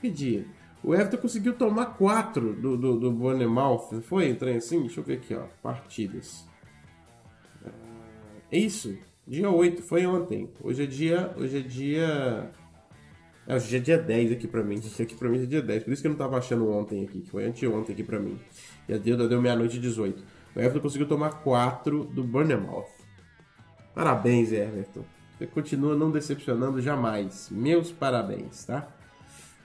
Que 0.00 0.10
dia? 0.10 0.46
O 0.82 0.94
Everton 0.94 1.18
conseguiu 1.18 1.54
tomar 1.54 1.86
4 1.96 2.54
do, 2.54 2.76
do, 2.76 2.98
do 2.98 3.12
Bournemouth. 3.12 4.00
Foi? 4.02 4.28
Entrei 4.28 4.56
assim? 4.56 4.80
Deixa 4.80 4.98
eu 4.98 5.04
ver 5.04 5.18
aqui, 5.18 5.34
ó. 5.34 5.44
Partidas. 5.62 6.44
É 8.50 8.58
isso. 8.58 8.96
Dia 9.26 9.50
8, 9.50 9.82
foi 9.82 10.06
ontem. 10.06 10.48
Hoje 10.62 10.84
é 10.84 10.86
dia. 10.86 11.34
Hoje 11.36 11.58
é 11.58 11.60
dia. 11.60 12.52
É, 13.44 13.56
hoje 13.56 13.76
é 13.76 13.80
dia 13.80 13.98
10 13.98 14.32
aqui 14.32 14.46
pra 14.46 14.62
mim. 14.62 14.80
Aqui 15.00 15.16
pra 15.16 15.28
mim 15.28 15.42
é 15.42 15.46
dia 15.46 15.60
10. 15.60 15.82
Por 15.82 15.92
isso 15.92 16.00
que 16.00 16.06
eu 16.06 16.12
não 16.12 16.18
tava 16.18 16.38
achando 16.38 16.70
ontem 16.70 17.02
aqui, 17.02 17.22
que 17.22 17.30
foi 17.30 17.44
anteontem 17.44 17.92
aqui 17.92 18.04
pra 18.04 18.20
mim. 18.20 18.38
Já 18.88 18.96
deu, 18.98 19.16
deu 19.28 19.42
meia-noite 19.42 19.78
e 19.78 19.80
18. 19.80 20.22
O 20.54 20.60
Everton 20.60 20.80
conseguiu 20.80 21.08
tomar 21.08 21.42
4 21.42 22.04
do 22.04 22.22
Bournemouth. 22.22 22.86
Parabéns, 23.92 24.52
Everton. 24.52 25.04
Você 25.36 25.46
continua 25.46 25.96
não 25.96 26.12
decepcionando 26.12 26.80
jamais. 26.80 27.48
Meus 27.50 27.90
parabéns, 27.90 28.64
tá? 28.64 28.88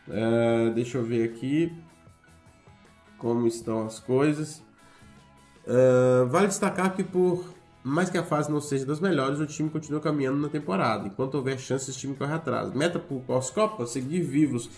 Uh, 0.08 0.74
deixa 0.74 0.98
eu 0.98 1.04
ver 1.04 1.30
aqui 1.30 1.72
como 3.20 3.46
estão 3.46 3.86
as 3.86 4.00
coisas. 4.00 4.64
Uh, 5.68 6.26
vale 6.28 6.48
destacar 6.48 6.96
que 6.96 7.04
por 7.04 7.61
mais 7.84 8.10
que 8.10 8.18
a 8.18 8.24
fase 8.24 8.52
não 8.52 8.62
seja 8.62 8.86
das 8.86 9.00
melhores, 9.00 9.40
o 9.40 9.46
time 9.46 9.70
continua 9.70 10.00
caminhando 10.00 10.38
na 10.38 10.50
temporada. 10.50 11.08
Enquanto 11.08 11.36
houver 11.36 11.58
chances, 11.60 11.96
o 11.96 12.00
time 12.00 12.16
corre 12.16 12.34
atrás. 12.34 12.74
Meta 12.74 13.00
para 13.00 13.18
pós-Copa, 13.20 13.88
seguir 13.88 14.22
vivos. 14.22 14.70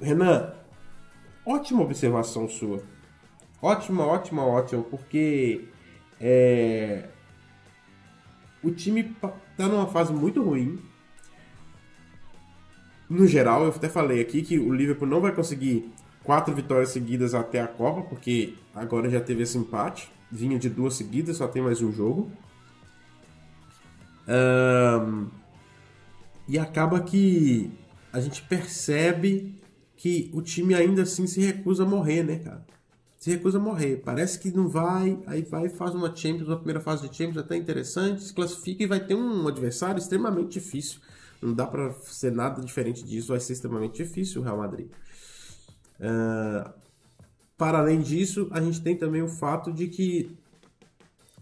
Renan, 0.00 0.52
ótima 1.44 1.82
observação 1.82 2.48
sua. 2.48 2.82
Ótima, 3.60 4.06
ótima, 4.06 4.44
ótima, 4.44 4.82
porque 4.82 5.68
é, 6.20 7.08
o 8.62 8.70
time 8.70 9.00
está 9.00 9.68
numa 9.68 9.86
fase 9.86 10.12
muito 10.12 10.42
ruim. 10.42 10.78
No 13.08 13.26
geral, 13.26 13.64
eu 13.64 13.68
até 13.70 13.88
falei 13.88 14.20
aqui 14.20 14.42
que 14.42 14.58
o 14.58 14.72
Liverpool 14.72 15.08
não 15.08 15.20
vai 15.20 15.32
conseguir 15.32 15.92
quatro 16.22 16.54
vitórias 16.54 16.90
seguidas 16.90 17.34
até 17.34 17.60
a 17.60 17.68
Copa, 17.68 18.02
porque 18.02 18.54
agora 18.74 19.10
já 19.10 19.20
teve 19.20 19.42
esse 19.42 19.58
empate. 19.58 20.10
Vinha 20.30 20.58
de 20.58 20.68
duas 20.68 20.94
seguidas, 20.94 21.36
só 21.36 21.46
tem 21.46 21.62
mais 21.62 21.80
um 21.80 21.92
jogo. 21.92 22.30
Um, 24.26 25.28
e 26.48 26.58
acaba 26.58 27.00
que 27.00 27.70
a 28.12 28.20
gente 28.20 28.42
percebe 28.42 29.54
que 29.96 30.30
o 30.32 30.42
time 30.42 30.74
ainda 30.74 31.02
assim 31.02 31.26
se 31.26 31.40
recusa 31.40 31.84
a 31.84 31.86
morrer, 31.86 32.22
né, 32.22 32.38
cara? 32.38 32.64
Se 33.18 33.30
recusa 33.30 33.58
a 33.58 33.60
morrer. 33.60 34.02
Parece 34.04 34.38
que 34.38 34.50
não 34.50 34.68
vai, 34.68 35.18
aí 35.26 35.42
vai 35.42 35.68
faz 35.68 35.94
uma 35.94 36.14
Champions, 36.14 36.48
uma 36.48 36.56
primeira 36.56 36.80
fase 36.80 37.08
de 37.08 37.16
Champions 37.16 37.38
até 37.38 37.56
interessante, 37.56 38.22
se 38.22 38.34
classifica 38.34 38.82
e 38.82 38.86
vai 38.86 39.00
ter 39.00 39.14
um 39.14 39.48
adversário 39.48 39.98
extremamente 39.98 40.60
difícil. 40.60 41.00
Não 41.40 41.54
dá 41.54 41.66
para 41.66 41.92
ser 42.02 42.32
nada 42.32 42.62
diferente 42.62 43.02
disso, 43.02 43.28
vai 43.28 43.40
ser 43.40 43.54
extremamente 43.54 44.02
difícil 44.02 44.40
o 44.40 44.44
Real 44.44 44.58
Madrid. 44.58 44.88
Uh, 45.98 46.70
para 47.56 47.78
além 47.78 48.00
disso, 48.00 48.48
a 48.50 48.60
gente 48.60 48.80
tem 48.80 48.96
também 48.96 49.22
o 49.22 49.28
fato 49.28 49.72
de 49.72 49.88
que 49.88 50.36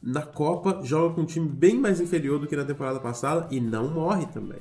na 0.02 0.22
Copa 0.22 0.80
joga 0.82 1.14
com 1.14 1.20
um 1.22 1.26
time 1.26 1.48
bem 1.48 1.78
mais 1.78 2.00
inferior 2.00 2.38
do 2.38 2.46
que 2.46 2.56
na 2.56 2.64
temporada 2.64 2.98
passada 2.98 3.46
e 3.50 3.60
não 3.60 3.88
morre 3.88 4.26
também. 4.26 4.60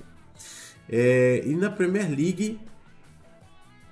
É, 0.88 1.42
e 1.46 1.56
na 1.56 1.70
Premier 1.70 2.10
League, 2.10 2.60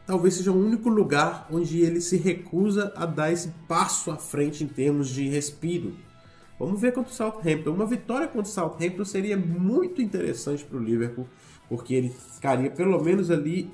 talvez 0.06 0.36
seja 0.36 0.52
o 0.52 0.58
único 0.58 0.90
lugar 0.90 1.48
onde 1.52 1.80
ele 1.82 2.02
se 2.02 2.18
recusa 2.18 2.94
a 2.96 3.06
dar 3.06 3.32
esse 3.32 3.50
passo 3.68 4.12
à 4.12 4.18
frente 4.18 4.64
em 4.64 4.68
termos 4.68 5.10
de 5.10 5.28
respiro. 5.28 5.96
Vamos 6.60 6.80
ver 6.80 6.92
contra 6.92 7.12
o 7.12 7.16
Southampton. 7.16 7.72
Uma 7.72 7.86
vitória 7.86 8.28
contra 8.28 8.42
o 8.42 8.54
Southampton 8.54 9.06
seria 9.06 9.38
muito 9.38 10.02
interessante 10.02 10.64
para 10.66 10.78
o 10.78 10.84
Liverpool, 10.84 11.28
porque 11.68 11.94
ele 11.94 12.10
ficaria 12.10 12.70
pelo 12.70 13.02
menos 13.02 13.32
ali 13.32 13.72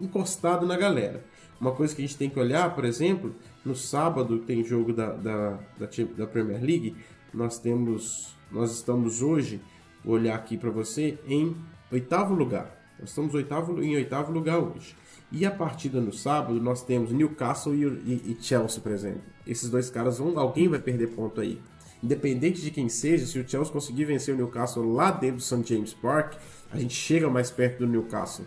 encostado 0.00 0.66
na 0.66 0.76
galera. 0.76 1.24
Uma 1.62 1.70
coisa 1.70 1.94
que 1.94 2.02
a 2.02 2.04
gente 2.04 2.18
tem 2.18 2.28
que 2.28 2.40
olhar, 2.40 2.74
por 2.74 2.84
exemplo, 2.84 3.32
no 3.64 3.72
sábado 3.72 4.40
tem 4.40 4.64
jogo 4.64 4.92
da, 4.92 5.12
da, 5.12 5.50
da, 5.78 5.88
da 6.16 6.26
Premier 6.26 6.60
League. 6.60 6.96
Nós 7.32 7.56
temos, 7.56 8.34
nós 8.50 8.72
estamos 8.72 9.22
hoje, 9.22 9.60
vou 10.04 10.16
olhar 10.16 10.34
aqui 10.34 10.58
para 10.58 10.70
você, 10.70 11.20
em 11.24 11.54
oitavo 11.92 12.34
lugar. 12.34 12.76
Nós 12.98 13.10
estamos 13.10 13.32
oitavo, 13.32 13.80
em 13.80 13.94
oitavo 13.94 14.32
lugar 14.32 14.58
hoje. 14.58 14.96
E 15.30 15.46
a 15.46 15.52
partida 15.52 16.00
no 16.00 16.12
sábado 16.12 16.60
nós 16.60 16.82
temos 16.82 17.12
Newcastle 17.12 17.76
e, 17.76 17.84
e, 17.84 18.36
e, 18.36 18.42
Chelsea, 18.42 18.80
por 18.80 18.90
exemplo. 18.90 19.22
Esses 19.46 19.70
dois 19.70 19.88
caras 19.88 20.18
vão, 20.18 20.36
alguém 20.36 20.66
vai 20.66 20.80
perder 20.80 21.14
ponto 21.14 21.40
aí. 21.40 21.60
Independente 22.02 22.60
de 22.60 22.72
quem 22.72 22.88
seja, 22.88 23.24
se 23.24 23.38
o 23.38 23.48
Chelsea 23.48 23.72
conseguir 23.72 24.06
vencer 24.06 24.34
o 24.34 24.36
Newcastle 24.36 24.92
lá 24.92 25.12
dentro 25.12 25.36
do 25.36 25.42
St 25.42 25.62
James 25.64 25.94
Park, 25.94 26.34
a 26.72 26.76
gente 26.76 26.94
chega 26.94 27.30
mais 27.30 27.52
perto 27.52 27.78
do 27.78 27.86
Newcastle, 27.86 28.46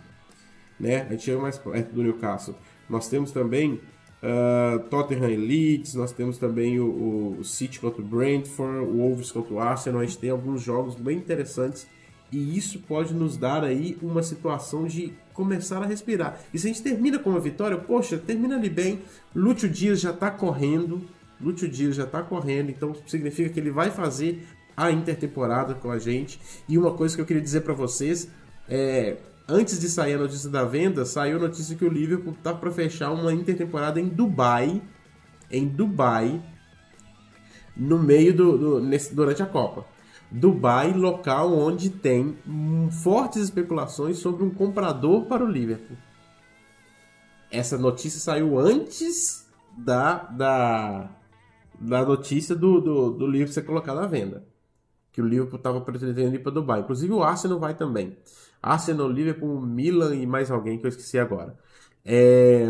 né? 0.78 1.06
A 1.08 1.12
gente 1.12 1.22
chega 1.22 1.40
mais 1.40 1.56
perto 1.56 1.94
do 1.94 2.02
Newcastle. 2.02 2.54
Nós 2.88 3.08
temos 3.08 3.32
também 3.32 3.80
uh, 4.22 4.78
Tottenham 4.88 5.30
e 5.30 5.36
Leeds, 5.36 5.94
nós 5.94 6.12
temos 6.12 6.38
também 6.38 6.78
o, 6.80 7.36
o, 7.38 7.44
City 7.44 7.80
contra 7.80 8.00
o 8.00 8.04
Brentford, 8.04 8.86
o 8.86 8.96
Wolves 8.96 9.32
contra 9.32 9.54
o 9.54 9.60
Arsenal, 9.60 10.00
a 10.00 10.04
gente 10.04 10.18
tem 10.18 10.30
alguns 10.30 10.62
jogos 10.62 10.94
bem 10.94 11.18
interessantes 11.18 11.86
e 12.32 12.56
isso 12.56 12.80
pode 12.80 13.14
nos 13.14 13.36
dar 13.36 13.62
aí 13.62 13.96
uma 14.02 14.22
situação 14.22 14.86
de 14.86 15.12
começar 15.32 15.82
a 15.82 15.86
respirar. 15.86 16.40
E 16.52 16.58
se 16.58 16.66
a 16.66 16.72
gente 16.72 16.82
termina 16.82 17.18
com 17.18 17.30
uma 17.30 17.40
vitória, 17.40 17.76
poxa, 17.76 18.18
termina 18.18 18.56
ali 18.56 18.68
bem, 18.68 19.00
Lúcio 19.34 19.68
Dias 19.68 20.00
já 20.00 20.10
está 20.10 20.30
correndo, 20.30 21.02
Lúcio 21.40 21.68
Dias 21.68 21.94
já 21.94 22.04
está 22.04 22.22
correndo, 22.22 22.70
então 22.70 22.94
significa 23.06 23.50
que 23.50 23.60
ele 23.60 23.70
vai 23.70 23.90
fazer 23.90 24.42
a 24.76 24.90
intertemporada 24.90 25.74
com 25.74 25.90
a 25.90 25.98
gente. 25.98 26.40
E 26.68 26.76
uma 26.76 26.92
coisa 26.92 27.14
que 27.14 27.20
eu 27.20 27.26
queria 27.26 27.42
dizer 27.42 27.60
para 27.60 27.74
vocês 27.74 28.28
é 28.68 29.16
Antes 29.48 29.78
de 29.78 29.88
sair 29.88 30.14
a 30.14 30.18
notícia 30.18 30.50
da 30.50 30.64
venda, 30.64 31.04
saiu 31.04 31.36
a 31.36 31.40
notícia 31.40 31.76
que 31.76 31.84
o 31.84 31.88
Liverpool 31.88 32.32
está 32.32 32.52
para 32.52 32.70
fechar 32.72 33.12
uma 33.12 33.32
intertemporada 33.32 34.00
em 34.00 34.08
Dubai, 34.08 34.82
em 35.48 35.68
Dubai, 35.68 36.42
no 37.76 37.96
meio 37.96 38.34
do, 38.34 38.58
do 38.58 38.80
nesse, 38.80 39.14
durante 39.14 39.42
a 39.44 39.46
Copa. 39.46 39.86
Dubai, 40.32 40.92
local 40.92 41.56
onde 41.56 41.90
tem 41.90 42.36
fortes 42.90 43.40
especulações 43.42 44.18
sobre 44.18 44.42
um 44.42 44.50
comprador 44.50 45.26
para 45.26 45.44
o 45.44 45.48
Liverpool. 45.48 45.96
Essa 47.48 47.78
notícia 47.78 48.18
saiu 48.18 48.58
antes 48.58 49.46
da, 49.78 50.24
da, 50.24 51.08
da 51.78 52.04
notícia 52.04 52.56
do, 52.56 52.80
do, 52.80 53.10
do 53.12 53.26
Liverpool 53.28 53.54
ser 53.54 53.62
colocado 53.62 54.00
à 54.00 54.06
venda. 54.08 54.44
Que 55.16 55.22
o 55.22 55.26
Liverpool 55.26 55.56
estava 55.56 55.80
pretendendo 55.80 56.34
ir 56.34 56.40
para 56.40 56.52
Dubai. 56.52 56.80
Inclusive 56.80 57.10
o 57.10 57.22
Arsenal 57.22 57.58
vai 57.58 57.72
também. 57.72 58.18
Arsenal, 58.62 59.08
Liverpool, 59.08 59.58
Milan 59.62 60.14
e 60.14 60.26
mais 60.26 60.50
alguém 60.50 60.78
que 60.78 60.84
eu 60.84 60.90
esqueci 60.90 61.18
agora. 61.18 61.56
É... 62.04 62.66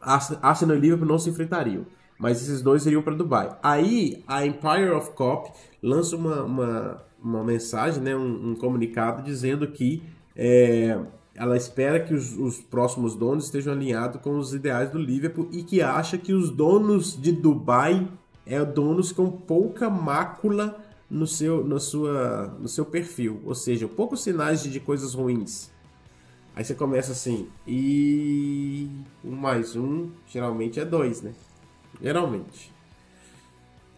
Arsenal 0.00 0.74
e 0.74 0.80
Liverpool 0.80 1.06
não 1.06 1.18
se 1.18 1.28
enfrentariam, 1.28 1.84
mas 2.18 2.40
esses 2.40 2.62
dois 2.62 2.86
iriam 2.86 3.02
para 3.02 3.14
Dubai. 3.14 3.54
Aí 3.62 4.24
a 4.26 4.46
Empire 4.46 4.88
of 4.88 5.10
Cop 5.10 5.52
lança 5.82 6.16
uma, 6.16 6.44
uma, 6.44 7.04
uma 7.22 7.44
mensagem, 7.44 8.02
né, 8.02 8.16
um, 8.16 8.52
um 8.52 8.54
comunicado 8.54 9.22
dizendo 9.22 9.68
que 9.68 10.02
é, 10.34 10.98
ela 11.34 11.58
espera 11.58 12.00
que 12.00 12.14
os, 12.14 12.32
os, 12.38 12.58
próximos 12.58 13.14
donos 13.14 13.44
estejam 13.44 13.74
alinhados 13.74 14.18
com 14.22 14.38
os 14.38 14.54
ideais 14.54 14.88
do 14.88 14.98
Liverpool 14.98 15.50
e 15.52 15.62
que 15.62 15.82
acha 15.82 16.16
que 16.16 16.32
os 16.32 16.48
donos 16.48 17.20
de 17.20 17.32
Dubai 17.32 18.08
é 18.46 18.64
donos 18.64 19.12
com 19.12 19.30
pouca 19.30 19.90
mácula 19.90 20.80
no 21.12 21.26
seu, 21.26 21.62
no 21.62 21.78
sua, 21.78 22.56
no 22.58 22.66
seu 22.66 22.86
perfil, 22.86 23.38
ou 23.44 23.54
seja, 23.54 23.86
poucos 23.86 24.22
sinais 24.22 24.62
de, 24.62 24.70
de 24.70 24.80
coisas 24.80 25.12
ruins. 25.12 25.70
Aí 26.56 26.64
você 26.64 26.74
começa 26.74 27.12
assim, 27.12 27.50
e 27.66 28.88
um 29.22 29.32
mais 29.32 29.76
um 29.76 30.10
geralmente 30.26 30.80
é 30.80 30.84
dois, 30.86 31.20
né? 31.20 31.34
Geralmente. 32.00 32.72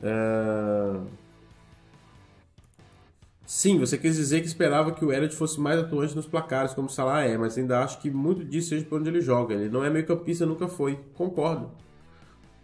Uh... 0.02 1.06
Sim, 3.46 3.78
você 3.78 3.96
quis 3.96 4.16
dizer 4.16 4.40
que 4.40 4.46
esperava 4.48 4.90
que 4.90 5.04
o 5.04 5.12
Elliot 5.12 5.36
fosse 5.36 5.60
mais 5.60 5.78
atuante 5.78 6.16
nos 6.16 6.26
placares, 6.26 6.74
como 6.74 6.88
o 6.88 6.90
Salah 6.90 7.22
é, 7.22 7.38
mas 7.38 7.56
ainda 7.56 7.84
acho 7.84 8.00
que 8.00 8.10
muito 8.10 8.44
disso 8.44 8.70
seja 8.70 8.84
por 8.84 8.98
onde 9.00 9.08
ele 9.08 9.20
joga. 9.20 9.54
Ele 9.54 9.68
não 9.68 9.84
é 9.84 9.90
meio 9.90 10.04
campista, 10.06 10.44
nunca 10.44 10.66
foi. 10.66 10.98
Concordo. 11.14 11.70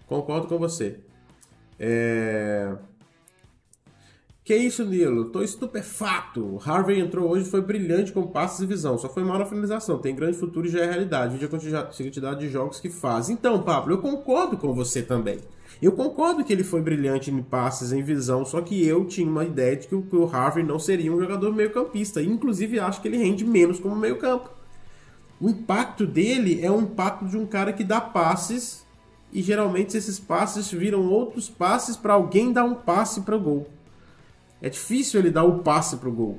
Concordo 0.09 0.49
com 0.49 0.59
você. 0.59 0.99
É... 1.79 2.77
Que 4.43 4.57
isso, 4.57 4.85
Nilo? 4.85 5.27
Tô 5.27 5.43
estupefato. 5.43 6.59
Harvey 6.65 6.99
entrou 6.99 7.31
hoje 7.31 7.45
foi 7.45 7.61
brilhante 7.61 8.11
com 8.11 8.27
passes 8.27 8.61
e 8.61 8.67
visão. 8.67 8.97
Só 8.97 9.09
foi 9.09 9.23
mal 9.23 9.39
na 9.39 9.45
finalização. 9.45 9.99
Tem 9.99 10.15
grande 10.15 10.39
futuro 10.39 10.67
e 10.67 10.71
já 10.71 10.81
é 10.81 10.87
realidade. 10.87 11.35
Vídeo 11.35 11.47
a 11.77 11.83
quantidade 11.85 12.41
de 12.41 12.49
jogos 12.49 12.81
que 12.81 12.89
faz. 12.89 13.29
Então, 13.29 13.63
Pablo, 13.63 13.93
eu 13.93 13.99
concordo 13.99 14.57
com 14.57 14.75
você 14.75 15.03
também. 15.03 15.39
Eu 15.81 15.93
concordo 15.93 16.43
que 16.43 16.53
ele 16.53 16.65
foi 16.65 16.81
brilhante 16.81 17.31
em 17.31 17.43
passes, 17.43 17.93
em 17.93 18.03
visão, 18.03 18.45
só 18.45 18.61
que 18.61 18.85
eu 18.85 19.05
tinha 19.07 19.29
uma 19.29 19.45
ideia 19.45 19.77
de 19.77 19.87
que 19.87 19.95
o 19.95 20.31
Harvey 20.31 20.65
não 20.65 20.79
seria 20.79 21.13
um 21.13 21.21
jogador 21.21 21.55
meio-campista. 21.55 22.23
Inclusive, 22.23 22.81
acho 22.81 23.01
que 23.01 23.09
ele 23.09 23.19
rende 23.19 23.45
menos 23.45 23.79
como 23.79 23.95
meio-campo. 23.95 24.51
O 25.41 25.49
impacto 25.49 26.07
dele 26.07 26.61
é 26.63 26.71
o 26.71 26.81
impacto 26.81 27.27
de 27.27 27.37
um 27.37 27.47
cara 27.47 27.73
que 27.73 27.85
dá 27.85 28.01
passes 28.01 28.85
e 29.33 29.43
geralmente 29.43 29.97
esses 29.97 30.19
passes 30.19 30.71
viram 30.71 31.07
outros 31.07 31.49
passes 31.49 31.97
para 31.97 32.15
alguém 32.15 32.53
dar 32.53 32.65
um 32.65 32.75
passe 32.75 33.21
para 33.21 33.37
o 33.37 33.41
gol. 33.41 33.80
É 34.63 34.69
difícil 34.69 35.21
ele 35.21 35.31
dar 35.31 35.45
o 35.45 35.61
passe 35.61 35.97
pro 35.97 36.13
gol. 36.13 36.39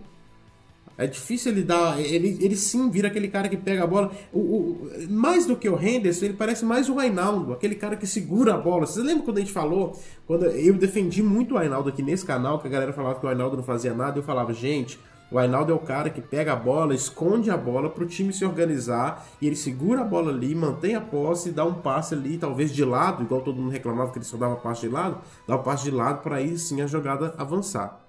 É 0.97 1.07
difícil 1.07 1.51
ele 1.51 1.63
dar. 1.63 1.99
Ele, 1.99 2.37
ele 2.39 2.55
sim 2.55 2.89
vira 2.91 3.07
aquele 3.07 3.27
cara 3.27 3.49
que 3.49 3.57
pega 3.57 3.83
a 3.83 3.87
bola. 3.87 4.11
O, 4.31 4.39
o, 4.39 4.91
mais 5.09 5.47
do 5.47 5.55
que 5.55 5.67
o 5.67 5.81
Henderson, 5.81 6.25
ele 6.25 6.33
parece 6.35 6.63
mais 6.63 6.89
o 6.89 6.99
Ainaldo, 6.99 7.53
aquele 7.53 7.73
cara 7.73 7.95
que 7.95 8.05
segura 8.05 8.53
a 8.53 8.57
bola. 8.57 8.85
Vocês 8.85 9.03
lembram 9.03 9.25
quando 9.25 9.37
a 9.37 9.41
gente 9.41 9.51
falou? 9.51 9.99
Quando 10.27 10.45
eu 10.45 10.75
defendi 10.75 11.23
muito 11.23 11.55
o 11.55 11.57
Ainaldo 11.57 11.89
aqui 11.89 12.03
nesse 12.03 12.23
canal, 12.23 12.59
que 12.59 12.67
a 12.67 12.69
galera 12.69 12.93
falava 12.93 13.19
que 13.19 13.25
o 13.25 13.29
Ainaldo 13.29 13.57
não 13.57 13.63
fazia 13.63 13.93
nada, 13.95 14.19
eu 14.19 14.23
falava, 14.23 14.53
gente, 14.53 14.99
o 15.31 15.39
Ainaldo 15.39 15.71
é 15.71 15.75
o 15.75 15.79
cara 15.79 16.09
que 16.09 16.21
pega 16.21 16.51
a 16.51 16.55
bola, 16.57 16.93
esconde 16.93 17.49
a 17.49 17.55
bola 17.55 17.89
para 17.89 18.03
o 18.03 18.05
time 18.05 18.33
se 18.33 18.43
organizar 18.43 19.25
e 19.41 19.47
ele 19.47 19.55
segura 19.55 20.01
a 20.01 20.03
bola 20.03 20.29
ali, 20.29 20.53
mantém 20.53 20.93
a 20.93 21.01
posse 21.01 21.51
dá 21.51 21.63
um 21.63 21.75
passe 21.75 22.13
ali, 22.13 22.37
talvez 22.37 22.71
de 22.71 22.83
lado, 22.83 23.23
igual 23.23 23.41
todo 23.41 23.55
mundo 23.55 23.71
reclamava 23.71 24.11
que 24.11 24.17
ele 24.17 24.25
só 24.25 24.35
dava 24.35 24.57
passe 24.57 24.81
de 24.81 24.89
lado, 24.89 25.19
dá 25.47 25.55
um 25.55 25.63
passe 25.63 25.85
de 25.85 25.91
lado 25.91 26.21
para 26.21 26.35
aí 26.35 26.57
sim 26.59 26.81
a 26.81 26.85
jogada 26.85 27.33
avançar. 27.37 28.00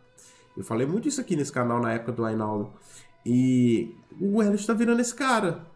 Eu 0.56 0.64
falei 0.64 0.86
muito 0.86 1.08
isso 1.08 1.20
aqui 1.20 1.36
nesse 1.36 1.52
canal 1.52 1.80
na 1.80 1.92
época 1.92 2.12
do 2.12 2.24
Ainaldo. 2.24 2.72
E 3.24 3.94
o 4.20 4.42
Elliot 4.42 4.66
tá 4.66 4.74
virando 4.74 5.00
esse 5.00 5.14
cara. 5.14 5.66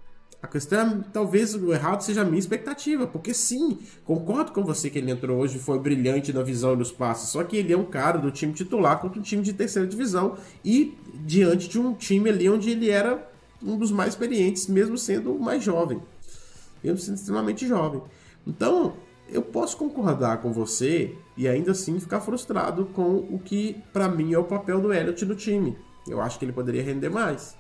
A 0.43 0.47
questão 0.47 0.79
é, 0.79 1.05
talvez 1.13 1.55
o 1.55 1.73
errado 1.73 2.03
seja 2.03 2.23
a 2.23 2.25
minha 2.25 2.39
expectativa, 2.39 3.07
porque 3.07 3.33
sim, 3.33 3.79
concordo 4.05 4.53
com 4.53 4.63
você 4.63 4.91
que 4.91 4.99
ele 4.99 5.11
entrou 5.11 5.39
hoje 5.39 5.59
foi 5.59 5.79
brilhante 5.79 6.33
na 6.33 6.43
visão 6.43 6.75
e 6.75 6.77
nos 6.77 6.93
passos, 6.93 7.31
só 7.31 7.43
que 7.43 7.57
ele 7.57 7.73
é 7.73 7.77
um 7.77 7.87
cara 7.87 8.19
do 8.19 8.31
time 8.31 8.53
titular 8.53 9.01
contra 9.01 9.19
um 9.19 9.23
time 9.23 9.43
de 9.43 9.53
terceira 9.53 9.89
divisão 9.89 10.37
e 10.65 10.97
diante 11.25 11.69
de 11.69 11.81
um 11.81 11.95
time 11.95 12.29
ali 12.31 12.49
onde 12.49 12.71
ele 12.71 12.91
era 12.91 13.29
um 13.63 13.77
dos 13.79 13.91
mais 13.91 14.11
experientes, 14.11 14.67
mesmo 14.69 14.97
sendo 14.99 15.39
mais 15.39 15.65
jovem, 15.65 16.01
mesmo 16.85 16.99
sendo 16.99 17.17
extremamente 17.17 17.67
jovem. 17.67 18.03
Então, 18.47 18.95
eu 19.29 19.43
posso 19.43 19.77
concordar 19.77 20.41
com 20.41 20.53
você 20.53 21.15
e 21.37 21.49
ainda 21.49 21.73
assim 21.73 21.99
ficar 21.99 22.21
frustrado 22.21 22.87
com 22.87 23.17
o 23.31 23.41
que 23.45 23.83
para 23.93 24.09
mim 24.09 24.33
é 24.33 24.39
o 24.39 24.45
papel 24.45 24.81
do 24.81 24.93
Elliot 24.93 25.25
no 25.25 25.35
time. 25.35 25.77
Eu 26.09 26.21
acho 26.21 26.39
que 26.39 26.45
ele 26.45 26.53
poderia 26.53 26.83
render 26.83 27.09
mais. 27.09 27.57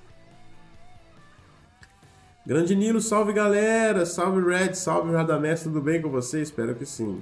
Grande 2.47 2.77
Nilo, 2.77 3.01
salve 3.01 3.33
galera! 3.33 4.07
Salve 4.07 4.41
Red, 4.41 4.75
salve 4.75 5.13
Radamés, 5.13 5.65
tudo 5.65 5.81
bem 5.81 6.01
com 6.01 6.09
você? 6.09 6.41
Espero 6.41 6.77
que 6.77 6.87
sim. 6.87 7.21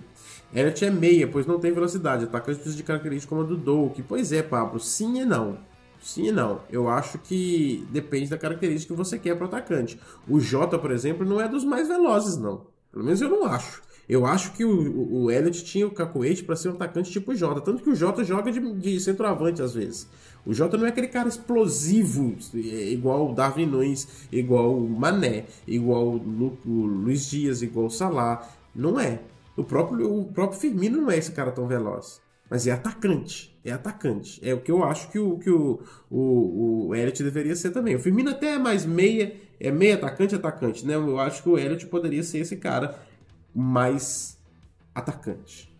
Elliot 0.54 0.84
é 0.84 0.90
meia, 0.90 1.26
pois 1.26 1.46
não 1.46 1.58
tem 1.58 1.72
velocidade. 1.72 2.24
Atacante 2.24 2.56
precisa 2.56 2.76
de 2.76 2.82
características 2.82 3.28
como 3.30 3.40
a 3.40 3.44
do 3.44 3.56
Doak. 3.56 4.02
Pois 4.02 4.32
é, 4.32 4.42
Pablo, 4.42 4.78
sim 4.78 5.20
e 5.20 5.24
não. 5.24 5.58
Sim 5.98 6.28
e 6.28 6.32
não. 6.32 6.60
Eu 6.70 6.90
acho 6.90 7.18
que 7.18 7.88
depende 7.90 8.28
da 8.28 8.36
característica 8.36 8.92
que 8.92 8.98
você 8.98 9.18
quer 9.18 9.34
para 9.34 9.46
o 9.46 9.48
atacante. 9.48 9.98
O 10.28 10.38
Jota, 10.38 10.78
por 10.78 10.90
exemplo, 10.90 11.24
não 11.24 11.40
é 11.40 11.48
dos 11.48 11.64
mais 11.64 11.88
velozes, 11.88 12.36
não. 12.36 12.66
Pelo 12.92 13.06
menos 13.06 13.22
eu 13.22 13.30
não 13.30 13.46
acho. 13.46 13.82
Eu 14.08 14.26
acho 14.26 14.52
que 14.52 14.64
o, 14.64 15.24
o 15.24 15.30
Elliot 15.30 15.64
tinha 15.64 15.86
o 15.86 15.90
cacoete 15.90 16.44
para 16.44 16.56
ser 16.56 16.68
um 16.68 16.72
atacante 16.72 17.10
tipo 17.10 17.34
Jota. 17.34 17.60
Tanto 17.60 17.82
que 17.82 17.90
o 17.90 17.94
Jota 17.94 18.22
joga 18.22 18.52
de, 18.52 18.60
de 18.74 19.00
centroavante 19.00 19.62
às 19.62 19.74
vezes. 19.74 20.08
O 20.44 20.52
Jota 20.52 20.76
não 20.76 20.84
é 20.86 20.90
aquele 20.90 21.08
cara 21.08 21.28
explosivo, 21.28 22.36
é, 22.54 22.58
igual 22.90 23.30
o 23.30 23.34
Darwin 23.34 23.66
Nunes, 23.66 24.06
igual 24.30 24.76
o 24.76 24.88
Mané, 24.88 25.46
igual 25.66 26.06
o, 26.06 26.58
o 26.66 26.86
Luiz 26.86 27.30
Dias, 27.30 27.62
igual 27.62 27.86
o 27.86 27.90
Salah. 27.90 28.46
Não 28.74 29.00
é. 29.00 29.20
O 29.56 29.64
próprio, 29.64 30.12
o 30.12 30.24
próprio 30.26 30.60
Firmino 30.60 31.00
não 31.00 31.10
é 31.10 31.16
esse 31.16 31.32
cara 31.32 31.50
tão 31.50 31.66
veloz. 31.66 32.20
Mas 32.50 32.66
é 32.66 32.72
atacante. 32.72 33.56
É 33.64 33.72
atacante. 33.72 34.38
É 34.46 34.52
o 34.52 34.60
que 34.60 34.70
eu 34.70 34.84
acho 34.84 35.10
que 35.10 35.18
o, 35.18 35.38
que 35.38 35.48
o, 35.48 35.80
o, 36.10 36.88
o 36.88 36.94
Elliot 36.94 37.22
deveria 37.22 37.56
ser 37.56 37.70
também. 37.70 37.94
O 37.94 37.98
Firmino 37.98 38.30
até 38.30 38.54
é 38.54 38.58
mais 38.58 38.84
meia, 38.84 39.34
é 39.58 39.70
meia 39.70 39.94
atacante, 39.94 40.34
atacante, 40.34 40.84
né? 40.84 40.94
Eu 40.94 41.18
acho 41.18 41.42
que 41.42 41.48
o 41.48 41.58
Elliot 41.58 41.86
poderia 41.86 42.22
ser 42.22 42.38
esse 42.38 42.56
cara 42.56 42.98
mais 43.54 44.38
atacante. 44.94 45.72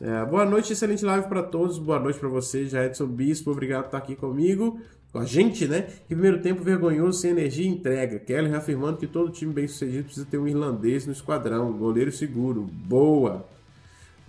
É, 0.00 0.24
boa 0.26 0.44
noite, 0.44 0.72
excelente 0.72 1.04
live 1.04 1.26
para 1.26 1.42
todos. 1.42 1.78
Boa 1.78 1.98
noite 1.98 2.18
para 2.18 2.28
você, 2.28 2.66
já 2.66 2.84
Edson 2.84 3.06
Bispo. 3.06 3.50
Obrigado 3.50 3.82
por 3.82 3.86
estar 3.88 3.98
aqui 3.98 4.14
comigo, 4.14 4.78
com 5.10 5.18
a 5.18 5.24
gente, 5.24 5.66
né? 5.66 5.82
Que 5.82 6.14
primeiro 6.14 6.42
tempo 6.42 6.62
vergonhoso, 6.62 7.18
sem 7.18 7.30
energia 7.30 7.64
e 7.64 7.68
entrega. 7.68 8.18
Kelly 8.18 8.50
reafirmando 8.50 8.98
que 8.98 9.06
todo 9.06 9.32
time 9.32 9.54
bem 9.54 9.66
sucedido 9.66 10.04
precisa 10.04 10.26
ter 10.26 10.36
um 10.36 10.46
irlandês 10.46 11.06
no 11.06 11.12
esquadrão, 11.12 11.72
goleiro 11.72 12.12
seguro. 12.12 12.62
Boa, 12.62 13.46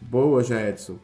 boa, 0.02 0.42
já 0.42 0.62
Edson. 0.70 0.98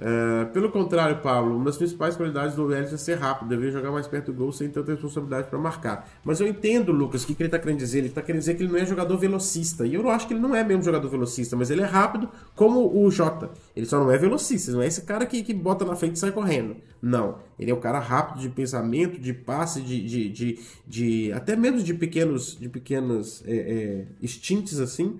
Uh, 0.00 0.46
pelo 0.52 0.70
contrário, 0.70 1.18
Pablo, 1.20 1.56
uma 1.56 1.64
das 1.64 1.76
principais 1.76 2.14
qualidades 2.16 2.54
do 2.54 2.72
Elliot 2.72 2.94
é 2.94 2.96
ser 2.96 3.16
rápido, 3.16 3.48
deveria 3.48 3.72
jogar 3.72 3.90
mais 3.90 4.06
perto 4.06 4.26
do 4.26 4.32
gol 4.32 4.52
sem 4.52 4.68
tanta 4.68 4.92
responsabilidade 4.92 5.48
para 5.48 5.58
marcar. 5.58 6.08
Mas 6.24 6.38
eu 6.38 6.46
entendo, 6.46 6.92
Lucas, 6.92 7.24
o 7.24 7.26
que, 7.26 7.34
que 7.34 7.42
ele 7.42 7.48
está 7.48 7.58
querendo 7.58 7.78
dizer. 7.78 7.98
Ele 7.98 8.06
está 8.06 8.22
querendo 8.22 8.40
dizer 8.40 8.54
que 8.54 8.62
ele 8.62 8.70
não 8.72 8.78
é 8.78 8.86
jogador 8.86 9.16
velocista. 9.16 9.84
E 9.84 9.94
eu 9.94 10.02
não 10.02 10.10
acho 10.10 10.28
que 10.28 10.34
ele 10.34 10.40
não 10.40 10.54
é 10.54 10.62
mesmo 10.62 10.84
jogador 10.84 11.08
velocista, 11.08 11.56
mas 11.56 11.68
ele 11.70 11.82
é 11.82 11.84
rápido 11.84 12.28
como 12.54 12.96
o 12.96 13.10
Jota. 13.10 13.50
Ele 13.74 13.86
só 13.86 13.98
não 13.98 14.10
é 14.10 14.16
velocista, 14.16 14.70
não 14.70 14.82
é 14.82 14.86
esse 14.86 15.02
cara 15.02 15.26
que, 15.26 15.42
que 15.42 15.52
bota 15.52 15.84
na 15.84 15.96
frente 15.96 16.14
e 16.14 16.18
sai 16.18 16.30
correndo. 16.30 16.76
Não. 17.02 17.38
Ele 17.58 17.72
é 17.72 17.74
o 17.74 17.78
cara 17.78 17.98
rápido 17.98 18.40
de 18.40 18.48
pensamento, 18.48 19.20
de 19.20 19.32
passe, 19.32 19.80
de. 19.80 20.00
de, 20.00 20.28
de, 20.28 20.58
de 20.86 21.32
até 21.32 21.56
mesmo 21.56 21.82
de 21.82 21.92
pequenos, 21.92 22.56
de 22.56 22.68
pequenos 22.68 23.42
é, 23.44 23.56
é, 23.56 24.06
instintos 24.22 24.78
assim 24.78 25.18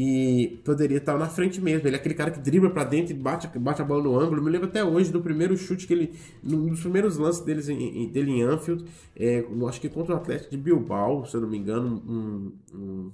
e 0.00 0.60
poderia 0.64 0.98
estar 0.98 1.18
na 1.18 1.26
frente 1.26 1.60
mesmo. 1.60 1.88
Ele 1.88 1.96
é 1.96 1.98
aquele 1.98 2.14
cara 2.14 2.30
que 2.30 2.38
dribla 2.38 2.70
para 2.70 2.84
dentro 2.84 3.12
e 3.12 3.16
bate, 3.16 3.48
bate 3.58 3.82
a 3.82 3.84
bola 3.84 4.04
no 4.04 4.16
ângulo. 4.16 4.38
Eu 4.38 4.44
me 4.44 4.48
lembro 4.48 4.68
até 4.68 4.84
hoje 4.84 5.10
do 5.10 5.20
primeiro 5.20 5.56
chute 5.56 5.88
que 5.88 5.92
ele. 5.92 6.14
Um 6.44 6.68
dos 6.68 6.78
primeiros 6.78 7.16
lances 7.16 7.40
deles 7.44 7.68
em, 7.68 8.04
em, 8.04 8.08
dele 8.08 8.30
em 8.30 8.42
Anfield, 8.42 8.84
é, 9.16 9.44
acho 9.68 9.80
que 9.80 9.88
contra 9.88 10.14
o 10.14 10.16
Atlético 10.16 10.52
de 10.52 10.56
Bilbao, 10.56 11.26
se 11.26 11.34
eu 11.34 11.40
não 11.40 11.48
me 11.48 11.58
engano, 11.58 12.00
um, 12.08 12.52
um, 12.72 13.10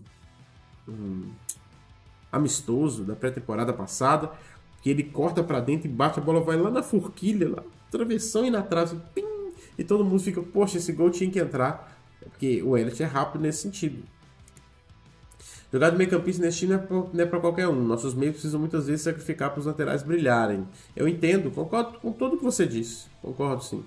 um 0.86 1.22
amistoso 2.30 3.02
da 3.02 3.16
pré-temporada 3.16 3.72
passada, 3.72 4.30
que 4.82 4.90
ele 4.90 5.04
corta 5.04 5.42
para 5.42 5.60
dentro 5.60 5.88
e 5.88 5.90
bate 5.90 6.18
a 6.18 6.22
bola, 6.22 6.42
vai 6.42 6.58
lá 6.58 6.70
na 6.70 6.82
forquilha, 6.82 7.48
lá, 7.48 7.62
travessão 7.90 8.44
e 8.44 8.50
na 8.50 8.60
trave, 8.60 9.00
pim, 9.14 9.24
e 9.78 9.84
todo 9.84 10.04
mundo 10.04 10.22
fica, 10.22 10.42
poxa, 10.42 10.76
esse 10.76 10.92
gol 10.92 11.08
tinha 11.08 11.30
que 11.30 11.38
entrar, 11.38 11.98
porque 12.20 12.62
o 12.62 12.76
Elliot 12.76 13.02
é 13.02 13.06
rápido 13.06 13.40
nesse 13.40 13.62
sentido. 13.62 14.02
Jogar 15.74 15.90
de 15.90 15.96
meio 15.96 16.08
campista 16.08 16.40
nesse 16.40 16.58
time 16.58 16.78
não 16.88 17.10
é 17.18 17.26
para 17.26 17.40
qualquer 17.40 17.66
um. 17.66 17.82
Nossos 17.82 18.14
meios 18.14 18.34
precisam 18.34 18.60
muitas 18.60 18.86
vezes 18.86 19.02
sacrificar 19.02 19.50
para 19.50 19.58
os 19.58 19.66
laterais 19.66 20.04
brilharem. 20.04 20.68
Eu 20.94 21.08
entendo, 21.08 21.50
concordo 21.50 21.98
com 21.98 22.12
tudo 22.12 22.36
que 22.36 22.44
você 22.44 22.64
disse. 22.64 23.06
Concordo 23.20 23.60
sim. 23.64 23.82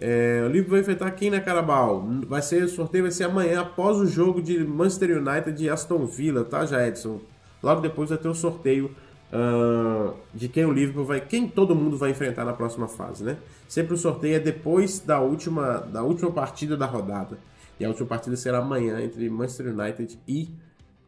É, 0.00 0.42
o 0.44 0.48
livro 0.48 0.72
vai 0.72 0.80
enfrentar 0.80 1.08
quem 1.12 1.30
na 1.30 1.40
Carabao? 1.40 2.04
Vai 2.26 2.42
ser, 2.42 2.64
o 2.64 2.68
sorteio 2.68 3.04
vai 3.04 3.12
ser 3.12 3.22
amanhã, 3.22 3.60
após 3.60 3.96
o 3.98 4.06
jogo 4.06 4.42
de 4.42 4.58
Manchester 4.64 5.22
United 5.24 5.62
e 5.62 5.70
Aston 5.70 6.04
Villa, 6.04 6.42
tá, 6.42 6.66
já 6.66 6.84
Edson? 6.84 7.20
Logo 7.62 7.80
depois 7.80 8.10
vai 8.10 8.18
ter 8.18 8.26
o 8.26 8.34
sorteio 8.34 8.90
uh, 9.32 10.14
de 10.34 10.48
quem 10.48 10.64
o 10.64 10.72
Liverpool 10.72 11.04
vai, 11.04 11.20
quem 11.20 11.46
todo 11.46 11.76
mundo 11.76 11.96
vai 11.96 12.10
enfrentar 12.10 12.44
na 12.44 12.54
próxima 12.54 12.88
fase, 12.88 13.22
né? 13.22 13.36
Sempre 13.68 13.94
o 13.94 13.96
sorteio 13.96 14.34
é 14.34 14.40
depois 14.40 14.98
da 14.98 15.20
última, 15.20 15.78
da 15.78 16.02
última 16.02 16.32
partida 16.32 16.76
da 16.76 16.86
rodada. 16.86 17.38
E 17.78 17.84
a 17.84 17.88
última 17.88 18.08
partida 18.08 18.34
será 18.34 18.58
amanhã 18.58 19.00
entre 19.00 19.30
Manchester 19.30 19.68
United 19.68 20.18
e 20.26 20.63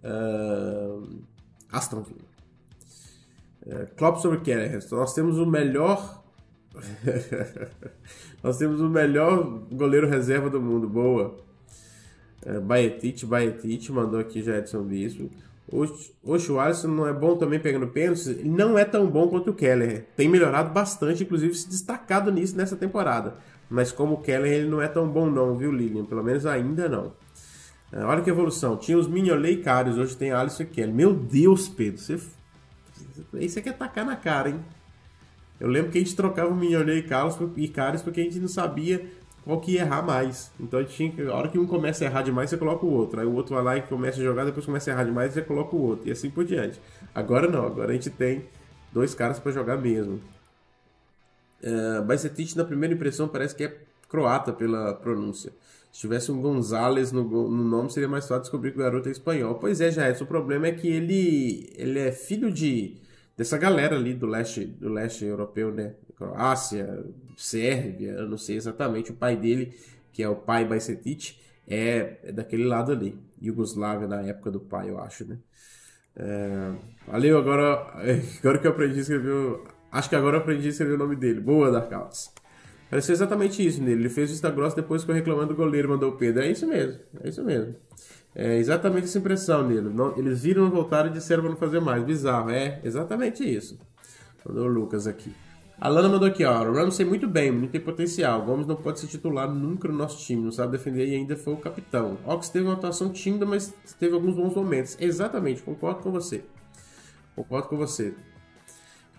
uh, 0.07 1.19
Aston 1.71 2.03
Villa. 2.03 2.21
Uh, 3.67 3.87
Klopp 3.97 4.19
sobre 4.19 4.41
Kelleher. 4.41 4.81
Nós 4.91 5.13
temos 5.15 5.39
o 5.39 5.47
melhor. 5.47 6.23
Nós 8.43 8.59
temos 8.59 8.81
o 8.81 8.89
melhor 8.89 9.43
goleiro 9.73 10.09
reserva 10.09 10.49
do 10.49 10.61
mundo. 10.61 10.89
Boa. 10.89 11.37
Uh, 12.45 12.61
Baetic, 12.61 13.25
Baetic 13.25 13.91
mandou 13.91 14.21
aqui 14.21 14.43
já 14.43 14.59
Edson 14.59 14.83
Bispo. 14.83 15.31
Oxe, 15.69 16.53
o 16.53 16.61
Alisson 16.61 16.89
não 16.89 17.09
é 17.09 17.13
bom 17.13 17.37
também 17.37 17.59
pegando 17.59 17.89
pênaltis? 17.89 18.45
Não 18.45 18.79
é 18.79 18.85
tão 18.85 19.09
bom 19.09 19.27
quanto 19.27 19.51
o 19.51 19.55
Keller. 19.55 20.07
Tem 20.17 20.29
melhorado 20.29 20.73
bastante, 20.73 21.25
inclusive 21.25 21.55
se 21.55 21.69
destacado 21.69 22.31
nisso 22.31 22.57
nessa 22.57 22.77
temporada. 22.77 23.35
Mas 23.69 23.91
como 23.91 24.15
o 24.15 24.21
Keller, 24.23 24.53
ele 24.53 24.69
não 24.69 24.81
é 24.81 24.87
tão 24.87 25.09
bom 25.09 25.29
não, 25.29 25.57
viu, 25.57 25.73
Lilian? 25.73 26.05
Pelo 26.05 26.23
menos 26.23 26.47
ainda 26.47 26.89
não. 26.89 27.13
É, 27.93 28.05
olha 28.05 28.23
que 28.23 28.31
evolução. 28.31 28.77
Tinha 28.77 28.99
os 28.99 29.07
Mignolet 29.07 29.63
Karius, 29.63 29.97
hoje 29.97 30.17
tem 30.17 30.33
Alisson 30.33 30.65
e 30.65 30.67
Kelly. 30.67 30.93
Meu 30.93 31.15
Deus, 31.15 31.69
Pedro, 31.69 32.01
você... 32.01 32.21
Aí 33.35 33.49
você 33.49 33.63
quer 33.63 33.77
tacar 33.77 34.05
na 34.05 34.17
cara, 34.17 34.51
hein? 34.51 34.61
Eu 35.59 35.69
lembro 35.69 35.91
que 35.91 35.99
a 35.99 36.01
gente 36.01 36.15
trocava 36.15 36.51
o 36.51 36.55
Mignolet 36.55 36.99
e 36.99 37.03
Carlos 37.03 37.39
e 37.57 37.69
Karius 37.69 38.03
porque 38.03 38.21
a 38.21 38.25
gente 38.25 38.39
não 38.39 38.49
sabia 38.49 39.07
qual 39.47 39.61
que 39.61 39.73
ia 39.73 39.83
errar 39.83 40.03
mais. 40.03 40.51
Então 40.59 40.81
a, 40.81 40.85
tinha 40.85 41.31
a 41.31 41.35
hora 41.35 41.49
que 41.49 41.59
um 41.59 41.67
começa 41.67 42.05
a 42.05 42.07
errar 42.09 42.23
demais, 42.23 42.51
você 42.51 42.59
coloca 42.59 42.85
o 42.85 42.93
outro. 42.93 43.21
Aí 43.21 43.27
o 43.27 43.33
outro 43.33 43.55
vai 43.55 43.65
lá 43.65 43.77
e 43.77 43.83
começa 43.83 44.21
a 44.21 44.25
jogar, 44.25 44.45
depois 44.45 44.67
começa 44.67 44.91
a 44.91 44.93
errar 44.93 45.05
demais, 45.05 45.33
você 45.33 45.41
coloca 45.41 45.75
o 45.75 45.81
outro. 45.81 46.09
E 46.09 46.11
assim 46.11 46.29
por 46.29 46.45
diante. 46.45 46.81
Agora 47.15 47.49
não, 47.49 47.65
agora 47.65 47.93
a 47.93 47.95
gente 47.95 48.11
tem 48.11 48.45
dois 48.93 49.15
caras 49.15 49.39
para 49.39 49.53
jogar 49.53 49.77
mesmo. 49.77 50.21
Uh, 51.63 52.03
Bajcetic, 52.03 52.57
na 52.57 52.65
primeira 52.65 52.95
impressão, 52.95 53.29
parece 53.29 53.55
que 53.55 53.65
é 53.65 53.77
croata 54.09 54.53
pela 54.53 54.95
pronúncia. 54.95 55.53
Se 55.97 56.03
tivesse 56.03 56.31
um 56.31 56.43
Gonzalez 56.43 57.11
no, 57.11 57.25
no 57.25 57.65
nome, 57.65 57.91
seria 57.91 58.07
mais 58.07 58.29
fácil 58.29 58.43
descobrir 58.43 58.71
que 58.73 58.77
o 58.77 58.83
garoto 58.83 59.09
é 59.09 59.13
espanhol. 59.13 59.55
Pois 59.55 59.81
é, 59.81 59.91
já 59.91 60.13
o 60.21 60.27
problema 60.27 60.67
é 60.67 60.73
que 60.73 60.87
ele, 60.87 61.73
ele 61.75 61.99
é 61.99 62.13
filho 62.13 62.53
de 62.53 62.99
dessa 63.35 63.57
galera 63.57 63.97
ali 63.97 64.13
do 64.13 64.27
leste, 64.27 64.67
do 64.67 64.91
leste 64.91 65.25
europeu, 65.25 65.73
né? 65.73 65.95
Croácia, 66.15 67.03
Sérvia, 67.35 68.11
eu 68.11 68.29
não 68.29 68.37
sei 68.37 68.57
exatamente. 68.57 69.11
O 69.11 69.15
pai 69.15 69.37
dele, 69.37 69.75
que 70.13 70.23
é 70.23 70.29
o 70.29 70.37
pai 70.37 70.67
Bajcetic, 70.67 71.39
é, 71.67 72.19
é 72.25 72.31
daquele 72.31 72.67
lado 72.67 72.93
ali. 72.93 73.19
Iugoslávia 73.41 74.07
na 74.07 74.21
época 74.21 74.51
do 74.51 74.61
pai, 74.61 74.91
eu 74.91 75.01
acho, 75.01 75.25
né? 75.25 75.39
É, 76.15 76.73
valeu, 77.09 77.39
agora, 77.39 77.73
agora 78.41 78.59
que 78.59 78.67
eu 78.67 78.71
aprendi 78.71 78.99
a 78.99 79.01
escrever. 79.01 79.61
Acho 79.91 80.11
que 80.11 80.17
agora 80.17 80.37
eu 80.37 80.41
aprendi 80.43 80.67
a 80.67 80.71
escrever 80.71 80.93
o 80.93 80.99
nome 80.99 81.17
dele. 81.17 81.41
Boa, 81.41 81.71
Dark. 81.71 81.91
Pareceu 82.89 83.13
exatamente 83.13 83.67
isso 83.67 83.83
nele. 83.83 84.03
Ele 84.03 84.09
fez 84.09 84.31
o 84.31 84.33
Insta 84.35 84.51
grosso 84.51 84.77
depois 84.77 85.05
que 85.05 85.11
eu 85.11 85.15
reclamando 85.15 85.49
do 85.49 85.57
goleiro 85.57 85.89
mandou 85.89 86.11
o 86.11 86.17
Pedro. 86.17 86.43
É 86.43 86.51
isso 86.51 86.67
mesmo, 86.67 87.01
é 87.23 87.29
isso 87.29 87.43
mesmo. 87.45 87.75
É 88.35 88.59
exatamente 88.59 89.05
essa 89.05 89.19
impressão 89.19 89.67
nele. 89.67 89.89
Não, 89.89 90.17
eles 90.17 90.43
viram, 90.43 90.71
voltaram 90.71 91.09
e 91.09 91.13
disseram 91.13 91.43
para 91.43 91.51
não 91.51 91.59
fazer 91.59 91.81
mais. 91.81 92.05
Bizarro, 92.05 92.51
é 92.51 92.81
exatamente 92.85 93.43
isso. 93.43 93.79
Mandou 94.45 94.67
o 94.67 94.69
Lucas 94.69 95.07
aqui. 95.07 95.33
A 95.79 95.89
Lana 95.89 96.09
mandou 96.09 96.29
aqui, 96.29 96.45
ó. 96.45 96.63
O 96.63 96.73
Ramsey 96.73 97.05
muito 97.05 97.29
bem, 97.29 97.51
muito 97.51 97.73
tem 97.73 97.81
potencial. 97.81 98.43
Gomes 98.45 98.67
não 98.67 98.77
pode 98.77 99.01
ser 99.01 99.09
titular 99.09 99.53
nunca 99.53 99.89
no 99.89 99.95
nosso 99.95 100.25
time, 100.25 100.43
não 100.43 100.51
sabe 100.51 100.73
defender 100.73 101.07
e 101.07 101.15
ainda 101.15 101.37
foi 101.37 101.53
o 101.53 101.59
capitão. 101.59 102.17
Ox 102.25 102.49
teve 102.49 102.65
uma 102.65 102.75
atuação 102.75 103.11
tímida, 103.11 103.45
mas 103.45 103.75
teve 103.99 104.15
alguns 104.15 104.35
bons 104.35 104.55
momentos. 104.55 104.97
Exatamente, 104.99 105.63
concordo 105.63 106.01
com 106.01 106.11
você. 106.11 106.45
Concordo 107.35 107.69
com 107.69 107.77
você. 107.77 108.15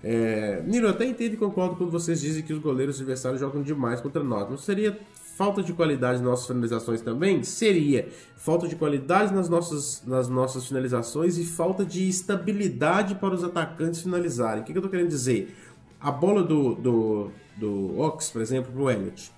É, 0.04 0.62
Niro, 0.66 0.88
eu 0.88 0.92
até 0.92 1.06
entendo 1.06 1.34
e 1.34 1.38
concordo 1.38 1.76
quando 1.76 1.92
vocês 1.92 2.22
dizem 2.22 2.44
que 2.44 2.54
os 2.54 2.60
goleiros 2.60 2.98
adversários 2.98 3.40
jogam 3.40 3.62
demais 3.64 4.00
contra 4.00 4.24
nós. 4.24 4.50
Não 4.50 4.58
seria 4.58 4.98
falta 5.38 5.62
de 5.62 5.74
qualidade 5.74 6.20
nas 6.20 6.30
nossas 6.30 6.48
finalizações 6.48 7.02
também? 7.02 7.44
Seria 7.44 8.08
falta 8.36 8.68
de 8.68 8.76
qualidade 8.76 9.34
nas 9.34 9.48
nossas, 9.50 10.04
nas 10.06 10.28
nossas 10.28 10.68
finalizações 10.68 11.38
e 11.38 11.46
falta 11.46 11.86
de 11.86 12.08
estabilidade 12.08 13.16
para 13.16 13.34
os 13.34 13.44
atacantes 13.44 14.02
finalizarem. 14.02 14.62
O 14.62 14.66
que, 14.66 14.72
que 14.72 14.78
eu 14.78 14.82
estou 14.82 14.92
querendo 14.92 15.10
dizer? 15.10 15.56
A 16.00 16.12
bola 16.12 16.44
do, 16.44 16.76
do, 16.76 17.32
do 17.56 18.00
Ox, 18.00 18.30
por 18.30 18.42
exemplo, 18.42 18.72
para 18.72 18.82
o 18.82 18.90
Elliot. 18.90 19.32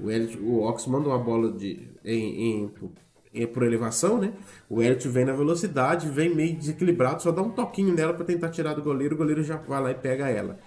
O, 0.00 0.10
Elliot, 0.10 0.38
o 0.38 0.62
Ox 0.62 0.86
manda 0.86 1.08
uma 1.08 1.18
bola 1.18 1.52
de, 1.52 1.88
em, 2.04 2.62
em, 2.64 2.70
por 3.52 3.64
elevação, 3.64 4.18
né? 4.18 4.32
O 4.68 4.80
Elliot 4.80 5.08
vem 5.08 5.24
na 5.24 5.32
velocidade, 5.32 6.08
vem 6.08 6.34
meio 6.34 6.56
desequilibrado, 6.56 7.22
só 7.22 7.32
dá 7.32 7.42
um 7.42 7.50
toquinho 7.50 7.92
nela 7.92 8.14
para 8.14 8.24
tentar 8.24 8.50
tirar 8.50 8.74
do 8.74 8.82
goleiro, 8.82 9.14
o 9.14 9.18
goleiro 9.18 9.42
já 9.42 9.56
vai 9.56 9.82
lá 9.82 9.90
e 9.90 9.94
pega 9.94 10.28
ela. 10.28 10.58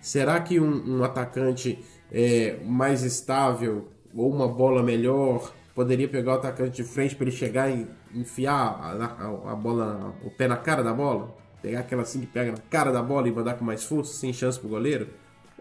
Será 0.00 0.40
que 0.40 0.58
um, 0.58 0.98
um 0.98 1.04
atacante 1.04 1.78
é, 2.10 2.58
mais 2.64 3.02
estável 3.02 3.88
ou 4.14 4.32
uma 4.32 4.48
bola 4.48 4.82
melhor 4.82 5.52
poderia 5.74 6.08
pegar 6.08 6.32
o 6.32 6.34
atacante 6.36 6.76
de 6.76 6.84
frente 6.84 7.14
para 7.14 7.26
ele 7.26 7.36
chegar 7.36 7.70
e 7.70 7.86
enfiar 8.14 8.54
a, 8.54 9.04
a, 9.04 9.52
a, 9.52 9.54
bola, 9.54 10.14
o 10.24 10.30
pé 10.30 10.48
na 10.48 10.56
cara 10.56 10.82
da 10.82 10.92
bola? 10.92 11.34
Pegar 11.60 11.80
aquela 11.80 12.02
assim 12.02 12.20
que 12.20 12.26
pega 12.26 12.52
na 12.52 12.58
cara 12.70 12.90
da 12.90 13.02
bola 13.02 13.28
e 13.28 13.32
mandar 13.32 13.54
com 13.54 13.64
mais 13.64 13.84
força, 13.84 14.14
sem 14.14 14.32
chance 14.32 14.58
para 14.58 14.66
o 14.66 14.70
goleiro? 14.70 15.08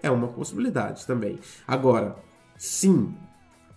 É 0.02 0.10
uma 0.10 0.28
possibilidade 0.28 1.06
também. 1.06 1.40
Agora, 1.68 2.16
sim, 2.58 3.14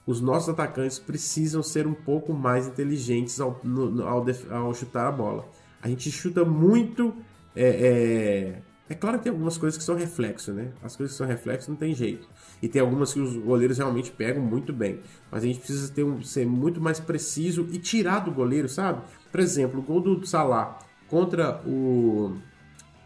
os 0.08 0.22
nossos 0.22 0.48
atacantes 0.48 0.98
precisam 0.98 1.62
ser 1.62 1.86
um 1.86 1.92
pouco 1.92 2.32
mais 2.32 2.66
inteligentes 2.66 3.38
ao, 3.42 3.60
no, 3.62 4.02
ao, 4.08 4.24
ao 4.50 4.72
chutar 4.72 5.06
a 5.06 5.12
bola. 5.12 5.46
A 5.82 5.88
gente 5.88 6.10
chuta 6.10 6.46
muito. 6.46 7.14
É, 7.54 7.68
é, 7.68 8.62
é, 8.88 8.94
claro 8.94 9.18
que 9.18 9.24
tem 9.24 9.30
algumas 9.30 9.58
coisas 9.58 9.76
que 9.76 9.84
são 9.84 9.94
reflexo, 9.94 10.50
né? 10.50 10.72
As 10.82 10.96
coisas 10.96 11.12
que 11.12 11.18
são 11.18 11.26
reflexo 11.26 11.70
não 11.70 11.76
tem 11.76 11.94
jeito. 11.94 12.26
E 12.62 12.68
tem 12.68 12.80
algumas 12.80 13.12
que 13.12 13.20
os 13.20 13.36
goleiros 13.36 13.76
realmente 13.76 14.10
pegam 14.10 14.42
muito 14.42 14.72
bem. 14.72 14.98
Mas 15.30 15.44
a 15.44 15.46
gente 15.46 15.58
precisa 15.58 15.92
ter 15.92 16.04
um, 16.04 16.22
ser 16.22 16.46
muito 16.46 16.80
mais 16.80 16.98
preciso 16.98 17.68
e 17.70 17.78
tirar 17.78 18.20
do 18.20 18.30
goleiro, 18.30 18.66
sabe? 18.66 19.02
Por 19.30 19.40
exemplo, 19.40 19.80
o 19.80 19.82
gol 19.82 20.00
do 20.00 20.26
Salah 20.26 20.78
contra 21.06 21.60
o, 21.66 22.34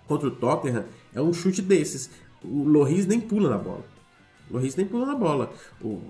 contra 0.06 0.28
o 0.28 0.30
Tottenham 0.30 0.84
é 1.12 1.20
um 1.20 1.32
chute 1.32 1.62
desses. 1.62 2.10
O 2.44 2.62
Loris 2.62 3.08
nem 3.08 3.20
pula 3.20 3.50
na 3.50 3.58
bola. 3.58 3.84
O 4.48 4.54
Loris 4.54 4.76
nem 4.76 4.86
pula 4.86 5.04
na 5.04 5.16
bola. 5.16 5.52
O 5.80 6.00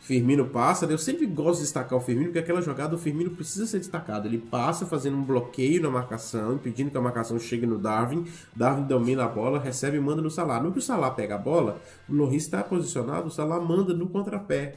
Firmino 0.00 0.46
passa, 0.46 0.86
eu 0.86 0.96
sempre 0.96 1.26
gosto 1.26 1.58
de 1.58 1.64
destacar 1.64 1.98
o 1.98 2.00
Firmino, 2.00 2.28
porque 2.28 2.38
aquela 2.38 2.62
jogada 2.62 2.94
o 2.96 2.98
Firmino 2.98 3.30
precisa 3.30 3.66
ser 3.66 3.78
destacado. 3.78 4.26
Ele 4.26 4.38
passa 4.38 4.86
fazendo 4.86 5.18
um 5.18 5.22
bloqueio 5.22 5.82
na 5.82 5.90
marcação, 5.90 6.54
impedindo 6.54 6.90
que 6.90 6.96
a 6.96 7.00
marcação 7.00 7.38
chegue 7.38 7.66
no 7.66 7.78
Darwin. 7.78 8.24
Darwin 8.56 8.84
domina 8.84 9.24
a 9.24 9.28
bola, 9.28 9.60
recebe 9.60 9.98
e 9.98 10.00
manda 10.00 10.22
no 10.22 10.30
Salah. 10.30 10.60
No 10.60 10.72
que 10.72 10.78
o 10.78 10.82
Salah 10.82 11.10
pega 11.10 11.34
a 11.34 11.38
bola, 11.38 11.80
o 12.08 12.14
Loris 12.14 12.44
está 12.44 12.62
posicionado, 12.62 13.28
o 13.28 13.30
Salah 13.30 13.60
manda 13.60 13.92
no 13.92 14.08
contrapé. 14.08 14.76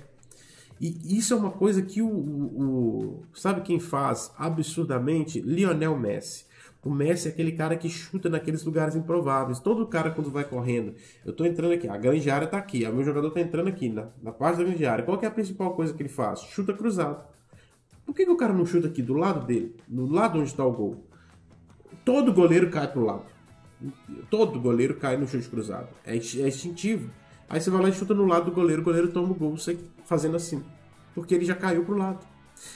E 0.80 1.18
isso 1.18 1.34
é 1.34 1.38
uma 1.38 1.52
coisa 1.52 1.82
que 1.82 2.02
o, 2.02 2.08
o, 2.08 3.24
o 3.24 3.24
sabe 3.34 3.62
quem 3.62 3.80
faz 3.80 4.34
absurdamente? 4.38 5.40
Lionel 5.40 5.98
Messi. 5.98 6.46
O 6.84 6.92
Messi 6.92 7.30
é 7.30 7.32
aquele 7.32 7.54
cara 7.54 7.78
que 7.78 7.88
chuta 7.88 8.30
naqueles 8.30 8.64
lugares 8.66 8.96
improváveis. 8.96 9.60
Todo 9.60 9.88
cara 9.88 10.12
quando 10.12 10.30
vai 10.30 10.44
correndo, 10.44 10.94
eu 11.26 11.32
tô 11.32 11.46
entrando 11.46 11.74
aqui, 11.74 11.88
a 11.88 11.96
grande 11.96 12.30
área 12.30 12.46
tá 12.46 12.58
aqui, 12.58 12.86
o 12.86 12.94
meu 12.94 13.06
jogador 13.06 13.32
tá 13.32 13.40
entrando 13.40 13.70
aqui 13.70 13.88
na, 13.88 14.10
na 14.22 14.32
parte 14.34 14.58
da 14.58 14.66
grande 14.66 14.86
área. 14.86 15.04
Qual 15.04 15.18
é 15.22 15.26
a 15.26 15.32
principal 15.32 15.74
coisa 15.76 15.94
que 15.94 16.02
ele 16.02 16.10
faz? 16.10 16.42
Chuta 16.42 16.74
cruzado. 16.74 17.24
Por 18.06 18.14
que, 18.14 18.26
que 18.26 18.32
o 18.32 18.36
cara 18.36 18.52
não 18.52 18.66
chuta 18.66 18.88
aqui 18.88 19.02
do 19.02 19.14
lado 19.14 19.46
dele, 19.46 19.76
no 19.88 20.12
lado 20.12 20.40
onde 20.40 20.50
está 20.50 20.66
o 20.66 20.72
gol? 20.74 21.08
Todo 22.04 22.34
goleiro 22.34 22.70
cai 22.70 22.92
pro 22.92 23.06
lado. 23.06 23.24
Todo 24.30 24.60
goleiro 24.60 24.96
cai 24.96 25.16
no 25.16 25.26
chute 25.28 25.48
cruzado. 25.48 25.88
É, 26.06 26.14
é 26.14 26.18
instintivo. 26.18 27.10
Aí 27.50 27.62
você 27.62 27.70
vai 27.70 27.82
lá 27.82 27.90
e 27.90 27.94
chuta 27.94 28.14
no 28.14 28.26
lado 28.26 28.46
do 28.46 28.52
goleiro, 28.52 28.82
o 28.82 28.86
goleiro 28.86 29.10
toma 29.10 29.32
o 29.32 29.36
gol, 29.36 29.58
você 29.58 29.78
fazendo 30.06 30.36
assim. 30.36 30.62
Porque 31.16 31.34
ele 31.34 31.46
já 31.46 31.56
caiu 31.56 31.86
pro 31.86 31.96
lado. 31.96 32.26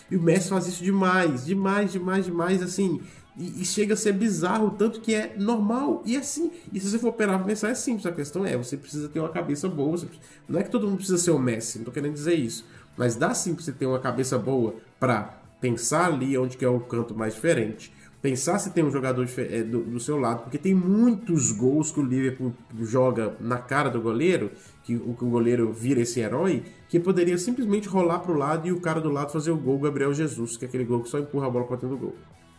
E 0.09 0.15
o 0.15 0.21
Messi 0.21 0.49
faz 0.49 0.67
isso 0.67 0.83
demais, 0.83 1.45
demais, 1.45 1.91
demais, 1.91 2.25
demais, 2.25 2.61
assim. 2.61 3.01
E, 3.37 3.61
e, 3.61 3.65
chega 3.65 3.93
a 3.93 3.97
ser 3.97 4.13
bizarro, 4.13 4.71
tanto 4.71 4.99
que 4.99 5.13
é 5.13 5.35
normal. 5.37 6.01
E 6.05 6.17
assim. 6.17 6.51
E 6.73 6.79
se 6.79 6.89
você 6.89 6.97
for 6.97 7.09
operar 7.09 7.37
pra 7.37 7.47
pensar, 7.47 7.69
é 7.69 7.75
simples. 7.75 8.05
A 8.05 8.11
questão 8.11 8.43
é, 8.43 8.57
você 8.57 8.75
precisa 8.75 9.07
ter 9.07 9.19
uma 9.19 9.29
cabeça 9.29 9.69
boa. 9.69 9.91
Precisa... 9.91 10.19
Não 10.49 10.59
é 10.59 10.63
que 10.63 10.71
todo 10.71 10.87
mundo 10.87 10.97
precisa 10.97 11.19
ser 11.19 11.31
o 11.31 11.39
Messi, 11.39 11.77
não 11.77 11.85
tô 11.85 11.91
querendo 11.91 12.13
dizer 12.13 12.33
isso. 12.33 12.65
Mas 12.97 13.15
dá 13.15 13.33
sim 13.33 13.53
pra 13.53 13.63
você 13.63 13.71
ter 13.71 13.85
uma 13.85 13.99
cabeça 13.99 14.39
boa 14.39 14.75
para 14.99 15.39
pensar 15.61 16.05
ali 16.05 16.35
onde 16.37 16.57
que 16.57 16.65
é 16.65 16.69
o 16.69 16.79
canto 16.79 17.13
mais 17.13 17.35
diferente. 17.35 17.93
Pensar 18.19 18.57
se 18.57 18.71
tem 18.71 18.83
um 18.83 18.89
jogador 18.89 19.27
é, 19.37 19.61
do, 19.61 19.83
do, 19.83 19.99
seu 19.99 20.17
lado, 20.17 20.41
porque 20.41 20.57
tem 20.57 20.73
muitos 20.73 21.51
gols 21.51 21.91
que 21.91 21.99
o 21.99 22.03
Liverpool 22.03 22.51
joga 22.81 23.35
na 23.39 23.59
cara 23.59 23.89
do 23.89 24.01
goleiro, 24.01 24.51
que 24.83 24.95
o, 24.95 25.13
que 25.13 25.23
o 25.23 25.29
goleiro 25.29 25.71
vira 25.71 26.01
esse 26.01 26.19
herói, 26.19 26.63
que 26.89 26.99
poderia 26.99 27.37
simplesmente 27.37 27.87
rolar 27.87 28.19
pro 28.19 28.33
lado 28.33 28.67
e 28.67 28.71
o 28.71 28.81
cara 28.81 28.99
do 28.99 29.11
lado 29.11 29.31
fazer 29.31 29.51
o 29.51 29.57
gol, 29.57 29.77
Gabriel 29.77 30.11
Jesus, 30.15 30.57
que 30.57 30.65
é 30.65 30.67
aquele 30.67 30.83
gol 30.83 31.03
que 31.03 31.09
só 31.09 31.19
empurra 31.19 31.45
a 31.45 31.49
bola 31.49 31.65
para 31.65 31.75
dentro 31.75 31.89
do 31.89 31.97
gol. 31.97 32.15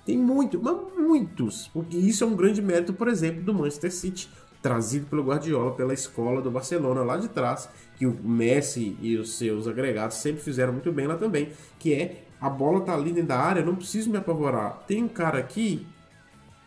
Tem 0.09 0.17
muito, 0.17 0.59
mas 0.59 0.75
muitos. 0.97 1.69
Porque 1.69 1.95
isso 1.95 2.25
é 2.25 2.27
um 2.27 2.35
grande 2.35 2.63
mérito, 2.63 2.95
por 2.95 3.09
exemplo, 3.09 3.43
do 3.43 3.53
Manchester 3.53 3.93
City, 3.93 4.31
trazido 4.63 5.05
pelo 5.05 5.23
Guardiola, 5.23 5.73
pela 5.73 5.93
escola 5.93 6.41
do 6.41 6.51
Barcelona 6.51 7.03
lá 7.03 7.19
de 7.19 7.29
trás, 7.29 7.69
que 7.95 8.07
o 8.07 8.19
Messi 8.25 8.97
e 9.03 9.19
os 9.19 9.37
seus 9.37 9.69
agregados 9.69 10.17
sempre 10.17 10.41
fizeram 10.41 10.73
muito 10.73 10.91
bem 10.91 11.07
lá 11.07 11.19
também, 11.19 11.51
que 11.79 11.93
é 11.93 12.25
a 12.41 12.49
bola 12.49 12.81
tá 12.81 12.95
ali 12.95 13.13
dentro 13.13 13.29
da 13.29 13.39
área, 13.39 13.63
não 13.63 13.77
preciso 13.77 14.09
me 14.09 14.17
apavorar. 14.17 14.83
Tem 14.87 15.05
um 15.05 15.09
cara 15.09 15.39
aqui, 15.39 15.87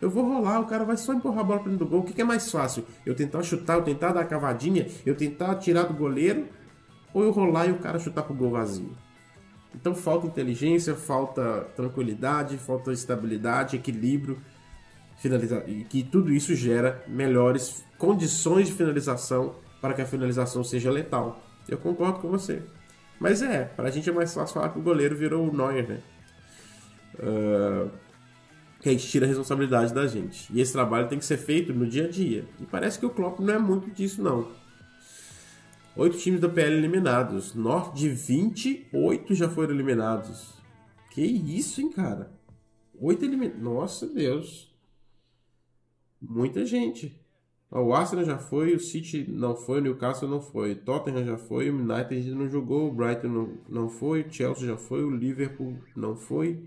eu 0.00 0.08
vou 0.08 0.22
rolar, 0.24 0.60
o 0.60 0.66
cara 0.66 0.84
vai 0.84 0.96
só 0.96 1.12
empurrar 1.12 1.40
a 1.40 1.44
bola 1.44 1.58
para 1.58 1.72
dentro 1.72 1.84
do 1.84 1.90
gol. 1.90 2.02
O 2.02 2.04
que, 2.04 2.12
que 2.12 2.20
é 2.22 2.24
mais 2.24 2.48
fácil? 2.48 2.84
Eu 3.04 3.16
tentar 3.16 3.42
chutar, 3.42 3.76
eu 3.76 3.82
tentar 3.82 4.12
dar 4.12 4.20
a 4.20 4.24
cavadinha, 4.24 4.86
eu 5.04 5.16
tentar 5.16 5.56
tirar 5.56 5.82
do 5.82 5.94
goleiro, 5.94 6.46
ou 7.12 7.24
eu 7.24 7.32
rolar 7.32 7.66
e 7.66 7.72
o 7.72 7.78
cara 7.78 7.98
chutar 7.98 8.22
pro 8.22 8.34
gol 8.34 8.52
vazio? 8.52 8.92
Então 9.74 9.94
falta 9.94 10.26
inteligência, 10.26 10.94
falta 10.94 11.66
tranquilidade, 11.76 12.58
falta 12.58 12.92
estabilidade, 12.92 13.76
equilíbrio, 13.76 14.38
finaliza... 15.16 15.64
e 15.66 15.84
que 15.84 16.02
tudo 16.02 16.32
isso 16.32 16.54
gera 16.54 17.02
melhores 17.08 17.84
condições 17.96 18.68
de 18.68 18.74
finalização 18.74 19.54
para 19.80 19.94
que 19.94 20.02
a 20.02 20.06
finalização 20.06 20.62
seja 20.62 20.90
letal. 20.90 21.42
Eu 21.68 21.78
concordo 21.78 22.20
com 22.20 22.28
você. 22.28 22.62
Mas 23.18 23.40
é, 23.40 23.64
para 23.64 23.88
a 23.88 23.90
gente 23.90 24.08
é 24.10 24.12
mais 24.12 24.34
fácil 24.34 24.54
falar 24.54 24.70
que 24.70 24.78
o 24.78 24.82
goleiro 24.82 25.16
virou 25.16 25.48
o 25.48 25.56
Neuer, 25.56 25.88
né? 25.88 26.00
Uh, 27.14 27.90
que 28.80 28.88
a 28.88 28.92
gente 28.92 29.06
tira 29.06 29.26
a 29.26 29.28
responsabilidade 29.28 29.94
da 29.94 30.06
gente. 30.08 30.52
E 30.52 30.60
esse 30.60 30.72
trabalho 30.72 31.08
tem 31.08 31.18
que 31.18 31.24
ser 31.24 31.36
feito 31.36 31.72
no 31.72 31.86
dia 31.86 32.06
a 32.06 32.08
dia. 32.08 32.44
E 32.60 32.66
parece 32.66 32.98
que 32.98 33.06
o 33.06 33.10
Klopp 33.10 33.38
não 33.38 33.54
é 33.54 33.58
muito 33.58 33.88
disso, 33.90 34.20
não. 34.20 34.48
Oito 35.94 36.16
times 36.16 36.40
da 36.40 36.48
PL 36.48 36.74
eliminados. 36.76 37.54
Norte 37.54 38.00
de 38.00 38.08
28 38.08 39.34
já 39.34 39.48
foram 39.48 39.74
eliminados. 39.74 40.54
Que 41.10 41.20
isso, 41.20 41.82
hein, 41.82 41.90
cara? 41.90 42.32
Oito 42.98 43.24
eliminados. 43.24 43.62
Nossa 43.62 44.06
Deus. 44.06 44.74
Muita 46.20 46.64
gente. 46.64 47.20
O 47.70 47.94
Arsenal 47.94 48.24
já 48.24 48.38
foi, 48.38 48.74
o 48.74 48.80
City 48.80 49.26
não 49.30 49.56
foi, 49.56 49.80
o 49.80 49.82
Newcastle 49.82 50.28
não 50.28 50.42
foi, 50.42 50.74
Tottenham 50.74 51.24
já 51.24 51.38
foi, 51.38 51.70
o 51.70 51.74
United 51.74 52.30
não 52.34 52.46
jogou, 52.46 52.88
o 52.88 52.92
Brighton 52.92 53.28
não, 53.28 53.58
não 53.66 53.88
foi, 53.88 54.20
o 54.20 54.30
Chelsea 54.30 54.66
já 54.66 54.76
foi, 54.76 55.02
o 55.02 55.10
Liverpool 55.10 55.78
não 55.96 56.14
foi, 56.14 56.62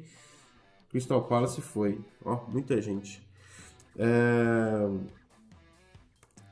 o 0.88 0.90
Crystal 0.90 1.24
Palace 1.28 1.62
foi. 1.62 2.00
Ó, 2.24 2.48
muita 2.50 2.82
gente. 2.82 3.24
É 3.96 4.90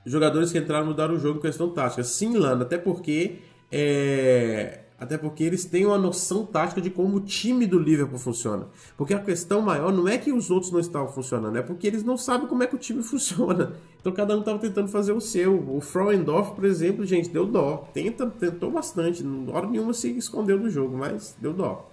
jogadores 0.06 0.52
que 0.52 0.58
entraram 0.58 0.86
mudaram 0.86 1.16
o 1.16 1.20
jogo 1.20 1.40
em 1.40 1.42
questão 1.42 1.70
tática. 1.70 2.04
Sim, 2.04 2.38
Lana, 2.38 2.64
até 2.64 2.78
porque 2.78 3.40
é, 3.72 4.84
até 5.04 5.18
porque 5.18 5.44
eles 5.44 5.66
têm 5.66 5.86
uma 5.86 5.98
noção 5.98 6.46
tática 6.46 6.80
de 6.80 6.90
como 6.90 7.18
o 7.18 7.20
time 7.20 7.66
do 7.66 7.78
Liverpool 7.78 8.18
funciona. 8.18 8.68
Porque 8.96 9.14
a 9.14 9.20
questão 9.20 9.62
maior 9.62 9.92
não 9.92 10.08
é 10.08 10.18
que 10.18 10.32
os 10.32 10.50
outros 10.50 10.72
não 10.72 10.80
estavam 10.80 11.10
funcionando, 11.10 11.58
é 11.58 11.62
porque 11.62 11.88
eles 11.88 12.04
não 12.04 12.16
sabem 12.16 12.48
como 12.48 12.64
é 12.64 12.68
que 12.68 12.76
o 12.76 12.80
time 12.80 13.04
funciona. 13.04 13.74
Então 14.00 14.14
cada 14.14 14.36
um 14.36 14.40
estava 14.40 14.60
tentando 14.60 14.88
fazer 14.88 15.12
o 15.12 15.20
seu. 15.20 15.60
O 15.70 15.82
Frauendorf, 15.82 16.54
por 16.54 16.64
exemplo, 16.64 17.06
gente, 17.06 17.30
deu 17.30 17.46
dó. 17.46 17.90
Tenta, 17.94 18.28
tentou 18.28 18.72
bastante, 18.72 19.24
na 19.24 19.52
hora 19.52 19.68
nenhuma 19.68 19.94
se 19.94 20.10
escondeu 20.18 20.58
do 20.58 20.70
jogo, 20.70 20.98
mas 20.98 21.36
deu 21.42 21.52
dó. 21.52 21.90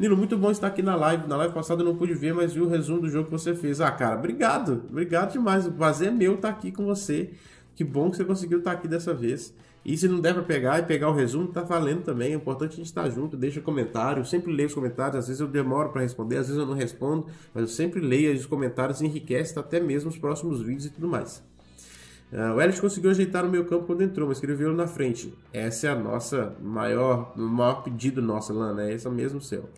Nilo, 0.00 0.16
muito 0.16 0.34
bom 0.34 0.50
estar 0.50 0.68
aqui 0.68 0.80
na 0.80 0.96
live. 0.96 1.28
Na 1.28 1.36
live 1.36 1.52
passada 1.52 1.82
eu 1.82 1.84
não 1.84 1.94
pude 1.94 2.14
ver, 2.14 2.32
mas 2.32 2.54
vi 2.54 2.62
o 2.62 2.66
resumo 2.66 3.02
do 3.02 3.10
jogo 3.10 3.26
que 3.26 3.30
você 3.32 3.54
fez. 3.54 3.82
Ah, 3.82 3.90
cara, 3.90 4.16
obrigado. 4.16 4.82
Obrigado 4.88 5.32
demais. 5.32 5.66
O 5.66 5.72
prazer 5.72 6.08
é 6.08 6.10
meu 6.10 6.36
estar 6.36 6.48
aqui 6.48 6.72
com 6.72 6.86
você. 6.86 7.32
Que 7.76 7.84
bom 7.84 8.10
que 8.10 8.16
você 8.16 8.24
conseguiu 8.24 8.60
estar 8.60 8.72
aqui 8.72 8.88
dessa 8.88 9.12
vez. 9.12 9.52
E 9.84 9.94
se 9.98 10.08
não 10.08 10.18
der 10.18 10.32
para 10.32 10.42
pegar 10.42 10.78
e 10.78 10.84
pegar 10.84 11.10
o 11.10 11.12
resumo, 11.12 11.48
tá 11.48 11.60
valendo 11.60 12.02
também. 12.02 12.32
É 12.32 12.34
importante 12.34 12.72
a 12.72 12.76
gente 12.76 12.86
estar 12.86 13.10
junto, 13.10 13.36
deixa 13.36 13.60
comentário. 13.60 14.22
Eu 14.22 14.24
sempre 14.24 14.50
leio 14.50 14.68
os 14.68 14.74
comentários, 14.74 15.16
às 15.16 15.26
vezes 15.26 15.38
eu 15.38 15.46
demoro 15.46 15.90
para 15.90 16.00
responder, 16.00 16.38
às 16.38 16.46
vezes 16.46 16.58
eu 16.58 16.66
não 16.66 16.72
respondo, 16.72 17.26
mas 17.52 17.64
eu 17.64 17.68
sempre 17.68 18.00
leio 18.00 18.34
os 18.34 18.46
comentários 18.46 19.02
enriquece 19.02 19.58
até 19.58 19.80
mesmo 19.80 20.08
os 20.08 20.16
próximos 20.16 20.62
vídeos 20.62 20.86
e 20.86 20.90
tudo 20.90 21.08
mais. 21.08 21.42
Uh, 22.32 22.54
o 22.56 22.60
Elliot 22.62 22.80
conseguiu 22.80 23.10
ajeitar 23.10 23.44
o 23.44 23.50
meio 23.50 23.66
campo 23.66 23.84
quando 23.84 24.00
entrou, 24.00 24.28
mas 24.28 24.40
queria 24.40 24.56
vê-lo 24.56 24.74
na 24.74 24.86
frente. 24.86 25.34
Essa 25.52 25.88
é 25.88 25.90
a 25.90 25.96
nossa 25.96 26.56
maior, 26.62 27.34
maior 27.36 27.82
pedido 27.82 28.22
nossa, 28.22 28.50
Lana. 28.50 28.84
É 28.84 28.94
essa 28.94 29.10
mesmo 29.10 29.42
seu. 29.42 29.68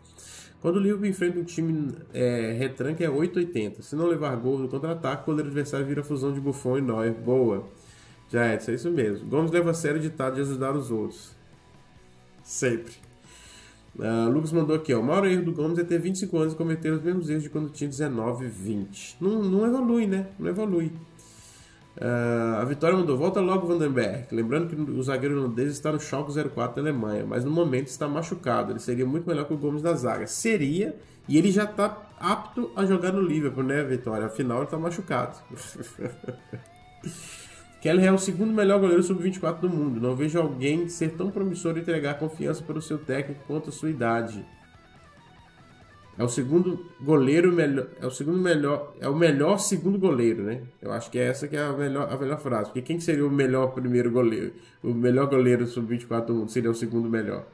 Quando 0.62 0.76
o 0.76 0.78
Liverpool 0.78 1.06
enfrenta 1.06 1.40
um 1.40 1.44
time 1.44 1.93
é, 2.14 2.55
retranca 2.56 3.02
é 3.02 3.09
8,80. 3.09 3.82
Se 3.82 3.97
não 3.97 4.06
levar 4.06 4.36
gol 4.36 4.60
no 4.60 4.68
contra-ataque, 4.68 5.24
o 5.24 5.26
goleiro 5.26 5.48
adversário 5.48 5.84
vira 5.84 6.05
fusão 6.05 6.32
de 6.32 6.40
Buffon 6.40 6.78
e 6.78 6.80
Neuer. 6.80 7.12
Boa. 7.12 7.68
Já 8.30 8.47
é, 8.47 8.55
é 8.55 8.72
isso 8.72 8.89
mesmo. 8.89 9.28
Gomes 9.28 9.51
leva 9.51 9.72
a 9.72 9.74
sério 9.74 9.98
o 9.98 10.01
ditado 10.01 10.36
de 10.36 10.40
ajudar 10.43 10.76
os 10.76 10.93
outros. 10.93 11.34
Sempre. 12.44 12.93
Uh, 13.98 14.30
Lucas 14.30 14.52
mandou 14.52 14.76
aqui, 14.76 14.94
ó. 14.94 15.01
O 15.01 15.02
maior 15.02 15.26
erro 15.26 15.44
do 15.44 15.52
Gomes 15.52 15.78
é 15.80 15.84
ter 15.84 15.98
25 15.98 16.39
anos 16.39 16.55
e 16.55 16.56
cometer 16.56 16.93
os 16.93 17.02
mesmos 17.02 17.28
erros 17.28 17.43
de 17.43 17.51
quando 17.51 17.68
tinha 17.68 17.90
19, 17.90 18.47
20. 18.47 19.16
Não, 19.20 19.43
não 19.43 19.66
evolui, 19.66 20.06
né? 20.06 20.28
Não 20.39 20.48
evolui. 20.48 20.93
Uh, 21.97 22.56
a 22.60 22.64
Vitória 22.64 22.97
mandou, 22.97 23.16
volta 23.19 23.40
logo 23.40 23.66
Vandenberg. 23.66 24.27
Lembrando 24.32 24.69
que 24.69 24.74
o 24.74 25.02
zagueiro 25.02 25.39
holandês 25.39 25.73
está 25.73 25.93
no 25.93 26.01
Schalke 26.01 26.32
04 26.32 26.77
da 26.77 26.89
Alemanha, 26.89 27.24
mas 27.27 27.44
no 27.44 27.51
momento 27.51 27.89
está 27.89 28.09
machucado. 28.09 28.73
Ele 28.73 28.78
seria 28.78 29.05
muito 29.05 29.28
melhor 29.28 29.44
que 29.44 29.52
o 29.52 29.59
Gomes 29.59 29.82
da 29.82 29.94
zaga. 29.94 30.27
Seria, 30.27 30.97
e 31.28 31.36
ele 31.36 31.51
já 31.51 31.64
está 31.64 31.97
apto 32.19 32.70
a 32.74 32.86
jogar 32.86 33.12
no 33.12 33.20
Liverpool, 33.20 33.64
né, 33.64 33.82
Vitória? 33.85 34.27
Afinal, 34.27 34.59
ele 34.59 34.64
está 34.64 34.78
machucado. 34.78 35.36
Keller 37.82 38.06
é 38.06 38.12
o 38.12 38.19
segundo 38.19 38.52
melhor 38.52 38.78
goleiro 38.78 39.02
sub-24 39.02 39.60
do 39.60 39.69
mundo. 39.69 40.01
Não 40.01 40.14
vejo 40.14 40.39
alguém 40.39 40.89
ser 40.89 41.16
tão 41.16 41.31
promissor 41.31 41.77
e 41.77 41.81
entregar 41.81 42.14
confiança 42.14 42.62
para 42.62 42.78
o 42.78 42.82
seu 42.82 42.97
técnico 42.97 43.43
quanto 43.47 43.70
a 43.70 43.73
sua 43.73 43.90
idade. 43.90 44.47
É 46.18 46.22
o 46.22 46.28
segundo 46.28 46.84
goleiro 47.01 47.51
melhor, 47.51 47.86
é 48.01 48.06
o 48.06 48.10
segundo 48.10 48.39
melhor, 48.39 48.94
é 49.01 49.09
o 49.09 49.16
melhor 49.16 49.59
segundo 49.59 49.98
goleiro, 49.98 50.43
né? 50.43 50.60
Eu 50.80 50.93
acho 50.93 51.10
que 51.10 51.18
é 51.18 51.24
essa 51.28 51.48
que 51.48 51.56
é 51.56 51.62
a 51.62 51.72
melhor, 51.72 52.12
a 52.12 52.16
melhor 52.16 52.39
frase. 52.39 52.66
Porque 52.66 52.82
quem 52.82 53.01
seria 53.01 53.26
o 53.26 53.30
melhor 53.30 53.68
primeiro 53.68 54.10
goleiro? 54.10 54.52
O 54.82 54.93
melhor 54.93 55.26
goleiro 55.26 55.66
sub-24 55.66 56.26
do 56.26 56.34
mundo 56.34 56.51
seria 56.51 56.70
o 56.70 56.74
segundo 56.74 57.09
melhor. 57.09 57.47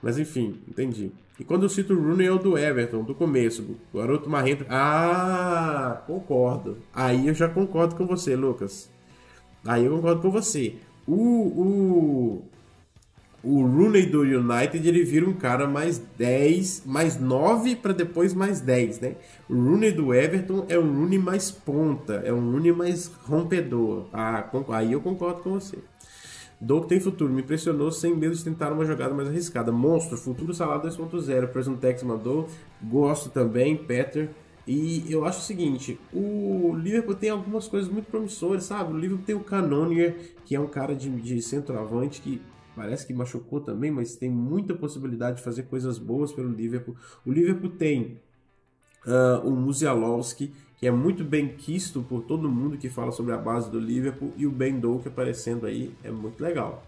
Mas 0.00 0.16
enfim, 0.16 0.60
entendi. 0.68 1.10
E 1.40 1.44
quando 1.44 1.64
eu 1.64 1.68
cito 1.68 1.92
o 1.92 2.00
Rooney 2.00 2.26
é 2.26 2.32
o 2.32 2.38
do 2.38 2.56
Everton, 2.56 3.02
do 3.02 3.14
começo, 3.14 3.76
o 3.92 3.98
garoto 3.98 4.28
marrento. 4.30 4.64
Ah, 4.68 6.02
concordo. 6.06 6.78
Aí 6.94 7.26
eu 7.26 7.34
já 7.34 7.48
concordo 7.48 7.96
com 7.96 8.06
você, 8.06 8.36
Lucas. 8.36 8.88
Aí 9.64 9.84
eu 9.84 9.96
concordo 9.96 10.22
com 10.22 10.30
você. 10.30 10.76
O, 11.06 11.14
o, 11.14 12.44
o 13.48 13.62
Rooney 13.62 14.04
do 14.04 14.20
United 14.20 14.86
ele 14.86 15.02
vira 15.02 15.26
um 15.26 15.32
cara 15.32 15.66
mais 15.66 15.96
10, 16.18 16.82
mais 16.84 17.18
9 17.18 17.76
para 17.76 17.94
depois 17.94 18.34
mais 18.34 18.60
10, 18.60 19.00
né? 19.00 19.16
O 19.48 19.54
Rooney 19.54 19.90
do 19.90 20.12
Everton 20.12 20.66
é 20.68 20.78
um 20.78 21.00
Rooney 21.00 21.18
mais 21.18 21.50
ponta, 21.50 22.16
é 22.26 22.30
um 22.30 22.52
Rooney 22.52 22.72
mais 22.72 23.10
rompedor. 23.24 24.06
Ah, 24.12 24.50
aí 24.68 24.92
eu 24.92 25.00
concordo 25.00 25.40
com 25.40 25.52
você. 25.52 25.78
Doug 26.60 26.88
tem 26.88 27.00
futuro, 27.00 27.32
me 27.32 27.40
impressionou 27.40 27.90
sem 27.90 28.14
medo 28.14 28.34
de 28.34 28.44
tentar 28.44 28.70
uma 28.70 28.84
jogada 28.84 29.14
mais 29.14 29.28
arriscada. 29.28 29.72
Monstro, 29.72 30.18
futuro 30.18 30.52
salário 30.52 30.82
2.0. 30.82 31.46
Prison 31.46 31.76
Tex 31.76 32.02
mandou, 32.02 32.50
gosto 32.82 33.30
também, 33.30 33.74
Peter. 33.78 34.28
E 34.66 35.06
eu 35.08 35.24
acho 35.24 35.38
o 35.38 35.42
seguinte, 35.42 35.98
o 36.12 36.74
Liverpool 36.76 37.14
tem 37.14 37.30
algumas 37.30 37.66
coisas 37.66 37.90
muito 37.90 38.10
promissoras, 38.10 38.64
sabe? 38.64 38.92
O 38.92 38.98
Liverpool 38.98 39.24
tem 39.24 39.34
o 39.34 39.40
Canonier, 39.40 40.34
que 40.44 40.54
é 40.54 40.60
um 40.60 40.66
cara 40.66 40.94
de, 40.94 41.08
de 41.08 41.40
centroavante 41.40 42.20
que 42.20 42.42
parece 42.78 43.04
que 43.04 43.12
machucou 43.12 43.60
também, 43.60 43.90
mas 43.90 44.14
tem 44.14 44.30
muita 44.30 44.72
possibilidade 44.72 45.38
de 45.38 45.42
fazer 45.42 45.64
coisas 45.64 45.98
boas 45.98 46.30
pelo 46.30 46.48
Liverpool. 46.48 46.94
O 47.26 47.32
Liverpool 47.32 47.70
tem 47.70 48.20
uh, 49.04 49.44
o 49.44 49.50
Musialowski, 49.50 50.52
que 50.76 50.86
é 50.86 50.90
muito 50.92 51.24
bem 51.24 51.48
quisto 51.48 52.02
por 52.08 52.22
todo 52.22 52.48
mundo 52.48 52.78
que 52.78 52.88
fala 52.88 53.10
sobre 53.10 53.32
a 53.32 53.36
base 53.36 53.68
do 53.68 53.80
Liverpool, 53.80 54.32
e 54.36 54.46
o 54.46 54.50
Ben 54.52 54.78
Doak 54.78 55.08
aparecendo 55.08 55.66
aí, 55.66 55.92
é 56.04 56.10
muito 56.12 56.40
legal. 56.40 56.86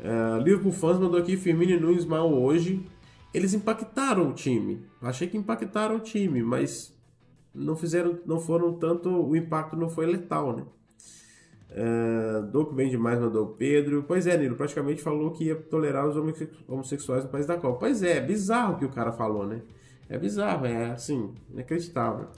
Uh, 0.00 0.42
Liverpool 0.42 0.72
fãs 0.72 0.98
mandou 0.98 1.20
aqui 1.20 1.36
Firmino 1.36 1.70
e 1.70 1.78
Nunes 1.78 2.04
mal 2.04 2.28
hoje, 2.32 2.84
eles 3.32 3.54
impactaram 3.54 4.28
o 4.28 4.32
time. 4.32 4.84
Achei 5.00 5.28
que 5.28 5.36
impactaram 5.36 5.94
o 5.94 6.00
time, 6.00 6.42
mas 6.42 6.92
não 7.54 7.76
fizeram, 7.76 8.18
não 8.26 8.40
foram 8.40 8.72
tanto, 8.72 9.08
o 9.08 9.36
impacto 9.36 9.76
não 9.76 9.88
foi 9.88 10.06
letal, 10.06 10.56
né? 10.56 10.64
Uh, 11.70 12.46
Doco 12.46 12.72
bem 12.74 12.88
demais 12.88 13.20
mandou 13.20 13.44
o 13.44 13.48
Pedro. 13.48 14.04
Pois 14.06 14.26
é, 14.26 14.36
Nilo, 14.36 14.56
praticamente 14.56 15.02
falou 15.02 15.30
que 15.32 15.44
ia 15.44 15.56
tolerar 15.56 16.06
os 16.06 16.16
homossexuais 16.66 17.24
no 17.24 17.30
país 17.30 17.46
da 17.46 17.56
Copa. 17.56 17.80
Pois 17.80 18.02
é, 18.02 18.18
é 18.18 18.20
bizarro 18.20 18.74
o 18.74 18.78
que 18.78 18.84
o 18.84 18.90
cara 18.90 19.12
falou, 19.12 19.46
né? 19.46 19.60
É 20.08 20.18
bizarro, 20.18 20.64
é 20.64 20.92
assim, 20.92 21.34
inacreditável. 21.52 22.28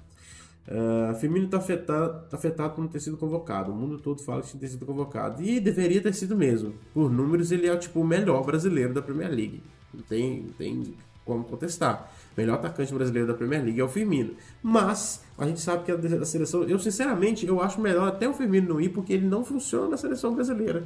Uh, 0.66 1.14
Firmino 1.16 1.46
está 1.46 1.58
afetado, 1.58 2.28
tá 2.28 2.36
afetado 2.36 2.74
por 2.74 2.82
não 2.82 2.88
ter 2.88 3.00
sido 3.00 3.16
convocado. 3.16 3.72
O 3.72 3.74
mundo 3.74 3.98
todo 3.98 4.22
fala 4.22 4.42
que 4.42 4.56
tinha 4.56 4.68
sido 4.68 4.84
convocado. 4.86 5.42
E 5.42 5.60
deveria 5.60 6.00
ter 6.00 6.14
sido 6.14 6.36
mesmo. 6.36 6.74
Por 6.92 7.10
números, 7.10 7.50
ele 7.50 7.66
é 7.66 7.76
tipo, 7.76 8.00
o 8.00 8.06
melhor 8.06 8.44
brasileiro 8.44 8.92
da 8.92 9.02
Premier 9.02 9.30
League. 9.30 9.62
Não 9.92 10.02
tem, 10.02 10.42
não 10.42 10.52
tem 10.52 10.94
como 11.24 11.44
contestar. 11.44 12.12
Melhor 12.40 12.54
atacante 12.54 12.94
brasileiro 12.94 13.28
da 13.28 13.34
Premier 13.34 13.62
League 13.62 13.78
é 13.78 13.84
o 13.84 13.88
Firmino. 13.88 14.34
Mas 14.62 15.22
a 15.36 15.44
gente 15.44 15.60
sabe 15.60 15.84
que 15.84 15.92
a 15.92 16.24
seleção. 16.24 16.62
Eu, 16.62 16.78
sinceramente, 16.78 17.46
eu 17.46 17.60
acho 17.60 17.78
melhor 17.78 18.08
até 18.08 18.26
o 18.26 18.32
Firmino 18.32 18.70
não 18.70 18.80
ir, 18.80 18.88
porque 18.88 19.12
ele 19.12 19.26
não 19.26 19.44
funciona 19.44 19.90
na 19.90 19.98
seleção 19.98 20.34
brasileira. 20.34 20.82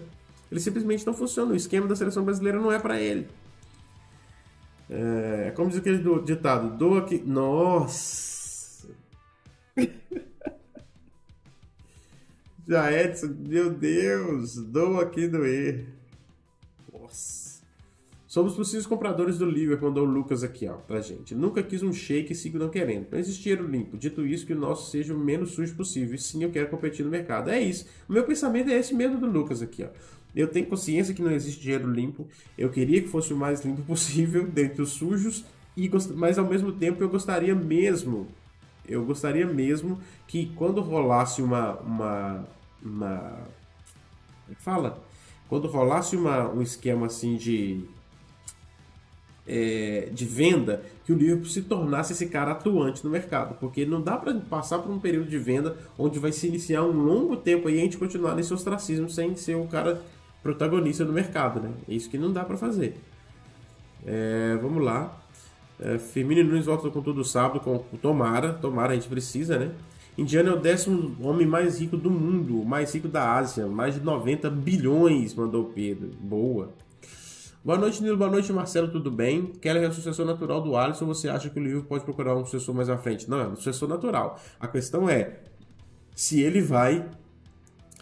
Ele 0.51 0.59
simplesmente 0.59 1.07
não 1.07 1.15
funciona. 1.15 1.53
O 1.53 1.57
esquema 1.57 1.87
da 1.87 1.95
seleção 1.95 2.25
brasileira 2.25 2.59
não 2.61 2.73
é 2.73 2.79
para 2.81 3.01
ele. 3.01 3.29
É, 4.91 5.53
como 5.55 5.71
diz 5.71 5.79
aquele 5.79 5.99
do, 5.99 6.21
ditado: 6.23 6.77
doa 6.77 7.05
que. 7.05 7.19
Nossa! 7.19 8.89
Já 12.67 12.91
Edson, 12.91 13.33
meu 13.47 13.71
Deus, 13.71 14.57
doa 14.57 15.05
aqui 15.05 15.29
doer. 15.29 15.87
Somos 18.35 18.55
possíveis 18.57 18.85
compradores 18.85 19.39
do 19.39 19.49
Liverpool, 19.49 19.91
mandou 19.91 20.05
o 20.05 20.11
Lucas 20.11 20.43
aqui, 20.43 20.67
ó, 20.67 20.73
pra 20.73 21.01
gente. 21.01 21.37
Nunca 21.37 21.63
quis 21.63 21.85
um 21.85 21.93
shake 21.93 22.33
e 22.33 22.35
sigo 22.35 22.59
não 22.59 22.69
querendo. 22.69 23.07
Não 23.13 23.17
existe 23.17 23.45
dinheiro 23.45 23.65
limpo. 23.65 23.97
Dito 23.97 24.27
isso, 24.27 24.45
que 24.45 24.53
o 24.53 24.59
nosso 24.59 24.91
seja 24.91 25.15
o 25.15 25.17
menos 25.17 25.53
sujo 25.53 25.73
possível. 25.77 26.17
E 26.17 26.19
sim, 26.19 26.43
eu 26.43 26.51
quero 26.51 26.69
competir 26.69 27.05
no 27.05 27.13
mercado. 27.13 27.49
É 27.49 27.61
isso. 27.61 27.87
O 28.09 28.13
meu 28.13 28.25
pensamento 28.25 28.69
é 28.73 28.77
esse 28.77 28.93
mesmo 28.93 29.19
do 29.19 29.27
Lucas 29.27 29.63
aqui, 29.63 29.85
ó. 29.85 29.89
Eu 30.35 30.49
tenho 30.49 30.67
consciência 30.67 31.15
que 31.15 31.23
não 31.23 31.31
existe 31.31 31.61
dinheiro 31.61 31.89
limpo. 31.89 32.27
Eu 32.59 32.71
queria 32.71 33.01
que 33.01 33.07
fosse 33.07 33.33
o 33.33 33.37
mais 33.37 33.65
limpo 33.65 33.83
possível, 33.87 34.45
dentre 34.49 34.83
os 34.83 34.91
sujos. 34.91 35.45
E, 35.77 35.89
mas 36.17 36.37
ao 36.37 36.45
mesmo 36.45 36.73
tempo 36.73 37.05
eu 37.05 37.09
gostaria 37.09 37.55
mesmo. 37.55 38.27
Eu 38.85 39.05
gostaria 39.05 39.47
mesmo 39.47 40.01
que 40.27 40.47
quando 40.57 40.81
rolasse 40.81 41.41
uma. 41.41 41.77
uma. 41.83 42.49
uma. 42.85 43.39
É 44.51 44.55
fala? 44.57 45.01
Quando 45.49 45.69
rolasse 45.69 46.17
uma, 46.17 46.49
um 46.49 46.61
esquema 46.61 47.07
assim 47.07 47.37
de 47.37 47.94
é, 49.47 50.09
de 50.13 50.25
venda 50.25 50.83
que 51.05 51.13
o 51.13 51.17
Liverpool 51.17 51.47
se 51.47 51.63
tornasse 51.63 52.13
esse 52.13 52.27
cara 52.27 52.53
atuante 52.53 53.05
no 53.05 53.11
mercado, 53.11 53.57
porque 53.61 53.85
não 53.85 54.01
dá 54.01 54.17
para 54.17 54.35
passar 54.35 54.79
por 54.79 54.91
um 54.91 54.99
período 54.99 55.29
de 55.29 55.39
venda 55.39 55.77
onde 55.99 56.19
vai 56.19 56.33
se 56.33 56.47
iniciar 56.47 56.83
um 56.83 57.05
longo 57.05 57.37
tempo 57.37 57.69
e 57.69 57.79
a 57.79 57.81
gente 57.81 57.99
continuar 57.99 58.35
nesse 58.35 58.53
ostracismo 58.55 59.09
sem 59.11 59.37
ser 59.37 59.57
o 59.57 59.67
cara 59.67 60.01
protagonista 60.43 61.05
do 61.05 61.13
mercado, 61.13 61.61
né? 61.61 61.71
É 61.89 61.95
isso 61.95 62.11
que 62.11 62.19
não 62.19 62.33
dá 62.33 62.45
para 62.45 62.57
fazer. 62.57 62.97
É, 64.07 64.59
vamos 64.61 64.83
lá. 64.83 65.19
É, 65.81 65.99
Firmino 65.99 66.45
Nunes 66.45 66.67
volta 66.67 66.89
com 66.91 67.03
tudo 67.03 67.25
sábado 67.25 67.61
com 67.61 67.77
o 67.77 67.99
Tomara. 68.01 68.53
Tomara 68.53 68.93
a 68.93 68.95
gente 68.95 69.09
precisa, 69.09 69.59
né? 69.59 69.73
Indiana 70.17 70.51
é 70.51 70.53
o 70.53 70.61
décimo 70.61 71.17
homem 71.21 71.47
mais 71.47 71.81
rico 71.81 71.97
do 71.97 72.11
mundo, 72.11 72.65
mais 72.65 72.95
rico 72.95 73.09
da 73.09 73.35
Ásia, 73.35 73.67
mais 73.67 73.95
de 73.95 74.01
90 74.01 74.49
bilhões, 74.49 75.35
mandou 75.35 75.65
Pedro. 75.75 76.11
Boa. 76.21 76.73
Boa 77.65 77.79
noite, 77.79 78.03
Nilo. 78.03 78.19
Boa 78.19 78.31
noite, 78.31 78.53
Marcelo. 78.53 78.89
Tudo 78.89 79.11
bem? 79.11 79.47
Keller 79.47 79.85
é 79.85 79.89
o 79.89 79.93
sucessor 79.93 80.27
natural 80.27 80.61
do 80.61 80.77
Alisson. 80.77 81.07
Você 81.07 81.31
acha 81.31 81.49
que 81.49 81.59
o 81.59 81.63
livro 81.63 81.83
pode 81.85 82.05
procurar 82.05 82.37
um 82.37 82.45
sucessor 82.45 82.75
mais 82.75 82.91
à 82.91 82.99
frente? 82.99 83.29
Não, 83.31 83.41
é 83.41 83.49
um 83.49 83.57
sucessor 83.57 83.89
natural. 83.89 84.39
A 84.61 84.69
questão 84.69 85.09
é 85.09 85.39
se 86.15 86.43
ele 86.43 86.61
vai 86.61 87.09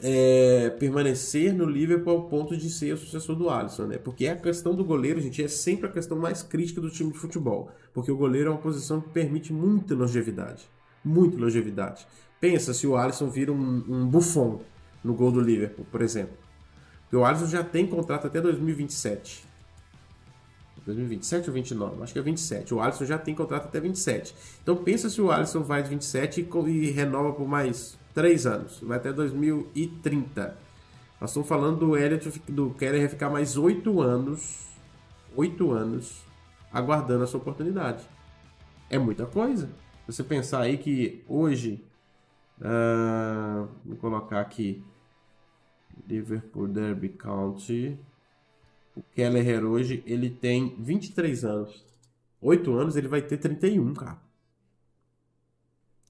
é, 0.03 0.69
permanecer 0.81 1.55
no 1.55 1.65
Liverpool 1.65 2.13
ao 2.13 2.23
ponto 2.25 2.57
de 2.57 2.69
ser 2.69 2.95
o 2.95 2.97
sucessor 2.97 3.37
do 3.37 3.49
Alisson, 3.49 3.85
né? 3.85 3.99
Porque 3.99 4.27
a 4.27 4.35
questão 4.35 4.75
do 4.75 4.85
goleiro, 4.85 5.21
gente, 5.21 5.45
é 5.45 5.47
sempre 5.47 5.87
a 5.87 5.93
questão 5.93 6.19
mais 6.19 6.43
crítica 6.43 6.81
do 6.81 6.91
time 6.91 7.13
de 7.13 7.19
futebol. 7.19 7.71
Porque 7.95 8.11
o 8.11 8.17
goleiro 8.17 8.49
é 8.49 8.53
uma 8.53 8.61
posição 8.61 9.01
que 9.01 9.11
permite 9.11 9.53
muita 9.53 9.95
longevidade. 9.95 10.69
Muita 11.05 11.39
longevidade. 11.39 12.05
Pensa 12.41 12.75
se 12.75 12.85
o 12.85 12.97
Alisson 12.97 13.31
vira 13.31 13.53
um, 13.53 13.85
um 13.89 14.09
Buffon 14.09 14.61
no 15.05 15.15
gol 15.15 15.31
do 15.31 15.41
Liverpool, 15.41 15.87
por 15.89 16.03
exemplo. 16.03 16.37
O 17.13 17.25
Alisson 17.25 17.47
já 17.47 17.63
tem 17.63 17.87
contrato 17.87 18.27
até 18.27 18.41
2027. 18.41 19.52
2027 20.85 21.49
ou 21.49 21.55
29? 21.55 22.03
Acho 22.03 22.13
que 22.13 22.19
é 22.19 22.23
27. 22.23 22.75
O 22.75 22.81
Alisson 22.81 23.05
já 23.05 23.19
tem 23.19 23.35
contrato 23.35 23.67
até 23.67 23.81
27. 23.81 24.35
Então 24.63 24.77
pensa 24.77 25.09
se 25.09 25.21
o 25.21 25.31
Alisson 25.31 25.63
vai 25.63 25.83
de 25.83 25.89
27 25.91 26.49
e, 26.67 26.91
renova 26.91 27.33
por 27.33 27.47
mais 27.47 27.99
3 28.15 28.47
anos. 28.47 28.81
Vai 28.83 28.99
até 28.99 29.13
2030. 29.13 30.57
Nós 31.21 31.31
estamos 31.31 31.49
falando 31.49 31.79
do 31.79 31.97
Elliot 31.97 32.43
do 32.49 32.71
Keller 32.71 33.09
ficar 33.09 33.31
mais 33.31 33.57
8 33.57 34.01
anos. 34.01 34.67
8 35.37 35.71
anos 35.71 36.23
aguardando 36.73 37.25
a 37.25 37.27
sua 37.27 37.41
oportunidade. 37.41 38.03
É 38.91 38.99
muita 38.99 39.27
coisa. 39.27 39.71
Você 40.07 40.23
pensar 40.25 40.63
aí 40.63 40.79
que 40.79 41.23
hoje. 41.29 41.85
Uh, 42.59 43.69
vou 43.85 43.97
colocar 43.97 44.41
aqui. 44.41 44.85
Liverpool 46.09 46.69
Derby 46.69 47.11
County. 47.11 47.99
O 48.95 49.03
Keller 49.03 49.65
hoje, 49.65 50.03
ele 50.07 50.29
tem 50.31 50.77
23 50.79 51.45
anos. 51.45 51.85
8 52.41 52.73
anos, 52.73 52.97
ele 52.97 53.09
vai 53.09 53.23
ter 53.23 53.39
31, 53.39 53.95
cara. 53.95 54.19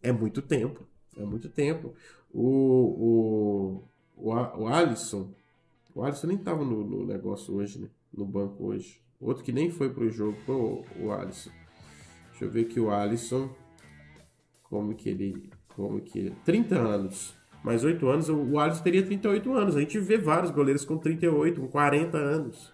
É 0.03 0.11
muito 0.11 0.43
tempo. 0.43 0.87
É 1.17 1.25
muito 1.25 1.49
tempo. 1.49 1.95
O, 2.33 3.85
o, 4.17 4.31
o, 4.31 4.31
o 4.33 4.67
Alisson, 4.67 5.31
O 5.95 6.03
Alisson 6.03 6.27
nem 6.27 6.39
tava 6.39 6.65
no, 6.65 6.83
no 6.85 7.07
negócio 7.07 7.55
hoje, 7.55 7.79
né? 7.79 7.89
No 8.13 8.25
banco 8.25 8.65
hoje. 8.65 9.01
Outro 9.21 9.45
que 9.45 9.53
nem 9.53 9.71
foi 9.71 9.93
pro 9.93 10.11
jogo 10.11 10.37
foi 10.45 10.85
o, 11.01 11.13
Alisson. 11.13 11.51
Deixa 12.31 12.45
eu 12.45 12.51
ver 12.51 12.67
aqui 12.67 12.81
o 12.81 12.91
Alisson. 12.91 13.55
Como 14.65 14.95
que 14.95 15.11
ele. 15.11 15.51
Como 15.77 16.01
que 16.01 16.19
ele. 16.19 16.35
30 16.45 16.77
anos. 16.77 17.35
Mais 17.63 17.85
8 17.85 18.09
anos, 18.09 18.29
o 18.29 18.59
Alisson 18.59 18.83
teria 18.83 19.03
38 19.03 19.53
anos. 19.53 19.77
A 19.77 19.81
gente 19.81 19.99
vê 20.01 20.19
vários 20.19 20.51
goleiros 20.51 20.85
com 20.85 20.97
38, 20.99 21.61
com 21.61 21.69
40 21.69 22.19
anos. 22.19 22.73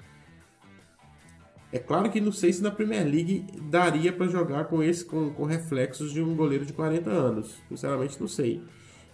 É 1.70 1.78
claro 1.78 2.10
que 2.10 2.20
não 2.20 2.32
sei 2.32 2.52
se 2.52 2.62
na 2.62 2.70
Premier 2.70 3.05
League 3.05 3.44
daria 3.65 4.10
para 4.10 4.27
jogar 4.27 4.65
com 4.65 4.82
esse 4.82 5.05
com, 5.05 5.31
com 5.31 5.44
reflexos 5.44 6.12
de 6.12 6.23
um 6.23 6.35
goleiro 6.35 6.65
de 6.65 6.73
40 6.73 7.10
anos. 7.10 7.59
Sinceramente 7.69 8.19
não 8.19 8.28
sei. 8.28 8.62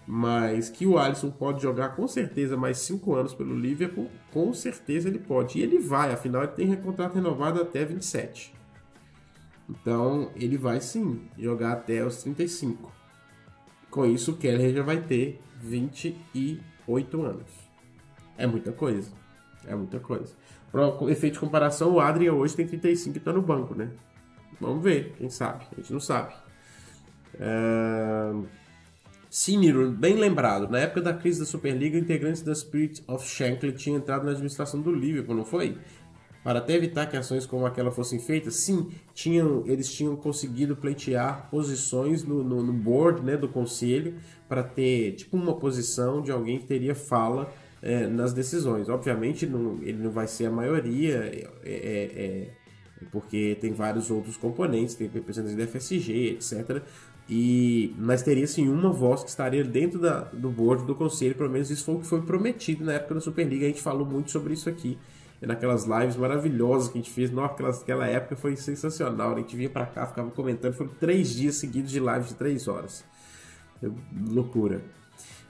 Mas 0.07 0.69
que 0.69 0.87
o 0.87 0.97
Alisson 0.97 1.31
pode 1.31 1.63
jogar 1.63 1.97
com 1.97 2.07
certeza 2.07 2.57
mais 2.57 2.79
5 2.79 3.15
anos 3.15 3.35
pelo 3.35 3.59
Liverpool, 3.59 4.09
com 4.31 4.53
certeza 4.53 5.09
ele 5.09 5.19
pode. 5.19 5.59
E 5.59 5.63
ele 5.63 5.81
vai, 5.81 6.13
afinal 6.13 6.45
ele 6.45 6.53
tem 6.53 6.77
contrato 6.77 7.15
renovado 7.15 7.61
até 7.61 7.85
27. 7.85 8.55
Então 9.69 10.31
ele 10.37 10.57
vai 10.57 10.81
sim 10.81 11.23
jogar 11.37 11.73
até 11.73 12.05
os 12.05 12.23
35. 12.23 12.93
Com 13.91 14.07
isso 14.07 14.33
o 14.33 14.37
Keller 14.37 14.75
já 14.75 14.83
vai 14.83 15.01
ter 15.01 15.41
28 15.65 17.23
anos. 17.23 17.51
É 18.37 18.47
muita 18.47 18.73
coisa. 18.73 19.11
É 19.67 19.75
muita 19.75 19.99
coisa. 19.99 20.35
Para 20.71 20.89
efeito 21.11 21.35
de 21.35 21.41
comparação, 21.41 21.93
o 21.93 22.01
Adrian 22.01 22.35
hoje 22.35 22.55
tem 22.55 22.67
35 22.67 23.17
e 23.17 23.19
está 23.19 23.33
no 23.33 23.41
banco, 23.41 23.75
né? 23.75 23.91
Vamos 24.61 24.83
ver, 24.83 25.15
quem 25.17 25.31
sabe? 25.31 25.65
A 25.73 25.77
gente 25.77 25.93
não 25.93 26.01
sabe. 26.01 26.35
Uh... 27.35 28.47
Siniro, 29.31 29.91
bem 29.91 30.15
lembrado, 30.15 30.71
na 30.71 30.79
época 30.79 31.01
da 31.01 31.13
crise 31.13 31.41
da 31.41 31.47
Superliga, 31.47 31.99
integrantes 31.99 32.43
da 32.43 32.55
Spirit 32.55 33.03
of 33.09 33.27
Shankly 33.27 33.73
tinham 33.73 33.97
entrado 33.97 34.25
na 34.25 34.31
administração 34.31 34.81
do 34.81 34.93
Liverpool, 34.93 35.35
não 35.35 35.45
foi? 35.45 35.77
Para 36.45 36.59
até 36.59 36.75
evitar 36.75 37.07
que 37.07 37.17
ações 37.17 37.47
como 37.47 37.65
aquela 37.65 37.91
fossem 37.91 38.19
feitas, 38.19 38.57
sim, 38.57 38.91
tinham, 39.15 39.65
eles 39.67 39.91
tinham 39.91 40.15
conseguido 40.15 40.77
pleitear 40.77 41.49
posições 41.51 42.23
no, 42.23 42.45
no, 42.45 42.63
no 42.63 42.73
board 42.73 43.23
né, 43.23 43.35
do 43.35 43.49
conselho 43.49 44.15
para 44.47 44.63
ter 44.63 45.13
tipo 45.13 45.39
uma 45.39 45.55
posição 45.55 46.21
de 46.21 46.31
alguém 46.31 46.59
que 46.59 46.67
teria 46.67 46.95
fala 46.95 47.51
é, 47.81 48.07
nas 48.07 48.35
decisões. 48.35 48.91
Obviamente, 48.91 49.47
não, 49.47 49.79
ele 49.83 50.03
não 50.03 50.11
vai 50.11 50.29
ser 50.29 50.45
a 50.45 50.51
maioria, 50.51 51.17
é, 51.17 51.49
é, 51.65 52.25
é 52.25 52.51
porque 53.11 53.57
tem 53.61 53.73
vários 53.73 54.11
outros 54.11 54.37
componentes, 54.37 54.95
tem 54.95 55.09
representantes 55.09 55.57
da 55.57 55.67
FSG, 55.67 56.33
etc. 56.35 56.83
E, 57.29 57.95
mas 57.99 58.23
teria 58.23 58.47
sim 58.47 58.69
uma 58.69 58.93
voz 58.93 59.23
que 59.23 59.31
estaria 59.31 59.65
dentro 59.65 59.99
da, 59.99 60.21
do 60.25 60.51
board 60.51 60.85
do 60.85 60.95
conselho, 60.95 61.35
pelo 61.35 61.49
menos 61.49 61.71
isso 61.71 61.85
foi 61.85 61.95
o 61.95 61.99
que 62.01 62.07
foi 62.07 62.21
prometido 62.21 62.85
na 62.85 62.95
época 62.95 63.15
da 63.15 63.21
Superliga. 63.21 63.65
A 63.65 63.69
gente 63.69 63.81
falou 63.81 64.07
muito 64.07 64.31
sobre 64.31 64.53
isso 64.53 64.69
aqui, 64.69 64.99
naquelas 65.41 65.85
lives 65.85 66.17
maravilhosas 66.17 66.89
que 66.89 66.99
a 66.99 67.01
gente 67.03 67.11
fez. 67.11 67.31
Nossa, 67.31 67.83
aquela 67.83 68.07
época 68.07 68.37
foi 68.37 68.57
sensacional. 68.57 69.35
A 69.35 69.39
gente 69.39 69.57
vinha 69.57 69.71
para 69.71 69.87
cá, 69.87 70.07
ficava 70.07 70.31
comentando. 70.31 70.75
Foram 70.75 70.91
três 70.99 71.31
dias 71.35 71.57
seguidos 71.57 71.91
de 71.91 72.01
lives 72.01 72.29
de 72.29 72.35
três 72.35 72.69
horas. 72.69 73.05
Loucura. 74.29 74.83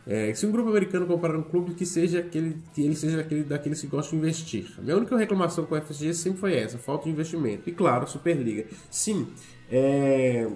É, 0.06 0.35
se 0.35 0.44
um 0.44 0.52
grupo 0.52 0.69
americano 0.69 1.06
comprar 1.06 1.35
um 1.35 1.43
clube 1.43 1.73
que 1.73 1.86
seja 1.86 2.19
aquele 2.19 2.59
que 2.74 2.82
ele 2.82 2.94
seja 2.94 3.20
aquele 3.20 3.43
daqueles 3.43 3.81
que 3.81 3.86
gostam 3.86 4.19
de 4.19 4.24
investir. 4.27 4.66
A 4.77 4.82
minha 4.82 4.97
única 4.97 5.16
reclamação 5.16 5.65
com 5.65 5.74
o 5.74 5.81
FSG 5.81 6.12
sempre 6.12 6.40
foi 6.40 6.55
essa, 6.55 6.77
falta 6.77 7.05
de 7.05 7.11
investimento. 7.11 7.70
E 7.70 7.73
claro, 7.73 8.06
Superliga. 8.06 8.66
Sim, 8.90 9.27
é, 9.70 10.47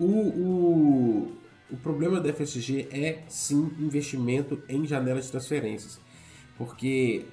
o, 0.00 0.04
o, 0.04 1.32
o 1.70 1.76
problema 1.76 2.20
da 2.20 2.32
FSG 2.32 2.88
é 2.90 3.22
sim 3.28 3.70
investimento 3.78 4.60
em 4.68 4.84
janelas 4.84 5.26
de 5.26 5.30
transferências. 5.30 6.00
Porque 6.58 7.24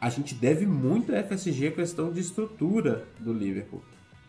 a 0.00 0.08
gente 0.08 0.34
deve 0.34 0.64
muito 0.64 1.14
à 1.14 1.22
FSG 1.22 1.68
a 1.68 1.72
questão 1.72 2.10
de 2.10 2.20
estrutura 2.20 3.06
do 3.18 3.32
Liverpool. 3.32 3.82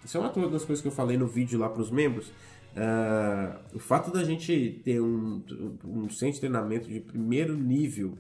Isso 0.04 0.18
é 0.18 0.20
uma 0.20 0.30
das 0.50 0.66
coisas 0.66 0.82
que 0.82 0.88
eu 0.88 0.92
falei 0.92 1.18
no 1.18 1.28
vídeo 1.28 1.58
lá 1.58 1.70
para 1.70 1.82
os 1.82 1.90
membros. 1.90 2.28
Uh, 2.28 3.76
o 3.76 3.80
fato 3.80 4.12
da 4.12 4.24
gente 4.24 4.82
ter 4.84 5.02
um, 5.02 5.42
um 5.86 6.10
centro 6.10 6.34
de 6.34 6.40
treinamento 6.42 6.90
de 6.90 7.00
primeiro 7.00 7.56
nível 7.56 8.18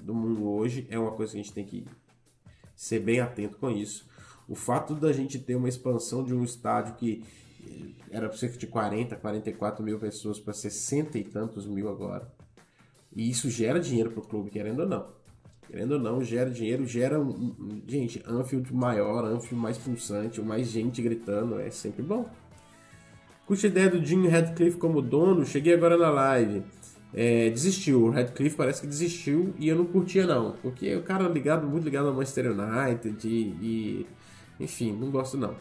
do 0.00 0.14
mundo 0.14 0.48
hoje 0.48 0.86
é 0.90 0.98
uma 0.98 1.12
coisa 1.12 1.32
que 1.32 1.38
a 1.38 1.42
gente 1.42 1.52
tem 1.52 1.64
que 1.64 1.84
ser 2.74 3.00
bem 3.00 3.20
atento 3.20 3.58
com 3.58 3.70
isso. 3.70 4.08
O 4.48 4.54
fato 4.54 4.94
da 4.94 5.12
gente 5.12 5.38
ter 5.38 5.54
uma 5.54 5.68
expansão 5.68 6.24
de 6.24 6.34
um 6.34 6.42
estádio 6.42 6.94
que 6.94 7.22
era 8.10 8.32
cerca 8.32 8.56
de 8.56 8.66
40, 8.66 9.14
44 9.16 9.84
mil 9.84 9.98
pessoas 9.98 10.38
para 10.38 10.54
60 10.54 11.18
e 11.18 11.24
tantos 11.24 11.66
mil 11.66 11.88
agora. 11.88 12.32
E 13.14 13.28
isso 13.28 13.50
gera 13.50 13.78
dinheiro 13.78 14.10
para 14.10 14.20
o 14.20 14.26
clube, 14.26 14.50
querendo 14.50 14.80
ou 14.80 14.88
não. 14.88 15.17
Querendo 15.68 15.92
ou 15.92 15.98
não, 15.98 16.24
gera 16.24 16.50
dinheiro, 16.50 16.86
gera 16.86 17.20
um, 17.20 17.82
gente, 17.86 18.22
Anfield 18.26 18.74
maior, 18.74 19.24
Anfield 19.24 19.56
mais 19.56 19.76
pulsante, 19.76 20.40
mais 20.40 20.68
gente 20.68 21.02
gritando, 21.02 21.60
é 21.60 21.70
sempre 21.70 22.02
bom. 22.02 22.28
Curte 23.46 23.66
a 23.66 23.68
ideia 23.68 23.90
do 23.90 24.04
Jim 24.04 24.26
Radcliffe 24.26 24.78
como 24.78 25.02
dono? 25.02 25.44
Cheguei 25.44 25.74
agora 25.74 25.96
na 25.96 26.10
live. 26.10 26.62
É, 27.12 27.50
desistiu, 27.50 28.04
o 28.04 28.10
Radcliffe 28.10 28.56
parece 28.56 28.80
que 28.80 28.86
desistiu 28.86 29.54
e 29.58 29.68
eu 29.68 29.76
não 29.76 29.84
curtia 29.84 30.26
não, 30.26 30.52
porque 30.62 30.94
o 30.94 31.02
cara 31.02 31.26
ligado, 31.28 31.66
muito 31.66 31.84
ligado 31.84 32.08
ao 32.08 32.14
Manchester 32.14 32.52
United 32.52 33.26
e, 33.26 33.56
e 33.62 34.06
enfim, 34.60 34.92
não 34.92 35.10
gosto 35.10 35.36
não. 35.36 35.54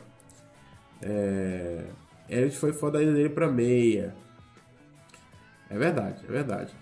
É, 1.01 1.85
Elliot 2.29 2.57
foi 2.57 2.73
foda 2.73 2.99
dele 2.99 3.29
pra 3.29 3.49
meia. 3.49 4.15
É 5.69 5.77
verdade, 5.77 6.23
é 6.27 6.31
verdade. 6.31 6.73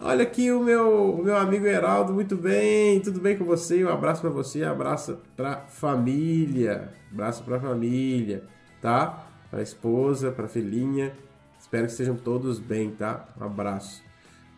Olha 0.00 0.22
aqui 0.22 0.50
o 0.50 0.62
meu, 0.62 1.14
o 1.14 1.22
meu 1.22 1.36
amigo 1.36 1.66
Heraldo, 1.66 2.12
muito 2.12 2.36
bem, 2.36 3.00
tudo 3.00 3.20
bem 3.20 3.38
com 3.38 3.44
você? 3.44 3.84
Um 3.84 3.88
abraço 3.88 4.20
para 4.20 4.30
você, 4.30 4.64
um 4.64 4.70
abraço 4.70 5.18
pra 5.36 5.66
família, 5.68 6.92
abraço 7.10 7.42
pra 7.44 7.60
família, 7.60 8.44
tá? 8.80 9.24
para 9.54 9.62
esposa, 9.62 10.32
para 10.32 10.48
filhinha. 10.48 11.12
Espero 11.60 11.86
que 11.86 11.92
estejam 11.92 12.16
todos 12.16 12.58
bem, 12.58 12.90
tá? 12.90 13.28
Um 13.40 13.44
abraço. 13.44 14.02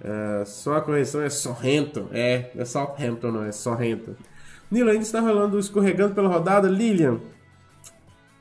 Uh, 0.00 0.46
só 0.46 0.76
a 0.76 0.80
correção 0.80 1.20
é 1.20 1.28
Sorrento. 1.28 2.08
É, 2.12 2.50
é 2.56 2.64
Southampton, 2.64 3.30
não 3.30 3.44
é 3.44 3.52
Sorrento. 3.52 4.16
Nilo, 4.70 4.88
ainda 4.88 5.02
está 5.02 5.20
rolando 5.20 5.58
escorregando 5.58 6.14
pela 6.14 6.28
rodada. 6.28 6.66
Lilian, 6.66 7.20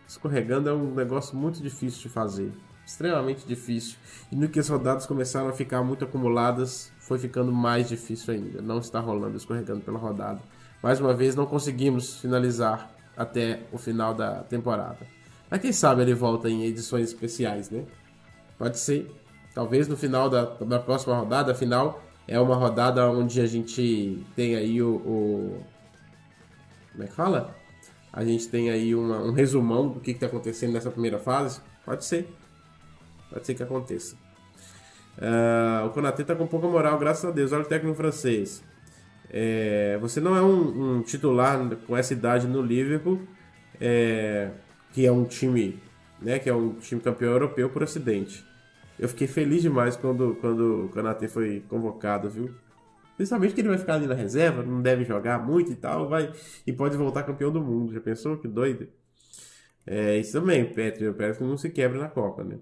escorregando 0.08 0.70
é 0.70 0.74
um 0.74 0.96
negócio 0.96 1.36
muito 1.36 1.62
difícil 1.62 2.04
de 2.04 2.10
fazer. 2.10 2.54
Extremamente 2.86 3.46
difícil. 3.48 3.98
E 4.32 4.36
no 4.36 4.48
que 4.48 4.60
as 4.60 4.70
rodadas 4.70 5.06
começaram 5.06 5.50
a 5.50 5.54
ficar 5.54 5.84
muito 5.84 6.06
acumuladas, 6.06 6.92
foi 7.00 7.18
ficando 7.18 7.52
mais 7.52 7.90
difícil 7.90 8.34
ainda. 8.34 8.62
Não 8.62 8.80
está 8.80 9.00
rolando 9.00 9.38
escorregando 9.38 9.82
pela 9.82 9.98
rodada. 9.98 10.40
Mais 10.84 11.00
uma 11.00 11.14
vez, 11.14 11.36
não 11.36 11.46
conseguimos 11.46 12.20
finalizar 12.20 12.92
até 13.18 13.62
o 13.72 13.78
final 13.78 14.14
da 14.14 14.44
temporada. 14.44 15.00
Mas 15.50 15.62
quem 15.62 15.72
sabe 15.72 16.02
ele 16.02 16.14
volta 16.14 16.50
em 16.50 16.64
edições 16.64 17.08
especiais, 17.08 17.70
né? 17.70 17.86
Pode 18.58 18.78
ser. 18.78 19.10
Talvez 19.54 19.88
no 19.88 19.96
final 19.96 20.30
da, 20.30 20.44
da 20.46 20.80
próxima 20.80 21.16
rodada, 21.16 21.54
afinal, 21.54 22.04
é 22.28 22.40
uma 22.40 22.56
rodada 22.56 23.10
onde 23.10 23.40
a 23.42 23.48
gente 23.48 24.24
tem 24.36 24.56
aí 24.56 24.82
o. 24.82 24.96
o 24.96 25.64
como 26.92 27.04
é 27.04 27.08
que 27.08 27.14
fala? 27.14 27.56
A 28.12 28.24
gente 28.24 28.48
tem 28.48 28.70
aí 28.70 28.96
uma, 28.96 29.22
um 29.22 29.32
resumão 29.32 29.90
do 29.90 30.00
que 30.00 30.12
está 30.12 30.26
acontecendo 30.28 30.74
nessa 30.74 30.90
primeira 30.90 31.20
fase. 31.20 31.60
Pode 31.86 32.06
ser. 32.06 32.34
Pode 33.36 33.46
ser 33.46 33.54
que 33.54 33.64
aconteça. 33.64 34.16
Uh, 35.18 35.88
o 35.88 35.90
Konaté 35.90 36.22
está 36.22 36.34
com 36.34 36.48
pouca 36.48 36.68
moral, 36.68 36.98
graças 36.98 37.26
a 37.26 37.32
Deus. 37.32 37.52
Olha 37.52 37.64
o 37.64 37.68
técnico 37.68 37.94
francês. 37.94 38.64
É, 39.30 39.98
você 40.00 40.22
não 40.22 40.38
é 40.38 40.42
um, 40.42 41.00
um, 41.00 41.02
titular 41.02 41.60
com 41.86 41.98
essa 41.98 42.14
idade 42.14 42.48
no 42.48 42.62
Liverpool. 42.62 43.20
É, 43.82 44.52
que 44.94 45.06
é 45.06 45.12
um 45.12 45.26
time, 45.26 45.78
né, 46.22 46.40
que 46.40 46.50
é 46.50 46.56
um 46.56 46.76
time 46.76 47.02
campeão 47.02 47.34
europeu 47.34 47.70
por 47.70 47.84
acidente. 47.84 48.46
Eu 48.98 49.10
fiquei 49.10 49.28
feliz 49.28 49.62
demais 49.62 49.98
quando, 49.98 50.38
quando 50.40 50.86
o 50.86 50.90
Kanate 50.90 51.28
foi 51.28 51.62
convocado, 51.68 52.30
viu? 52.30 52.56
Principalmente 53.18 53.54
que 53.54 53.60
ele 53.60 53.68
vai 53.68 53.78
ficar 53.78 53.96
ali 53.96 54.08
na 54.08 54.14
reserva, 54.14 54.64
não 54.64 54.82
deve 54.82 55.04
jogar 55.04 55.46
muito 55.46 55.74
e 55.74 55.76
tal, 55.76 56.08
vai 56.08 56.32
e 56.66 56.72
pode 56.72 56.96
voltar 56.96 57.24
campeão 57.24 57.52
do 57.52 57.60
mundo. 57.60 57.94
Já 57.94 58.00
pensou 58.00 58.38
que 58.38 58.48
doido? 58.48 58.88
É 59.86 60.18
isso 60.18 60.32
também, 60.32 60.64
Petri. 60.74 61.10
O 61.10 61.14
Petri 61.14 61.44
não 61.44 61.58
se 61.58 61.70
quebra 61.70 62.00
na 62.00 62.08
Copa, 62.08 62.42
né? 62.46 62.58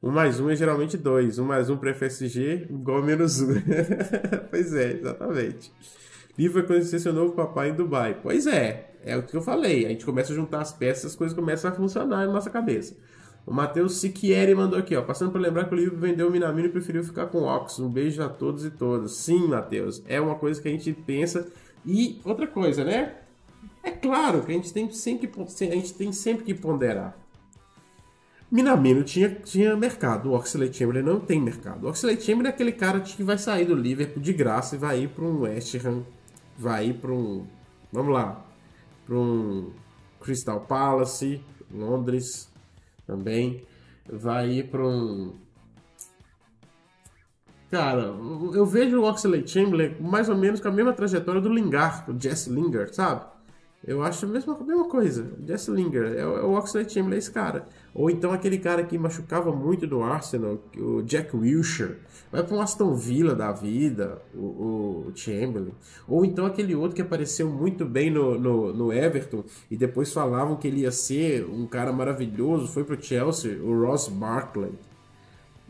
Um 0.00 0.12
mais 0.12 0.38
um 0.38 0.48
é 0.48 0.54
geralmente 0.54 0.96
dois. 0.96 1.40
Um 1.40 1.44
mais 1.44 1.68
um 1.68 1.76
para 1.76 1.92
FSG 1.92 2.68
igual 2.70 2.98
a 2.98 3.02
menos 3.02 3.40
um. 3.40 3.54
pois 4.48 4.72
é, 4.72 4.92
exatamente. 4.92 5.72
Livro 6.38 6.60
é 6.60 6.62
conhecer 6.62 7.00
seu 7.00 7.12
novo 7.12 7.32
papai 7.32 7.70
em 7.70 7.74
Dubai. 7.74 8.16
Pois 8.22 8.46
é, 8.46 8.92
é 9.04 9.16
o 9.16 9.24
que 9.24 9.36
eu 9.36 9.42
falei. 9.42 9.86
A 9.86 9.88
gente 9.88 10.04
começa 10.04 10.32
a 10.32 10.36
juntar 10.36 10.60
as 10.60 10.70
peças, 10.70 11.06
as 11.06 11.16
coisas 11.16 11.36
começam 11.36 11.68
a 11.68 11.74
funcionar 11.74 12.26
na 12.26 12.32
nossa 12.32 12.48
cabeça. 12.48 12.96
O 13.44 13.52
Matheus 13.52 13.96
Siquieri 13.96 14.54
mandou 14.54 14.78
aqui, 14.78 14.94
ó. 14.94 15.02
Passando 15.02 15.32
para 15.32 15.40
lembrar 15.40 15.64
que 15.64 15.74
o 15.74 15.78
livro 15.78 15.96
vendeu 15.96 16.28
o 16.28 16.30
Minamino 16.30 16.68
e 16.68 16.70
preferiu 16.70 17.02
ficar 17.02 17.26
com 17.26 17.38
o 17.38 17.44
Ox. 17.44 17.80
Um 17.80 17.88
beijo 17.88 18.22
a 18.22 18.28
todos 18.28 18.64
e 18.64 18.70
todas. 18.70 19.12
Sim, 19.12 19.48
Matheus. 19.48 20.00
É 20.06 20.20
uma 20.20 20.36
coisa 20.36 20.62
que 20.62 20.68
a 20.68 20.70
gente 20.70 20.92
pensa. 20.92 21.48
E 21.84 22.20
outra 22.24 22.46
coisa, 22.46 22.84
né? 22.84 23.16
É 23.82 23.90
claro 23.90 24.42
que 24.42 24.52
a 24.52 24.54
gente 24.54 24.72
tem 24.72 24.88
sempre, 24.92 25.28
a 25.36 25.74
gente 25.74 25.94
tem 25.94 26.12
sempre 26.12 26.44
que 26.44 26.54
ponderar. 26.54 27.18
Minamino 28.50 29.04
tinha, 29.04 29.28
tinha 29.28 29.76
mercado, 29.76 30.30
o 30.30 30.34
Oxley 30.34 30.72
Chamberlain 30.72 31.02
não 31.02 31.20
tem 31.20 31.40
mercado. 31.40 31.84
O 31.84 31.90
Oxley 31.90 32.18
Chamberlain 32.20 32.46
é 32.46 32.54
aquele 32.54 32.72
cara 32.72 33.00
que 33.00 33.22
vai 33.22 33.36
sair 33.36 33.66
do 33.66 33.74
Liverpool 33.74 34.22
de 34.22 34.32
graça 34.32 34.74
e 34.74 34.78
vai 34.78 35.02
ir 35.02 35.08
para 35.08 35.24
um 35.24 35.42
West 35.42 35.74
Ham 35.84 36.02
vai 36.58 36.92
para 36.92 37.12
um. 37.12 37.46
Vamos 37.92 38.12
lá. 38.12 38.44
Para 39.06 39.14
um 39.14 39.70
Crystal 40.20 40.60
Palace, 40.60 41.40
Londres 41.72 42.50
também. 43.06 43.64
Vai 44.10 44.50
ir 44.50 44.70
para 44.70 44.86
um. 44.86 45.34
Cara, 47.70 48.14
eu 48.54 48.64
vejo 48.66 48.98
o 48.98 49.04
Oxley 49.04 49.46
Chamberlain 49.46 49.94
mais 50.00 50.28
ou 50.28 50.36
menos 50.36 50.58
com 50.58 50.68
a 50.68 50.72
mesma 50.72 50.92
trajetória 50.92 51.40
do 51.40 51.50
Lingard, 51.50 52.10
o 52.10 52.18
Jesse 52.18 52.50
Lingard, 52.50 52.94
sabe? 52.94 53.26
Eu 53.86 54.02
acho 54.02 54.24
a 54.24 54.28
mesma, 54.28 54.56
a 54.56 54.64
mesma 54.64 54.88
coisa. 54.88 55.30
Jesse 55.46 55.70
Lingard, 55.70 56.16
é, 56.16 56.26
o 56.26 56.52
Oxley 56.54 56.88
Chamberlain 56.88 57.18
esse 57.18 57.30
cara. 57.30 57.66
Ou 57.98 58.08
então 58.08 58.32
aquele 58.32 58.58
cara 58.58 58.84
que 58.84 58.96
machucava 58.96 59.50
muito 59.50 59.84
no 59.84 60.04
Arsenal, 60.04 60.62
o 60.76 61.02
Jack 61.02 61.36
Wilshere. 61.36 61.96
Vai 62.30 62.44
para 62.44 62.56
um 62.56 62.60
Aston 62.60 62.94
Villa 62.94 63.34
da 63.34 63.50
vida, 63.50 64.22
o, 64.32 65.08
o, 65.08 65.12
Chamberlain. 65.16 65.72
Ou 66.06 66.24
então 66.24 66.46
aquele 66.46 66.76
outro 66.76 66.94
que 66.94 67.02
apareceu 67.02 67.50
muito 67.50 67.84
bem 67.84 68.08
no, 68.08 68.38
no, 68.38 68.72
no, 68.72 68.92
Everton 68.92 69.42
e 69.68 69.76
depois 69.76 70.12
falavam 70.12 70.54
que 70.54 70.68
ele 70.68 70.82
ia 70.82 70.92
ser 70.92 71.44
um 71.46 71.66
cara 71.66 71.92
maravilhoso, 71.92 72.68
foi 72.68 72.84
para 72.84 72.94
o 72.94 73.02
Chelsea, 73.02 73.60
o 73.60 73.84
Ross 73.84 74.06
Barkley. 74.06 74.70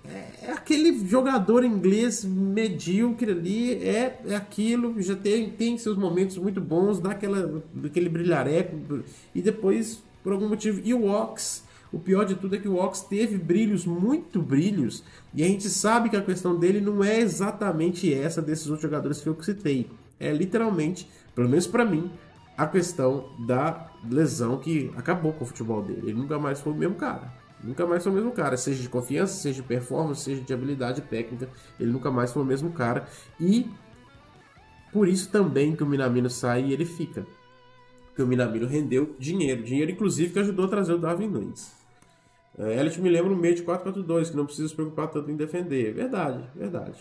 É, 0.05 0.49
é 0.49 0.53
aquele 0.53 1.07
jogador 1.07 1.65
inglês 1.65 2.27
medíocre 2.27 3.31
ali, 3.31 3.73
é, 3.73 4.21
é 4.27 4.37
aquilo, 4.37 5.01
já 5.01 5.17
tem, 5.17 5.49
tem 5.49 5.79
seus 5.79 5.97
momentos 5.97 6.37
muito 6.37 6.61
bons, 6.61 7.01
dá 7.01 7.13
aquela, 7.13 7.63
aquele 7.83 8.11
brilhareco, 8.11 9.03
e 9.35 9.41
depois, 9.41 10.03
por 10.23 10.35
algum 10.35 10.49
motivo, 10.49 10.83
e 10.85 10.93
o 10.93 11.07
Ox, 11.07 11.67
o 11.93 11.99
pior 11.99 12.25
de 12.25 12.35
tudo 12.35 12.57
é 12.57 12.59
que 12.59 12.69
o 12.69 12.77
Ox 12.77 13.03
teve 13.03 13.39
brilhos, 13.39 13.87
muito 13.87 14.43
brilhos, 14.43 15.03
e 15.35 15.43
a 15.43 15.47
gente 15.47 15.69
sabe 15.69 16.11
que 16.11 16.17
a 16.17 16.23
questão 16.23 16.59
dele 16.59 16.81
não 16.81 17.03
é 17.03 17.19
exatamente 17.19 18.13
essa 18.13 18.43
desses 18.43 18.67
outros 18.67 18.83
jogadores 18.83 19.21
que 19.21 19.29
eu 19.29 19.43
citei, 19.43 19.91
é 20.21 20.33
literalmente, 20.33 21.09
pelo 21.35 21.49
menos 21.49 21.67
para 21.67 21.85
mim, 21.85 22.11
a 22.57 22.67
questão 22.67 23.31
da 23.47 23.89
lesão 24.11 24.59
que 24.59 24.91
acabou 24.97 25.33
com 25.33 25.45
o 25.45 25.47
futebol 25.47 25.83
dele, 25.83 26.03
ele 26.05 26.15
nunca 26.15 26.39
mais 26.39 26.61
foi 26.61 26.73
o 26.73 26.77
mesmo 26.77 26.97
cara. 26.97 27.33
Nunca 27.63 27.85
mais 27.87 28.05
foi 28.05 28.13
o 28.13 28.15
mesmo 28.15 28.31
cara, 28.31 28.57
seja 28.57 28.81
de 28.81 28.89
confiança, 28.89 29.35
seja 29.35 29.63
de 29.63 29.67
performance, 29.67 30.23
seja 30.23 30.43
de 30.43 30.53
habilidade 30.53 31.01
técnica, 31.03 31.49
ele 31.79 31.91
nunca 31.91 32.11
mais 32.11 32.33
foi 32.33 32.43
o 32.43 32.47
mesmo 32.47 32.71
cara. 32.71 33.07
E 33.41 33.69
por 34.93 35.09
isso 35.09 35.29
também 35.31 35.75
que 35.75 35.83
o 35.83 35.87
Minamino 35.87 36.31
sai 36.31 36.65
e 36.67 36.73
ele 36.73 36.85
fica. 36.85 37.27
Porque 38.09 38.23
o 38.23 38.27
Minamino 38.27 38.67
rendeu 38.67 39.15
dinheiro, 39.19 39.63
dinheiro 39.63 39.91
inclusive 39.91 40.33
que 40.33 40.39
ajudou 40.39 40.67
a 40.67 40.69
trazer 40.69 40.93
o 40.93 40.99
Darwin 40.99 41.29
Nunes. 41.29 41.78
É, 42.59 42.81
Elliot 42.81 43.01
me 43.01 43.09
lembra 43.09 43.31
no 43.31 43.37
meio 43.37 43.55
de 43.55 43.63
4-4-2, 43.63 44.31
que 44.31 44.37
não 44.37 44.45
precisa 44.45 44.69
se 44.69 44.75
preocupar 44.75 45.09
tanto 45.09 45.31
em 45.31 45.37
defender. 45.37 45.95
Verdade, 45.95 46.43
verdade. 46.57 46.99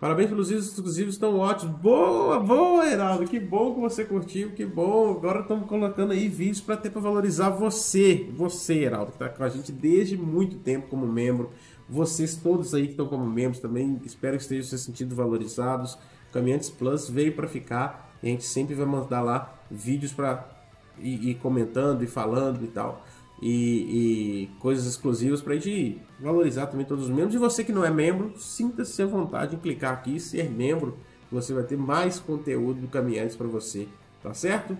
Parabéns 0.00 0.30
pelos 0.30 0.48
vídeos 0.48 0.68
exclusivos, 0.68 1.14
estão 1.14 1.38
ótimos. 1.38 1.76
Boa, 1.76 2.38
boa, 2.38 2.86
Heraldo. 2.86 3.26
Que 3.26 3.38
bom 3.38 3.74
que 3.74 3.80
você 3.80 4.04
curtiu, 4.04 4.52
que 4.52 4.64
bom. 4.64 5.10
Agora 5.10 5.40
estamos 5.40 5.68
colocando 5.68 6.12
aí 6.12 6.28
vídeos 6.28 6.60
para 6.60 6.76
ter 6.76 6.90
para 6.90 7.02
valorizar 7.02 7.50
você, 7.50 8.30
você, 8.32 8.84
Heraldo, 8.84 9.10
que 9.10 9.16
está 9.16 9.28
com 9.28 9.42
a 9.42 9.48
gente 9.48 9.72
desde 9.72 10.16
muito 10.16 10.56
tempo 10.58 10.86
como 10.86 11.06
membro. 11.06 11.50
Vocês 11.88 12.36
todos 12.36 12.74
aí 12.74 12.84
que 12.84 12.90
estão 12.92 13.08
como 13.08 13.26
membros 13.26 13.60
também, 13.60 14.00
espero 14.04 14.36
que 14.36 14.42
estejam 14.42 14.64
se 14.64 14.78
sentindo 14.78 15.16
valorizados. 15.16 15.98
Caminhantes 16.32 16.70
Plus 16.70 17.10
veio 17.10 17.34
para 17.34 17.48
ficar 17.48 18.16
e 18.22 18.28
a 18.28 18.30
gente 18.30 18.44
sempre 18.44 18.74
vai 18.74 18.86
mandar 18.86 19.20
lá 19.20 19.58
vídeos 19.68 20.12
para 20.12 20.46
ir, 20.98 21.30
ir 21.30 21.34
comentando 21.36 22.04
e 22.04 22.06
falando 22.06 22.64
e 22.64 22.68
tal 22.68 23.02
e, 23.40 23.50
e 24.42 24.50
coisas 24.58 24.86
exclusivas 24.86 25.40
para 25.40 25.54
a 25.54 25.56
gente 25.56 26.00
valorizar 26.20 26.66
também 26.66 26.86
todos 26.86 27.04
os 27.04 27.10
membros. 27.10 27.34
E 27.34 27.38
você 27.38 27.62
que 27.62 27.72
não 27.72 27.84
é 27.84 27.90
membro, 27.90 28.32
sinta-se 28.36 29.00
à 29.02 29.06
vontade 29.06 29.56
em 29.56 29.58
clicar 29.58 29.92
aqui 29.92 30.16
e 30.16 30.20
ser 30.20 30.50
membro. 30.50 30.96
Você 31.30 31.52
vai 31.52 31.62
ter 31.62 31.76
mais 31.76 32.18
conteúdo 32.18 32.80
do 32.80 32.88
Caminhantes 32.88 33.36
para 33.36 33.46
você, 33.46 33.86
tá 34.22 34.32
certo? 34.32 34.76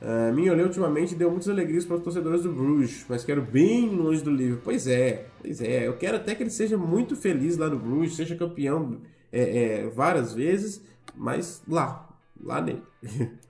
Uh, 0.00 0.32
minha 0.34 0.52
olhei 0.52 0.64
ultimamente 0.64 1.14
deu 1.14 1.30
muitas 1.30 1.48
alegrias 1.48 1.84
para 1.84 1.96
os 1.96 2.02
torcedores 2.02 2.42
do 2.42 2.52
Bruges, 2.52 3.04
mas 3.06 3.22
quero 3.22 3.42
bem 3.42 3.88
longe 3.90 4.22
do 4.22 4.30
livro. 4.30 4.60
Pois 4.64 4.86
é, 4.86 5.26
pois 5.42 5.60
é. 5.60 5.86
Eu 5.86 5.96
quero 5.96 6.16
até 6.16 6.34
que 6.34 6.42
ele 6.42 6.50
seja 6.50 6.76
muito 6.78 7.16
feliz 7.16 7.56
lá 7.56 7.68
no 7.68 7.78
Bruges, 7.78 8.16
seja 8.16 8.34
campeão 8.34 8.98
é, 9.32 9.42
é, 9.82 9.88
várias 9.88 10.32
vezes, 10.32 10.82
mas 11.14 11.62
lá, 11.68 12.08
lá 12.42 12.62
nele. 12.62 12.82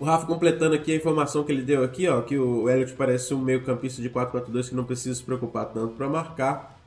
O 0.00 0.04
Rafa 0.04 0.26
completando 0.26 0.76
aqui 0.76 0.92
a 0.92 0.96
informação 0.96 1.42
que 1.42 1.50
ele 1.50 1.62
deu 1.62 1.82
aqui, 1.82 2.06
ó, 2.06 2.22
que 2.22 2.38
o 2.38 2.68
Elliot 2.70 2.92
parece 2.92 3.34
um 3.34 3.40
meio 3.40 3.64
campista 3.64 4.00
de 4.00 4.08
4-4-2 4.08 4.68
que 4.68 4.74
não 4.74 4.84
precisa 4.84 5.14
se 5.14 5.22
preocupar 5.22 5.66
tanto 5.66 5.94
para 5.94 6.08
marcar, 6.08 6.78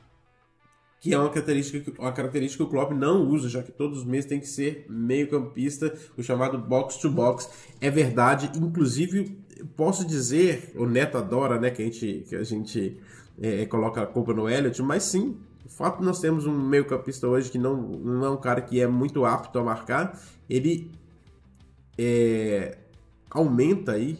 que 0.98 1.12
é 1.12 1.18
uma 1.18 1.28
característica, 1.28 1.92
uma 2.00 2.12
característica 2.12 2.64
que 2.64 2.68
o 2.68 2.70
Klopp 2.70 2.92
não 2.92 3.28
usa, 3.28 3.50
já 3.50 3.62
que 3.62 3.70
todos 3.70 3.98
os 3.98 4.04
meses 4.04 4.24
tem 4.24 4.40
que 4.40 4.48
ser 4.48 4.86
meio 4.88 5.28
campista, 5.28 5.92
o 6.16 6.22
chamado 6.22 6.56
box-to-box. 6.56 7.50
É 7.80 7.90
verdade, 7.90 8.50
inclusive 8.56 9.36
posso 9.76 10.06
dizer, 10.06 10.72
o 10.74 10.86
Neto 10.86 11.18
adora, 11.18 11.58
né, 11.58 11.70
que 11.70 11.82
a 11.82 11.84
gente, 11.84 12.24
que 12.28 12.34
a 12.34 12.42
gente 12.42 12.98
é, 13.40 13.66
coloca 13.66 14.02
a 14.02 14.06
culpa 14.06 14.32
no 14.32 14.48
Elliot, 14.48 14.80
mas 14.82 15.02
sim, 15.02 15.36
o 15.66 15.68
fato 15.68 15.98
de 15.98 16.04
nós 16.04 16.18
termos 16.18 16.46
um 16.46 16.52
meio 16.52 16.86
campista 16.86 17.28
hoje 17.28 17.50
que 17.50 17.58
não, 17.58 17.76
não 17.76 18.24
é 18.24 18.30
um 18.30 18.38
cara 18.38 18.62
que 18.62 18.80
é 18.80 18.86
muito 18.86 19.24
apto 19.24 19.58
a 19.58 19.62
marcar, 19.62 20.18
ele 20.48 20.90
é, 21.98 22.78
aumenta 23.32 23.92
aí 23.92 24.18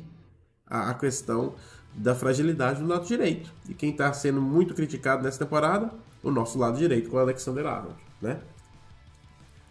a, 0.67 0.91
a 0.91 0.95
questão 0.95 1.55
da 1.95 2.15
fragilidade 2.15 2.81
do 2.81 2.89
lado 2.89 3.07
direito. 3.07 3.53
E 3.69 3.75
quem 3.75 3.91
está 3.91 4.13
sendo 4.13 4.41
muito 4.41 4.75
criticado 4.75 5.23
nessa 5.23 5.39
temporada, 5.39 5.91
o 6.23 6.31
nosso 6.31 6.59
lado 6.59 6.79
direito 6.79 7.11
com 7.11 7.17
o 7.17 7.21
Alexander 7.21 7.67
Arnold, 7.67 7.97
né? 8.21 8.41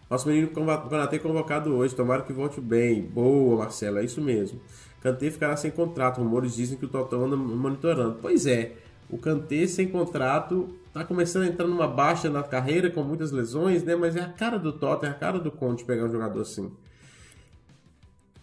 Nosso 0.09 0.27
menino 0.27 0.49
Kanatê 0.49 1.19
convocado 1.19 1.73
hoje, 1.73 1.95
tomara 1.95 2.22
que 2.22 2.34
volte 2.34 2.59
bem. 2.59 3.01
Boa, 3.01 3.59
Marcelo, 3.59 3.97
é 3.97 4.03
isso 4.03 4.22
mesmo. 4.22 4.59
Kanté 5.01 5.31
ficará 5.31 5.55
sem 5.55 5.72
contrato, 5.72 6.19
rumores 6.19 6.53
dizem 6.53 6.77
que 6.77 6.85
o 6.85 6.89
Totão 6.89 7.26
anda 7.26 7.38
monitorando. 7.38 8.19
Pois 8.22 8.45
é, 8.45 8.73
o 9.09 9.18
Kanté 9.18 9.65
sem 9.68 9.88
contrato 9.88 10.69
está 10.88 11.05
começando 11.05 11.43
a 11.43 11.47
entrar 11.47 11.65
numa 11.65 11.88
baixa 11.88 12.30
na 12.30 12.43
carreira 12.43 12.91
com 12.91 13.01
muitas 13.03 13.31
lesões, 13.31 13.84
né? 13.84 13.95
Mas 13.95 14.18
é 14.18 14.22
a 14.22 14.27
cara 14.27 14.59
do 14.59 14.73
Tottenham, 14.73 15.13
é 15.13 15.15
a 15.15 15.18
cara 15.18 15.39
do 15.39 15.49
Conte 15.49 15.85
pegar 15.85 16.03
um 16.03 16.11
jogador 16.11 16.41
assim. 16.41 16.69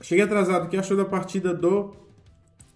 Cheguei 0.01 0.25
atrasado. 0.25 0.67
O 0.67 0.69
que 0.69 0.77
achou 0.77 0.97
da 0.97 1.05
partida 1.05 1.55
do 1.55 1.93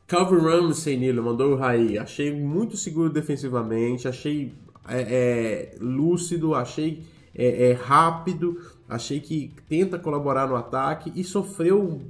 Calvin 0.07 0.39
Ramsey, 0.39 0.97
Nilo? 0.97 1.23
Mandou 1.23 1.53
o 1.53 1.57
Raí. 1.57 1.99
Achei 1.99 2.35
muito 2.35 2.77
seguro 2.77 3.11
defensivamente. 3.11 4.09
Achei 4.09 4.53
é, 4.89 5.01
é, 5.01 5.75
lúcido. 5.81 6.55
Achei 6.55 7.05
é, 7.35 7.71
é 7.71 7.73
rápido. 7.73 8.61
Achei 8.89 9.21
que 9.21 9.55
tenta 9.69 9.99
colaborar 9.99 10.49
no 10.49 10.57
ataque. 10.57 11.13
E 11.15 11.23
sofreu 11.23 12.03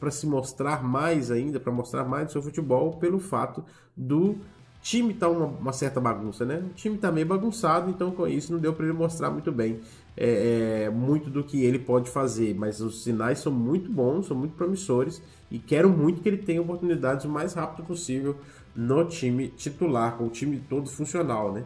para 0.00 0.10
se 0.10 0.26
mostrar 0.26 0.82
mais 0.82 1.30
ainda, 1.30 1.60
para 1.60 1.72
mostrar 1.72 2.04
mais 2.04 2.26
do 2.26 2.32
seu 2.32 2.42
futebol, 2.42 2.94
pelo 2.94 3.18
fato 3.18 3.64
do 3.96 4.38
time 4.84 5.14
tá 5.14 5.30
uma, 5.30 5.46
uma, 5.46 5.72
certa 5.72 5.98
bagunça, 5.98 6.44
né? 6.44 6.62
O 6.70 6.74
time 6.74 6.98
tá 6.98 7.10
meio 7.10 7.26
bagunçado, 7.26 7.88
então 7.88 8.10
com 8.10 8.28
isso 8.28 8.52
não 8.52 8.60
deu 8.60 8.74
para 8.74 8.84
ele 8.84 8.92
mostrar 8.92 9.30
muito 9.30 9.50
bem 9.50 9.80
é, 10.14 10.84
é, 10.84 10.90
muito 10.90 11.30
do 11.30 11.42
que 11.42 11.64
ele 11.64 11.78
pode 11.78 12.10
fazer, 12.10 12.54
mas 12.54 12.82
os 12.82 13.02
sinais 13.02 13.38
são 13.38 13.50
muito 13.50 13.90
bons, 13.90 14.26
são 14.26 14.36
muito 14.36 14.54
promissores 14.54 15.22
e 15.50 15.58
quero 15.58 15.88
muito 15.88 16.20
que 16.20 16.28
ele 16.28 16.36
tenha 16.36 16.60
oportunidades 16.60 17.24
o 17.24 17.30
mais 17.30 17.54
rápido 17.54 17.86
possível 17.86 18.36
no 18.76 19.06
time 19.06 19.48
titular, 19.48 20.18
com 20.18 20.26
o 20.26 20.30
time 20.30 20.62
todo 20.68 20.90
funcional, 20.90 21.50
né? 21.50 21.64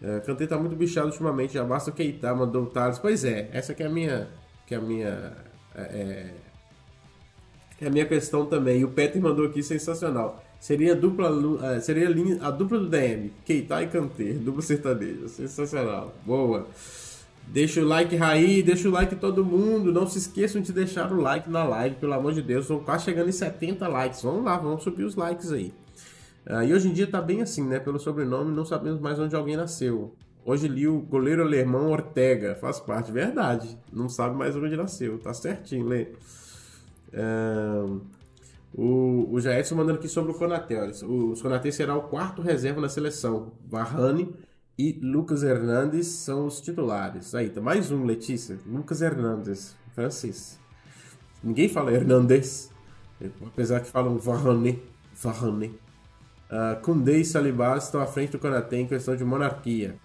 É, 0.00 0.20
tá 0.46 0.56
muito 0.56 0.76
bichado 0.76 1.08
ultimamente, 1.08 1.54
já 1.54 1.64
basta 1.64 1.90
o 1.90 1.92
Keita, 1.92 2.32
mandou 2.32 2.62
o 2.62 2.66
Thales. 2.66 2.98
Pois 3.00 3.24
é, 3.24 3.50
essa 3.52 3.74
que 3.74 3.82
é 3.82 3.86
a 3.86 3.90
minha, 3.90 4.28
que 4.66 4.74
é 4.74 4.78
a 4.78 4.80
minha, 4.80 5.32
é, 5.74 5.80
é, 5.80 6.34
é 7.80 7.86
a 7.88 7.90
minha 7.90 8.06
questão 8.06 8.46
também. 8.46 8.80
E 8.80 8.84
o 8.84 8.90
Peter 8.90 9.20
mandou 9.20 9.46
aqui 9.46 9.62
sensacional. 9.64 10.45
Seria 10.58 10.92
a 10.92 10.96
dupla, 10.96 11.30
é, 11.62 11.80
seria 11.80 12.08
a, 12.40 12.50
dupla 12.50 12.78
do 12.78 12.88
DM, 12.88 13.32
Keita 13.44 13.82
e 13.82 13.86
Kanté, 13.86 14.32
dupla 14.32 14.62
sertaneja. 14.62 15.28
Sensacional. 15.28 16.14
Boa. 16.24 16.66
Deixa 17.46 17.80
o 17.80 17.84
like, 17.84 18.16
Raí, 18.16 18.62
deixa 18.62 18.88
o 18.88 18.90
like 18.90 19.14
todo 19.16 19.44
mundo. 19.44 19.92
Não 19.92 20.06
se 20.06 20.18
esqueçam 20.18 20.60
de 20.60 20.72
deixar 20.72 21.12
o 21.12 21.20
like 21.20 21.48
na 21.48 21.62
live, 21.62 21.96
pelo 21.96 22.12
amor 22.14 22.32
de 22.32 22.42
Deus. 22.42 22.62
Estão 22.64 22.80
quase 22.80 23.04
chegando 23.04 23.28
em 23.28 23.32
70 23.32 23.86
likes. 23.86 24.22
Vamos 24.22 24.44
lá, 24.44 24.56
vamos 24.56 24.82
subir 24.82 25.04
os 25.04 25.14
likes 25.14 25.52
aí. 25.52 25.72
Uh, 26.46 26.62
e 26.62 26.74
hoje 26.74 26.88
em 26.88 26.92
dia 26.92 27.06
tá 27.06 27.20
bem 27.20 27.42
assim, 27.42 27.64
né? 27.64 27.78
Pelo 27.78 27.98
sobrenome, 27.98 28.54
não 28.54 28.64
sabemos 28.64 29.00
mais 29.00 29.18
onde 29.18 29.34
alguém 29.36 29.56
nasceu. 29.56 30.14
Hoje 30.44 30.68
li 30.68 30.86
o 30.86 31.00
goleiro 31.00 31.42
alemão 31.42 31.90
Ortega, 31.90 32.54
faz 32.54 32.78
parte, 32.78 33.10
verdade. 33.10 33.76
Não 33.92 34.08
sabe 34.08 34.36
mais 34.36 34.54
onde 34.54 34.76
nasceu, 34.76 35.18
tá 35.18 35.34
certinho, 35.34 35.86
Lê. 35.86 36.08
Uh, 37.12 38.00
o, 38.76 39.32
o 39.32 39.40
Jaedson 39.40 39.74
mandando 39.74 39.98
aqui 39.98 40.08
sobre 40.08 40.32
o 40.32 40.34
Konaté. 40.34 40.78
O, 41.02 41.32
o 41.32 41.40
Konaté 41.40 41.70
será 41.70 41.96
o 41.96 42.02
quarto 42.02 42.42
reserva 42.42 42.78
na 42.78 42.90
seleção. 42.90 43.52
Varane 43.66 44.34
e 44.78 44.92
Lucas 45.02 45.42
Hernandes 45.42 46.06
são 46.08 46.46
os 46.46 46.60
titulares. 46.60 47.34
Aí, 47.34 47.48
tá 47.48 47.58
mais 47.58 47.90
um, 47.90 48.04
Letícia. 48.04 48.58
Lucas 48.66 49.00
Hernandes, 49.00 49.74
francês. 49.94 50.58
Ninguém 51.42 51.70
fala 51.70 51.90
Hernandes, 51.90 52.70
apesar 53.46 53.80
que 53.80 53.88
falam 53.88 54.18
Varane. 54.18 54.82
Varane. 55.14 55.68
Uh, 56.50 56.78
Koundé 56.82 57.16
e 57.16 57.24
Saliba 57.24 57.78
estão 57.78 58.00
à 58.02 58.06
frente 58.06 58.32
do 58.32 58.38
Konaté 58.38 58.76
em 58.76 58.86
questão 58.86 59.16
de 59.16 59.24
monarquia. 59.24 59.96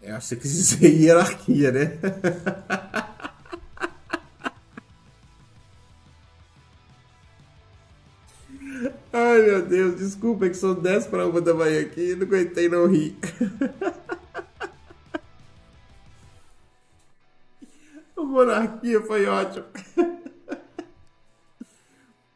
É, 0.00 0.12
acho 0.12 0.28
que 0.28 0.34
você 0.34 0.36
quis 0.36 0.52
dizer 0.52 0.88
hierarquia, 0.98 1.72
né? 1.72 1.98
Ai 9.12 9.42
meu 9.42 9.62
Deus, 9.62 9.96
desculpa 9.96 10.46
é 10.46 10.50
que 10.50 10.56
são 10.56 10.74
10 10.74 11.06
para 11.06 11.26
uma 11.26 11.40
da 11.40 11.54
manhã 11.54 11.80
aqui, 11.80 12.14
não 12.14 12.26
aguentei 12.26 12.68
não 12.68 12.86
rir. 12.86 13.16
A 18.16 18.22
monarquia 18.22 19.00
foi 19.00 19.26
ótimo. 19.26 19.64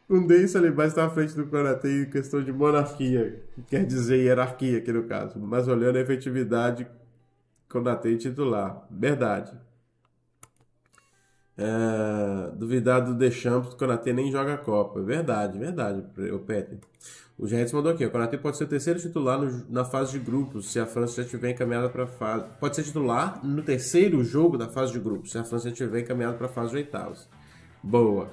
Um 0.08 0.26
deles 0.26 0.54
ali 0.54 0.70
mais 0.70 0.90
está 0.90 1.06
à 1.06 1.10
frente 1.10 1.34
do 1.34 1.46
Karatê 1.46 2.02
em 2.02 2.10
questão 2.10 2.42
de 2.42 2.52
monarquia, 2.52 3.42
que 3.54 3.62
quer 3.62 3.84
dizer 3.86 4.18
hierarquia 4.18 4.78
aqui 4.78 4.92
no 4.92 5.04
caso, 5.04 5.38
mas 5.38 5.66
olhando 5.66 5.96
a 5.96 6.00
efetividade, 6.00 6.86
Karatê 7.68 8.16
titular. 8.16 8.86
Verdade. 8.90 9.58
É, 11.56 12.56
duvidar 12.56 13.04
do 13.04 13.14
Deschamps, 13.14 13.74
o 13.74 13.76
Konaté 13.76 14.12
nem 14.12 14.30
joga 14.30 14.54
a 14.54 14.58
Copa. 14.58 15.00
Verdade, 15.02 15.58
verdade, 15.58 16.04
o 16.32 16.38
Peter. 16.38 16.78
O 17.38 17.46
Gerrits 17.46 17.72
mandou 17.72 17.92
aqui, 17.92 18.04
o 18.04 18.10
Konaté 18.10 18.36
pode 18.36 18.56
ser 18.56 18.64
o 18.64 18.68
terceiro 18.68 19.00
titular 19.00 19.38
no, 19.38 19.64
na 19.68 19.84
fase 19.84 20.12
de 20.12 20.18
grupos, 20.18 20.70
se 20.70 20.78
a 20.78 20.86
França 20.86 21.16
já 21.16 21.22
estiver 21.22 21.50
encaminhada 21.50 21.88
para 21.88 22.04
a 22.04 22.06
fase... 22.06 22.44
Pode 22.60 22.76
ser 22.76 22.84
titular 22.84 23.44
no 23.44 23.62
terceiro 23.62 24.22
jogo 24.22 24.56
da 24.56 24.68
fase 24.68 24.92
de 24.92 25.00
grupos, 25.00 25.32
se 25.32 25.38
a 25.38 25.44
França 25.44 25.64
já 25.64 25.72
estiver 25.72 26.00
encaminhada 26.00 26.36
para 26.36 26.46
a 26.46 26.50
fase 26.50 26.70
de 26.70 26.76
oitavos. 26.76 27.28
Boa. 27.82 28.30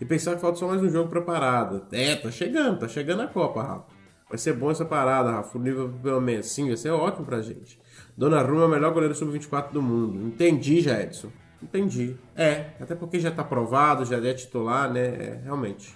E 0.00 0.04
pensar 0.04 0.34
que 0.34 0.40
falta 0.40 0.58
só 0.58 0.66
mais 0.66 0.82
um 0.82 0.88
jogo 0.88 1.10
para 1.10 1.20
parada. 1.20 1.82
É, 1.92 2.16
tá 2.16 2.30
chegando, 2.30 2.78
tá 2.78 2.88
chegando 2.88 3.22
a 3.22 3.26
Copa, 3.26 3.62
Rafa. 3.62 3.96
Vai 4.28 4.38
ser 4.38 4.54
bom 4.54 4.70
essa 4.70 4.84
parada, 4.84 5.30
Rafa. 5.30 5.58
O 5.58 5.60
nível 5.60 5.92
pelo 6.02 6.20
menos 6.20 6.46
sim, 6.46 6.68
vai 6.68 6.76
ser 6.76 6.90
ótimo 6.90 7.24
pra 7.24 7.40
gente. 7.40 7.78
Dona 8.16 8.42
Ruma 8.42 8.62
é 8.62 8.66
o 8.66 8.68
melhor 8.68 8.92
goleiro 8.92 9.14
sub-24 9.14 9.72
do 9.72 9.82
mundo. 9.82 10.26
Entendi, 10.26 10.80
já, 10.80 11.00
Edson. 11.00 11.30
Entendi. 11.62 12.16
É, 12.34 12.70
até 12.80 12.94
porque 12.94 13.18
já 13.18 13.30
está 13.30 13.42
aprovado, 13.42 14.04
já 14.04 14.16
é 14.16 14.34
titular, 14.34 14.92
né? 14.92 15.06
É, 15.06 15.40
realmente. 15.44 15.94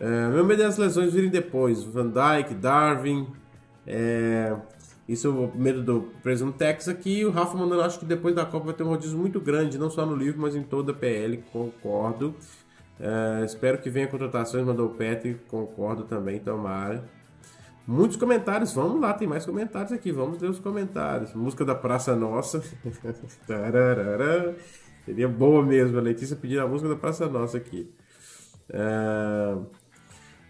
É, 0.00 0.28
meu 0.28 0.44
medo 0.44 0.62
é 0.62 0.66
as 0.66 0.76
lesões 0.78 1.12
virem 1.12 1.30
depois. 1.30 1.82
Van 1.84 2.08
Dyke, 2.08 2.54
Darwin. 2.54 3.26
É, 3.86 4.54
isso 5.08 5.26
é 5.26 5.30
o 5.30 5.52
medo 5.54 5.82
do 5.82 6.00
preso 6.22 6.50
Texas 6.52 6.94
aqui. 6.94 7.24
O 7.24 7.30
Rafa 7.30 7.56
mandando, 7.56 7.82
acho 7.82 7.98
que 7.98 8.04
depois 8.04 8.34
da 8.34 8.44
Copa 8.44 8.66
vai 8.66 8.74
ter 8.74 8.82
um 8.82 8.88
rodízio 8.88 9.18
muito 9.18 9.40
grande, 9.40 9.78
não 9.78 9.90
só 9.90 10.04
no 10.06 10.14
livro, 10.14 10.40
mas 10.40 10.54
em 10.54 10.62
toda 10.62 10.92
a 10.92 10.94
PL. 10.94 11.38
Concordo. 11.52 12.34
É, 13.00 13.44
espero 13.44 13.78
que 13.78 13.90
venha 13.90 14.06
contratações, 14.06 14.64
mandou 14.64 14.86
o 14.86 14.94
Petri. 14.94 15.40
Concordo 15.48 16.04
também, 16.04 16.38
tomara. 16.38 17.04
Muitos 17.86 18.16
comentários, 18.16 18.72
vamos 18.72 19.00
lá, 19.00 19.12
tem 19.12 19.26
mais 19.26 19.44
comentários 19.44 19.92
aqui, 19.92 20.12
vamos 20.12 20.38
ver 20.38 20.48
os 20.48 20.60
comentários. 20.60 21.34
Música 21.34 21.64
da 21.64 21.74
Praça 21.74 22.14
Nossa. 22.14 22.62
Seria 25.04 25.28
boa 25.28 25.64
mesmo, 25.64 25.98
a 25.98 26.00
Letícia 26.00 26.36
pedir 26.36 26.60
a 26.60 26.66
música 26.66 26.88
da 26.88 26.96
Praça 26.96 27.28
Nossa 27.28 27.56
aqui. 27.56 27.92
É... 28.68 29.56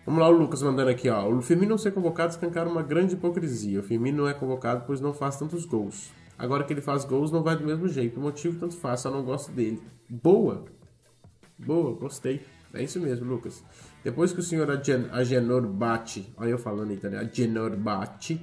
Vamos 0.04 0.20
lá, 0.20 0.28
o 0.28 0.32
Lucas 0.32 0.62
mandando 0.62 0.90
aqui, 0.90 1.08
ó. 1.08 1.28
O 1.28 1.40
Firmino 1.40 1.70
não 1.70 1.78
ser 1.78 1.92
convocado 1.92 2.32
escancar 2.32 2.68
uma 2.68 2.82
grande 2.82 3.14
hipocrisia. 3.14 3.80
O 3.80 3.82
Firmino 3.82 4.24
não 4.24 4.28
é 4.28 4.34
convocado 4.34 4.84
pois 4.86 5.00
não 5.00 5.14
faz 5.14 5.36
tantos 5.38 5.64
gols. 5.64 6.12
Agora 6.36 6.64
que 6.64 6.72
ele 6.72 6.80
faz 6.82 7.04
gols, 7.04 7.30
não 7.30 7.42
vai 7.42 7.56
do 7.56 7.64
mesmo 7.64 7.88
jeito. 7.88 8.18
O 8.18 8.22
motivo 8.22 8.58
tanto 8.58 8.76
faz, 8.76 9.00
só 9.00 9.10
não 9.10 9.22
gosto 9.22 9.52
dele. 9.52 9.80
Boa! 10.08 10.64
Boa, 11.56 11.94
gostei. 11.94 12.44
É 12.74 12.82
isso 12.82 13.00
mesmo, 13.00 13.26
Lucas. 13.26 13.62
Depois 14.04 14.32
que 14.32 14.40
o 14.40 14.42
senhor 14.42 14.68
Agenor 14.70 15.66
Bate, 15.66 16.32
olha 16.36 16.50
eu 16.50 16.58
falando 16.58 16.90
em 16.90 16.94
italiano, 16.94 17.28
Agenor 17.28 17.76
Bate, 17.76 18.40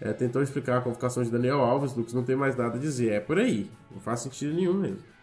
é, 0.00 0.12
tentou 0.12 0.42
explicar 0.42 0.78
a 0.78 0.80
convocação 0.80 1.22
de 1.22 1.30
Daniel 1.30 1.60
Alves, 1.60 1.94
Lucas 1.94 2.12
não 2.12 2.22
tem 2.22 2.36
mais 2.36 2.56
nada 2.56 2.76
a 2.76 2.80
dizer. 2.80 3.12
É 3.12 3.20
por 3.20 3.38
aí, 3.38 3.70
não 3.90 4.00
faz 4.00 4.20
sentido 4.20 4.54
nenhum 4.54 4.74
mesmo. 4.74 5.15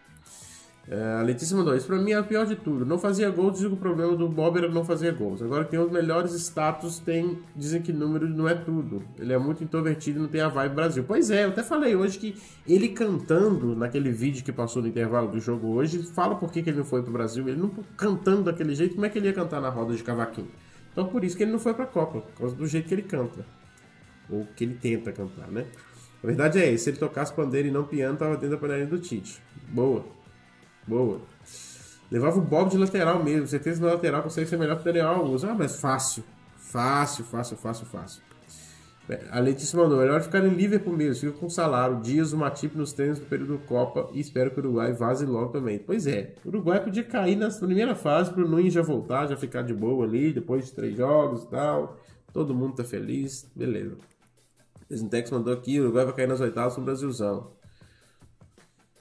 É, 0.88 1.18
a 1.18 1.22
Letícia 1.22 1.56
mandou 1.56 1.74
isso. 1.74 1.86
Pra 1.86 1.96
mim 1.96 2.12
é 2.12 2.20
o 2.20 2.24
pior 2.24 2.46
de 2.46 2.56
tudo. 2.56 2.84
Não 2.84 2.98
fazia 2.98 3.30
gols, 3.30 3.58
que 3.58 3.66
o 3.66 3.76
problema 3.76 4.14
do 4.14 4.28
Bob 4.28 4.58
era 4.58 4.68
não 4.68 4.84
fazer 4.84 5.14
gols. 5.14 5.40
Agora 5.40 5.64
tem 5.64 5.78
os 5.78 5.90
melhores 5.90 6.32
status, 6.34 6.98
tem, 6.98 7.38
dizem 7.56 7.80
que 7.80 7.92
número 7.92 8.28
não 8.28 8.48
é 8.48 8.54
tudo. 8.54 9.02
Ele 9.18 9.32
é 9.32 9.38
muito 9.38 9.64
introvertido 9.64 10.18
e 10.18 10.22
não 10.22 10.28
tem 10.28 10.40
a 10.40 10.48
vibe 10.48 10.74
Brasil. 10.74 11.04
Pois 11.06 11.30
é, 11.30 11.44
eu 11.44 11.48
até 11.48 11.62
falei 11.62 11.96
hoje 11.96 12.18
que 12.18 12.36
ele 12.66 12.88
cantando 12.88 13.74
naquele 13.74 14.10
vídeo 14.10 14.44
que 14.44 14.52
passou 14.52 14.82
no 14.82 14.88
intervalo 14.88 15.28
do 15.28 15.40
jogo 15.40 15.68
hoje, 15.68 16.02
fala 16.02 16.34
por 16.34 16.52
que, 16.52 16.62
que 16.62 16.70
ele 16.70 16.78
não 16.78 16.84
foi 16.84 17.02
pro 17.02 17.12
Brasil. 17.12 17.48
Ele 17.48 17.60
não 17.60 17.70
cantando 17.96 18.44
daquele 18.44 18.74
jeito, 18.74 18.94
como 18.94 19.06
é 19.06 19.08
que 19.08 19.18
ele 19.18 19.28
ia 19.28 19.32
cantar 19.32 19.60
na 19.60 19.70
roda 19.70 19.94
de 19.94 20.02
cavaquinho? 20.02 20.48
Então 20.92 21.06
por 21.06 21.24
isso 21.24 21.36
que 21.36 21.42
ele 21.42 21.52
não 21.52 21.58
foi 21.58 21.74
pra 21.74 21.86
Copa, 21.86 22.20
por 22.20 22.38
causa 22.38 22.54
do 22.54 22.66
jeito 22.66 22.86
que 22.88 22.94
ele 22.94 23.02
canta. 23.02 23.44
Ou 24.30 24.46
que 24.54 24.64
ele 24.64 24.74
tenta 24.74 25.12
cantar, 25.12 25.48
né? 25.48 25.66
A 26.22 26.26
verdade 26.26 26.58
é 26.58 26.76
se 26.76 26.88
ele 26.88 26.96
tocasse 26.96 27.32
pandeiro 27.32 27.68
e 27.68 27.70
não 27.70 27.84
piano, 27.84 28.16
tava 28.16 28.34
dentro 28.36 28.50
da 28.50 28.56
panelinha 28.56 28.86
do 28.86 28.98
Tite. 28.98 29.42
Boa. 29.68 30.13
Boa. 30.86 31.20
Levava 32.10 32.38
o 32.38 32.42
Bob 32.42 32.70
de 32.70 32.78
lateral 32.78 33.22
mesmo. 33.22 33.46
Certeza 33.46 33.80
que 33.80 33.86
na 33.86 33.92
lateral 33.92 34.22
consegue 34.22 34.48
ser 34.48 34.56
melhor 34.56 34.76
que 34.76 34.82
o 34.82 34.84
Daniel 34.84 35.08
Alves. 35.08 35.44
Ah, 35.44 35.54
mas 35.54 35.80
fácil. 35.80 36.22
Fácil, 36.56 37.24
fácil, 37.24 37.56
fácil, 37.56 37.86
fácil. 37.86 38.22
A 39.30 39.38
Letícia 39.38 39.78
mandou, 39.78 39.98
melhor 39.98 40.22
ficar 40.22 40.42
em 40.44 40.48
Liverpool 40.48 40.96
mesmo, 40.96 41.20
fica 41.20 41.38
com 41.38 41.50
salário, 41.50 42.00
dias, 42.00 42.32
o 42.32 42.38
Matip 42.38 42.74
nos 42.74 42.94
treinos 42.94 43.18
do 43.18 43.26
período 43.26 43.58
Copa 43.66 44.08
e 44.14 44.20
espero 44.20 44.50
que 44.50 44.58
o 44.58 44.62
Uruguai 44.64 44.94
vaze 44.94 45.26
logo 45.26 45.52
também. 45.52 45.78
Pois 45.78 46.06
é, 46.06 46.34
o 46.42 46.48
Uruguai 46.48 46.82
podia 46.82 47.04
cair 47.04 47.36
na 47.36 47.50
primeira 47.50 47.94
fase 47.94 48.32
para 48.32 48.42
o 48.42 48.48
Nunes 48.48 48.72
já 48.72 48.80
voltar, 48.80 49.26
já 49.26 49.36
ficar 49.36 49.60
de 49.60 49.74
boa 49.74 50.06
ali, 50.06 50.32
depois 50.32 50.64
de 50.64 50.72
três 50.72 50.96
jogos 50.96 51.42
e 51.42 51.48
tal. 51.48 51.98
Todo 52.32 52.54
mundo 52.54 52.76
tá 52.76 52.84
feliz, 52.84 53.46
beleza. 53.54 53.98
Desintex 54.88 55.30
mandou 55.30 55.52
aqui, 55.52 55.78
o 55.78 55.84
Uruguai 55.84 56.06
vai 56.06 56.14
cair 56.14 56.26
nas 56.26 56.40
oitavas 56.40 56.74
com 56.74 56.80
o 56.80 56.84
Brasilzão. 56.84 57.50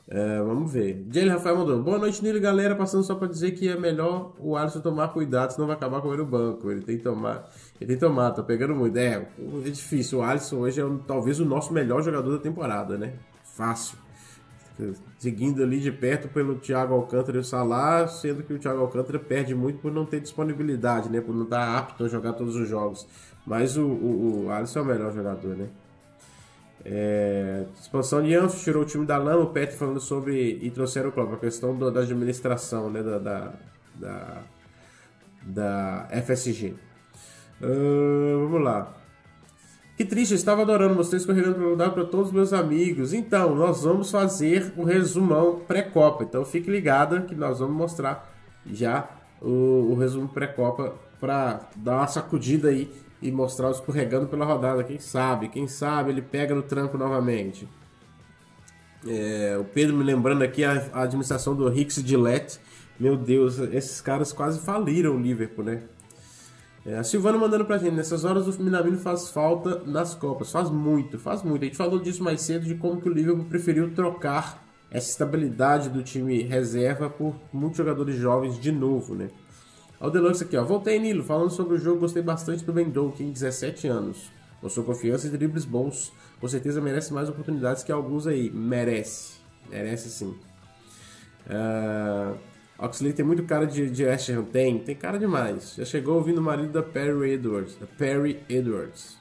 É, 0.07 0.41
vamos 0.41 0.71
ver. 0.71 1.05
Jalen 1.09 1.31
Rafael 1.31 1.57
mandou. 1.57 1.81
Boa 1.81 1.97
noite, 1.97 2.21
Nilo 2.21 2.39
galera. 2.39 2.75
Passando 2.75 3.03
só 3.03 3.15
para 3.15 3.27
dizer 3.27 3.51
que 3.51 3.69
é 3.69 3.77
melhor 3.77 4.33
o 4.37 4.57
Alisson 4.57 4.81
tomar 4.81 5.09
cuidado, 5.09 5.51
senão 5.51 5.65
vai 5.65 5.75
acabar 5.75 6.01
com 6.01 6.09
ele 6.09 6.17
no 6.17 6.25
banco. 6.25 6.69
Ele 6.69 6.81
tem 6.81 6.97
que 6.97 7.03
tomar. 7.03 7.49
Ele 7.79 7.87
tem 7.87 7.95
que 7.95 8.05
tomar, 8.05 8.31
tá 8.31 8.43
pegando 8.43 8.75
muito. 8.75 8.97
É, 8.97 9.25
é 9.65 9.69
difícil. 9.69 10.19
O 10.19 10.21
Alisson 10.21 10.57
hoje 10.57 10.81
é 10.81 10.85
talvez 11.07 11.39
o 11.39 11.45
nosso 11.45 11.71
melhor 11.71 12.03
jogador 12.03 12.31
da 12.31 12.39
temporada, 12.39 12.97
né? 12.97 13.13
Fácil. 13.43 13.97
Seguindo 15.19 15.63
ali 15.63 15.79
de 15.79 15.91
perto 15.91 16.27
pelo 16.27 16.55
Thiago 16.55 16.95
Alcântara 16.95 17.37
e 17.37 17.39
o 17.39 17.43
Salah, 17.43 18.07
sendo 18.07 18.43
que 18.43 18.53
o 18.53 18.59
Thiago 18.59 18.81
Alcântara 18.81 19.19
perde 19.19 19.53
muito 19.53 19.79
por 19.79 19.91
não 19.91 20.05
ter 20.05 20.19
disponibilidade, 20.19 21.09
né? 21.09 21.21
Por 21.21 21.33
não 21.33 21.43
estar 21.43 21.77
apto 21.77 22.03
a 22.03 22.07
jogar 22.09 22.33
todos 22.33 22.55
os 22.55 22.67
jogos. 22.67 23.07
Mas 23.45 23.77
o, 23.77 23.85
o, 23.85 24.45
o 24.45 24.51
Alisson 24.51 24.79
é 24.79 24.81
o 24.81 24.85
melhor 24.85 25.13
jogador, 25.13 25.55
né? 25.55 25.69
É, 26.85 27.65
expansão 27.79 28.21
de 28.21 28.35
Anfos 28.35 28.61
tirou 28.61 28.83
o 28.83 28.85
time 28.85 29.05
da 29.05 29.17
lama, 29.17 29.43
o 29.43 29.49
Pet 29.51 29.73
falando 29.73 30.01
sobre 30.01 30.59
e 30.61 30.69
trouxeram 30.69 31.09
o 31.09 31.11
clube, 31.11 31.35
a 31.35 31.37
questão 31.37 31.75
do, 31.75 31.89
da 31.89 32.01
administração 32.01 32.89
né, 32.89 33.01
da, 33.01 33.17
da, 33.19 33.53
da, 33.95 34.43
da 35.43 36.07
FSG. 36.25 36.75
Uh, 37.61 38.47
vamos 38.49 38.61
lá. 38.61 38.93
Que 39.95 40.03
triste, 40.03 40.33
estava 40.33 40.63
adorando 40.63 40.95
vocês 40.95 41.21
escorregando 41.21 41.55
para 41.55 41.67
mudar 41.67 41.89
para 41.91 42.03
todos 42.03 42.27
os 42.27 42.33
meus 42.33 42.51
amigos. 42.51 43.13
Então, 43.13 43.55
nós 43.55 43.83
vamos 43.83 44.09
fazer 44.09 44.73
um 44.75 44.83
resumão 44.83 45.59
pré-copa. 45.67 46.23
Então, 46.23 46.43
fique 46.43 46.69
ligado 46.69 47.21
que 47.21 47.35
nós 47.35 47.59
vamos 47.59 47.75
mostrar 47.75 48.33
já 48.65 49.07
o, 49.39 49.91
o 49.91 49.95
resumo 49.95 50.27
pré-copa 50.27 50.95
para 51.19 51.69
dar 51.75 51.97
uma 51.97 52.07
sacudida 52.07 52.69
aí 52.69 52.91
e 53.23 53.31
mostrar 53.31 53.69
o 53.69 53.71
escorregando 53.71 54.27
pela 54.27 54.45
rodada. 54.45 54.83
Quem 54.83 54.99
sabe? 54.99 55.47
Quem 55.47 55.67
sabe 55.67 56.11
ele 56.11 56.21
pega 56.21 56.53
no 56.53 56.61
tranco 56.61 56.97
novamente. 56.97 57.67
É, 59.07 59.57
o 59.59 59.63
Pedro 59.63 59.95
me 59.95 60.03
lembrando 60.03 60.43
aqui 60.43 60.63
a, 60.63 60.89
a 60.93 61.03
administração 61.03 61.55
do 61.55 61.73
Hicks 61.73 61.95
Gillette. 61.95 62.59
Meu 62.99 63.17
Deus, 63.17 63.57
esses 63.59 64.01
caras 64.01 64.31
quase 64.31 64.59
faliram 64.59 65.15
o 65.15 65.19
Liverpool, 65.19 65.65
né? 65.65 65.83
É, 66.85 66.97
a 66.97 67.03
Silvana 67.03 67.37
mandando 67.37 67.63
pra 67.63 67.77
gente, 67.77 67.95
nessas 67.95 68.25
horas 68.25 68.45
o 68.45 68.61
Minamino 68.61 68.97
faz 68.97 69.29
falta 69.29 69.81
nas 69.85 70.13
Copas. 70.13 70.51
Faz 70.51 70.69
muito, 70.69 71.17
faz 71.17 71.41
muito. 71.41 71.63
A 71.63 71.65
gente 71.65 71.77
falou 71.77 71.99
disso 71.99 72.23
mais 72.23 72.41
cedo, 72.41 72.65
de 72.65 72.75
como 72.75 73.01
que 73.01 73.07
o 73.07 73.13
Liverpool 73.13 73.45
preferiu 73.45 73.93
trocar 73.93 74.63
essa 74.91 75.09
estabilidade 75.09 75.89
do 75.89 76.03
time 76.03 76.43
reserva 76.43 77.09
por 77.09 77.35
muitos 77.51 77.77
jogadores 77.77 78.15
jovens 78.15 78.59
de 78.59 78.71
novo, 78.71 79.15
né? 79.15 79.29
Olha 80.03 80.09
o 80.09 80.11
Deluxe 80.11 80.43
aqui, 80.43 80.57
ó. 80.57 80.65
Voltei, 80.65 80.99
Nilo. 80.99 81.23
Falando 81.23 81.49
sobre 81.49 81.75
o 81.75 81.77
jogo, 81.77 82.01
gostei 82.01 82.21
bastante 82.21 82.65
do 82.65 82.73
Ben 82.73 82.89
Doak, 82.89 83.23
em 83.23 83.31
17 83.31 83.87
anos. 83.87 84.29
Mostrou 84.61 84.85
confiança 84.85 85.27
e 85.27 85.29
dribles 85.29 85.63
bons. 85.63 86.11
Com 86.41 86.47
certeza 86.49 86.81
merece 86.81 87.13
mais 87.13 87.29
oportunidades 87.29 87.83
que 87.83 87.91
alguns 87.91 88.27
aí. 88.27 88.51
Merece. 88.51 89.35
Merece 89.69 90.09
sim. 90.09 90.35
Uh, 91.47 92.37
Oxley 92.77 93.13
tem 93.13 93.23
muito 93.23 93.43
cara 93.43 93.65
de, 93.65 93.89
de. 93.89 94.03
Tem, 94.51 94.77
tem 94.77 94.93
cara 94.93 95.17
demais. 95.17 95.75
Já 95.77 95.85
chegou 95.85 96.15
ouvindo 96.15 96.39
o 96.39 96.43
marido 96.43 96.73
da 96.73 96.83
Perry 96.83 97.31
Edwards. 97.31 97.77
Da 97.79 97.87
Perry 97.87 98.43
Edwards. 98.49 99.17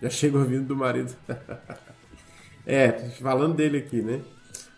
Já 0.00 0.08
chegou 0.08 0.40
ouvindo 0.40 0.66
do 0.66 0.74
marido. 0.74 1.14
é, 2.64 2.90
falando 3.20 3.54
dele 3.54 3.76
aqui, 3.76 4.00
né? 4.00 4.22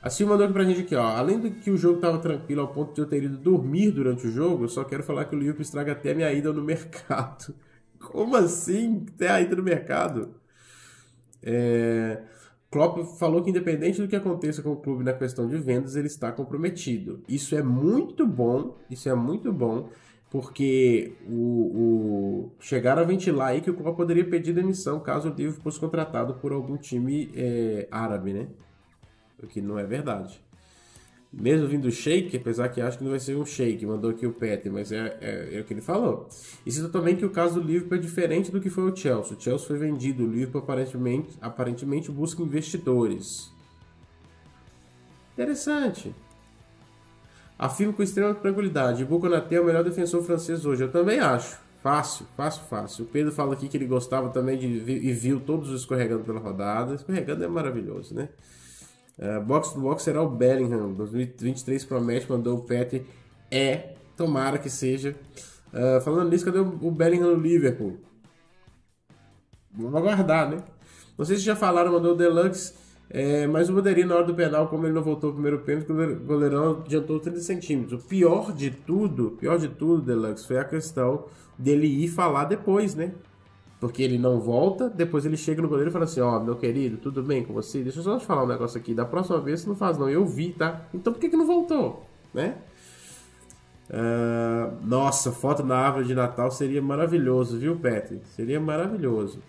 A 0.05 0.10
Sil 0.12 0.28
mandou 0.28 0.44
aqui 0.44 0.52
pra 0.52 0.64
gente 0.64 0.82
aqui, 0.82 0.94
ó. 0.94 1.02
Além 1.02 1.39
do 1.40 1.51
que 1.51 1.70
o 1.70 1.78
jogo 1.78 1.98
tava 1.98 2.18
tranquilo 2.18 2.60
ao 2.60 2.68
ponto 2.68 2.93
de 2.93 3.01
eu 3.01 3.06
ter 3.06 3.22
ido 3.22 3.39
dormir 3.39 3.90
durante 3.90 4.26
o 4.26 4.31
jogo, 4.31 4.64
eu 4.64 4.68
só 4.68 4.85
quero 4.85 5.02
falar 5.02 5.24
que 5.24 5.35
o 5.35 5.39
Liverpool 5.39 5.62
estraga 5.62 5.93
até 5.93 6.12
a 6.12 6.14
minha 6.14 6.31
ida 6.31 6.52
no 6.52 6.60
mercado. 6.62 7.55
Como 7.98 8.36
assim? 8.36 9.06
Até 9.14 9.31
a 9.31 9.40
ida 9.40 9.56
no 9.56 9.62
mercado? 9.62 10.35
É... 11.43 12.20
Klopp 12.70 12.98
falou 13.18 13.43
que 13.43 13.48
independente 13.48 14.02
do 14.02 14.06
que 14.06 14.14
aconteça 14.14 14.60
com 14.60 14.72
o 14.72 14.76
clube 14.76 15.02
na 15.02 15.14
questão 15.14 15.48
de 15.48 15.56
vendas, 15.56 15.97
ele 15.97 16.09
está 16.09 16.31
comprometido. 16.31 17.22
Isso 17.26 17.56
é 17.56 17.62
muito 17.62 18.26
bom, 18.26 18.76
isso 18.90 19.09
é 19.09 19.14
muito 19.14 19.51
bom, 19.55 19.89
porque 20.28 21.14
o, 21.26 21.32
o 21.32 22.52
chegaram 22.60 23.01
a 23.01 23.06
ventilar 23.06 23.48
aí 23.52 23.62
que 23.62 23.70
o 23.70 23.74
Klopp 23.74 23.97
poderia 23.97 24.28
pedir 24.28 24.52
demissão 24.52 25.01
caso 25.01 25.31
o 25.31 25.35
Liverpool 25.35 25.62
fosse 25.62 25.81
contratado 25.81 26.35
por 26.35 26.52
algum 26.52 26.76
time 26.76 27.31
é, 27.35 27.89
árabe, 27.90 28.35
né? 28.35 28.48
O 29.45 29.47
que 29.47 29.61
não 29.61 29.79
é 29.79 29.85
verdade. 29.85 30.43
Mesmo 31.33 31.66
vindo 31.66 31.83
do 31.83 31.91
Sheik, 31.91 32.37
apesar 32.37 32.69
que 32.69 32.81
acho 32.81 32.99
que 32.99 33.05
não 33.05 33.11
vai 33.11 33.19
ser 33.19 33.37
um 33.37 33.45
Sheik, 33.45 33.85
mandou 33.85 34.11
aqui 34.11 34.25
o 34.25 34.33
Pet, 34.33 34.71
mas 34.71 34.93
é, 34.93 35.19
é, 35.21 35.57
é, 35.57 35.61
o 35.61 35.65
que 35.65 35.75
ele 35.75 35.81
falou. 35.81 36.29
E 36.65 36.71
cita 36.71 36.89
também 36.89 37.16
que 37.16 37.25
o 37.25 37.31
caso 37.31 37.61
do 37.61 37.66
Liverpool 37.66 37.99
é 37.99 38.01
diferente 38.01 38.53
do 38.53 38.61
que 38.61 38.71
foi 38.71 38.85
o 38.85 38.95
Chelsea. 38.95 39.37
O 39.37 39.41
Chelsea 39.41 39.66
foi 39.66 39.77
vendido, 39.77 40.25
o 40.25 40.31
Liverpool 40.31 40.61
aparentemente, 40.61 41.37
aparentemente 41.41 42.11
busca 42.11 42.41
investidores. 42.41 43.51
Interessante. 45.33 46.15
Afirmo 47.59 47.93
com 47.93 48.03
extrema 48.03 48.35
tranquilidade. 48.35 49.05
Buconaté 49.05 49.57
é 49.57 49.61
o 49.61 49.65
melhor 49.65 49.83
defensor 49.83 50.23
francês 50.23 50.65
hoje. 50.65 50.85
Eu 50.85 50.93
também 50.93 51.19
acho. 51.19 51.59
Fácil, 51.83 52.27
fácil, 52.37 52.62
fácil. 52.65 53.05
O 53.05 53.09
Pedro 53.09 53.33
fala 53.33 53.55
aqui 53.55 53.69
que 53.69 53.77
ele 53.77 53.87
gostava 53.87 54.31
também 54.31 54.57
de 54.57 54.66
e 54.66 55.12
viu 55.12 55.41
todos 55.41 55.71
escorregando 55.71 56.25
pela 56.25 56.41
rodada. 56.41 56.95
Escorregando 56.95 57.45
é 57.45 57.49
maravilhoso, 57.49 58.15
né? 58.15 58.29
Uh, 59.19 59.41
box 59.45 59.73
to 59.73 59.81
box 59.81 60.03
será 60.03 60.23
o 60.23 60.28
Bellingham. 60.28 60.93
2023 60.93 61.85
promete, 61.85 62.31
mandou 62.31 62.59
o 62.59 62.62
Pet. 62.62 63.05
É, 63.51 63.95
tomara 64.16 64.59
que 64.59 64.69
seja. 64.69 65.15
Uh, 65.73 66.01
falando 66.01 66.31
nisso, 66.31 66.45
cadê 66.45 66.59
o 66.59 66.91
Bellingham 66.91 67.36
no 67.36 67.43
Liverpool? 67.43 67.99
Vamos 69.73 69.95
aguardar, 69.95 70.49
né? 70.51 70.62
Não 71.16 71.24
sei 71.24 71.36
se 71.36 71.43
já 71.43 71.57
falaram, 71.57 71.93
mandou 71.93 72.12
o 72.12 72.16
Deluxe. 72.16 72.74
É, 73.11 73.47
mas 73.47 73.69
o 73.69 73.74
Bandeirinha, 73.74 74.07
na 74.07 74.16
hora 74.16 74.24
do 74.24 74.35
penal, 74.35 74.69
como 74.69 74.86
ele 74.86 74.95
não 74.95 75.03
voltou 75.03 75.31
o 75.31 75.32
primeiro 75.32 75.61
pênalti, 75.61 75.91
o 75.93 76.20
goleirão 76.20 76.82
adiantou 76.85 77.20
30 77.20 77.41
centímetros. 77.41 78.05
O 78.05 78.09
pior 78.09 78.53
de 78.53 78.70
tudo, 78.70 79.32
pior 79.39 79.59
de 79.59 79.69
tudo, 79.69 80.03
Deluxe, 80.03 80.47
foi 80.47 80.59
a 80.59 80.65
questão 80.65 81.27
dele 81.59 81.86
ir 81.86 82.09
falar 82.09 82.45
depois, 82.45 82.95
né? 82.95 83.12
Porque 83.85 84.02
ele 84.02 84.16
não 84.16 84.40
volta, 84.40 84.89
depois 84.89 85.27
ele 85.27 85.36
chega 85.36 85.61
no 85.61 85.69
goleiro 85.69 85.90
e 85.90 85.93
fala 85.93 86.06
assim: 86.06 86.19
Ó, 86.19 86.39
oh, 86.39 86.40
meu 86.43 86.56
querido, 86.56 86.97
tudo 86.97 87.23
bem 87.23 87.44
com 87.44 87.52
você? 87.52 87.82
Deixa 87.82 87.98
eu 87.98 88.02
só 88.02 88.19
te 88.19 88.24
falar 88.24 88.44
um 88.44 88.47
negócio 88.47 88.81
aqui. 88.81 88.94
Da 88.94 89.05
próxima 89.05 89.39
vez 89.43 89.61
você 89.61 89.69
não 89.69 89.77
faz, 89.77 89.98
não. 89.98 90.09
Eu 90.09 90.24
vi, 90.24 90.52
tá? 90.52 90.86
Então 90.94 91.12
por 91.12 91.20
que, 91.20 91.28
que 91.28 91.36
não 91.36 91.47
voltou? 91.47 92.02
Né? 92.32 92.56
Uh, 93.90 94.74
nossa, 94.86 95.31
foto 95.31 95.62
na 95.62 95.77
árvore 95.77 96.06
de 96.06 96.15
Natal 96.15 96.51
seria 96.51 96.81
maravilhoso, 96.81 97.59
viu, 97.59 97.77
Petri? 97.77 98.23
Seria 98.35 98.59
maravilhoso. 98.59 99.43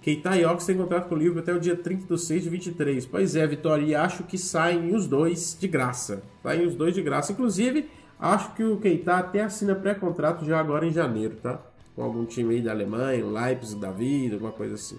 Keita 0.00 0.36
e 0.36 0.44
Ox 0.44 0.64
tem 0.64 0.76
contrato 0.76 1.08
com 1.08 1.16
o 1.16 1.18
livro 1.18 1.40
até 1.40 1.52
o 1.52 1.58
dia 1.58 1.74
30 1.74 2.14
de 2.14 2.20
6 2.20 2.44
de 2.44 2.48
23. 2.48 3.06
Pois 3.06 3.34
é, 3.34 3.44
Vitória, 3.44 3.84
e 3.84 3.92
acho 3.92 4.22
que 4.22 4.38
saem 4.38 4.94
os 4.94 5.08
dois 5.08 5.56
de 5.58 5.66
graça. 5.66 6.22
Saem 6.44 6.64
os 6.64 6.76
dois 6.76 6.94
de 6.94 7.02
graça. 7.02 7.32
Inclusive, 7.32 7.90
acho 8.20 8.54
que 8.54 8.62
o 8.62 8.76
Keita 8.76 9.16
até 9.16 9.42
assina 9.42 9.74
pré-contrato 9.74 10.44
já 10.44 10.60
agora 10.60 10.86
em 10.86 10.92
janeiro, 10.92 11.34
tá? 11.42 11.60
Com 11.94 12.02
algum 12.02 12.24
time 12.24 12.54
aí 12.54 12.62
da 12.62 12.70
Alemanha, 12.72 13.24
Leipzig 13.24 13.80
da 13.80 13.90
vida, 13.90 14.36
alguma 14.36 14.52
coisa 14.52 14.74
assim. 14.74 14.98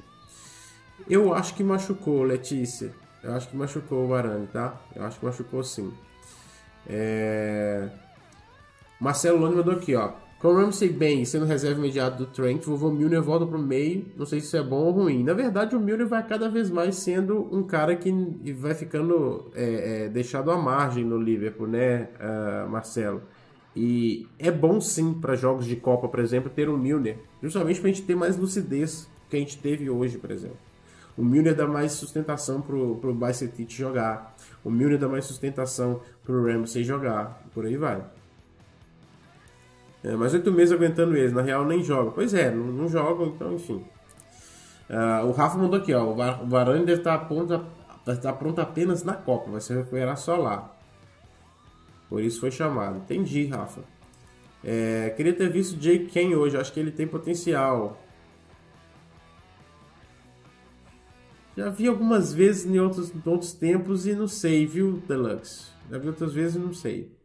Eu 1.09 1.34
acho 1.34 1.55
que 1.55 1.63
machucou, 1.63 2.23
Letícia. 2.23 2.93
Eu 3.23 3.34
acho 3.34 3.49
que 3.49 3.55
machucou 3.55 4.05
o 4.05 4.07
Varane, 4.07 4.47
tá? 4.47 4.80
Eu 4.95 5.03
acho 5.03 5.19
que 5.19 5.26
machucou 5.26 5.63
sim. 5.63 5.91
É... 6.88 7.89
Marcelo 8.99 9.39
Lone 9.39 9.55
mandou 9.55 9.73
aqui, 9.73 9.95
ó. 9.95 10.13
Com 10.39 10.55
Ramsey 10.55 10.89
bem 10.89 11.23
sendo 11.23 11.45
reserva 11.45 11.80
imediato 11.80 12.18
do 12.18 12.26
Trent, 12.26 12.63
vovô 12.63 12.89
Milner 12.89 13.22
volta 13.22 13.45
pro 13.45 13.59
meio. 13.59 14.07
Não 14.18 14.26
sei 14.26 14.39
se 14.39 14.47
isso 14.47 14.57
é 14.57 14.63
bom 14.63 14.85
ou 14.85 14.91
ruim. 14.91 15.23
Na 15.23 15.34
verdade, 15.34 15.76
o 15.76 15.80
Milner 15.80 16.07
vai 16.07 16.26
cada 16.26 16.49
vez 16.49 16.68
mais 16.72 16.95
sendo 16.95 17.47
um 17.55 17.61
cara 17.61 17.95
que 17.95 18.11
vai 18.53 18.73
ficando 18.73 19.51
é, 19.53 20.05
é, 20.05 20.09
deixado 20.09 20.49
à 20.49 20.57
margem 20.57 21.05
no 21.05 21.19
Liverpool, 21.19 21.68
né, 21.68 22.09
uh, 22.19 22.68
Marcelo? 22.68 23.22
E 23.76 24.27
é 24.38 24.52
bom 24.52 24.81
sim 24.81 25.14
para 25.14 25.35
jogos 25.35 25.65
de 25.65 25.76
Copa, 25.76 26.07
por 26.07 26.19
exemplo, 26.19 26.49
ter 26.49 26.69
um 26.69 26.77
Milner, 26.77 27.18
justamente 27.41 27.80
para 27.80 27.89
a 27.89 27.93
gente 27.93 28.06
ter 28.06 28.15
mais 28.15 28.38
lucidez 28.38 29.07
que 29.30 29.38
a 29.38 29.39
gente 29.39 29.57
teve 29.57 29.89
hoje, 29.89 30.18
por 30.18 30.30
exemplo. 30.30 30.57
O 31.18 31.23
Milner 31.23 31.56
dá 31.56 31.68
mais 31.68 31.93
sustentação 31.93 32.61
pro, 32.61 32.95
pro 32.95 33.14
Bicetite 33.14 33.77
jogar. 33.77 34.35
O 34.64 34.69
Milner 34.69 34.98
dá 34.98 35.07
mais 35.07 35.26
sustentação 35.26 36.02
pro 36.23 36.45
Ramsey 36.45 36.84
jogar. 36.84 37.41
Por 37.53 37.65
aí 37.65 37.77
vai. 37.77 38.03
É, 40.03 40.15
mas 40.15 40.34
oito 40.34 40.52
meses 40.52 40.73
aguentando 40.73 41.15
eles, 41.15 41.31
na 41.31 41.41
real 41.41 41.65
nem 41.65 41.84
joga. 41.84 42.11
Pois 42.11 42.34
é, 42.34 42.49
não, 42.49 42.65
não 42.65 42.88
jogam, 42.88 43.27
então 43.27 43.53
enfim. 43.53 43.84
Uh, 44.89 45.27
o 45.27 45.31
Rafa 45.31 45.57
mandou 45.57 45.80
aqui, 45.80 45.93
ó. 45.93 46.11
O 46.11 46.48
Varane 46.48 46.85
deve 46.85 46.99
estar 46.99 47.18
pronto, 47.19 47.65
estar 48.07 48.34
pronto 48.34 48.60
apenas 48.60 49.03
na 49.03 49.14
Copa, 49.14 49.52
vai 49.52 49.61
se 49.61 49.73
recuperar 49.73 50.18
só 50.18 50.35
lá. 50.35 50.76
Por 52.11 52.21
isso 52.21 52.41
foi 52.41 52.51
chamado. 52.51 52.97
Entendi, 52.97 53.45
Rafa. 53.45 53.85
É, 54.61 55.13
queria 55.15 55.31
ter 55.31 55.49
visto 55.49 55.77
Jake 55.77 56.07
Ken 56.07 56.35
hoje. 56.35 56.57
Acho 56.57 56.73
que 56.73 56.79
ele 56.81 56.91
tem 56.91 57.07
potencial. 57.07 57.97
Já 61.55 61.69
vi 61.69 61.88
algumas 61.88 62.33
vezes 62.33 62.65
em 62.65 62.77
outros, 62.81 63.15
em 63.15 63.21
outros 63.25 63.53
tempos 63.53 64.05
e 64.05 64.13
não 64.13 64.27
sei, 64.27 64.67
viu, 64.67 65.01
Deluxe? 65.07 65.67
Já 65.89 65.97
vi 65.97 66.09
outras 66.09 66.33
vezes 66.33 66.57
e 66.57 66.59
não 66.59 66.73
sei. 66.73 67.15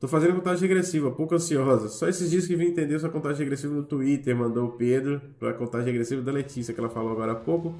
Tô 0.00 0.08
fazendo 0.08 0.36
contagem 0.36 0.66
regressiva, 0.66 1.10
pouco 1.10 1.34
ansiosa. 1.34 1.90
Só 1.90 2.08
esses 2.08 2.30
dias 2.30 2.46
que 2.46 2.56
vim 2.56 2.68
entender 2.68 2.98
sua 2.98 3.10
contagem 3.10 3.40
regressiva 3.40 3.74
no 3.74 3.82
Twitter, 3.82 4.34
mandou 4.34 4.68
o 4.68 4.72
Pedro 4.72 5.20
para 5.38 5.50
a 5.50 5.54
contagem 5.54 5.88
regressiva 5.88 6.22
da 6.22 6.32
Letícia, 6.32 6.72
que 6.72 6.80
ela 6.80 6.88
falou 6.88 7.12
agora 7.12 7.32
há 7.32 7.36
pouco. 7.36 7.76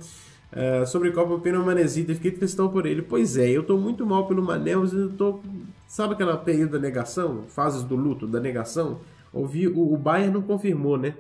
Uh, 0.53 0.87
sobre 0.87 1.11
Copa 1.11 1.39
Pena 1.41 1.59
Manezita, 1.59 2.15
fiquei 2.15 2.33
tristão 2.33 2.69
por 2.69 2.85
ele. 2.85 3.01
Pois 3.01 3.39
é, 3.39 3.49
eu 3.49 3.63
tô 3.63 3.79
muito 3.79 4.05
mal 4.05 4.29
pelo 4.29 4.43
Mané, 4.43 4.77
mas 4.77 4.93
eu 4.93 5.11
tô. 5.11 5.41
Sabe 5.87 6.15
aquela 6.15 6.37
período 6.37 6.73
da 6.73 6.79
negação? 6.79 7.45
Fases 7.49 7.83
do 7.83 7.95
luto, 7.97 8.27
da 8.27 8.41
negação? 8.41 9.01
Ouvi, 9.33 9.69
o, 9.69 9.93
o 9.93 9.97
Bayern 9.97 10.33
não 10.33 10.43
confirmou, 10.43 10.97
né? 10.97 11.17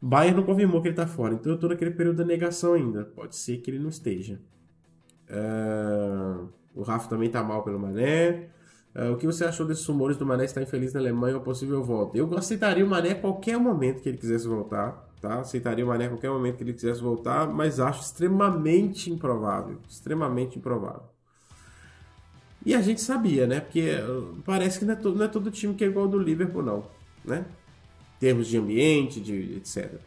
Bayern 0.00 0.36
não 0.36 0.44
confirmou 0.44 0.82
que 0.82 0.88
ele 0.88 0.96
tá 0.96 1.06
fora, 1.06 1.34
então 1.34 1.52
eu 1.52 1.58
tô 1.58 1.68
naquele 1.68 1.90
período 1.90 2.18
da 2.18 2.24
negação 2.24 2.74
ainda. 2.74 3.04
Pode 3.04 3.36
ser 3.36 3.58
que 3.58 3.70
ele 3.70 3.78
não 3.78 3.88
esteja. 3.88 4.40
Uh, 5.28 6.48
o 6.74 6.82
Rafa 6.82 7.08
também 7.08 7.30
tá 7.30 7.42
mal 7.42 7.62
pelo 7.62 7.78
Mané. 7.78 8.48
Uh, 8.94 9.12
o 9.12 9.16
que 9.16 9.26
você 9.26 9.44
achou 9.44 9.66
desses 9.66 9.84
rumores 9.86 10.16
do 10.16 10.24
Mané 10.24 10.44
estar 10.44 10.62
infeliz 10.62 10.92
na 10.92 11.00
Alemanha 11.00 11.36
ou 11.36 11.42
possível 11.42 11.82
volta? 11.82 12.16
Eu 12.16 12.32
aceitaria 12.36 12.84
o 12.84 12.88
Mané 12.88 13.12
a 13.12 13.20
qualquer 13.20 13.58
momento 13.58 14.02
que 14.02 14.08
ele 14.08 14.18
quisesse 14.18 14.46
voltar 14.46 15.06
tá? 15.20 15.40
Aceitaria 15.40 15.84
o 15.84 15.88
Mané 15.88 16.06
a 16.06 16.08
qualquer 16.10 16.30
momento 16.30 16.56
que 16.56 16.62
ele 16.62 16.72
quisesse 16.72 17.00
voltar, 17.00 17.48
mas 17.48 17.80
acho 17.80 18.02
extremamente 18.02 19.10
improvável, 19.10 19.78
extremamente 19.88 20.58
improvável. 20.58 21.15
E 22.66 22.74
a 22.74 22.82
gente 22.82 23.00
sabia, 23.00 23.46
né? 23.46 23.60
Porque 23.60 23.94
uh, 23.94 24.42
parece 24.44 24.80
que 24.80 24.84
não 24.84 24.94
é 24.94 24.96
todo, 24.96 25.16
não 25.16 25.24
é 25.24 25.28
todo 25.28 25.52
time 25.52 25.72
que 25.72 25.84
é 25.84 25.86
igual 25.86 26.06
ao 26.06 26.10
do 26.10 26.18
Liverpool, 26.18 26.64
não, 26.64 26.84
né? 27.24 27.46
Em 28.16 28.18
termos 28.18 28.48
de 28.48 28.58
ambiente, 28.58 29.20
de 29.20 29.54
etc. 29.58 30.00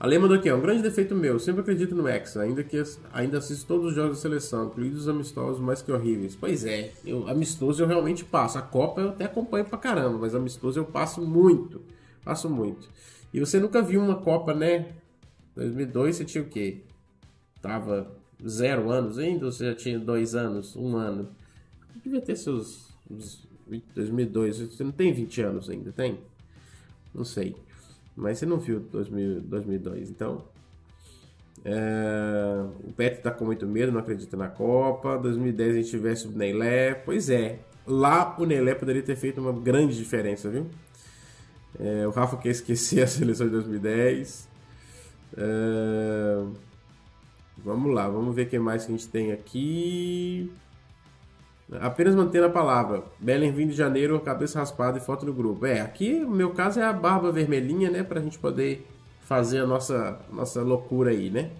A 0.00 0.06
Lema 0.06 0.26
do 0.26 0.34
aqui, 0.34 0.48
é 0.48 0.54
um 0.54 0.60
grande 0.60 0.82
defeito 0.82 1.14
meu. 1.14 1.38
Sempre 1.38 1.60
acredito 1.60 1.94
no 1.94 2.08
Hexa, 2.08 2.42
ainda 2.42 2.64
que 2.64 2.82
ainda 3.12 3.38
assisto 3.38 3.66
todos 3.68 3.86
os 3.86 3.94
jogos 3.94 4.16
da 4.16 4.22
seleção, 4.22 4.66
incluídos 4.66 5.02
os 5.02 5.08
amistosos 5.08 5.60
mais 5.60 5.80
que 5.80 5.92
horríveis. 5.92 6.34
Pois 6.34 6.64
é, 6.64 6.92
eu, 7.06 7.28
amistoso 7.28 7.84
eu 7.84 7.86
realmente 7.86 8.24
passo. 8.24 8.58
A 8.58 8.62
Copa 8.62 9.00
eu 9.00 9.10
até 9.10 9.26
acompanho 9.26 9.64
pra 9.64 9.78
caramba, 9.78 10.18
mas 10.18 10.34
amistoso 10.34 10.80
eu 10.80 10.86
passo 10.86 11.20
muito. 11.20 11.80
Passo 12.24 12.50
muito. 12.50 12.88
E 13.32 13.38
você 13.38 13.60
nunca 13.60 13.80
viu 13.80 14.00
uma 14.00 14.16
Copa, 14.16 14.52
né? 14.52 14.88
2002 15.54 16.16
você 16.16 16.24
tinha 16.24 16.42
o 16.42 16.48
quê? 16.48 16.78
Tava 17.62 18.10
zero 18.46 18.90
anos 18.90 19.18
ainda 19.18 19.46
ou 19.46 19.52
você 19.52 19.66
já 19.66 19.74
tinha 19.74 19.98
dois 19.98 20.34
anos, 20.34 20.76
um 20.76 20.96
ano? 20.96 21.28
Devia 22.02 22.20
ter 22.20 22.36
seus. 22.36 22.88
2002, 23.94 24.58
você 24.58 24.84
não 24.84 24.92
tem 24.92 25.12
20 25.12 25.42
anos 25.42 25.70
ainda, 25.70 25.92
tem? 25.92 26.18
Não 27.14 27.24
sei. 27.24 27.56
Mas 28.16 28.38
você 28.38 28.46
não 28.46 28.58
viu 28.58 28.80
2000, 28.80 29.40
2002, 29.42 30.10
então. 30.10 30.44
É, 31.64 32.64
o 32.84 32.92
Pet 32.92 33.20
tá 33.20 33.30
com 33.30 33.44
muito 33.44 33.66
medo, 33.66 33.92
não 33.92 34.00
acredita 34.00 34.36
na 34.36 34.48
Copa. 34.48 35.18
2010 35.18 35.70
a 35.70 35.76
gente 35.78 35.90
tivesse 35.90 36.26
o 36.26 36.30
Neilé. 36.30 36.94
Pois 36.94 37.30
é, 37.30 37.58
lá 37.86 38.36
o 38.38 38.44
Neilé 38.44 38.74
poderia 38.74 39.02
ter 39.02 39.16
feito 39.16 39.40
uma 39.40 39.52
grande 39.52 39.96
diferença, 39.96 40.48
viu? 40.50 40.66
É, 41.78 42.06
o 42.06 42.10
Rafa 42.10 42.36
quer 42.36 42.50
esquecer 42.50 43.02
a 43.04 43.06
seleção 43.06 43.46
de 43.46 43.52
2010. 43.52 44.48
É, 45.36 46.44
vamos 47.64 47.94
lá, 47.94 48.08
vamos 48.08 48.34
ver 48.34 48.46
o 48.46 48.48
que 48.48 48.58
mais 48.58 48.84
que 48.84 48.92
a 48.92 48.96
gente 48.96 49.08
tem 49.08 49.32
aqui. 49.32 50.50
Apenas 51.80 52.14
mantendo 52.14 52.46
a 52.46 52.50
palavra. 52.50 53.02
Belen 53.18 53.52
vindo 53.52 53.70
de 53.70 53.76
janeiro, 53.76 54.18
cabeça 54.20 54.58
raspada 54.58 54.98
e 54.98 55.00
foto 55.00 55.26
no 55.26 55.34
grupo. 55.34 55.66
É, 55.66 55.80
aqui 55.80 56.24
o 56.24 56.30
meu 56.30 56.50
caso 56.50 56.80
é 56.80 56.84
a 56.84 56.92
barba 56.92 57.30
vermelhinha, 57.30 57.90
né? 57.90 58.02
Pra 58.02 58.20
gente 58.20 58.38
poder 58.38 58.86
fazer 59.22 59.58
a 59.58 59.66
nossa, 59.66 60.18
nossa 60.32 60.62
loucura 60.62 61.10
aí, 61.10 61.28
né? 61.28 61.50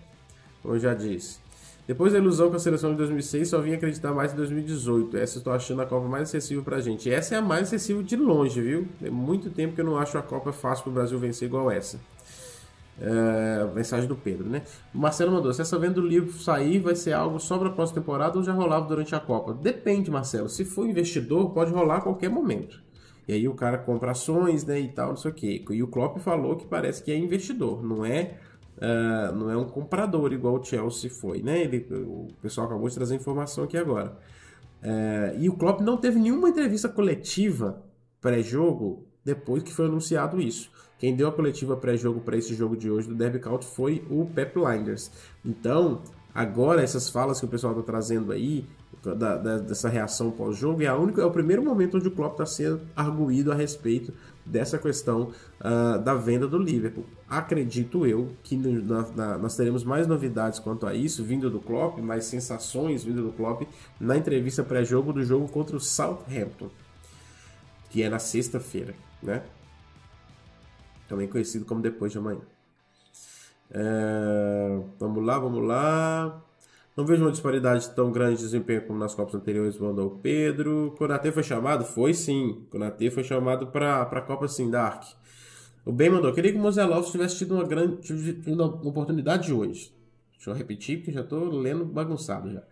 Como 0.63 0.75
eu 0.75 0.79
já 0.79 0.95
disse. 0.95 1.39
Depois 1.87 2.13
da 2.13 2.19
ilusão 2.19 2.51
com 2.51 2.57
a 2.57 2.59
seleção 2.59 2.91
de 2.91 2.97
2006, 2.99 3.49
só 3.49 3.61
vim 3.61 3.73
acreditar 3.73 4.13
mais 4.13 4.33
em 4.33 4.37
2018. 4.37 5.17
Essa 5.17 5.37
eu 5.37 5.41
estou 5.41 5.53
achando 5.53 5.81
a 5.81 5.87
Copa 5.87 6.07
mais 6.07 6.25
acessível 6.25 6.63
pra 6.63 6.81
gente. 6.81 7.11
Essa 7.11 7.35
é 7.35 7.39
a 7.39 7.43
mais 7.43 7.63
acessível 7.63 8.03
de 8.03 8.15
longe, 8.15 8.61
viu? 8.61 8.87
É 9.03 9.09
muito 9.09 9.49
tempo 9.51 9.75
que 9.75 9.81
eu 9.81 9.87
não 9.87 9.97
acho 9.97 10.17
a 10.19 10.23
Copa 10.23 10.53
fácil 10.53 10.85
pro 10.85 10.93
Brasil 10.93 11.19
vencer 11.19 11.49
igual 11.49 11.71
essa. 11.71 11.99
É, 13.01 13.65
mensagem 13.75 14.09
do 14.09 14.17
Pedro, 14.17 14.49
né? 14.49 14.63
Marcelo 14.93 15.31
mandou: 15.31 15.53
se 15.53 15.63
essa 15.63 15.79
venda 15.79 15.95
do 15.95 16.07
livro 16.07 16.33
sair, 16.33 16.81
vai 16.81 16.97
ser 16.97 17.13
algo 17.13 17.39
só 17.39 17.57
para 17.57 17.69
a 17.69 17.73
próxima 17.73 18.01
temporada 18.01 18.37
ou 18.37 18.43
já 18.43 18.53
rolava 18.53 18.87
durante 18.87 19.15
a 19.15 19.21
Copa? 19.21 19.55
Depende, 19.55 20.11
Marcelo. 20.11 20.49
Se 20.49 20.65
for 20.65 20.87
investidor, 20.87 21.51
pode 21.51 21.73
rolar 21.73 21.99
a 21.99 22.01
qualquer 22.01 22.29
momento. 22.29 22.83
E 23.29 23.33
aí 23.35 23.47
o 23.47 23.55
cara 23.55 23.77
compra 23.77 24.13
ações, 24.13 24.65
né, 24.65 24.81
e 24.81 24.89
tal, 24.89 25.11
não 25.11 25.17
sei 25.17 25.31
o 25.31 25.35
quê. 25.35 25.65
E 25.71 25.83
o 25.83 25.87
Klopp 25.87 26.19
falou 26.19 26.57
que 26.57 26.67
parece 26.67 27.03
que 27.03 27.13
é 27.13 27.17
investidor, 27.17 27.85
não 27.85 28.05
é, 28.05 28.39
uh, 28.79 29.35
não 29.37 29.51
é 29.51 29.57
um 29.57 29.67
comprador 29.67 30.33
igual 30.33 30.59
o 30.59 30.65
Chelsea 30.65 31.11
foi, 31.11 31.43
né? 31.43 31.61
Ele, 31.61 31.87
o 31.91 32.29
pessoal 32.41 32.67
acabou 32.67 32.89
de 32.89 32.95
trazer 32.95 33.15
informação 33.15 33.65
aqui 33.65 33.77
agora. 33.77 34.17
Uh, 34.83 35.39
e 35.39 35.49
o 35.49 35.53
Klopp 35.53 35.83
não 35.83 35.99
teve 35.99 36.19
nenhuma 36.19 36.49
entrevista 36.49 36.89
coletiva 36.89 37.83
pré-jogo 38.21 39.07
depois 39.23 39.63
que 39.63 39.75
foi 39.75 39.87
anunciado 39.87 40.41
isso. 40.41 40.71
Quem 40.99 41.15
deu 41.15 41.29
a 41.29 41.33
coletiva 41.33 41.77
pré-jogo 41.77 42.21
para 42.21 42.37
esse 42.37 42.55
jogo 42.55 42.77
de 42.77 42.91
hoje 42.91 43.09
do 43.09 43.15
Derby 43.15 43.39
County 43.39 43.67
foi 43.67 44.05
o 44.11 44.27
Pep 44.27 44.59
Linders. 44.59 45.11
Então, 45.45 46.03
agora 46.35 46.83
essas 46.83 47.09
falas 47.09 47.39
que 47.39 47.47
o 47.47 47.49
pessoal 47.49 47.73
está 47.73 47.85
trazendo 47.85 48.33
aí, 48.33 48.67
da, 49.03 49.37
da, 49.37 49.59
dessa 49.59 49.89
reação 49.89 50.31
pós-jogo, 50.31 50.83
é, 50.83 50.87
é 50.87 50.93
o 50.93 51.31
primeiro 51.31 51.63
momento 51.63 51.97
onde 51.97 52.09
o 52.09 52.11
Klopp 52.11 52.33
está 52.33 52.47
sendo 52.47 52.81
arguído 52.97 53.53
a 53.53 53.55
respeito 53.55 54.13
dessa 54.45 54.79
questão 54.79 55.31
uh, 55.61 55.99
da 56.03 56.15
venda 56.15 56.49
do 56.49 56.59
Liverpool. 56.59 57.05
Acredito 57.29 58.07
eu 58.07 58.33
que 58.43 58.57
no, 58.57 58.83
na, 58.83 59.09
na, 59.11 59.39
nós 59.39 59.57
teremos 59.57 59.85
mais 59.85 60.07
novidades 60.07 60.59
quanto 60.59 60.87
a 60.87 60.95
isso, 60.95 61.23
vindo 61.23 61.51
do 61.51 61.61
Klopp, 61.61 61.99
mais 61.99 62.25
sensações 62.25 63.05
vindo 63.05 63.23
do 63.23 63.33
Klopp 63.33 63.63
na 64.01 64.17
entrevista 64.17 64.65
pré-jogo 64.65 65.13
do 65.13 65.23
jogo 65.23 65.49
contra 65.49 65.77
o 65.77 65.81
Southampton, 65.81 66.71
que 67.91 68.03
é 68.03 68.09
na 68.09 68.19
sexta-feira, 68.19 68.95
né? 69.23 69.43
Também 71.09 71.27
conhecido 71.27 71.65
como 71.65 71.81
Depois 71.81 72.13
de 72.13 72.19
Amanhã. 72.19 72.41
É, 73.71 74.81
vamos 74.99 75.25
lá, 75.25 75.39
vamos 75.39 75.67
lá. 75.67 76.45
Não 76.97 77.07
vejo 77.07 77.23
uma 77.23 77.31
disparidade 77.31 77.89
tão 77.91 78.11
grande 78.11 78.39
de 78.39 78.43
desempenho 78.43 78.85
como 78.87 78.99
nas 78.99 79.15
Copas 79.15 79.35
anteriores, 79.35 79.79
mandou 79.79 80.09
o 80.09 80.19
Pedro. 80.19 80.95
Konatê 80.99 81.31
foi 81.31 81.43
chamado? 81.43 81.85
Foi 81.85 82.13
sim. 82.13 82.67
Konatê 82.71 83.11
foi 83.11 83.23
chamado 83.23 83.69
para 83.69 84.03
a 84.03 84.21
Copa 84.21 84.49
sim, 84.49 84.71
Dark. 84.71 85.05
O 85.85 85.93
Ben 85.93 86.11
mandou. 86.11 86.33
Queria 86.33 86.53
que 86.53 86.59
o 86.59 86.61
Mozelov 86.61 87.09
tivesse 87.11 87.39
tido 87.39 87.55
uma 87.55 87.65
grande 87.65 87.99
uma 88.47 88.67
oportunidade 88.67 89.53
hoje. 89.53 89.93
Deixa 90.33 90.51
eu 90.51 90.55
repetir, 90.55 90.99
porque 90.99 91.13
já 91.13 91.21
estou 91.21 91.49
lendo 91.49 91.85
bagunçado 91.85 92.51
já. 92.51 92.63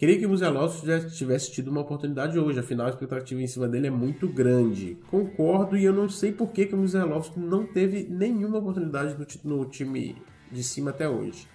Queria 0.00 0.18
que 0.18 0.24
o 0.24 0.30
Muzelowski 0.30 0.86
já 0.86 0.98
tivesse 0.98 1.52
tido 1.52 1.70
uma 1.70 1.82
oportunidade 1.82 2.38
hoje, 2.38 2.58
afinal 2.58 2.86
a 2.86 2.88
expectativa 2.88 3.38
em 3.42 3.46
cima 3.46 3.68
dele 3.68 3.88
é 3.88 3.90
muito 3.90 4.26
grande. 4.26 4.96
Concordo 5.10 5.76
e 5.76 5.84
eu 5.84 5.92
não 5.92 6.08
sei 6.08 6.32
por 6.32 6.52
que, 6.52 6.64
que 6.64 6.74
o 6.74 6.78
Muzelowski 6.78 7.38
não 7.38 7.66
teve 7.66 8.04
nenhuma 8.08 8.56
oportunidade 8.56 9.14
no, 9.44 9.58
no, 9.58 9.64
time 9.66 10.16
de 10.50 10.64
cima 10.64 10.88
até 10.88 11.06
hoje. 11.06 11.46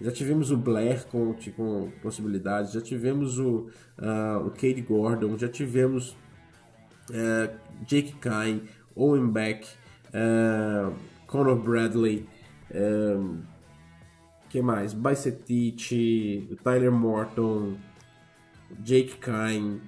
Já 0.00 0.10
tivemos 0.10 0.50
o 0.50 0.56
Blair 0.56 1.06
com, 1.06 1.32
com 1.56 1.92
possibilidades, 2.02 2.72
já 2.72 2.80
tivemos 2.80 3.38
o, 3.38 3.68
uh, 3.96 4.46
o 4.48 4.50
Cade 4.50 4.82
Gordon, 4.82 5.38
já 5.38 5.46
tivemos 5.46 6.16
uh, 7.08 7.56
Jake 7.86 8.16
Kine, 8.20 8.64
Owen 8.96 9.28
Beck, 9.30 9.64
uh, 10.08 10.92
Conor 11.28 11.54
Bradley, 11.54 12.26
um, 12.74 13.42
que 14.48 14.60
mais? 14.60 14.92
Bicetich, 14.92 16.58
Tyler 16.64 16.90
Morton, 16.90 17.76
Jake 18.78 19.18
Kine, 19.18 19.80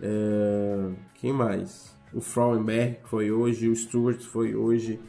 é, 0.00 0.90
quem 1.14 1.32
mais? 1.32 1.96
O 2.12 2.20
Frauenberg 2.20 2.96
que 3.02 3.08
foi 3.08 3.30
hoje, 3.30 3.68
o 3.68 3.76
Stewart 3.76 4.20
foi 4.20 4.54
hoje. 4.54 5.00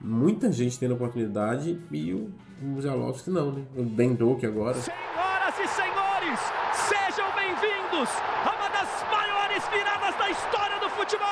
Muita 0.00 0.52
gente 0.52 0.78
tendo 0.78 0.94
oportunidade 0.94 1.78
e 1.90 2.12
o 2.12 2.32
Muzialowski 2.60 3.30
não, 3.30 3.52
né? 3.52 3.64
O 3.76 3.82
Ben 3.82 4.14
Doak 4.14 4.46
agora. 4.46 4.74
Senhoras 4.74 5.54
e 5.58 5.66
senhores, 5.68 6.40
sejam 6.72 7.26
bem-vindos 7.34 8.08
a 8.44 8.54
uma 8.56 8.68
das 8.68 9.04
maiores 9.10 9.68
viradas 9.68 10.16
da 10.16 10.30
história 10.30 10.78
do 10.80 10.88
futebol! 10.90 11.28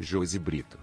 Josi 0.00 0.38
Brito. 0.38 0.78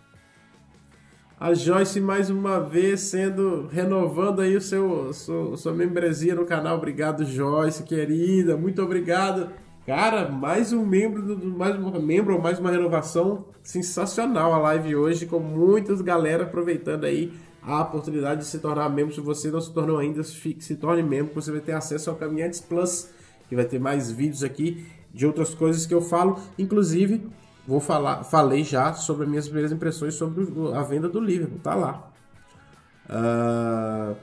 A 1.41 1.55
Joyce 1.55 1.99
mais 1.99 2.29
uma 2.29 2.59
vez 2.59 2.99
sendo 2.99 3.65
renovando 3.65 4.41
aí 4.41 4.55
o 4.55 4.61
seu 4.61 5.11
sua, 5.11 5.57
sua 5.57 5.73
membresia 5.73 6.35
no 6.35 6.45
canal. 6.45 6.77
Obrigado, 6.77 7.25
Joyce, 7.25 7.81
querida. 7.81 8.55
Muito 8.55 8.79
obrigado. 8.79 9.49
Cara, 9.83 10.29
mais 10.29 10.71
um 10.71 10.85
membro 10.85 11.35
do 11.35 11.47
mais 11.47 11.75
um 11.75 11.99
membro 11.99 12.39
mais 12.39 12.59
uma 12.59 12.69
renovação 12.69 13.43
sensacional 13.63 14.53
a 14.53 14.59
live 14.59 14.95
hoje 14.95 15.25
com 15.25 15.39
muitas 15.39 15.99
galera 15.99 16.43
aproveitando 16.43 17.05
aí 17.05 17.33
a 17.59 17.81
oportunidade 17.81 18.41
de 18.41 18.45
se 18.45 18.59
tornar 18.59 18.87
membro. 18.89 19.15
Se 19.15 19.19
você 19.19 19.49
não 19.49 19.61
se 19.61 19.73
tornou 19.73 19.97
ainda, 19.97 20.23
se 20.23 20.75
torne 20.75 21.01
membro, 21.01 21.33
você 21.33 21.51
vai 21.51 21.61
ter 21.61 21.71
acesso 21.71 22.11
ao 22.11 22.17
Caminhantes 22.17 22.61
Plus, 22.61 23.09
que 23.49 23.55
vai 23.55 23.65
ter 23.65 23.79
mais 23.79 24.11
vídeos 24.11 24.43
aqui 24.43 24.85
de 25.11 25.25
outras 25.25 25.55
coisas 25.55 25.87
que 25.87 25.93
eu 25.93 26.03
falo, 26.03 26.39
inclusive 26.55 27.27
vou 27.67 27.79
falar, 27.79 28.23
falei 28.23 28.63
já 28.63 28.93
sobre 28.93 29.23
as 29.23 29.29
minhas 29.29 29.45
primeiras 29.45 29.71
impressões 29.71 30.15
sobre 30.15 30.45
a 30.75 30.81
venda 30.81 31.07
do 31.07 31.19
Liverpool, 31.19 31.59
tá 31.59 31.75
lá. 31.75 32.11
Uh, 33.09 34.15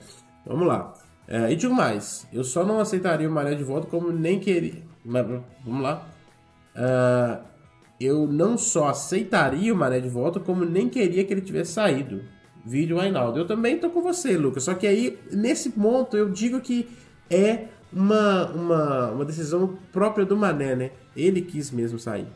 vamos 0.47 0.67
lá. 0.67 0.95
Uh, 1.29 1.51
e 1.51 1.57
digo 1.57 1.75
mais, 1.75 2.27
eu 2.33 2.43
só 2.43 2.65
não 2.65 2.81
aceitaria 2.81 3.29
o 3.29 3.33
Mané 3.33 3.55
de 3.55 3.65
volta 3.65 3.87
como 3.87 4.11
nem 4.11 4.41
queria. 4.41 4.83
Vamos 5.05 5.83
lá. 5.83 6.07
Uh, 6.75 7.45
eu 8.01 8.27
não 8.27 8.57
só 8.57 8.89
aceitaria 8.89 9.73
o 9.73 9.77
Mané 9.77 10.01
de 10.01 10.09
volta, 10.09 10.39
como 10.39 10.65
nem 10.65 10.89
queria 10.89 11.25
que 11.25 11.33
ele 11.33 11.41
tivesse 11.41 11.73
saído. 11.73 12.23
Vídeo 12.65 13.01
Ainaldo. 13.01 13.39
Eu 13.39 13.47
também 13.47 13.79
tô 13.79 13.91
com 13.91 14.03
você, 14.03 14.37
Lucas. 14.37 14.65
Só 14.65 14.75
que 14.75 14.87
aí, 14.87 15.19
nesse 15.33 15.71
ponto, 15.71 16.17
eu 16.17 16.29
digo 16.29 16.61
que 16.61 16.89
é 17.31 17.67
uma, 17.93 18.47
uma, 18.51 19.11
uma 19.13 19.25
decisão 19.25 19.77
própria 19.93 20.25
do 20.25 20.37
Mané, 20.37 20.77
né? 20.77 20.91
Ele 21.17 21.41
quis 21.43 21.71
mesmo 21.71 21.99
sair. 21.99 22.27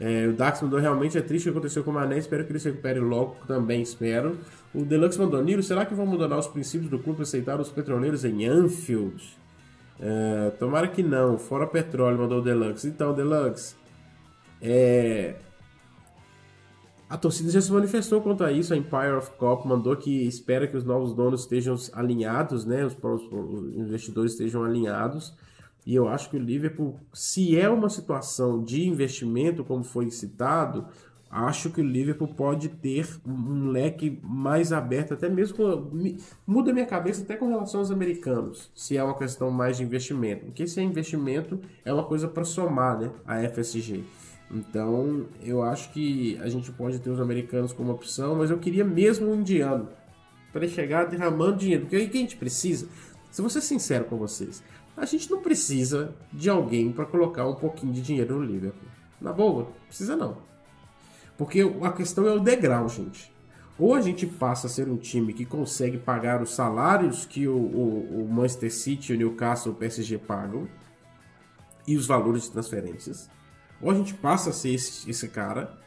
É, 0.00 0.28
o 0.28 0.32
Dax 0.32 0.62
mandou 0.62 0.78
realmente 0.78 1.18
é 1.18 1.20
triste 1.20 1.48
o 1.48 1.52
que 1.52 1.58
aconteceu 1.58 1.82
com 1.82 1.90
o 1.90 1.94
Mané. 1.94 2.18
Espero 2.18 2.44
que 2.44 2.52
ele 2.52 2.60
se 2.60 2.70
recupere 2.70 3.00
logo, 3.00 3.36
também 3.46 3.82
espero. 3.82 4.38
O 4.72 4.84
Deluxe 4.84 5.18
mandou: 5.18 5.42
Nilo, 5.42 5.62
será 5.62 5.84
que 5.84 5.94
vão 5.94 6.06
mudar 6.06 6.38
os 6.38 6.46
princípios 6.46 6.90
do 6.90 6.98
clube 6.98 7.22
aceitar 7.22 7.60
os 7.60 7.70
petroleiros 7.70 8.24
em 8.24 8.46
Anfield? 8.46 9.36
É, 10.00 10.50
tomara 10.58 10.86
que 10.86 11.02
não. 11.02 11.36
Fora 11.36 11.66
petróleo, 11.66 12.18
mandou 12.18 12.38
o 12.38 12.42
Deluxe. 12.42 12.86
Então, 12.86 13.12
Deluxe, 13.12 13.74
é... 14.62 15.34
a 17.10 17.16
torcida 17.16 17.50
já 17.50 17.60
se 17.60 17.72
manifestou 17.72 18.20
quanto 18.20 18.44
a 18.44 18.52
isso. 18.52 18.72
A 18.72 18.76
Empire 18.76 19.16
of 19.16 19.32
Cop 19.32 19.66
mandou 19.66 19.96
que 19.96 20.28
espera 20.28 20.68
que 20.68 20.76
os 20.76 20.84
novos 20.84 21.12
donos 21.12 21.40
estejam 21.40 21.74
alinhados, 21.92 22.64
né? 22.64 22.84
Os, 22.84 22.96
os 23.02 23.76
investidores 23.76 24.32
estejam 24.32 24.62
alinhados. 24.62 25.34
E 25.88 25.94
eu 25.94 26.06
acho 26.06 26.28
que 26.28 26.36
o 26.36 26.38
Liverpool, 26.38 27.00
se 27.14 27.58
é 27.58 27.66
uma 27.66 27.88
situação 27.88 28.62
de 28.62 28.86
investimento, 28.86 29.64
como 29.64 29.82
foi 29.82 30.10
citado, 30.10 30.86
acho 31.30 31.70
que 31.70 31.80
o 31.80 31.84
Liverpool 31.84 32.28
pode 32.28 32.68
ter 32.68 33.08
um 33.26 33.70
leque 33.70 34.20
mais 34.22 34.70
aberto, 34.70 35.14
até 35.14 35.30
mesmo 35.30 35.56
com, 35.56 36.12
muda 36.46 36.74
minha 36.74 36.84
cabeça 36.84 37.22
até 37.22 37.36
com 37.36 37.48
relação 37.48 37.80
aos 37.80 37.90
americanos, 37.90 38.70
se 38.74 38.98
é 38.98 39.02
uma 39.02 39.16
questão 39.16 39.50
mais 39.50 39.78
de 39.78 39.82
investimento. 39.82 40.44
Porque 40.44 40.66
se 40.66 40.78
é 40.78 40.82
investimento, 40.82 41.58
é 41.82 41.90
uma 41.90 42.04
coisa 42.04 42.28
para 42.28 42.44
somar, 42.44 42.98
né, 42.98 43.10
a 43.26 43.38
FSG. 43.48 44.04
Então, 44.50 45.24
eu 45.42 45.62
acho 45.62 45.90
que 45.94 46.38
a 46.42 46.50
gente 46.50 46.70
pode 46.70 46.98
ter 46.98 47.08
os 47.08 47.18
americanos 47.18 47.72
como 47.72 47.92
opção, 47.92 48.34
mas 48.34 48.50
eu 48.50 48.58
queria 48.58 48.84
mesmo 48.84 49.30
um 49.30 49.36
indiano 49.36 49.88
para 50.52 50.68
chegar 50.68 51.06
derramando 51.06 51.56
dinheiro, 51.56 51.84
porque 51.84 51.96
o 51.96 52.10
que 52.10 52.18
a 52.18 52.20
gente 52.20 52.36
precisa? 52.36 52.86
Se 53.30 53.42
vou 53.42 53.50
ser 53.50 53.60
sincero 53.60 54.04
com 54.06 54.16
vocês, 54.16 54.62
a 54.98 55.04
gente 55.04 55.30
não 55.30 55.40
precisa 55.40 56.14
de 56.32 56.50
alguém 56.50 56.92
para 56.92 57.06
colocar 57.06 57.46
um 57.46 57.54
pouquinho 57.54 57.92
de 57.92 58.02
dinheiro 58.02 58.36
no 58.36 58.44
Liverpool. 58.44 58.88
Na 59.20 59.32
boa, 59.32 59.68
precisa 59.86 60.16
não. 60.16 60.38
Porque 61.36 61.60
a 61.82 61.92
questão 61.92 62.26
é 62.26 62.32
o 62.32 62.40
degrau, 62.40 62.88
gente. 62.88 63.32
Ou 63.78 63.94
a 63.94 64.00
gente 64.00 64.26
passa 64.26 64.66
a 64.66 64.70
ser 64.70 64.88
um 64.88 64.96
time 64.96 65.32
que 65.32 65.44
consegue 65.44 65.98
pagar 65.98 66.42
os 66.42 66.50
salários 66.50 67.24
que 67.24 67.46
o, 67.46 67.54
o, 67.54 68.24
o 68.24 68.28
Manchester 68.28 68.74
City, 68.74 69.12
o 69.12 69.16
Newcastle, 69.16 69.72
o 69.72 69.76
PSG 69.76 70.18
pagam 70.18 70.68
e 71.86 71.96
os 71.96 72.06
valores 72.06 72.44
de 72.44 72.50
transferências. 72.50 73.30
Ou 73.80 73.92
a 73.92 73.94
gente 73.94 74.14
passa 74.14 74.50
a 74.50 74.52
ser 74.52 74.74
esse, 74.74 75.08
esse 75.08 75.28
cara, 75.28 75.78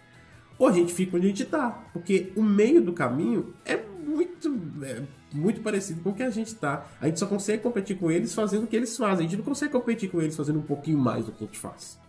ou 0.58 0.68
a 0.68 0.72
gente 0.72 0.94
fica 0.94 1.18
onde 1.18 1.26
a 1.26 1.30
gente 1.30 1.44
está. 1.44 1.70
Porque 1.92 2.32
o 2.38 2.42
meio 2.42 2.82
do 2.82 2.94
caminho 2.94 3.54
é 3.66 3.76
muito, 4.12 4.62
é, 4.84 5.04
muito 5.34 5.62
parecido 5.62 6.02
com 6.02 6.10
o 6.10 6.14
que 6.14 6.24
a 6.24 6.30
gente 6.30 6.48
está. 6.48 6.86
A 7.00 7.08
gente 7.08 7.20
só 7.20 7.26
consegue 7.26 7.64
competir 7.64 7.98
com 7.98 8.12
eles 8.12 8.34
fazendo 8.34 8.66
o 8.66 8.68
que 8.68 8.76
eles 8.76 8.96
fazem. 8.96 9.26
A 9.26 9.30
gente 9.30 9.38
não 9.38 9.46
consegue 9.46 9.72
competir 9.72 10.10
com 10.10 10.22
eles 10.22 10.36
fazendo 10.36 10.60
um 10.60 10.64
pouquinho 10.64 10.98
mais 10.98 11.26
do 11.26 11.32
que 11.32 11.44
a 11.44 11.48
gente 11.48 11.60
faz. 11.60 12.00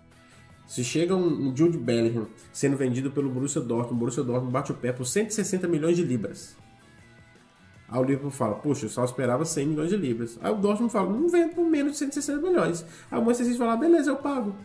Se 0.67 0.83
chega 0.83 1.15
um, 1.15 1.49
um 1.49 1.57
Jude 1.57 1.79
Bellingham 1.79 2.27
sendo 2.53 2.77
vendido 2.77 3.11
pelo 3.11 3.29
Borussia 3.29 3.61
Dortmund, 3.61 3.95
o 3.95 3.99
Borussia 3.99 4.23
Dortmund 4.23 4.53
bate 4.53 4.73
o 4.73 4.75
pé 4.75 4.93
por 4.93 5.05
160 5.05 5.69
milhões 5.69 5.97
de 5.97 6.03
libras. 6.03 6.57
Aí 7.89 8.01
o 8.01 8.05
Liverpool 8.05 8.31
fala, 8.31 8.55
puxa, 8.55 8.87
eu 8.87 8.89
só 8.89 9.05
esperava 9.05 9.45
100 9.45 9.67
milhões 9.67 9.91
de 9.91 9.97
libras. 9.99 10.39
Aí 10.43 10.51
o 10.51 10.57
Dortmund 10.57 10.91
fala, 10.91 11.13
não 11.13 11.29
vendo 11.29 11.55
por 11.55 11.67
menos 11.67 11.93
de 11.93 11.99
160 11.99 12.41
milhões. 12.41 12.87
Aí 13.11 13.19
o 13.19 13.23
Manchester 13.23 13.49
City 13.49 13.59
fala, 13.59 13.77
beleza, 13.77 14.11
eu 14.11 14.17
pago. 14.17 14.57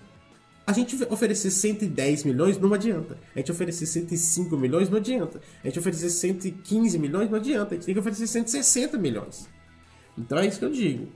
A 0.68 0.74
gente 0.74 1.02
oferecer 1.10 1.50
110 1.50 2.26
milhões 2.26 2.60
não 2.60 2.74
adianta. 2.74 3.18
A 3.34 3.40
gente 3.40 3.54
oferecer 3.54 3.86
105 3.86 4.58
milhões 4.58 4.90
não 4.90 4.98
adianta. 4.98 5.40
A 5.64 5.68
gente 5.68 5.80
oferecer 5.80 6.10
115 6.10 7.00
milhões 7.00 7.30
não 7.30 7.38
adianta. 7.38 7.74
A 7.74 7.78
gente 7.78 7.86
tem 7.86 7.94
que 7.94 8.00
oferecer 8.02 8.28
160 8.28 8.98
milhões. 8.98 9.48
Então 10.18 10.38
é 10.38 10.46
isso 10.46 10.60
que 10.60 10.66
eu 10.66 10.72
digo. 10.72 11.08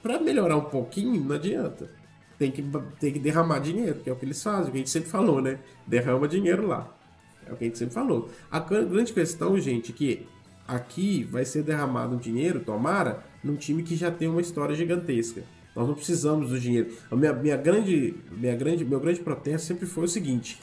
Para 0.00 0.20
melhorar 0.20 0.56
um 0.56 0.66
pouquinho, 0.66 1.20
não 1.24 1.34
adianta. 1.34 1.90
Tem 2.38 2.52
que, 2.52 2.62
tem 3.00 3.12
que 3.12 3.18
derramar 3.18 3.58
dinheiro, 3.58 3.98
que 4.04 4.08
é 4.08 4.12
o 4.12 4.16
que 4.16 4.24
eles 4.24 4.40
fazem, 4.40 4.68
o 4.68 4.70
que 4.70 4.76
a 4.76 4.78
gente 4.78 4.90
sempre 4.90 5.10
falou, 5.10 5.42
né? 5.42 5.58
Derrama 5.84 6.28
dinheiro 6.28 6.68
lá. 6.68 6.96
É 7.44 7.52
o 7.52 7.56
que 7.56 7.64
a 7.64 7.66
gente 7.66 7.78
sempre 7.78 7.94
falou. 7.94 8.30
A 8.48 8.60
grande 8.60 9.12
questão, 9.12 9.58
gente, 9.58 9.90
é 9.90 9.94
que 9.96 10.28
aqui 10.68 11.24
vai 11.24 11.44
ser 11.44 11.64
derramado 11.64 12.16
dinheiro, 12.18 12.60
tomara, 12.60 13.24
num 13.42 13.56
time 13.56 13.82
que 13.82 13.96
já 13.96 14.12
tem 14.12 14.28
uma 14.28 14.40
história 14.40 14.76
gigantesca. 14.76 15.42
Nós 15.76 15.86
não 15.86 15.94
precisamos 15.94 16.48
do 16.48 16.58
dinheiro. 16.58 16.96
A 17.10 17.14
minha, 17.14 17.34
minha 17.34 17.56
grande, 17.58 18.16
minha 18.32 18.56
grande, 18.56 18.82
meu 18.82 18.98
grande 18.98 19.20
protesto 19.20 19.66
sempre 19.66 19.84
foi 19.84 20.04
o 20.04 20.08
seguinte: 20.08 20.58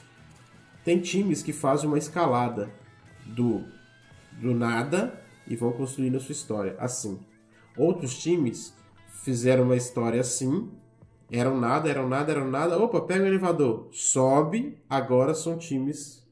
tem 0.84 1.00
times 1.00 1.44
que 1.44 1.54
fazem 1.54 1.88
uma 1.88 2.00
escalada 2.00 2.72
do, 3.24 3.64
do 4.42 4.56
nada 4.56 5.22
e 5.48 5.56
vão 5.56 5.72
construindo 5.72 6.18
a 6.18 6.20
sua 6.20 6.32
história 6.32 6.76
assim. 6.80 7.20
Outros 7.78 8.18
times 8.18 8.74
fizeram 9.24 9.66
uma 9.66 9.76
história 9.76 10.20
assim, 10.20 10.72
eram 11.32 11.60
nada, 11.60 11.88
eram 11.88 12.10
nada, 12.10 12.32
eram 12.32 12.50
nada. 12.50 12.80
Opa, 12.80 13.00
pega 13.02 13.24
o 13.24 13.28
elevador, 13.28 13.90
sobe. 13.92 14.80
Agora 14.90 15.36
são 15.36 15.60
times. 15.60 16.24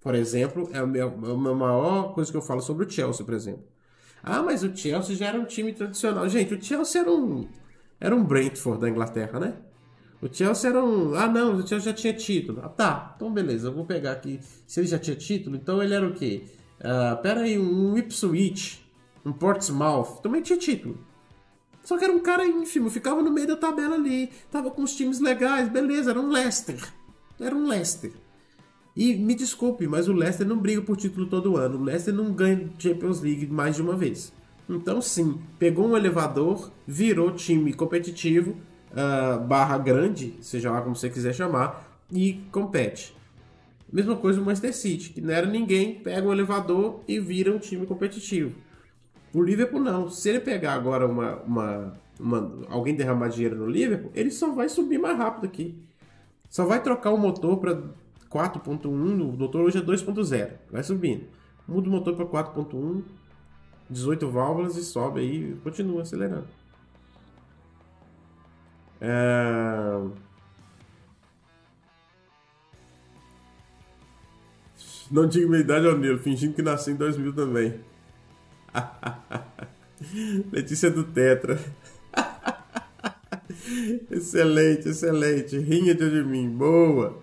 Por 0.00 0.14
exemplo, 0.14 0.70
é 0.72 0.78
a, 0.78 0.86
minha, 0.86 1.04
a 1.04 1.54
maior 1.54 2.14
coisa 2.14 2.30
que 2.30 2.36
eu 2.36 2.42
falo 2.42 2.62
sobre 2.62 2.86
o 2.86 2.90
Chelsea, 2.90 3.26
por 3.26 3.34
exemplo. 3.34 3.64
Ah, 4.22 4.42
mas 4.42 4.62
o 4.62 4.74
Chelsea 4.74 5.14
já 5.16 5.26
era 5.26 5.38
um 5.38 5.44
time 5.44 5.74
tradicional. 5.74 6.26
Gente, 6.28 6.54
o 6.54 6.62
Chelsea 6.62 7.02
era 7.02 7.10
um 7.10 7.46
era 8.00 8.14
um 8.14 8.24
Brentford 8.24 8.80
da 8.80 8.88
Inglaterra, 8.88 9.40
né? 9.40 9.54
O 10.20 10.32
Chelsea 10.32 10.70
era 10.70 10.82
um. 10.82 11.14
Ah, 11.14 11.26
não, 11.26 11.56
o 11.56 11.66
Chelsea 11.66 11.92
já 11.92 11.92
tinha 11.92 12.12
título. 12.12 12.60
Ah, 12.62 12.68
tá, 12.68 13.14
então 13.16 13.32
beleza, 13.32 13.68
eu 13.68 13.72
vou 13.72 13.84
pegar 13.84 14.12
aqui. 14.12 14.40
Se 14.66 14.80
ele 14.80 14.86
já 14.86 14.98
tinha 14.98 15.16
título, 15.16 15.56
então 15.56 15.82
ele 15.82 15.94
era 15.94 16.06
o 16.06 16.12
quê? 16.12 16.44
Uh, 16.80 17.20
pera 17.22 17.42
aí, 17.42 17.58
um 17.58 17.96
Ipswich, 17.96 18.84
um 19.24 19.32
Portsmouth, 19.32 20.20
também 20.22 20.42
tinha 20.42 20.58
título. 20.58 20.98
Só 21.82 21.96
que 21.96 22.04
era 22.04 22.12
um 22.12 22.20
cara 22.20 22.44
ínfimo, 22.44 22.90
ficava 22.90 23.22
no 23.22 23.30
meio 23.30 23.46
da 23.46 23.56
tabela 23.56 23.94
ali, 23.94 24.30
tava 24.50 24.70
com 24.70 24.82
os 24.82 24.96
times 24.96 25.20
legais, 25.20 25.68
beleza, 25.68 26.10
era 26.10 26.20
um 26.20 26.28
Leicester. 26.28 26.76
Era 27.38 27.54
um 27.54 27.66
Leicester. 27.66 28.12
E 28.96 29.14
me 29.14 29.34
desculpe, 29.34 29.86
mas 29.86 30.08
o 30.08 30.12
Leicester 30.12 30.46
não 30.46 30.56
briga 30.56 30.80
por 30.80 30.96
título 30.96 31.26
todo 31.26 31.56
ano. 31.56 31.78
O 31.78 31.84
Leicester 31.84 32.14
não 32.14 32.32
ganha 32.32 32.68
Champions 32.78 33.20
League 33.20 33.46
mais 33.46 33.76
de 33.76 33.82
uma 33.82 33.94
vez. 33.94 34.32
Então, 34.68 35.00
sim, 35.00 35.40
pegou 35.58 35.86
um 35.86 35.96
elevador, 35.96 36.72
virou 36.86 37.32
time 37.32 37.72
competitivo, 37.72 38.56
uh, 38.90 39.40
barra 39.44 39.78
grande, 39.78 40.34
seja 40.40 40.70
lá 40.70 40.80
como 40.80 40.96
você 40.96 41.08
quiser 41.08 41.32
chamar, 41.32 42.00
e 42.10 42.44
compete. 42.50 43.14
Mesma 43.92 44.16
coisa 44.16 44.40
o 44.40 44.44
Manchester 44.44 44.74
City, 44.74 45.10
que 45.10 45.20
não 45.20 45.32
era 45.32 45.46
ninguém, 45.46 45.94
pega 45.94 46.26
um 46.26 46.32
elevador 46.32 47.00
e 47.06 47.20
vira 47.20 47.52
um 47.52 47.58
time 47.58 47.86
competitivo. 47.86 48.54
O 49.32 49.42
Liverpool 49.42 49.80
não. 49.80 50.08
Se 50.08 50.28
ele 50.28 50.40
pegar 50.40 50.74
agora 50.74 51.06
uma, 51.06 51.36
uma, 51.42 51.92
uma, 52.18 52.52
alguém 52.68 52.94
derramar 52.94 53.28
dinheiro 53.28 53.56
no 53.56 53.66
Liverpool, 53.66 54.10
ele 54.14 54.30
só 54.30 54.50
vai 54.52 54.68
subir 54.68 54.98
mais 54.98 55.16
rápido 55.16 55.46
aqui. 55.46 55.78
Só 56.48 56.64
vai 56.64 56.82
trocar 56.82 57.12
o 57.12 57.18
motor 57.18 57.58
para 57.58 57.74
4.1, 58.30 58.86
o 58.86 59.36
motor 59.38 59.62
hoje 59.62 59.78
é 59.78 59.80
2.0, 59.80 60.50
vai 60.70 60.82
subindo. 60.82 61.24
Muda 61.66 61.88
o 61.88 61.92
motor 61.92 62.14
para 62.16 62.26
4.1, 62.26 63.02
18 63.88 64.28
válvulas 64.30 64.76
e 64.76 64.84
sobe 64.84 65.20
aí 65.20 65.56
continua 65.62 66.02
acelerando. 66.02 66.48
É... 69.00 70.26
Não 75.10 75.28
tinha 75.28 75.46
minha 75.46 75.60
idade 75.60 75.86
ao 75.86 75.96
Nilo, 75.96 76.18
fingindo 76.18 76.54
que 76.54 76.62
nasci 76.62 76.90
em 76.90 76.96
2000 76.96 77.32
também. 77.32 77.80
Letícia 80.52 80.90
do 80.90 81.04
Tetra. 81.04 81.58
excelente, 84.10 84.88
excelente. 84.88 85.58
Rinha 85.58 85.94
de 85.94 86.24
mim, 86.24 86.48
boa. 86.48 87.22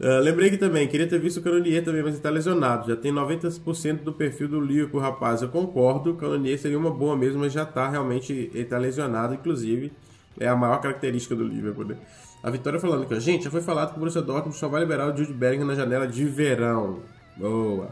Uh, 0.00 0.18
lembrei 0.20 0.50
que 0.50 0.56
também, 0.56 0.88
queria 0.88 1.06
ter 1.06 1.20
visto 1.20 1.38
o 1.38 1.42
Canonier 1.42 1.84
também, 1.84 2.02
mas 2.02 2.14
está 2.14 2.28
lesionado. 2.28 2.88
Já 2.88 2.96
tem 2.96 3.12
90% 3.12 4.02
do 4.02 4.12
perfil 4.12 4.48
do 4.48 4.60
Liverpool, 4.60 5.00
rapaz. 5.00 5.40
Eu 5.40 5.48
concordo, 5.48 6.12
o 6.12 6.16
Canonier 6.16 6.58
seria 6.58 6.78
uma 6.78 6.90
boa 6.90 7.16
mesmo, 7.16 7.40
mas 7.40 7.52
já 7.52 7.62
está 7.62 7.88
realmente, 7.88 8.32
ele 8.32 8.62
está 8.62 8.76
lesionado, 8.76 9.34
inclusive. 9.34 9.92
É 10.38 10.48
a 10.48 10.56
maior 10.56 10.80
característica 10.80 11.36
do 11.36 11.44
Liverpool, 11.44 11.84
né? 11.84 11.96
A 12.42 12.50
Vitória 12.50 12.78
falando 12.78 13.04
aqui, 13.04 13.18
gente, 13.20 13.44
já 13.44 13.50
foi 13.50 13.62
falado 13.62 13.90
que 13.90 13.96
o 13.96 13.98
Borussia 14.00 14.20
Dortmund 14.20 14.56
só 14.56 14.68
vai 14.68 14.80
liberar 14.80 15.12
o 15.12 15.16
Jude 15.16 15.32
Bellingham 15.32 15.66
na 15.66 15.74
janela 15.74 16.06
de 16.06 16.24
verão. 16.26 17.00
Boa. 17.36 17.88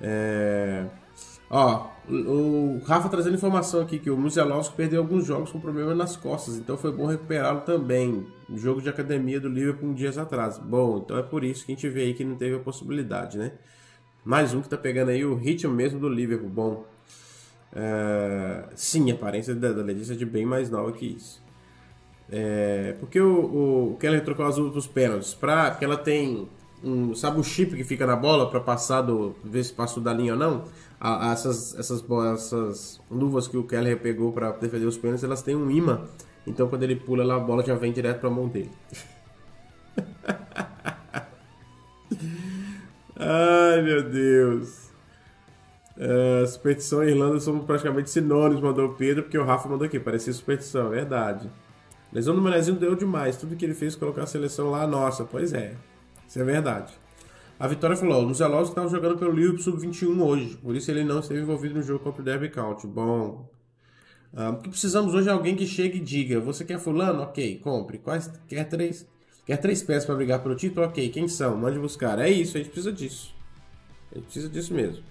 É... 0.00 0.84
Ó, 1.50 1.86
o 2.08 2.80
Rafa 2.84 3.08
trazendo 3.08 3.36
informação 3.36 3.80
aqui 3.80 3.98
que 3.98 4.10
o 4.10 4.16
Musialowski 4.16 4.74
perdeu 4.74 5.00
alguns 5.00 5.24
jogos 5.24 5.52
com 5.52 5.60
problema 5.60 5.94
nas 5.94 6.16
costas, 6.16 6.56
então 6.56 6.76
foi 6.76 6.90
bom 6.92 7.06
recuperá-lo 7.06 7.60
também. 7.60 8.26
Jogo 8.54 8.82
de 8.82 8.88
academia 8.88 9.40
do 9.40 9.48
Liverpool 9.48 9.90
um 9.90 9.94
dias 9.94 10.18
atrás. 10.18 10.58
Bom, 10.58 10.98
então 10.98 11.16
é 11.16 11.22
por 11.22 11.44
isso 11.44 11.64
que 11.64 11.72
a 11.72 11.74
gente 11.74 11.88
vê 11.88 12.02
aí 12.02 12.14
que 12.14 12.24
não 12.24 12.34
teve 12.34 12.56
a 12.56 12.58
possibilidade, 12.58 13.38
né? 13.38 13.52
Mais 14.24 14.52
um 14.52 14.60
que 14.60 14.68
tá 14.68 14.76
pegando 14.76 15.10
aí 15.10 15.24
o 15.24 15.34
ritmo 15.34 15.72
mesmo 15.72 15.98
do 16.00 16.08
Liverpool. 16.08 16.48
Bom, 16.48 16.84
é... 17.74 18.64
sim, 18.74 19.10
a 19.10 19.14
aparência 19.14 19.54
da, 19.54 19.72
da 19.72 19.82
Letícia 19.82 20.14
é 20.14 20.16
de 20.16 20.26
bem 20.26 20.44
mais 20.44 20.68
nova 20.68 20.92
que 20.92 21.06
isso. 21.06 21.40
É... 22.30 22.96
Porque 23.00 23.20
o, 23.20 23.92
o 23.92 23.96
Keller 23.98 24.24
trocou 24.24 24.44
as 24.44 24.58
outros 24.58 24.86
pênaltis, 24.86 25.34
pra... 25.34 25.70
porque 25.70 25.84
ela 25.84 25.96
tem 25.96 26.48
um, 26.84 27.14
sabe 27.14 27.38
o 27.38 27.44
chip 27.44 27.76
que 27.76 27.84
fica 27.84 28.06
na 28.06 28.16
bola 28.16 28.50
para 28.50 28.60
passar 28.60 29.02
do 29.02 29.34
ver 29.44 29.64
se 29.64 29.72
passou 29.72 30.02
da 30.02 30.12
linha 30.12 30.32
ou 30.32 30.38
não? 30.38 30.64
A, 31.04 31.30
a, 31.30 31.32
essas, 31.32 31.74
essas, 31.76 32.04
essas 32.32 33.00
luvas 33.10 33.48
que 33.48 33.56
o 33.56 33.64
Keller 33.64 33.98
pegou 33.98 34.30
para 34.32 34.52
defender 34.52 34.86
os 34.86 34.96
pênaltis, 34.96 35.24
elas 35.24 35.42
têm 35.42 35.56
um 35.56 35.68
imã. 35.68 36.06
Então 36.46 36.68
quando 36.68 36.84
ele 36.84 36.94
pula 36.94 37.24
lá, 37.24 37.34
a 37.34 37.40
bola 37.40 37.64
já 37.64 37.74
vem 37.74 37.92
direto 37.92 38.20
para 38.20 38.28
a 38.28 38.32
mão 38.32 38.46
dele. 38.46 38.70
Ai 43.18 43.82
meu 43.82 44.08
Deus. 44.08 44.92
Uh, 45.96 46.46
superstição 46.46 47.02
e 47.02 47.08
Irlanda 47.10 47.40
são 47.40 47.58
praticamente 47.58 48.08
sinônimos, 48.08 48.62
mandou 48.62 48.86
o 48.86 48.94
Pedro, 48.94 49.24
porque 49.24 49.36
o 49.36 49.44
Rafa 49.44 49.68
mandou 49.68 49.86
aqui, 49.86 49.98
parecia 49.98 50.32
superstição, 50.32 50.86
é 50.86 50.90
verdade. 50.90 51.50
Lesão 52.12 52.34
do 52.36 52.40
Manezinho 52.40 52.78
deu 52.78 52.94
demais, 52.94 53.36
tudo 53.36 53.56
que 53.56 53.64
ele 53.64 53.74
fez 53.74 53.96
colocar 53.96 54.22
a 54.22 54.26
seleção 54.26 54.70
lá, 54.70 54.86
nossa, 54.86 55.24
pois 55.24 55.52
é. 55.52 55.74
Isso 56.28 56.40
é 56.40 56.44
verdade. 56.44 57.01
A 57.62 57.68
Vitória 57.68 57.96
falou: 57.96 58.26
o 58.26 58.34
Zelowski 58.34 58.72
estava 58.72 58.88
jogando 58.88 59.16
pelo 59.16 59.30
Liverpool 59.30 59.62
sub-21 59.62 60.20
hoje, 60.20 60.56
por 60.56 60.74
isso 60.74 60.90
ele 60.90 61.04
não 61.04 61.20
esteve 61.20 61.42
envolvido 61.42 61.76
no 61.76 61.82
jogo 61.82 62.02
contra 62.02 62.20
o 62.20 62.24
Derby 62.24 62.48
County. 62.48 62.88
Bom. 62.88 63.48
Ah, 64.34 64.50
o 64.50 64.56
que 64.56 64.68
precisamos 64.68 65.14
hoje 65.14 65.28
é 65.28 65.32
alguém 65.32 65.54
que 65.54 65.64
chegue 65.64 65.98
e 65.98 66.00
diga: 66.00 66.40
você 66.40 66.64
quer 66.64 66.80
Fulano? 66.80 67.22
Ok, 67.22 67.60
compre. 67.60 67.98
Quais, 67.98 68.28
quer 68.48 68.64
três? 68.64 69.06
Quer 69.46 69.58
três 69.58 69.80
peças 69.80 70.04
para 70.04 70.16
brigar 70.16 70.42
pelo 70.42 70.56
título? 70.56 70.84
Ok, 70.86 71.08
quem 71.10 71.28
são? 71.28 71.56
Mande 71.56 71.78
buscar. 71.78 72.18
É 72.18 72.28
isso, 72.28 72.56
a 72.56 72.60
gente 72.60 72.70
precisa 72.72 72.92
disso. 72.92 73.32
A 74.10 74.16
gente 74.16 74.24
precisa 74.24 74.48
disso 74.48 74.74
mesmo. 74.74 75.04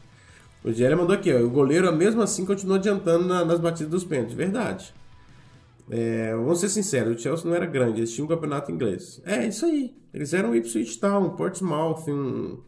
O 0.61 0.73
Diélia 0.73 0.97
mandou 0.97 1.15
aqui: 1.15 1.33
ó, 1.33 1.39
o 1.39 1.49
goleiro, 1.49 1.89
mesmo 1.95 2.21
assim, 2.21 2.45
continua 2.45 2.75
adiantando 2.75 3.25
na, 3.27 3.45
nas 3.45 3.61
batidas 3.61 3.89
dos 3.89 4.03
pênaltis. 4.03 4.35
Verdade. 4.35 4.93
É, 5.93 6.33
vamos 6.33 6.61
ser 6.61 6.69
sinceros, 6.69 7.17
o 7.17 7.19
Chelsea 7.19 7.45
não 7.45 7.53
era 7.53 7.65
grande, 7.65 7.99
eles 7.99 8.13
tinham 8.13 8.23
um 8.23 8.29
campeonato 8.29 8.71
inglês. 8.71 9.21
É, 9.25 9.45
isso 9.45 9.65
aí. 9.65 9.93
Eles 10.13 10.33
eram 10.33 10.55
Ipswich 10.55 10.97
Town, 10.97 11.31
Portsmouth, 11.31 12.09
um, 12.09 12.59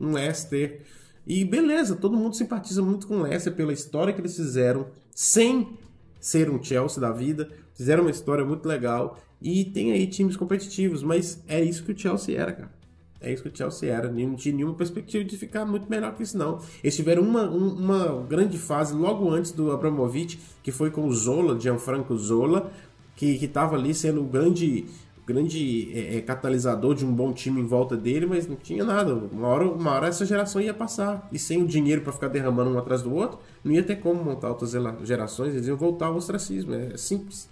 um 0.00 0.12
Leicester. 0.12 0.82
E 1.26 1.44
beleza, 1.44 1.96
todo 1.96 2.16
mundo 2.16 2.36
simpatiza 2.36 2.80
muito 2.80 3.08
com 3.08 3.16
o 3.16 3.22
Leicester 3.22 3.52
pela 3.52 3.72
história 3.72 4.12
que 4.12 4.20
eles 4.20 4.36
fizeram, 4.36 4.86
sem 5.12 5.76
ser 6.20 6.48
um 6.48 6.62
Chelsea 6.62 7.00
da 7.00 7.10
vida. 7.10 7.50
Fizeram 7.74 8.04
uma 8.04 8.12
história 8.12 8.44
muito 8.44 8.66
legal. 8.66 9.18
E 9.42 9.64
tem 9.64 9.90
aí 9.90 10.06
times 10.06 10.36
competitivos, 10.36 11.02
mas 11.02 11.42
é 11.48 11.60
isso 11.60 11.84
que 11.84 11.90
o 11.90 11.98
Chelsea 11.98 12.40
era, 12.40 12.52
cara. 12.52 12.77
É 13.20 13.32
isso 13.32 13.42
que 13.42 13.48
o 13.48 13.56
Chelsea 13.56 13.92
era. 13.92 14.10
Não 14.10 14.36
tinha 14.36 14.54
nenhuma 14.54 14.74
perspectiva 14.74 15.24
de 15.24 15.36
ficar 15.36 15.64
muito 15.64 15.90
melhor 15.90 16.14
que 16.14 16.22
isso, 16.22 16.38
não. 16.38 16.60
Eles 16.82 16.94
tiveram 16.94 17.22
uma, 17.22 17.42
uma 17.48 18.22
grande 18.28 18.56
fase 18.56 18.94
logo 18.94 19.28
antes 19.30 19.50
do 19.50 19.72
Abramovich, 19.72 20.38
que 20.62 20.70
foi 20.70 20.90
com 20.90 21.06
o 21.06 21.12
Zola, 21.12 21.58
Gianfranco 21.58 22.16
Zola, 22.16 22.70
que 23.16 23.44
estava 23.44 23.74
ali 23.74 23.92
sendo 23.92 24.22
o 24.22 24.24
grande, 24.24 24.86
grande 25.26 25.90
é, 25.92 26.18
é, 26.18 26.20
catalisador 26.20 26.94
de 26.94 27.04
um 27.04 27.12
bom 27.12 27.32
time 27.32 27.60
em 27.60 27.66
volta 27.66 27.96
dele, 27.96 28.24
mas 28.24 28.46
não 28.46 28.54
tinha 28.54 28.84
nada. 28.84 29.12
Uma 29.12 29.48
hora, 29.48 29.68
uma 29.68 29.90
hora 29.90 30.06
essa 30.06 30.24
geração 30.24 30.60
ia 30.60 30.72
passar. 30.72 31.28
E 31.32 31.38
sem 31.40 31.60
o 31.60 31.66
dinheiro 31.66 32.02
para 32.02 32.12
ficar 32.12 32.28
derramando 32.28 32.70
um 32.70 32.78
atrás 32.78 33.02
do 33.02 33.12
outro, 33.12 33.40
não 33.64 33.72
ia 33.72 33.82
ter 33.82 33.96
como 33.96 34.22
montar 34.22 34.50
outras 34.50 34.72
gerações, 35.02 35.54
eles 35.54 35.66
iam 35.66 35.76
voltar 35.76 36.06
ao 36.06 36.14
ostracismo. 36.14 36.72
É 36.72 36.96
simples. 36.96 37.50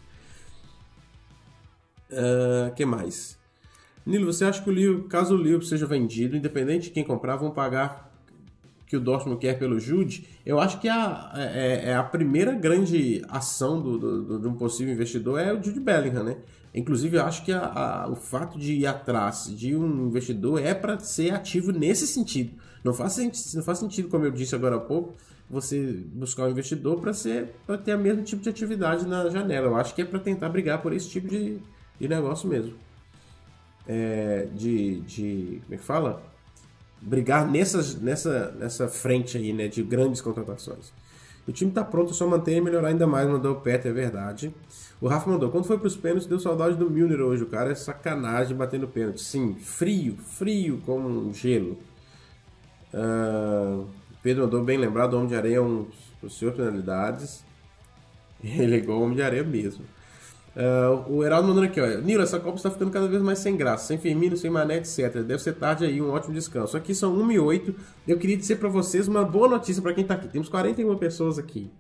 O 2.09 2.15
uh, 2.15 2.75
que 2.77 2.87
mais? 2.87 3.36
Nilo, 4.07 4.33
você 4.33 4.45
acha 4.45 4.63
que 4.63 4.71
o 4.71 4.73
livro, 4.73 5.03
caso 5.05 5.35
o 5.35 5.43
livro 5.43 5.67
seja 5.67 5.85
vendido, 5.85 6.37
independente 6.37 6.85
de 6.85 6.91
quem 6.91 7.03
comprar, 7.03 7.35
vão 7.37 7.51
pagar 7.51 8.07
que 8.87 8.97
o 8.97 9.01
Dortmund 9.01 9.41
quer 9.41 9.59
pelo 9.59 9.81
Jude, 9.81 10.29
eu 10.47 10.61
acho 10.61 10.81
que 10.81 10.89
a, 10.89 11.33
é, 11.35 11.91
é 11.91 11.95
a 11.97 12.05
primeira 12.05 12.53
grande 12.55 13.21
ação 13.29 13.83
do, 13.83 13.99
do, 13.99 14.39
de 14.39 14.47
um 14.47 14.55
possível 14.55 14.95
investidor 14.95 15.41
é 15.41 15.53
o 15.53 15.61
Jude 15.61 15.81
Bellingham, 15.81 16.23
né? 16.23 16.37
Inclusive, 16.73 17.17
eu 17.17 17.25
acho 17.25 17.45
que 17.45 17.51
a, 17.51 17.65
a, 17.65 18.09
o 18.09 18.15
fato 18.15 18.59
de 18.59 18.75
ir 18.75 18.87
atrás 18.87 19.53
de 19.57 19.75
um 19.75 20.07
investidor 20.07 20.63
é 20.63 20.73
para 20.73 20.99
ser 21.01 21.35
ativo 21.35 21.73
nesse 21.73 22.07
sentido. 22.07 22.53
Não 22.85 22.95
faz, 22.95 23.17
não 23.55 23.63
faz 23.63 23.79
sentido, 23.79 24.09
como 24.09 24.25
eu 24.25 24.31
disse 24.31 24.55
agora 24.55 24.77
há 24.77 24.81
pouco, 24.81 25.17
você 25.51 26.05
buscar 26.13 26.45
um 26.45 26.51
investidor 26.51 27.01
para 27.01 27.79
ter 27.79 27.97
o 27.97 27.99
mesmo 27.99 28.23
tipo 28.23 28.43
de 28.43 28.51
atividade 28.51 29.05
na 29.07 29.29
janela. 29.31 29.67
Eu 29.67 29.77
acho 29.77 29.95
que 29.95 30.03
é 30.03 30.05
para 30.05 30.21
tentar 30.21 30.49
brigar 30.49 30.81
por 30.81 30.93
esse 30.93 31.09
tipo 31.09 31.27
de, 31.27 31.59
de 31.99 32.09
negócio 32.09 32.49
mesmo. 32.49 32.75
É, 33.87 34.49
de, 34.55 35.01
de. 35.01 35.61
Como 35.65 35.75
é 35.75 35.77
que 35.77 35.85
fala? 35.85 36.23
Brigar 37.01 37.49
nessas, 37.49 37.95
nessa, 38.01 38.51
nessa 38.53 38.89
frente 38.89 39.37
aí, 39.37 39.53
né? 39.53 39.69
De 39.69 39.83
grandes 39.83 40.21
contratações. 40.21 40.93
O 41.47 41.53
time 41.53 41.71
tá 41.71 41.85
pronto, 41.85 42.13
só 42.13 42.27
manter 42.27 42.57
e 42.57 42.61
melhorar 42.61 42.89
ainda 42.89 43.07
mais, 43.07 43.29
mandou 43.29 43.53
o 43.53 43.61
Peter, 43.61 43.91
é 43.91 43.95
verdade. 43.95 44.53
O 45.01 45.07
Rafa 45.07 45.31
mandou, 45.31 45.49
quando 45.51 45.65
foi 45.65 45.79
pros 45.79 45.97
pênaltis, 45.97 46.27
deu 46.27 46.41
saudade 46.41 46.77
do 46.77 46.91
Milner 46.91 47.21
hoje. 47.21 47.45
O 47.45 47.47
cara 47.47 47.71
é 47.71 47.75
sacanagem 47.75 48.57
batendo 48.57 48.89
pênalti. 48.89 49.21
Sim, 49.21 49.55
frio, 49.55 50.17
frio 50.17 50.83
como 50.85 51.09
um 51.09 51.33
gelo. 51.33 51.79
Uh, 52.93 53.87
Pedro 54.23 54.45
mandou 54.45 54.65
bem 54.65 54.77
lembrado, 54.77 55.15
o 55.15 55.17
Homem 55.19 55.29
de 55.29 55.37
Areia 55.37 55.57
é 55.57 55.61
um 55.61 55.87
o 56.23 56.31
senhor 56.31 56.53
penalidades. 56.55 57.45
Ele 58.43 58.75
é 58.75 58.79
igual 58.79 58.99
o 58.99 59.03
Homem 59.03 59.17
de 59.17 59.23
Areia 59.23 59.45
mesmo. 59.45 59.85
Uh, 60.57 61.13
o 61.13 61.23
Heraldo 61.23 61.49
mandando 61.49 61.67
aqui, 61.67 61.79
olha. 61.79 62.01
Nilo, 62.01 62.23
essa 62.23 62.41
Copa 62.41 62.57
está 62.57 62.71
ficando 62.71 62.91
cada 62.91 63.07
vez 63.07 63.21
mais 63.21 63.39
sem 63.39 63.55
graça. 63.55 63.89
Sem 63.89 63.99
Firmino, 63.99 64.39
sem 64.39 64.51
Mané, 64.51 64.79
etc. 64.79 65.23
Deve 65.23 65.39
ser 65.39 65.53
tarde 65.55 65.85
aí, 65.85 66.01
um 66.01 66.11
ótimo 66.11 66.33
descanso. 66.33 66.77
Aqui 66.79 66.95
são 66.95 67.15
1 67.15 67.33
e 67.33 67.39
8. 67.39 67.75
Eu 68.09 68.17
queria 68.19 68.39
dizer 68.39 68.57
para 68.57 68.71
vocês 68.71 69.07
uma 69.07 69.23
boa 69.23 69.49
notícia 69.49 69.83
para 69.83 69.93
quem 69.93 70.03
está 70.03 70.15
aqui. 70.15 70.29
Temos 70.29 70.49
41 70.49 70.97
pessoas 70.97 71.39
aqui. 71.39 71.71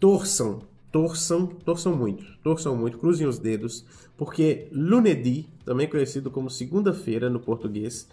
Torçam, 0.00 0.62
torçam, 0.90 1.46
torçam 1.46 1.94
muito. 1.94 2.24
Torçam 2.42 2.74
muito, 2.74 2.98
cruzem 2.98 3.24
os 3.24 3.38
dedos. 3.38 3.84
Porque 4.16 4.66
Lunedi, 4.72 5.48
também 5.64 5.88
conhecido 5.88 6.28
como 6.28 6.50
segunda-feira 6.50 7.30
no 7.30 7.38
português, 7.38 8.08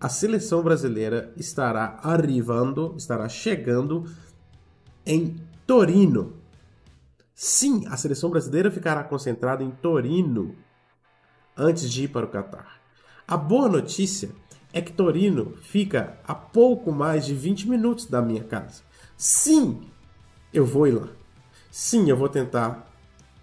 a 0.00 0.08
seleção 0.08 0.62
brasileira 0.62 1.32
estará 1.36 2.00
arrivando, 2.02 2.94
estará 2.96 3.28
chegando 3.28 4.06
em 5.04 5.36
Torino. 5.66 6.41
Sim, 7.34 7.84
a 7.88 7.96
seleção 7.96 8.30
brasileira 8.30 8.70
ficará 8.70 9.02
concentrada 9.02 9.62
em 9.62 9.70
Torino 9.70 10.54
antes 11.56 11.90
de 11.90 12.04
ir 12.04 12.08
para 12.08 12.26
o 12.26 12.28
Catar. 12.28 12.80
A 13.26 13.36
boa 13.36 13.68
notícia 13.68 14.30
é 14.72 14.80
que 14.80 14.92
Torino 14.92 15.56
fica 15.62 16.18
a 16.26 16.34
pouco 16.34 16.92
mais 16.92 17.26
de 17.26 17.34
20 17.34 17.68
minutos 17.68 18.06
da 18.06 18.22
minha 18.22 18.44
casa. 18.44 18.82
Sim, 19.16 19.82
eu 20.52 20.64
vou 20.64 20.86
ir 20.86 20.92
lá. 20.92 21.08
Sim, 21.70 22.08
eu 22.08 22.16
vou 22.16 22.28
tentar 22.28 22.90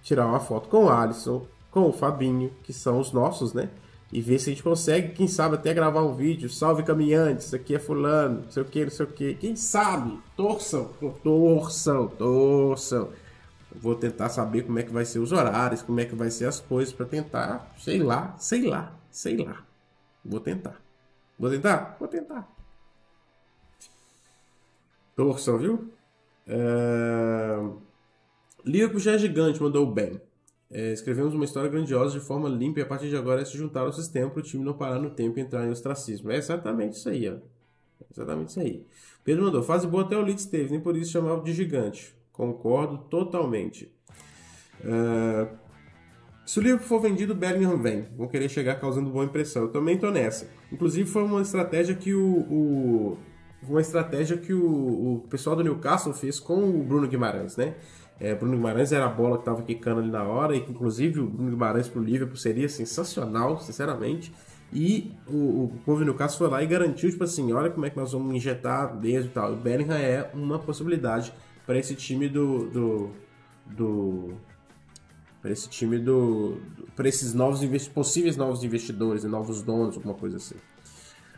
tirar 0.02 0.26
uma 0.26 0.40
foto 0.40 0.70
com 0.70 0.86
o 0.86 0.90
Alisson, 0.90 1.46
com 1.72 1.82
o 1.82 1.94
Fabinho, 1.94 2.52
que 2.64 2.74
são 2.74 3.00
os 3.00 3.12
nossos, 3.12 3.54
né? 3.54 3.70
e 4.12 4.22
ver 4.22 4.40
se 4.40 4.50
a 4.50 4.54
gente 4.54 4.64
consegue, 4.64 5.14
quem 5.14 5.28
sabe, 5.28 5.56
até 5.56 5.74
gravar 5.74 6.04
um 6.04 6.16
vídeo. 6.16 6.50
Salve 6.50 6.84
caminhantes, 6.84 7.54
aqui 7.54 7.76
é 7.76 7.80
fulano, 7.80 8.42
não 8.44 8.52
sei 8.52 8.64
o 8.64 8.66
que, 8.66 8.84
não 8.84 8.92
sei 8.92 9.06
o 9.06 9.10
que. 9.10 9.34
Quem 9.36 9.56
sabe? 9.56 10.20
Torçam, 10.36 10.90
torçam, 11.24 12.08
torçam. 12.08 13.10
Vou 13.76 13.96
tentar 13.96 14.30
saber 14.30 14.64
como 14.64 14.80
é 14.80 14.84
que 14.84 14.92
vai 14.92 15.06
ser 15.06 15.20
os 15.20 15.32
horários, 15.32 15.82
como 15.82 16.00
é 16.00 16.06
que 16.06 16.16
vai 16.16 16.32
ser 16.32 16.46
as 16.46 16.60
coisas 16.60 16.94
para 16.94 17.06
tentar, 17.06 17.72
sei 17.78 18.02
lá, 18.02 18.36
sei 18.38 18.68
lá, 18.68 18.96
sei 19.12 19.38
lá. 19.38 19.64
Vou 20.26 20.40
tentar. 20.40 20.82
Vou 21.38 21.50
tentar? 21.50 21.96
Vou 22.00 22.08
tentar. 22.08 22.50
Torçam, 25.16 25.58
viu? 25.58 25.92
Uh... 26.48 27.80
Liverpool 28.66 29.00
já 29.00 29.14
é 29.14 29.18
gigante, 29.18 29.62
mandou 29.62 29.86
bem. 29.86 30.20
É, 30.72 30.92
escrevemos 30.92 31.34
uma 31.34 31.46
história 31.46 31.70
grandiosa 31.70 32.20
de 32.20 32.24
forma 32.24 32.48
limpa 32.48 32.80
e 32.80 32.84
a 32.84 32.86
partir 32.86 33.10
de 33.10 33.18
agora 33.18 33.42
é 33.42 33.46
se 33.46 33.58
juntar 33.58 33.82
ao 33.82 33.92
sistema 33.92 34.30
para 34.30 34.40
o 34.40 34.44
time 34.44 34.64
não 34.64 34.74
parar 34.74 35.00
no 35.00 35.10
tempo 35.10 35.40
e 35.40 35.42
entrar 35.42 35.66
em 35.66 35.72
ostracismo. 35.72 36.32
É 36.32 36.38
exatamente 36.38 36.98
isso 36.98 37.10
aí, 37.10 37.28
ó. 37.28 37.34
É 37.34 38.06
exatamente 38.12 38.50
isso 38.50 38.60
aí. 38.60 38.86
Pedro 39.24 39.44
mandou, 39.44 39.64
fase 39.64 39.88
boa 39.88 40.04
até 40.04 40.16
o 40.16 40.22
Leeds 40.22 40.46
teve, 40.46 40.72
nem 40.72 40.80
por 40.80 40.96
isso 40.96 41.12
chamava 41.12 41.42
de 41.42 41.54
gigante. 41.54 42.16
Concordo 42.40 43.00
totalmente. 43.10 43.94
Uh, 44.80 45.54
se 46.46 46.58
o 46.58 46.62
livro 46.62 46.82
for 46.82 47.02
vendido, 47.02 47.36
Bellingham 47.36 47.78
vem. 47.78 48.08
Vão 48.16 48.30
querer 48.30 48.48
chegar 48.48 48.76
causando 48.76 49.10
boa 49.10 49.26
impressão. 49.26 49.64
Eu 49.64 49.68
também 49.74 49.98
tô 49.98 50.10
nessa. 50.10 50.50
Inclusive 50.72 51.10
foi 51.10 51.22
uma 51.24 51.42
estratégia 51.42 51.94
que 51.94 52.14
o, 52.14 52.38
o 52.50 53.18
uma 53.68 53.82
estratégia 53.82 54.38
que 54.38 54.54
o, 54.54 55.16
o 55.16 55.28
pessoal 55.30 55.54
do 55.54 55.66
Newcastle 55.66 56.14
fez 56.14 56.40
com 56.40 56.64
o 56.64 56.82
Bruno 56.82 57.10
Guimarães, 57.10 57.58
né? 57.58 57.76
É, 58.18 58.34
Bruno 58.34 58.56
Guimarães 58.56 58.94
era 58.94 59.06
a 59.06 59.10
bola 59.10 59.36
que 59.36 59.42
estava 59.42 59.62
quicando 59.62 60.00
ali 60.00 60.10
na 60.10 60.24
hora, 60.24 60.56
e 60.56 60.62
que 60.62 60.72
inclusive 60.72 61.20
o 61.20 61.28
Bruno 61.28 61.52
Guimarães 61.52 61.90
para 61.90 62.00
o 62.00 62.04
Liverpool 62.06 62.38
seria 62.38 62.70
sensacional, 62.70 63.60
sinceramente. 63.60 64.34
E 64.72 65.12
o, 65.28 65.66
o 65.66 65.72
povo 65.86 66.06
Newcastle 66.06 66.38
foi 66.38 66.48
lá 66.48 66.64
e 66.64 66.68
garantiu, 66.68 67.12
tipo 67.12 67.26
assim, 67.26 67.52
olha 67.52 67.70
como 67.70 67.86
é 67.86 67.90
que 67.90 67.98
nós 67.98 68.14
vamos 68.14 68.34
injetar 68.34 68.98
mesmo 68.98 69.30
e 69.30 69.34
tal. 69.34 69.52
O 69.52 69.58
Bellingham 69.58 69.98
é 69.98 70.32
uma 70.34 70.58
possibilidade 70.58 71.34
para 71.70 71.78
esse 71.78 71.94
time 71.94 72.28
do. 72.28 72.66
do, 72.66 73.12
do 73.68 74.34
para 75.40 75.52
esse 75.52 75.70
time 75.70 76.00
do. 76.00 76.56
do 76.76 76.88
para 76.96 77.08
esses 77.08 77.36
novos 77.36 77.88
possíveis 77.90 78.36
novos 78.36 78.64
investidores 78.64 79.24
e 79.24 79.28
novos 79.28 79.62
donos, 79.62 79.96
alguma 79.96 80.16
coisa 80.16 80.38
assim. 80.38 80.56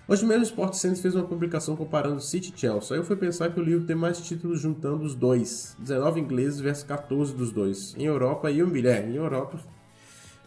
Hoje 0.07 0.25
mesmo 0.25 0.43
o 0.43 0.47
Sport 0.47 0.73
Center 0.75 1.01
fez 1.01 1.15
uma 1.15 1.25
publicação 1.25 1.75
comparando 1.75 2.21
City 2.21 2.53
e 2.55 2.57
Chelsea. 2.57 2.95
Aí 2.95 3.01
eu 3.01 3.03
fui 3.03 3.17
pensar 3.17 3.51
que 3.51 3.59
o 3.59 3.63
livro 3.63 3.85
tem 3.85 3.93
mais 3.93 4.21
títulos 4.21 4.61
juntando 4.61 5.03
os 5.03 5.15
dois. 5.15 5.75
19 5.79 6.21
ingleses 6.21 6.61
versus 6.61 6.85
14 6.85 7.35
dos 7.35 7.51
dois. 7.51 7.93
Em 7.97 8.05
Europa 8.05 8.49
e 8.49 8.63
um 8.63 8.69
bilhão. 8.69 9.09
Em 9.09 9.15
Europa. 9.15 9.59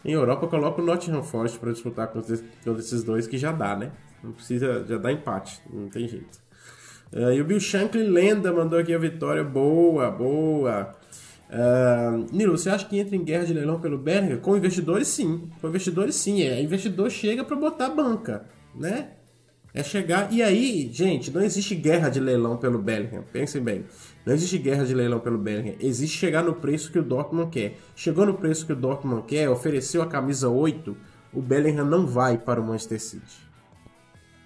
Em 0.03 0.13
Europa 0.13 0.47
coloca 0.47 0.81
o 0.81 0.85
Nottingham 0.85 1.21
Forest 1.21 1.59
para 1.59 1.71
disputar 1.71 2.07
com 2.07 2.19
esses 2.19 3.03
dois 3.03 3.27
que 3.27 3.37
já 3.37 3.51
dá, 3.51 3.75
né? 3.75 3.91
Não 4.23 4.31
precisa, 4.31 4.83
já 4.83 4.97
dá 4.97 5.11
empate, 5.11 5.61
não 5.71 5.89
tem 5.89 6.07
jeito. 6.07 6.44
Uh, 7.15 7.31
e 7.31 7.39
o 7.41 7.45
Bill 7.45 7.61
Shankly 7.61 8.03
Lenda 8.03 8.51
mandou 8.51 8.77
aqui 8.77 8.93
a 8.93 8.97
vitória. 8.97 9.41
Boa, 9.41 10.11
boa. 10.11 10.93
Uh, 11.49 12.27
Nilo, 12.35 12.57
você 12.57 12.69
acha 12.69 12.85
que 12.85 12.99
entra 12.99 13.15
em 13.15 13.23
guerra 13.23 13.45
de 13.45 13.53
leilão 13.53 13.79
pelo 13.79 13.97
Berger? 13.97 14.39
Com 14.39 14.57
investidores, 14.57 15.07
sim. 15.07 15.49
Com 15.61 15.69
investidores, 15.69 16.15
sim. 16.15 16.41
É, 16.41 16.61
investidor 16.61 17.09
chega 17.09 17.45
para 17.45 17.55
botar 17.55 17.89
banca, 17.89 18.45
né? 18.75 19.11
É 19.73 19.81
chegar. 19.81 20.31
E 20.31 20.43
aí, 20.43 20.89
gente, 20.91 21.31
não 21.31 21.41
existe 21.41 21.73
guerra 21.73 22.09
de 22.09 22.19
leilão 22.19 22.57
pelo 22.57 22.79
Bellingham. 22.79 23.23
Pensem 23.31 23.61
bem. 23.61 23.85
Não 24.25 24.33
existe 24.33 24.57
guerra 24.57 24.85
de 24.85 24.93
leilão 24.93 25.19
pelo 25.19 25.37
Bellingham. 25.37 25.75
Existe 25.79 26.17
chegar 26.17 26.43
no 26.43 26.55
preço 26.55 26.91
que 26.91 26.99
o 26.99 27.03
Dortmund 27.03 27.49
quer. 27.49 27.77
Chegou 27.95 28.25
no 28.25 28.33
preço 28.33 28.65
que 28.65 28.73
o 28.73 28.75
Dortmund 28.75 29.23
quer, 29.27 29.49
ofereceu 29.49 30.01
a 30.01 30.07
camisa 30.07 30.49
8, 30.49 30.95
o 31.33 31.41
Bellingham 31.41 31.85
não 31.85 32.05
vai 32.05 32.37
para 32.37 32.59
o 32.59 32.63
Manchester 32.65 33.01
City. 33.01 33.45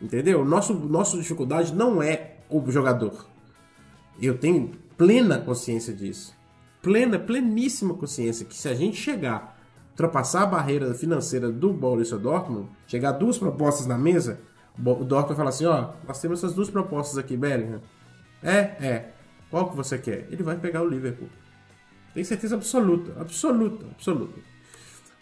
Entendeu? 0.01 0.43
Nosso, 0.45 0.73
nossa 0.73 1.17
dificuldade 1.17 1.73
não 1.73 2.01
é 2.01 2.38
o 2.49 2.69
jogador. 2.71 3.27
Eu 4.21 4.37
tenho 4.37 4.71
plena 4.97 5.37
consciência 5.39 5.93
disso. 5.93 6.35
Plena, 6.81 7.19
pleníssima 7.19 7.93
consciência 7.93 8.45
que 8.45 8.55
se 8.55 8.67
a 8.67 8.73
gente 8.73 8.97
chegar, 8.97 9.57
ultrapassar 9.89 10.43
a 10.43 10.45
barreira 10.45 10.93
financeira 10.93 11.51
do 11.51 11.73
Borussia 11.73 12.17
Dortmund, 12.17 12.69
chegar 12.87 13.11
duas 13.13 13.37
propostas 13.37 13.85
na 13.85 13.97
mesa, 13.97 14.39
o 14.77 15.03
Dortmund 15.03 15.35
fala 15.35 15.49
assim, 15.49 15.65
ó, 15.65 15.91
nós 16.07 16.21
temos 16.21 16.39
essas 16.39 16.53
duas 16.53 16.69
propostas 16.69 17.17
aqui, 17.17 17.35
Bellingham. 17.35 17.81
É, 18.41 18.57
é. 18.57 19.13
Qual 19.49 19.69
que 19.69 19.75
você 19.75 19.97
quer? 19.97 20.27
Ele 20.31 20.43
vai 20.43 20.57
pegar 20.57 20.81
o 20.81 20.87
Liverpool. 20.87 21.27
Tem 22.13 22.23
certeza 22.23 22.55
absoluta, 22.55 23.19
absoluta, 23.19 23.85
absoluta. 23.87 24.39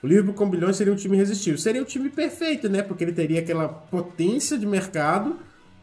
O 0.02 0.08
Liverpool 0.08 0.34
com 0.34 0.50
bilhões 0.50 0.76
seria 0.76 0.94
um 0.94 0.96
time 0.96 1.18
irresistível. 1.18 1.58
Seria 1.58 1.82
o 1.82 1.86
time 1.86 2.10
perfeito, 2.10 2.70
né? 2.70 2.84
Porque 2.84 3.04
ele 3.04 3.14
teria 3.14 3.40
aquela 3.40 3.68
potência 3.68 4.58
de 4.58 4.66
mercado, 4.66 5.38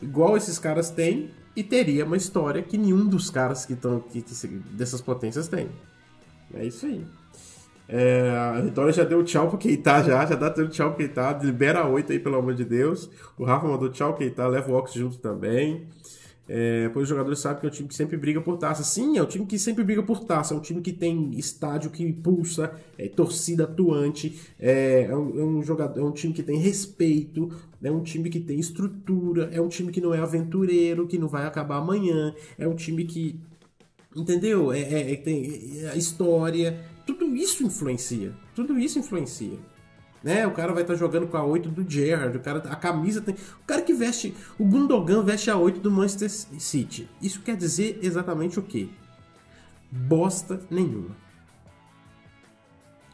igual 0.04 0.36
esses 0.36 0.58
caras 0.58 0.90
têm, 0.90 1.30
e 1.56 1.62
teria 1.62 2.04
uma 2.04 2.16
história 2.16 2.62
que 2.62 2.76
nenhum 2.76 3.06
dos 3.06 3.30
caras 3.30 3.64
que 3.64 3.74
estão 3.74 4.00
que, 4.00 4.20
que, 4.22 4.46
dessas 4.72 5.00
potências 5.00 5.48
tem. 5.48 5.68
É 6.52 6.64
isso 6.64 6.86
aí. 6.86 7.04
É, 7.86 8.30
a 8.30 8.60
Vitória 8.62 8.92
já 8.92 9.04
deu 9.04 9.22
tchau 9.22 9.48
pro 9.48 9.58
Keita 9.58 10.02
já, 10.02 10.24
já 10.24 10.34
dá 10.34 10.50
teu 10.50 10.68
tchau 10.68 10.90
pro 10.90 10.98
Keita, 10.98 11.38
libera 11.42 11.86
oito 11.86 12.12
aí, 12.12 12.18
pelo 12.18 12.36
amor 12.36 12.54
de 12.54 12.64
Deus. 12.64 13.10
O 13.38 13.44
Rafa 13.44 13.66
mandou 13.68 13.90
tchau 13.90 14.14
Keita, 14.14 14.46
leva 14.46 14.72
o 14.72 14.74
Ox 14.74 14.92
junto 14.92 15.18
também. 15.18 15.86
É, 16.46 16.90
pois 16.90 17.04
os 17.04 17.08
jogadores 17.08 17.38
sabem 17.38 17.60
que 17.60 17.66
é 17.66 17.68
um 17.68 17.72
time 17.72 17.88
que 17.88 17.94
sempre 17.94 18.16
briga 18.16 18.40
por 18.40 18.58
taça. 18.58 18.82
Sim, 18.82 19.16
é 19.16 19.22
um 19.22 19.26
time 19.26 19.46
que 19.46 19.58
sempre 19.58 19.82
briga 19.82 20.02
por 20.02 20.24
taça. 20.24 20.54
É 20.54 20.56
um 20.56 20.60
time 20.60 20.80
que 20.82 20.92
tem 20.92 21.30
estádio 21.38 21.90
que 21.90 22.12
pulsa, 22.12 22.72
é, 22.98 23.08
torcida 23.08 23.64
atuante. 23.64 24.38
É, 24.58 25.04
é, 25.04 25.16
um, 25.16 25.40
é, 25.40 25.44
um, 25.44 25.62
jogador, 25.62 26.00
é 26.00 26.04
um 26.04 26.12
time 26.12 26.32
que 26.34 26.42
tem 26.42 26.58
respeito. 26.58 27.50
É 27.82 27.90
um 27.90 28.02
time 28.02 28.28
que 28.28 28.40
tem 28.40 28.58
estrutura. 28.58 29.48
É 29.52 29.60
um 29.60 29.68
time 29.68 29.90
que 29.90 30.00
não 30.00 30.12
é 30.14 30.18
aventureiro, 30.18 31.06
que 31.06 31.18
não 31.18 31.28
vai 31.28 31.46
acabar 31.46 31.76
amanhã. 31.76 32.34
É 32.58 32.68
um 32.68 32.74
time 32.74 33.04
que. 33.04 33.40
Entendeu? 34.14 34.72
É, 34.72 34.80
é, 34.80 35.12
é 35.12 35.16
tem 35.16 35.80
é, 35.80 35.88
a 35.90 35.96
história 35.96 36.78
tudo 37.06 37.36
isso 37.36 37.64
influencia. 37.64 38.32
Tudo 38.54 38.78
isso 38.78 38.98
influencia. 38.98 39.58
Né? 40.24 40.46
O 40.46 40.52
cara 40.52 40.72
vai 40.72 40.82
estar 40.82 40.94
jogando 40.94 41.28
com 41.28 41.36
a 41.36 41.44
8 41.44 41.68
do 41.68 41.88
Gerrard, 41.88 42.38
o 42.38 42.40
cara, 42.40 42.58
a 42.70 42.74
camisa 42.74 43.20
tem. 43.20 43.34
O 43.34 43.64
cara 43.66 43.82
que 43.82 43.92
veste. 43.92 44.34
O 44.58 44.64
Gundogan 44.64 45.22
veste 45.22 45.50
a 45.50 45.56
8 45.56 45.80
do 45.80 45.90
Manchester 45.90 46.30
City. 46.30 47.08
Isso 47.20 47.42
quer 47.42 47.56
dizer 47.56 47.98
exatamente 48.02 48.58
o 48.58 48.62
quê? 48.62 48.88
Bosta 49.90 50.62
nenhuma. 50.70 51.14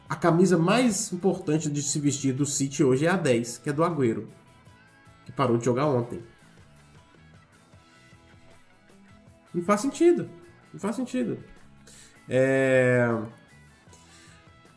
A 0.07 0.15
camisa 0.15 0.57
mais 0.57 1.11
importante 1.11 1.69
de 1.69 1.81
se 1.81 1.99
vestir 1.99 2.33
do 2.33 2.45
City 2.45 2.81
hoje 2.81 3.05
é 3.05 3.09
a 3.09 3.17
10, 3.17 3.57
que 3.57 3.69
é 3.69 3.73
do 3.73 3.83
Agüero, 3.83 4.29
que 5.25 5.33
parou 5.33 5.57
de 5.57 5.65
jogar 5.65 5.87
ontem. 5.87 6.23
Não 9.53 9.63
faz 9.63 9.81
sentido. 9.81 10.29
Não 10.71 10.79
faz 10.79 10.95
sentido. 10.95 11.39
É... 12.29 13.05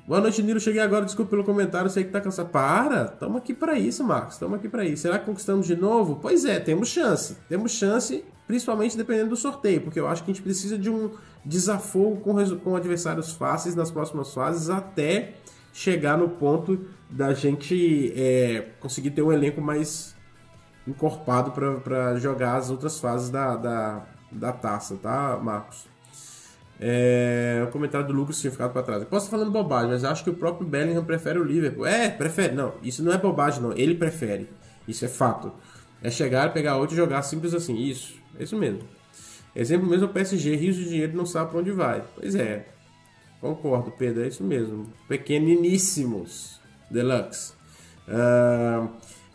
Boa 0.06 0.20
noite, 0.20 0.42
Nilo. 0.42 0.60
Cheguei 0.60 0.82
agora, 0.82 1.06
desculpa 1.06 1.30
pelo 1.30 1.44
comentário, 1.44 1.88
sei 1.88 2.04
que 2.04 2.10
tá 2.10 2.20
cansado. 2.20 2.50
Para! 2.50 3.10
Estamos 3.14 3.38
aqui 3.38 3.54
para 3.54 3.78
isso, 3.78 4.04
Marcos. 4.04 4.34
Estamos 4.34 4.58
aqui 4.58 4.68
para 4.68 4.84
isso. 4.84 5.00
Será 5.00 5.18
que 5.18 5.24
conquistamos 5.24 5.66
de 5.66 5.74
novo? 5.74 6.18
Pois 6.20 6.44
é, 6.44 6.60
temos 6.60 6.90
chance. 6.90 7.38
Temos 7.48 7.72
chance, 7.72 8.22
principalmente 8.46 8.98
dependendo 8.98 9.30
do 9.30 9.36
sorteio, 9.36 9.80
porque 9.80 9.98
eu 9.98 10.06
acho 10.06 10.22
que 10.22 10.30
a 10.30 10.34
gente 10.34 10.42
precisa 10.42 10.76
de 10.76 10.90
um 10.90 11.10
desafogo 11.42 12.20
com, 12.20 12.34
com 12.58 12.76
adversários 12.76 13.32
fáceis 13.32 13.74
nas 13.74 13.90
próximas 13.90 14.34
fases 14.34 14.68
até 14.68 15.36
chegar 15.72 16.18
no 16.18 16.28
ponto 16.28 16.86
da 17.08 17.32
gente 17.32 18.12
é, 18.14 18.72
conseguir 18.80 19.10
ter 19.10 19.22
um 19.22 19.32
elenco 19.32 19.62
mais 19.62 20.14
encorpado 20.86 21.50
para 21.52 22.18
jogar 22.18 22.56
as 22.56 22.68
outras 22.68 23.00
fases 23.00 23.30
da, 23.30 23.56
da, 23.56 24.06
da 24.30 24.52
taça, 24.52 24.96
tá, 24.96 25.40
Marcos? 25.42 25.93
É, 26.80 27.64
o 27.66 27.70
comentário 27.70 28.06
do 28.06 28.12
Lucas 28.12 28.40
tinha 28.40 28.50
ficado 28.50 28.72
para 28.72 28.82
trás. 28.82 29.02
Eu 29.02 29.08
posso 29.08 29.26
estar 29.26 29.36
falando 29.36 29.52
bobagem, 29.52 29.90
mas 29.90 30.04
acho 30.04 30.24
que 30.24 30.30
o 30.30 30.34
próprio 30.34 30.66
Bellingham 30.66 31.04
prefere 31.04 31.38
o 31.38 31.44
Liverpool. 31.44 31.86
É, 31.86 32.10
prefere. 32.10 32.54
Não, 32.54 32.74
isso 32.82 33.02
não 33.02 33.12
é 33.12 33.18
bobagem, 33.18 33.62
não. 33.62 33.72
Ele 33.72 33.94
prefere. 33.94 34.48
Isso 34.86 35.04
é 35.04 35.08
fato. 35.08 35.52
É 36.02 36.10
chegar, 36.10 36.52
pegar 36.52 36.76
outro 36.76 36.94
e 36.94 36.98
jogar 36.98 37.22
simples 37.22 37.54
assim. 37.54 37.76
Isso. 37.76 38.14
É 38.38 38.42
isso 38.44 38.56
mesmo. 38.56 38.80
Exemplo 39.54 39.88
mesmo 39.88 40.06
é 40.06 40.08
o 40.08 40.12
PSG. 40.12 40.56
Rios 40.56 40.76
de 40.76 40.88
dinheiro 40.88 41.16
não 41.16 41.24
sabe 41.24 41.50
para 41.50 41.60
onde 41.60 41.70
vai. 41.70 42.02
Pois 42.16 42.34
é. 42.34 42.66
Concordo, 43.40 43.92
Pedro. 43.92 44.24
É 44.24 44.28
isso 44.28 44.42
mesmo. 44.42 44.92
Pequeniníssimos. 45.08 46.60
Deluxe. 46.90 47.52
Uh, 48.08 48.88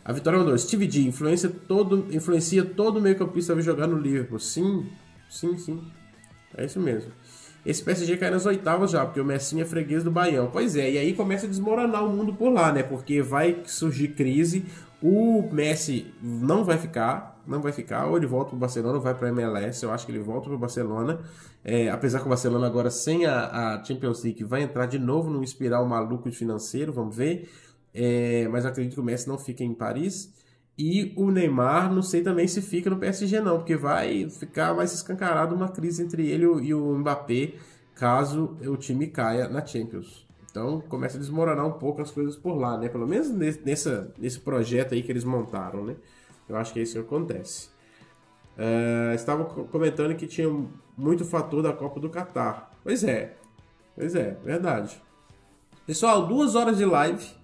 a 0.04 0.12
vitória 0.12 0.38
mandou. 0.38 0.56
Steve 0.58 0.86
D 0.86 1.00
influencia 1.00 1.48
todo, 1.48 2.06
influencia 2.14 2.64
todo 2.64 3.00
meio-campista 3.00 3.54
a 3.54 3.60
jogar 3.60 3.86
no 3.86 3.98
Liverpool. 3.98 4.38
Sim, 4.38 4.86
sim, 5.28 5.56
sim. 5.58 5.80
É 6.56 6.64
isso 6.64 6.80
mesmo. 6.80 7.12
Esse 7.64 7.82
PSG 7.82 8.16
cai 8.16 8.30
nas 8.30 8.46
oitavas 8.46 8.90
já, 8.90 9.04
porque 9.04 9.20
o 9.20 9.24
Messi 9.24 9.60
é 9.60 9.64
freguês 9.64 10.02
do 10.02 10.10
Baião. 10.10 10.48
Pois 10.50 10.76
é, 10.76 10.90
e 10.90 10.98
aí 10.98 11.12
começa 11.12 11.46
a 11.46 11.48
desmoronar 11.48 12.04
o 12.04 12.08
mundo 12.08 12.32
por 12.32 12.50
lá, 12.50 12.72
né? 12.72 12.82
Porque 12.82 13.20
vai 13.20 13.62
surgir 13.66 14.08
crise, 14.08 14.64
o 15.02 15.48
Messi 15.52 16.12
não 16.22 16.64
vai 16.64 16.78
ficar, 16.78 17.42
não 17.46 17.60
vai 17.60 17.72
ficar, 17.72 18.06
ou 18.06 18.16
ele 18.16 18.26
volta 18.26 18.50
pro 18.50 18.58
Barcelona 18.58 18.96
ou 18.96 19.00
vai 19.00 19.14
para 19.14 19.28
MLS, 19.28 19.82
eu 19.82 19.90
acho 19.90 20.06
que 20.06 20.12
ele 20.12 20.20
volta 20.20 20.48
pro 20.48 20.58
Barcelona. 20.58 21.20
É, 21.62 21.90
apesar 21.90 22.20
que 22.20 22.26
o 22.26 22.28
Barcelona 22.28 22.66
agora 22.66 22.90
sem 22.90 23.26
a, 23.26 23.74
a, 23.74 23.84
Champions 23.84 24.22
League 24.22 24.42
vai 24.44 24.62
entrar 24.62 24.86
de 24.86 24.98
novo 24.98 25.30
num 25.30 25.42
espiral 25.42 25.86
maluco 25.86 26.30
financeiro, 26.32 26.92
vamos 26.92 27.14
ver. 27.14 27.50
É, 27.92 28.48
mas 28.48 28.64
acredito 28.64 28.94
que 28.94 29.00
o 29.00 29.04
Messi 29.04 29.28
não 29.28 29.36
fica 29.36 29.62
em 29.62 29.74
Paris. 29.74 30.32
E 30.82 31.12
o 31.14 31.30
Neymar, 31.30 31.92
não 31.92 32.00
sei 32.00 32.22
também 32.22 32.48
se 32.48 32.62
fica 32.62 32.88
no 32.88 32.96
PSG 32.96 33.38
não, 33.38 33.58
porque 33.58 33.76
vai 33.76 34.30
ficar 34.30 34.72
mais 34.72 34.94
escancarado 34.94 35.54
uma 35.54 35.68
crise 35.68 36.02
entre 36.02 36.26
ele 36.26 36.46
e 36.46 36.72
o 36.72 36.96
Mbappé, 36.96 37.52
caso 37.94 38.56
o 38.66 38.78
time 38.78 39.06
caia 39.06 39.46
na 39.46 39.62
Champions. 39.62 40.26
Então 40.50 40.80
começa 40.88 41.18
a 41.18 41.20
desmoronar 41.20 41.66
um 41.66 41.72
pouco 41.72 42.00
as 42.00 42.10
coisas 42.10 42.34
por 42.34 42.54
lá, 42.54 42.78
né? 42.78 42.88
Pelo 42.88 43.06
menos 43.06 43.28
nessa, 43.28 44.10
nesse 44.16 44.40
projeto 44.40 44.94
aí 44.94 45.02
que 45.02 45.12
eles 45.12 45.22
montaram, 45.22 45.84
né? 45.84 45.96
Eu 46.48 46.56
acho 46.56 46.72
que 46.72 46.80
é 46.80 46.82
isso 46.82 46.94
que 46.94 47.00
acontece. 47.00 47.68
Uh, 48.56 49.14
estavam 49.14 49.44
comentando 49.44 50.16
que 50.16 50.26
tinha 50.26 50.48
muito 50.96 51.26
fator 51.26 51.62
da 51.62 51.74
Copa 51.74 52.00
do 52.00 52.08
Catar. 52.08 52.70
Pois 52.82 53.04
é, 53.04 53.36
pois 53.94 54.14
é, 54.14 54.38
verdade. 54.42 54.98
Pessoal, 55.86 56.26
duas 56.26 56.54
horas 56.54 56.78
de 56.78 56.86
live 56.86 57.38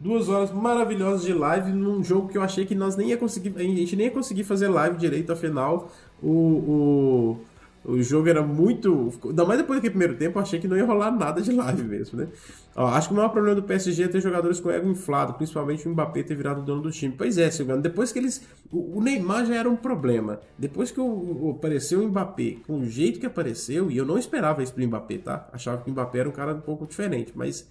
duas 0.00 0.28
horas 0.28 0.52
maravilhosas 0.52 1.22
de 1.22 1.32
live 1.32 1.72
num 1.72 2.02
jogo 2.02 2.28
que 2.28 2.38
eu 2.38 2.42
achei 2.42 2.64
que 2.64 2.74
nós 2.74 2.96
nem 2.96 3.10
ia 3.10 3.16
conseguir, 3.16 3.52
a 3.56 3.62
gente 3.62 3.96
nem 3.96 4.06
ia 4.06 4.12
conseguir 4.12 4.44
fazer 4.44 4.68
live 4.68 4.96
direito 4.96 5.32
afinal. 5.32 5.90
O, 6.22 6.30
o, 6.30 7.40
o 7.84 8.02
jogo 8.02 8.28
era 8.28 8.42
muito. 8.42 9.12
Ainda 9.24 9.44
mais 9.44 9.60
depois 9.60 9.78
daquele 9.78 9.92
primeiro 9.92 10.16
tempo, 10.16 10.38
eu 10.38 10.42
achei 10.42 10.60
que 10.60 10.68
não 10.68 10.76
ia 10.76 10.84
rolar 10.84 11.10
nada 11.10 11.40
de 11.40 11.52
live 11.52 11.82
mesmo, 11.82 12.18
né? 12.18 12.28
Ó, 12.76 12.86
acho 12.86 13.08
que 13.08 13.14
o 13.14 13.16
maior 13.16 13.30
problema 13.30 13.56
do 13.56 13.62
PSG 13.62 14.04
é 14.04 14.08
ter 14.08 14.20
jogadores 14.20 14.60
com 14.60 14.70
ego 14.70 14.88
inflado, 14.88 15.34
principalmente 15.34 15.88
o 15.88 15.90
Mbappé 15.90 16.22
ter 16.22 16.34
virado 16.34 16.62
dono 16.62 16.82
do 16.82 16.90
time. 16.90 17.14
Pois 17.16 17.38
é, 17.38 17.50
Silvano, 17.50 17.82
depois 17.82 18.12
que 18.12 18.18
eles. 18.18 18.44
O, 18.70 19.00
Neymar 19.00 19.46
já 19.46 19.56
era 19.56 19.70
um 19.70 19.76
problema. 19.76 20.40
Depois 20.58 20.90
que 20.90 21.00
o, 21.00 21.04
o, 21.04 21.50
apareceu 21.56 22.02
o 22.02 22.08
Mbappé 22.08 22.56
com 22.66 22.80
o 22.80 22.86
jeito 22.86 23.18
que 23.18 23.26
apareceu, 23.26 23.90
e 23.90 23.96
eu 23.96 24.04
não 24.04 24.18
esperava 24.18 24.62
isso 24.62 24.74
pro 24.74 24.86
Mbappé, 24.86 25.18
tá? 25.18 25.48
Achava 25.52 25.82
que 25.82 25.88
o 25.88 25.92
Mbappé 25.92 26.18
era 26.18 26.28
um 26.28 26.32
cara 26.32 26.54
um 26.54 26.60
pouco 26.60 26.86
diferente, 26.86 27.32
mas 27.34 27.66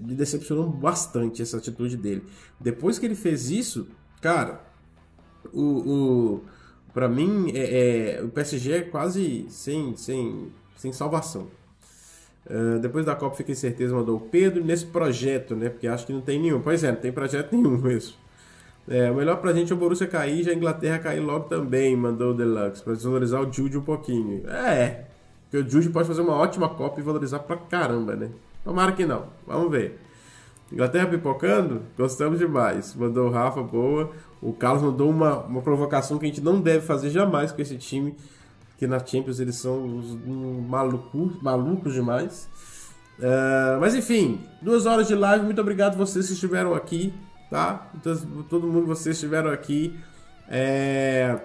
me 0.00 0.14
decepcionou 0.14 0.68
bastante 0.68 1.42
essa 1.42 1.56
atitude 1.56 1.96
dele. 1.96 2.22
Depois 2.60 2.98
que 2.98 3.06
ele 3.06 3.14
fez 3.14 3.50
isso, 3.50 3.88
cara, 4.20 4.60
o, 5.52 5.62
o 5.62 6.42
para 6.96 7.08
mim 7.08 7.52
é, 7.54 8.16
é, 8.18 8.22
o 8.22 8.28
PSG 8.28 8.72
é 8.72 8.80
quase 8.82 9.46
sem, 9.50 9.94
sem, 9.96 10.50
sem 10.76 10.92
salvação. 10.92 11.48
Uh, 12.46 12.78
depois 12.78 13.04
da 13.04 13.14
Copa, 13.14 13.36
fiquei 13.36 13.54
certeza, 13.54 13.94
mandou 13.94 14.16
o 14.16 14.20
Pedro 14.20 14.64
nesse 14.64 14.86
projeto, 14.86 15.54
né? 15.54 15.68
Porque 15.68 15.86
acho 15.88 16.06
que 16.06 16.12
não 16.12 16.20
tem 16.20 16.40
nenhum. 16.40 16.62
Pois 16.62 16.82
é, 16.84 16.92
não 16.92 16.98
tem 16.98 17.12
projeto 17.12 17.52
nenhum 17.54 17.76
mesmo. 17.76 18.14
É, 18.88 19.10
o 19.10 19.16
melhor 19.16 19.36
pra 19.40 19.52
gente 19.52 19.72
é 19.72 19.74
o 19.74 19.78
Borussia 19.78 20.06
cair 20.06 20.46
e 20.46 20.50
a 20.50 20.54
Inglaterra 20.54 20.98
cair 20.98 21.20
logo 21.20 21.48
também, 21.48 21.96
mandou 21.96 22.30
o 22.30 22.34
Deluxe, 22.34 22.82
pra 22.82 22.94
desvalorizar 22.94 23.42
o 23.42 23.52
Jude 23.52 23.76
um 23.76 23.82
pouquinho. 23.82 24.48
É, 24.48 25.06
porque 25.42 25.58
o 25.58 25.68
Jude 25.68 25.90
pode 25.90 26.06
fazer 26.08 26.22
uma 26.22 26.34
ótima 26.34 26.68
Copa 26.68 27.00
e 27.00 27.02
valorizar 27.02 27.40
pra 27.40 27.56
caramba, 27.56 28.14
né? 28.14 28.30
Tomara 28.66 28.90
que 28.90 29.06
não. 29.06 29.26
Vamos 29.46 29.70
ver. 29.70 30.00
Inglaterra 30.72 31.06
pipocando? 31.06 31.82
Gostamos 31.96 32.40
demais. 32.40 32.96
Mandou 32.96 33.28
o 33.28 33.30
Rafa, 33.30 33.62
boa. 33.62 34.10
O 34.42 34.52
Carlos 34.52 34.82
mandou 34.82 35.08
uma, 35.08 35.38
uma 35.44 35.62
provocação 35.62 36.18
que 36.18 36.24
a 36.24 36.28
gente 36.28 36.40
não 36.40 36.60
deve 36.60 36.84
fazer 36.84 37.10
jamais 37.10 37.52
com 37.52 37.62
esse 37.62 37.78
time. 37.78 38.16
Que 38.76 38.84
na 38.88 38.98
Champions 38.98 39.38
eles 39.38 39.54
são 39.54 39.98
os 39.98 40.18
malucos, 40.68 41.40
malucos 41.40 41.94
demais. 41.94 42.48
Uh, 43.20 43.78
mas 43.80 43.94
enfim, 43.94 44.40
duas 44.60 44.84
horas 44.84 45.06
de 45.06 45.14
live. 45.14 45.44
Muito 45.44 45.60
obrigado 45.60 45.96
vocês 45.96 46.26
que 46.26 46.32
estiveram 46.32 46.74
aqui, 46.74 47.14
tá? 47.48 47.88
Todo 48.50 48.66
mundo 48.66 48.84
vocês 48.84 49.14
estiveram 49.14 49.52
aqui. 49.52 49.96
É... 50.48 51.38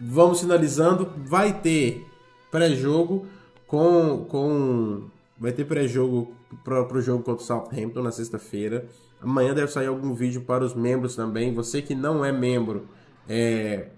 Vamos 0.00 0.40
finalizando. 0.40 1.12
Vai 1.18 1.52
ter 1.52 2.04
pré-jogo 2.50 3.28
com, 3.68 4.26
com 4.28 5.08
Vai 5.38 5.52
ter 5.52 5.64
pré-jogo 5.64 6.32
para 6.64 6.82
o 6.82 7.00
jogo 7.00 7.22
contra 7.22 7.42
o 7.42 7.46
Southampton 7.46 8.02
na 8.02 8.10
sexta-feira. 8.10 8.86
Amanhã 9.20 9.54
deve 9.54 9.70
sair 9.70 9.86
algum 9.86 10.14
vídeo 10.14 10.42
para 10.42 10.64
os 10.64 10.74
membros 10.74 11.14
também. 11.14 11.54
Você 11.54 11.80
que 11.80 11.94
não 11.94 12.24
é 12.24 12.32
membro, 12.32 12.86
é, 13.28 13.88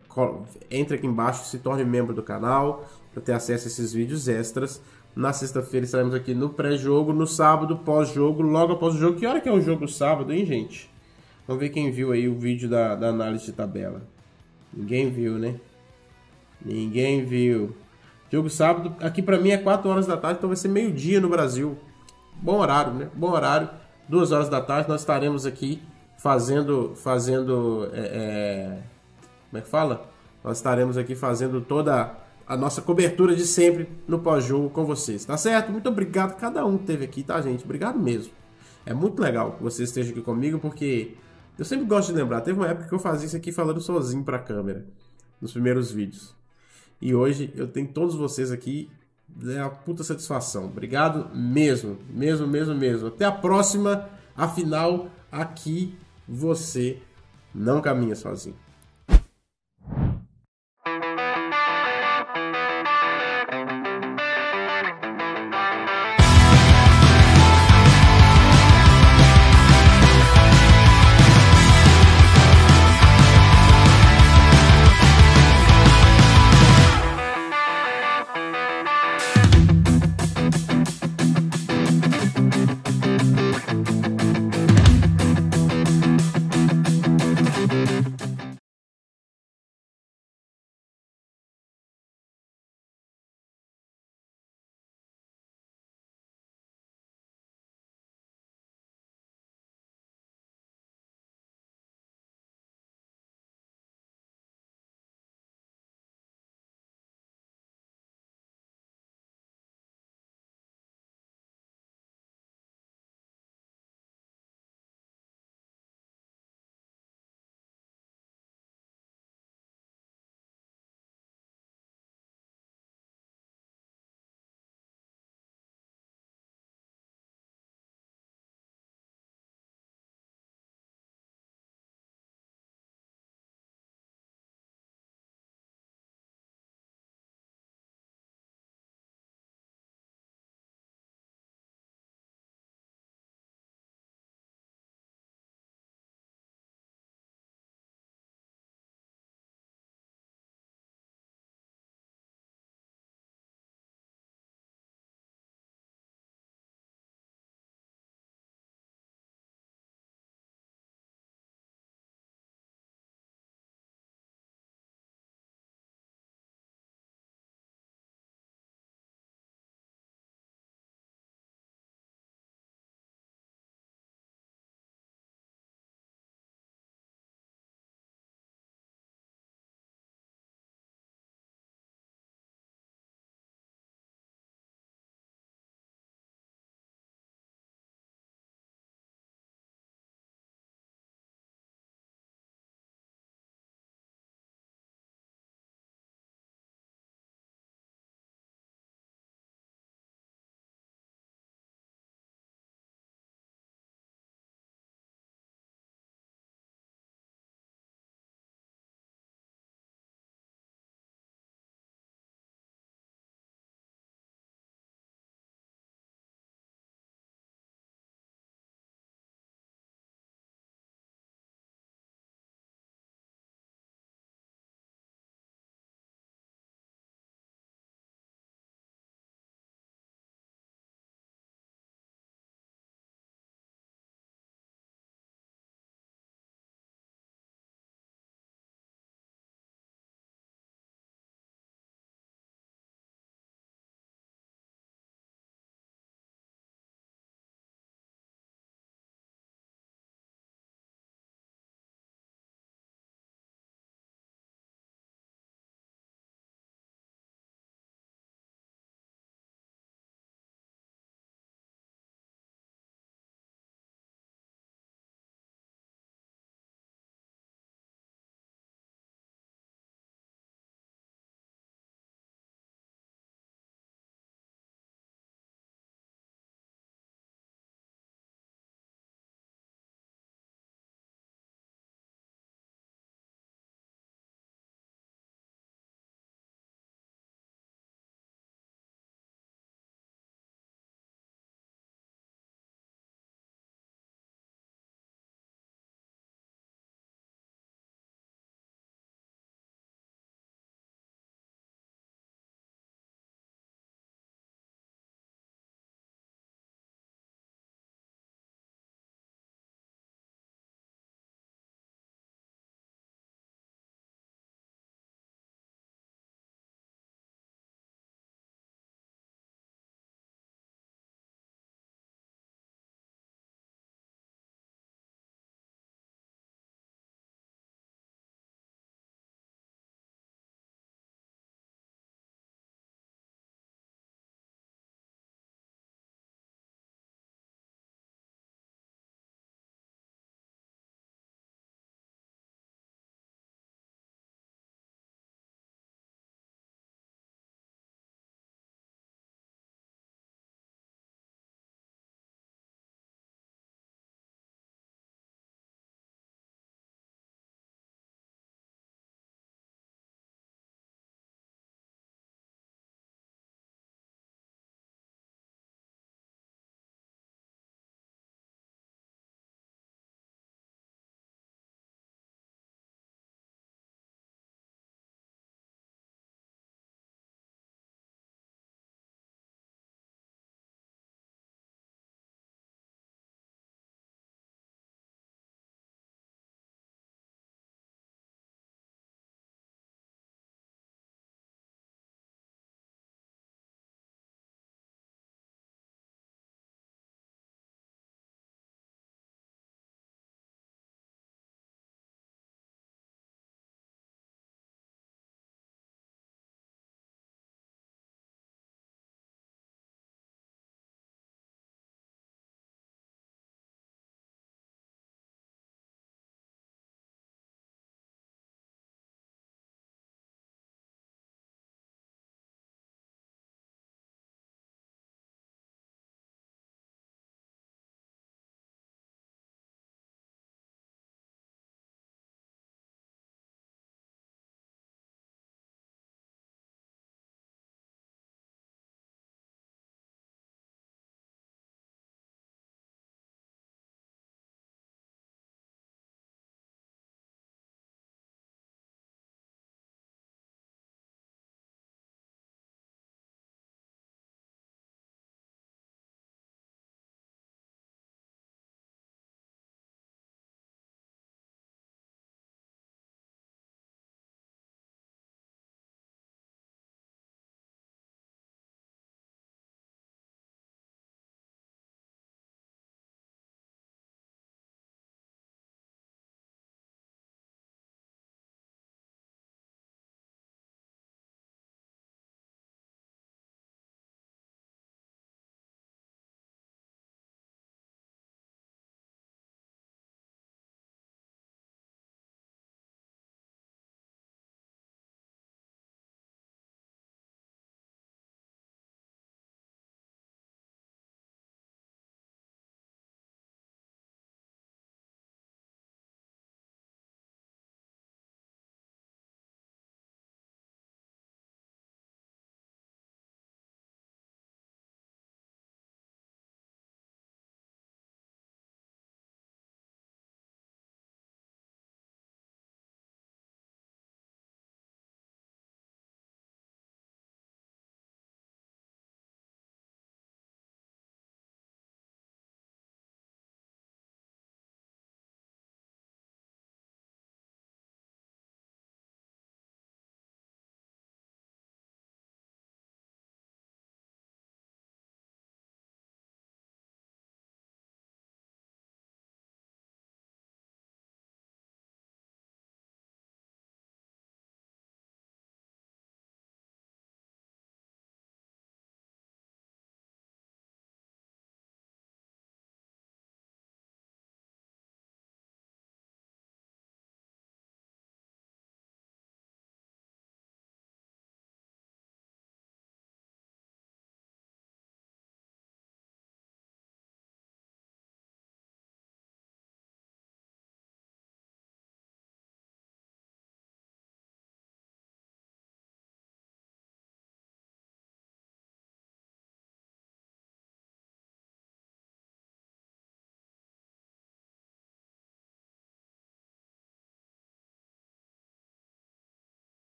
entre 0.70 0.96
aqui 0.96 1.06
embaixo, 1.06 1.44
se 1.46 1.58
torne 1.58 1.84
membro 1.84 2.14
do 2.14 2.22
canal 2.22 2.86
para 3.12 3.22
ter 3.22 3.32
acesso 3.32 3.66
a 3.66 3.68
esses 3.68 3.92
vídeos 3.92 4.28
extras. 4.28 4.82
Na 5.14 5.32
sexta-feira 5.32 5.84
estaremos 5.84 6.14
aqui 6.14 6.34
no 6.34 6.50
pré-jogo, 6.50 7.12
no 7.12 7.26
sábado, 7.26 7.78
pós-jogo, 7.78 8.42
logo 8.42 8.74
após 8.74 8.94
o 8.94 8.98
jogo. 8.98 9.18
Que 9.18 9.26
hora 9.26 9.40
que 9.40 9.48
é 9.48 9.52
o 9.52 9.60
jogo 9.60 9.88
sábado, 9.88 10.32
hein, 10.32 10.46
gente? 10.46 10.90
Vamos 11.46 11.60
ver 11.60 11.70
quem 11.70 11.90
viu 11.90 12.12
aí 12.12 12.28
o 12.28 12.34
vídeo 12.34 12.68
da, 12.68 12.94
da 12.94 13.08
análise 13.08 13.46
de 13.46 13.52
tabela. 13.52 14.02
Ninguém 14.72 15.10
viu, 15.10 15.38
né? 15.38 15.56
Ninguém 16.64 17.24
viu. 17.24 17.74
Jogo 18.30 18.48
sábado, 18.48 18.94
aqui 19.00 19.20
para 19.20 19.38
mim 19.38 19.50
é 19.50 19.58
4 19.58 19.90
horas 19.90 20.06
da 20.06 20.16
tarde, 20.16 20.38
então 20.38 20.48
vai 20.48 20.56
ser 20.56 20.68
meio-dia 20.68 21.20
no 21.20 21.28
Brasil. 21.28 21.76
Bom 22.40 22.58
horário, 22.58 22.92
né? 22.94 23.10
Bom 23.12 23.32
horário. 23.32 23.68
2 24.08 24.30
horas 24.30 24.48
da 24.48 24.60
tarde 24.60 24.88
nós 24.88 25.00
estaremos 25.00 25.44
aqui 25.44 25.82
fazendo. 26.16 26.94
fazendo 26.94 27.90
é, 27.92 28.00
é, 28.00 28.82
como 29.50 29.58
é 29.58 29.60
que 29.60 29.68
fala? 29.68 30.08
Nós 30.44 30.58
estaremos 30.58 30.96
aqui 30.96 31.16
fazendo 31.16 31.60
toda 31.60 32.14
a 32.46 32.56
nossa 32.56 32.80
cobertura 32.80 33.34
de 33.34 33.44
sempre 33.44 33.88
no 34.06 34.20
pós-jogo 34.20 34.70
com 34.70 34.84
vocês, 34.84 35.24
tá 35.24 35.36
certo? 35.36 35.72
Muito 35.72 35.88
obrigado 35.88 36.30
a 36.30 36.34
cada 36.34 36.64
um 36.64 36.76
que 36.76 36.84
esteve 36.84 37.04
aqui, 37.04 37.22
tá, 37.24 37.40
gente? 37.40 37.64
Obrigado 37.64 37.98
mesmo. 37.98 38.32
É 38.86 38.94
muito 38.94 39.20
legal 39.20 39.52
que 39.52 39.62
vocês 39.62 39.88
estejam 39.88 40.12
aqui 40.12 40.22
comigo, 40.22 40.58
porque 40.60 41.16
eu 41.58 41.64
sempre 41.64 41.84
gosto 41.84 42.12
de 42.12 42.18
lembrar. 42.18 42.42
Teve 42.42 42.60
uma 42.60 42.68
época 42.68 42.88
que 42.88 42.94
eu 42.94 42.98
fazia 43.00 43.26
isso 43.26 43.36
aqui 43.36 43.50
falando 43.50 43.80
sozinho 43.80 44.22
pra 44.22 44.38
câmera, 44.38 44.86
nos 45.40 45.52
primeiros 45.52 45.90
vídeos. 45.90 46.39
E 47.00 47.14
hoje 47.14 47.52
eu 47.56 47.66
tenho 47.66 47.88
todos 47.88 48.14
vocês 48.14 48.50
aqui. 48.50 48.90
É 49.46 49.62
uma 49.62 49.70
puta 49.70 50.02
satisfação. 50.02 50.66
Obrigado 50.66 51.34
mesmo, 51.34 51.98
mesmo, 52.10 52.46
mesmo, 52.46 52.74
mesmo. 52.74 53.08
Até 53.08 53.24
a 53.24 53.32
próxima. 53.32 54.08
Afinal, 54.36 55.08
aqui 55.30 55.94
você 56.28 56.98
não 57.54 57.80
caminha 57.80 58.14
sozinho. 58.14 58.56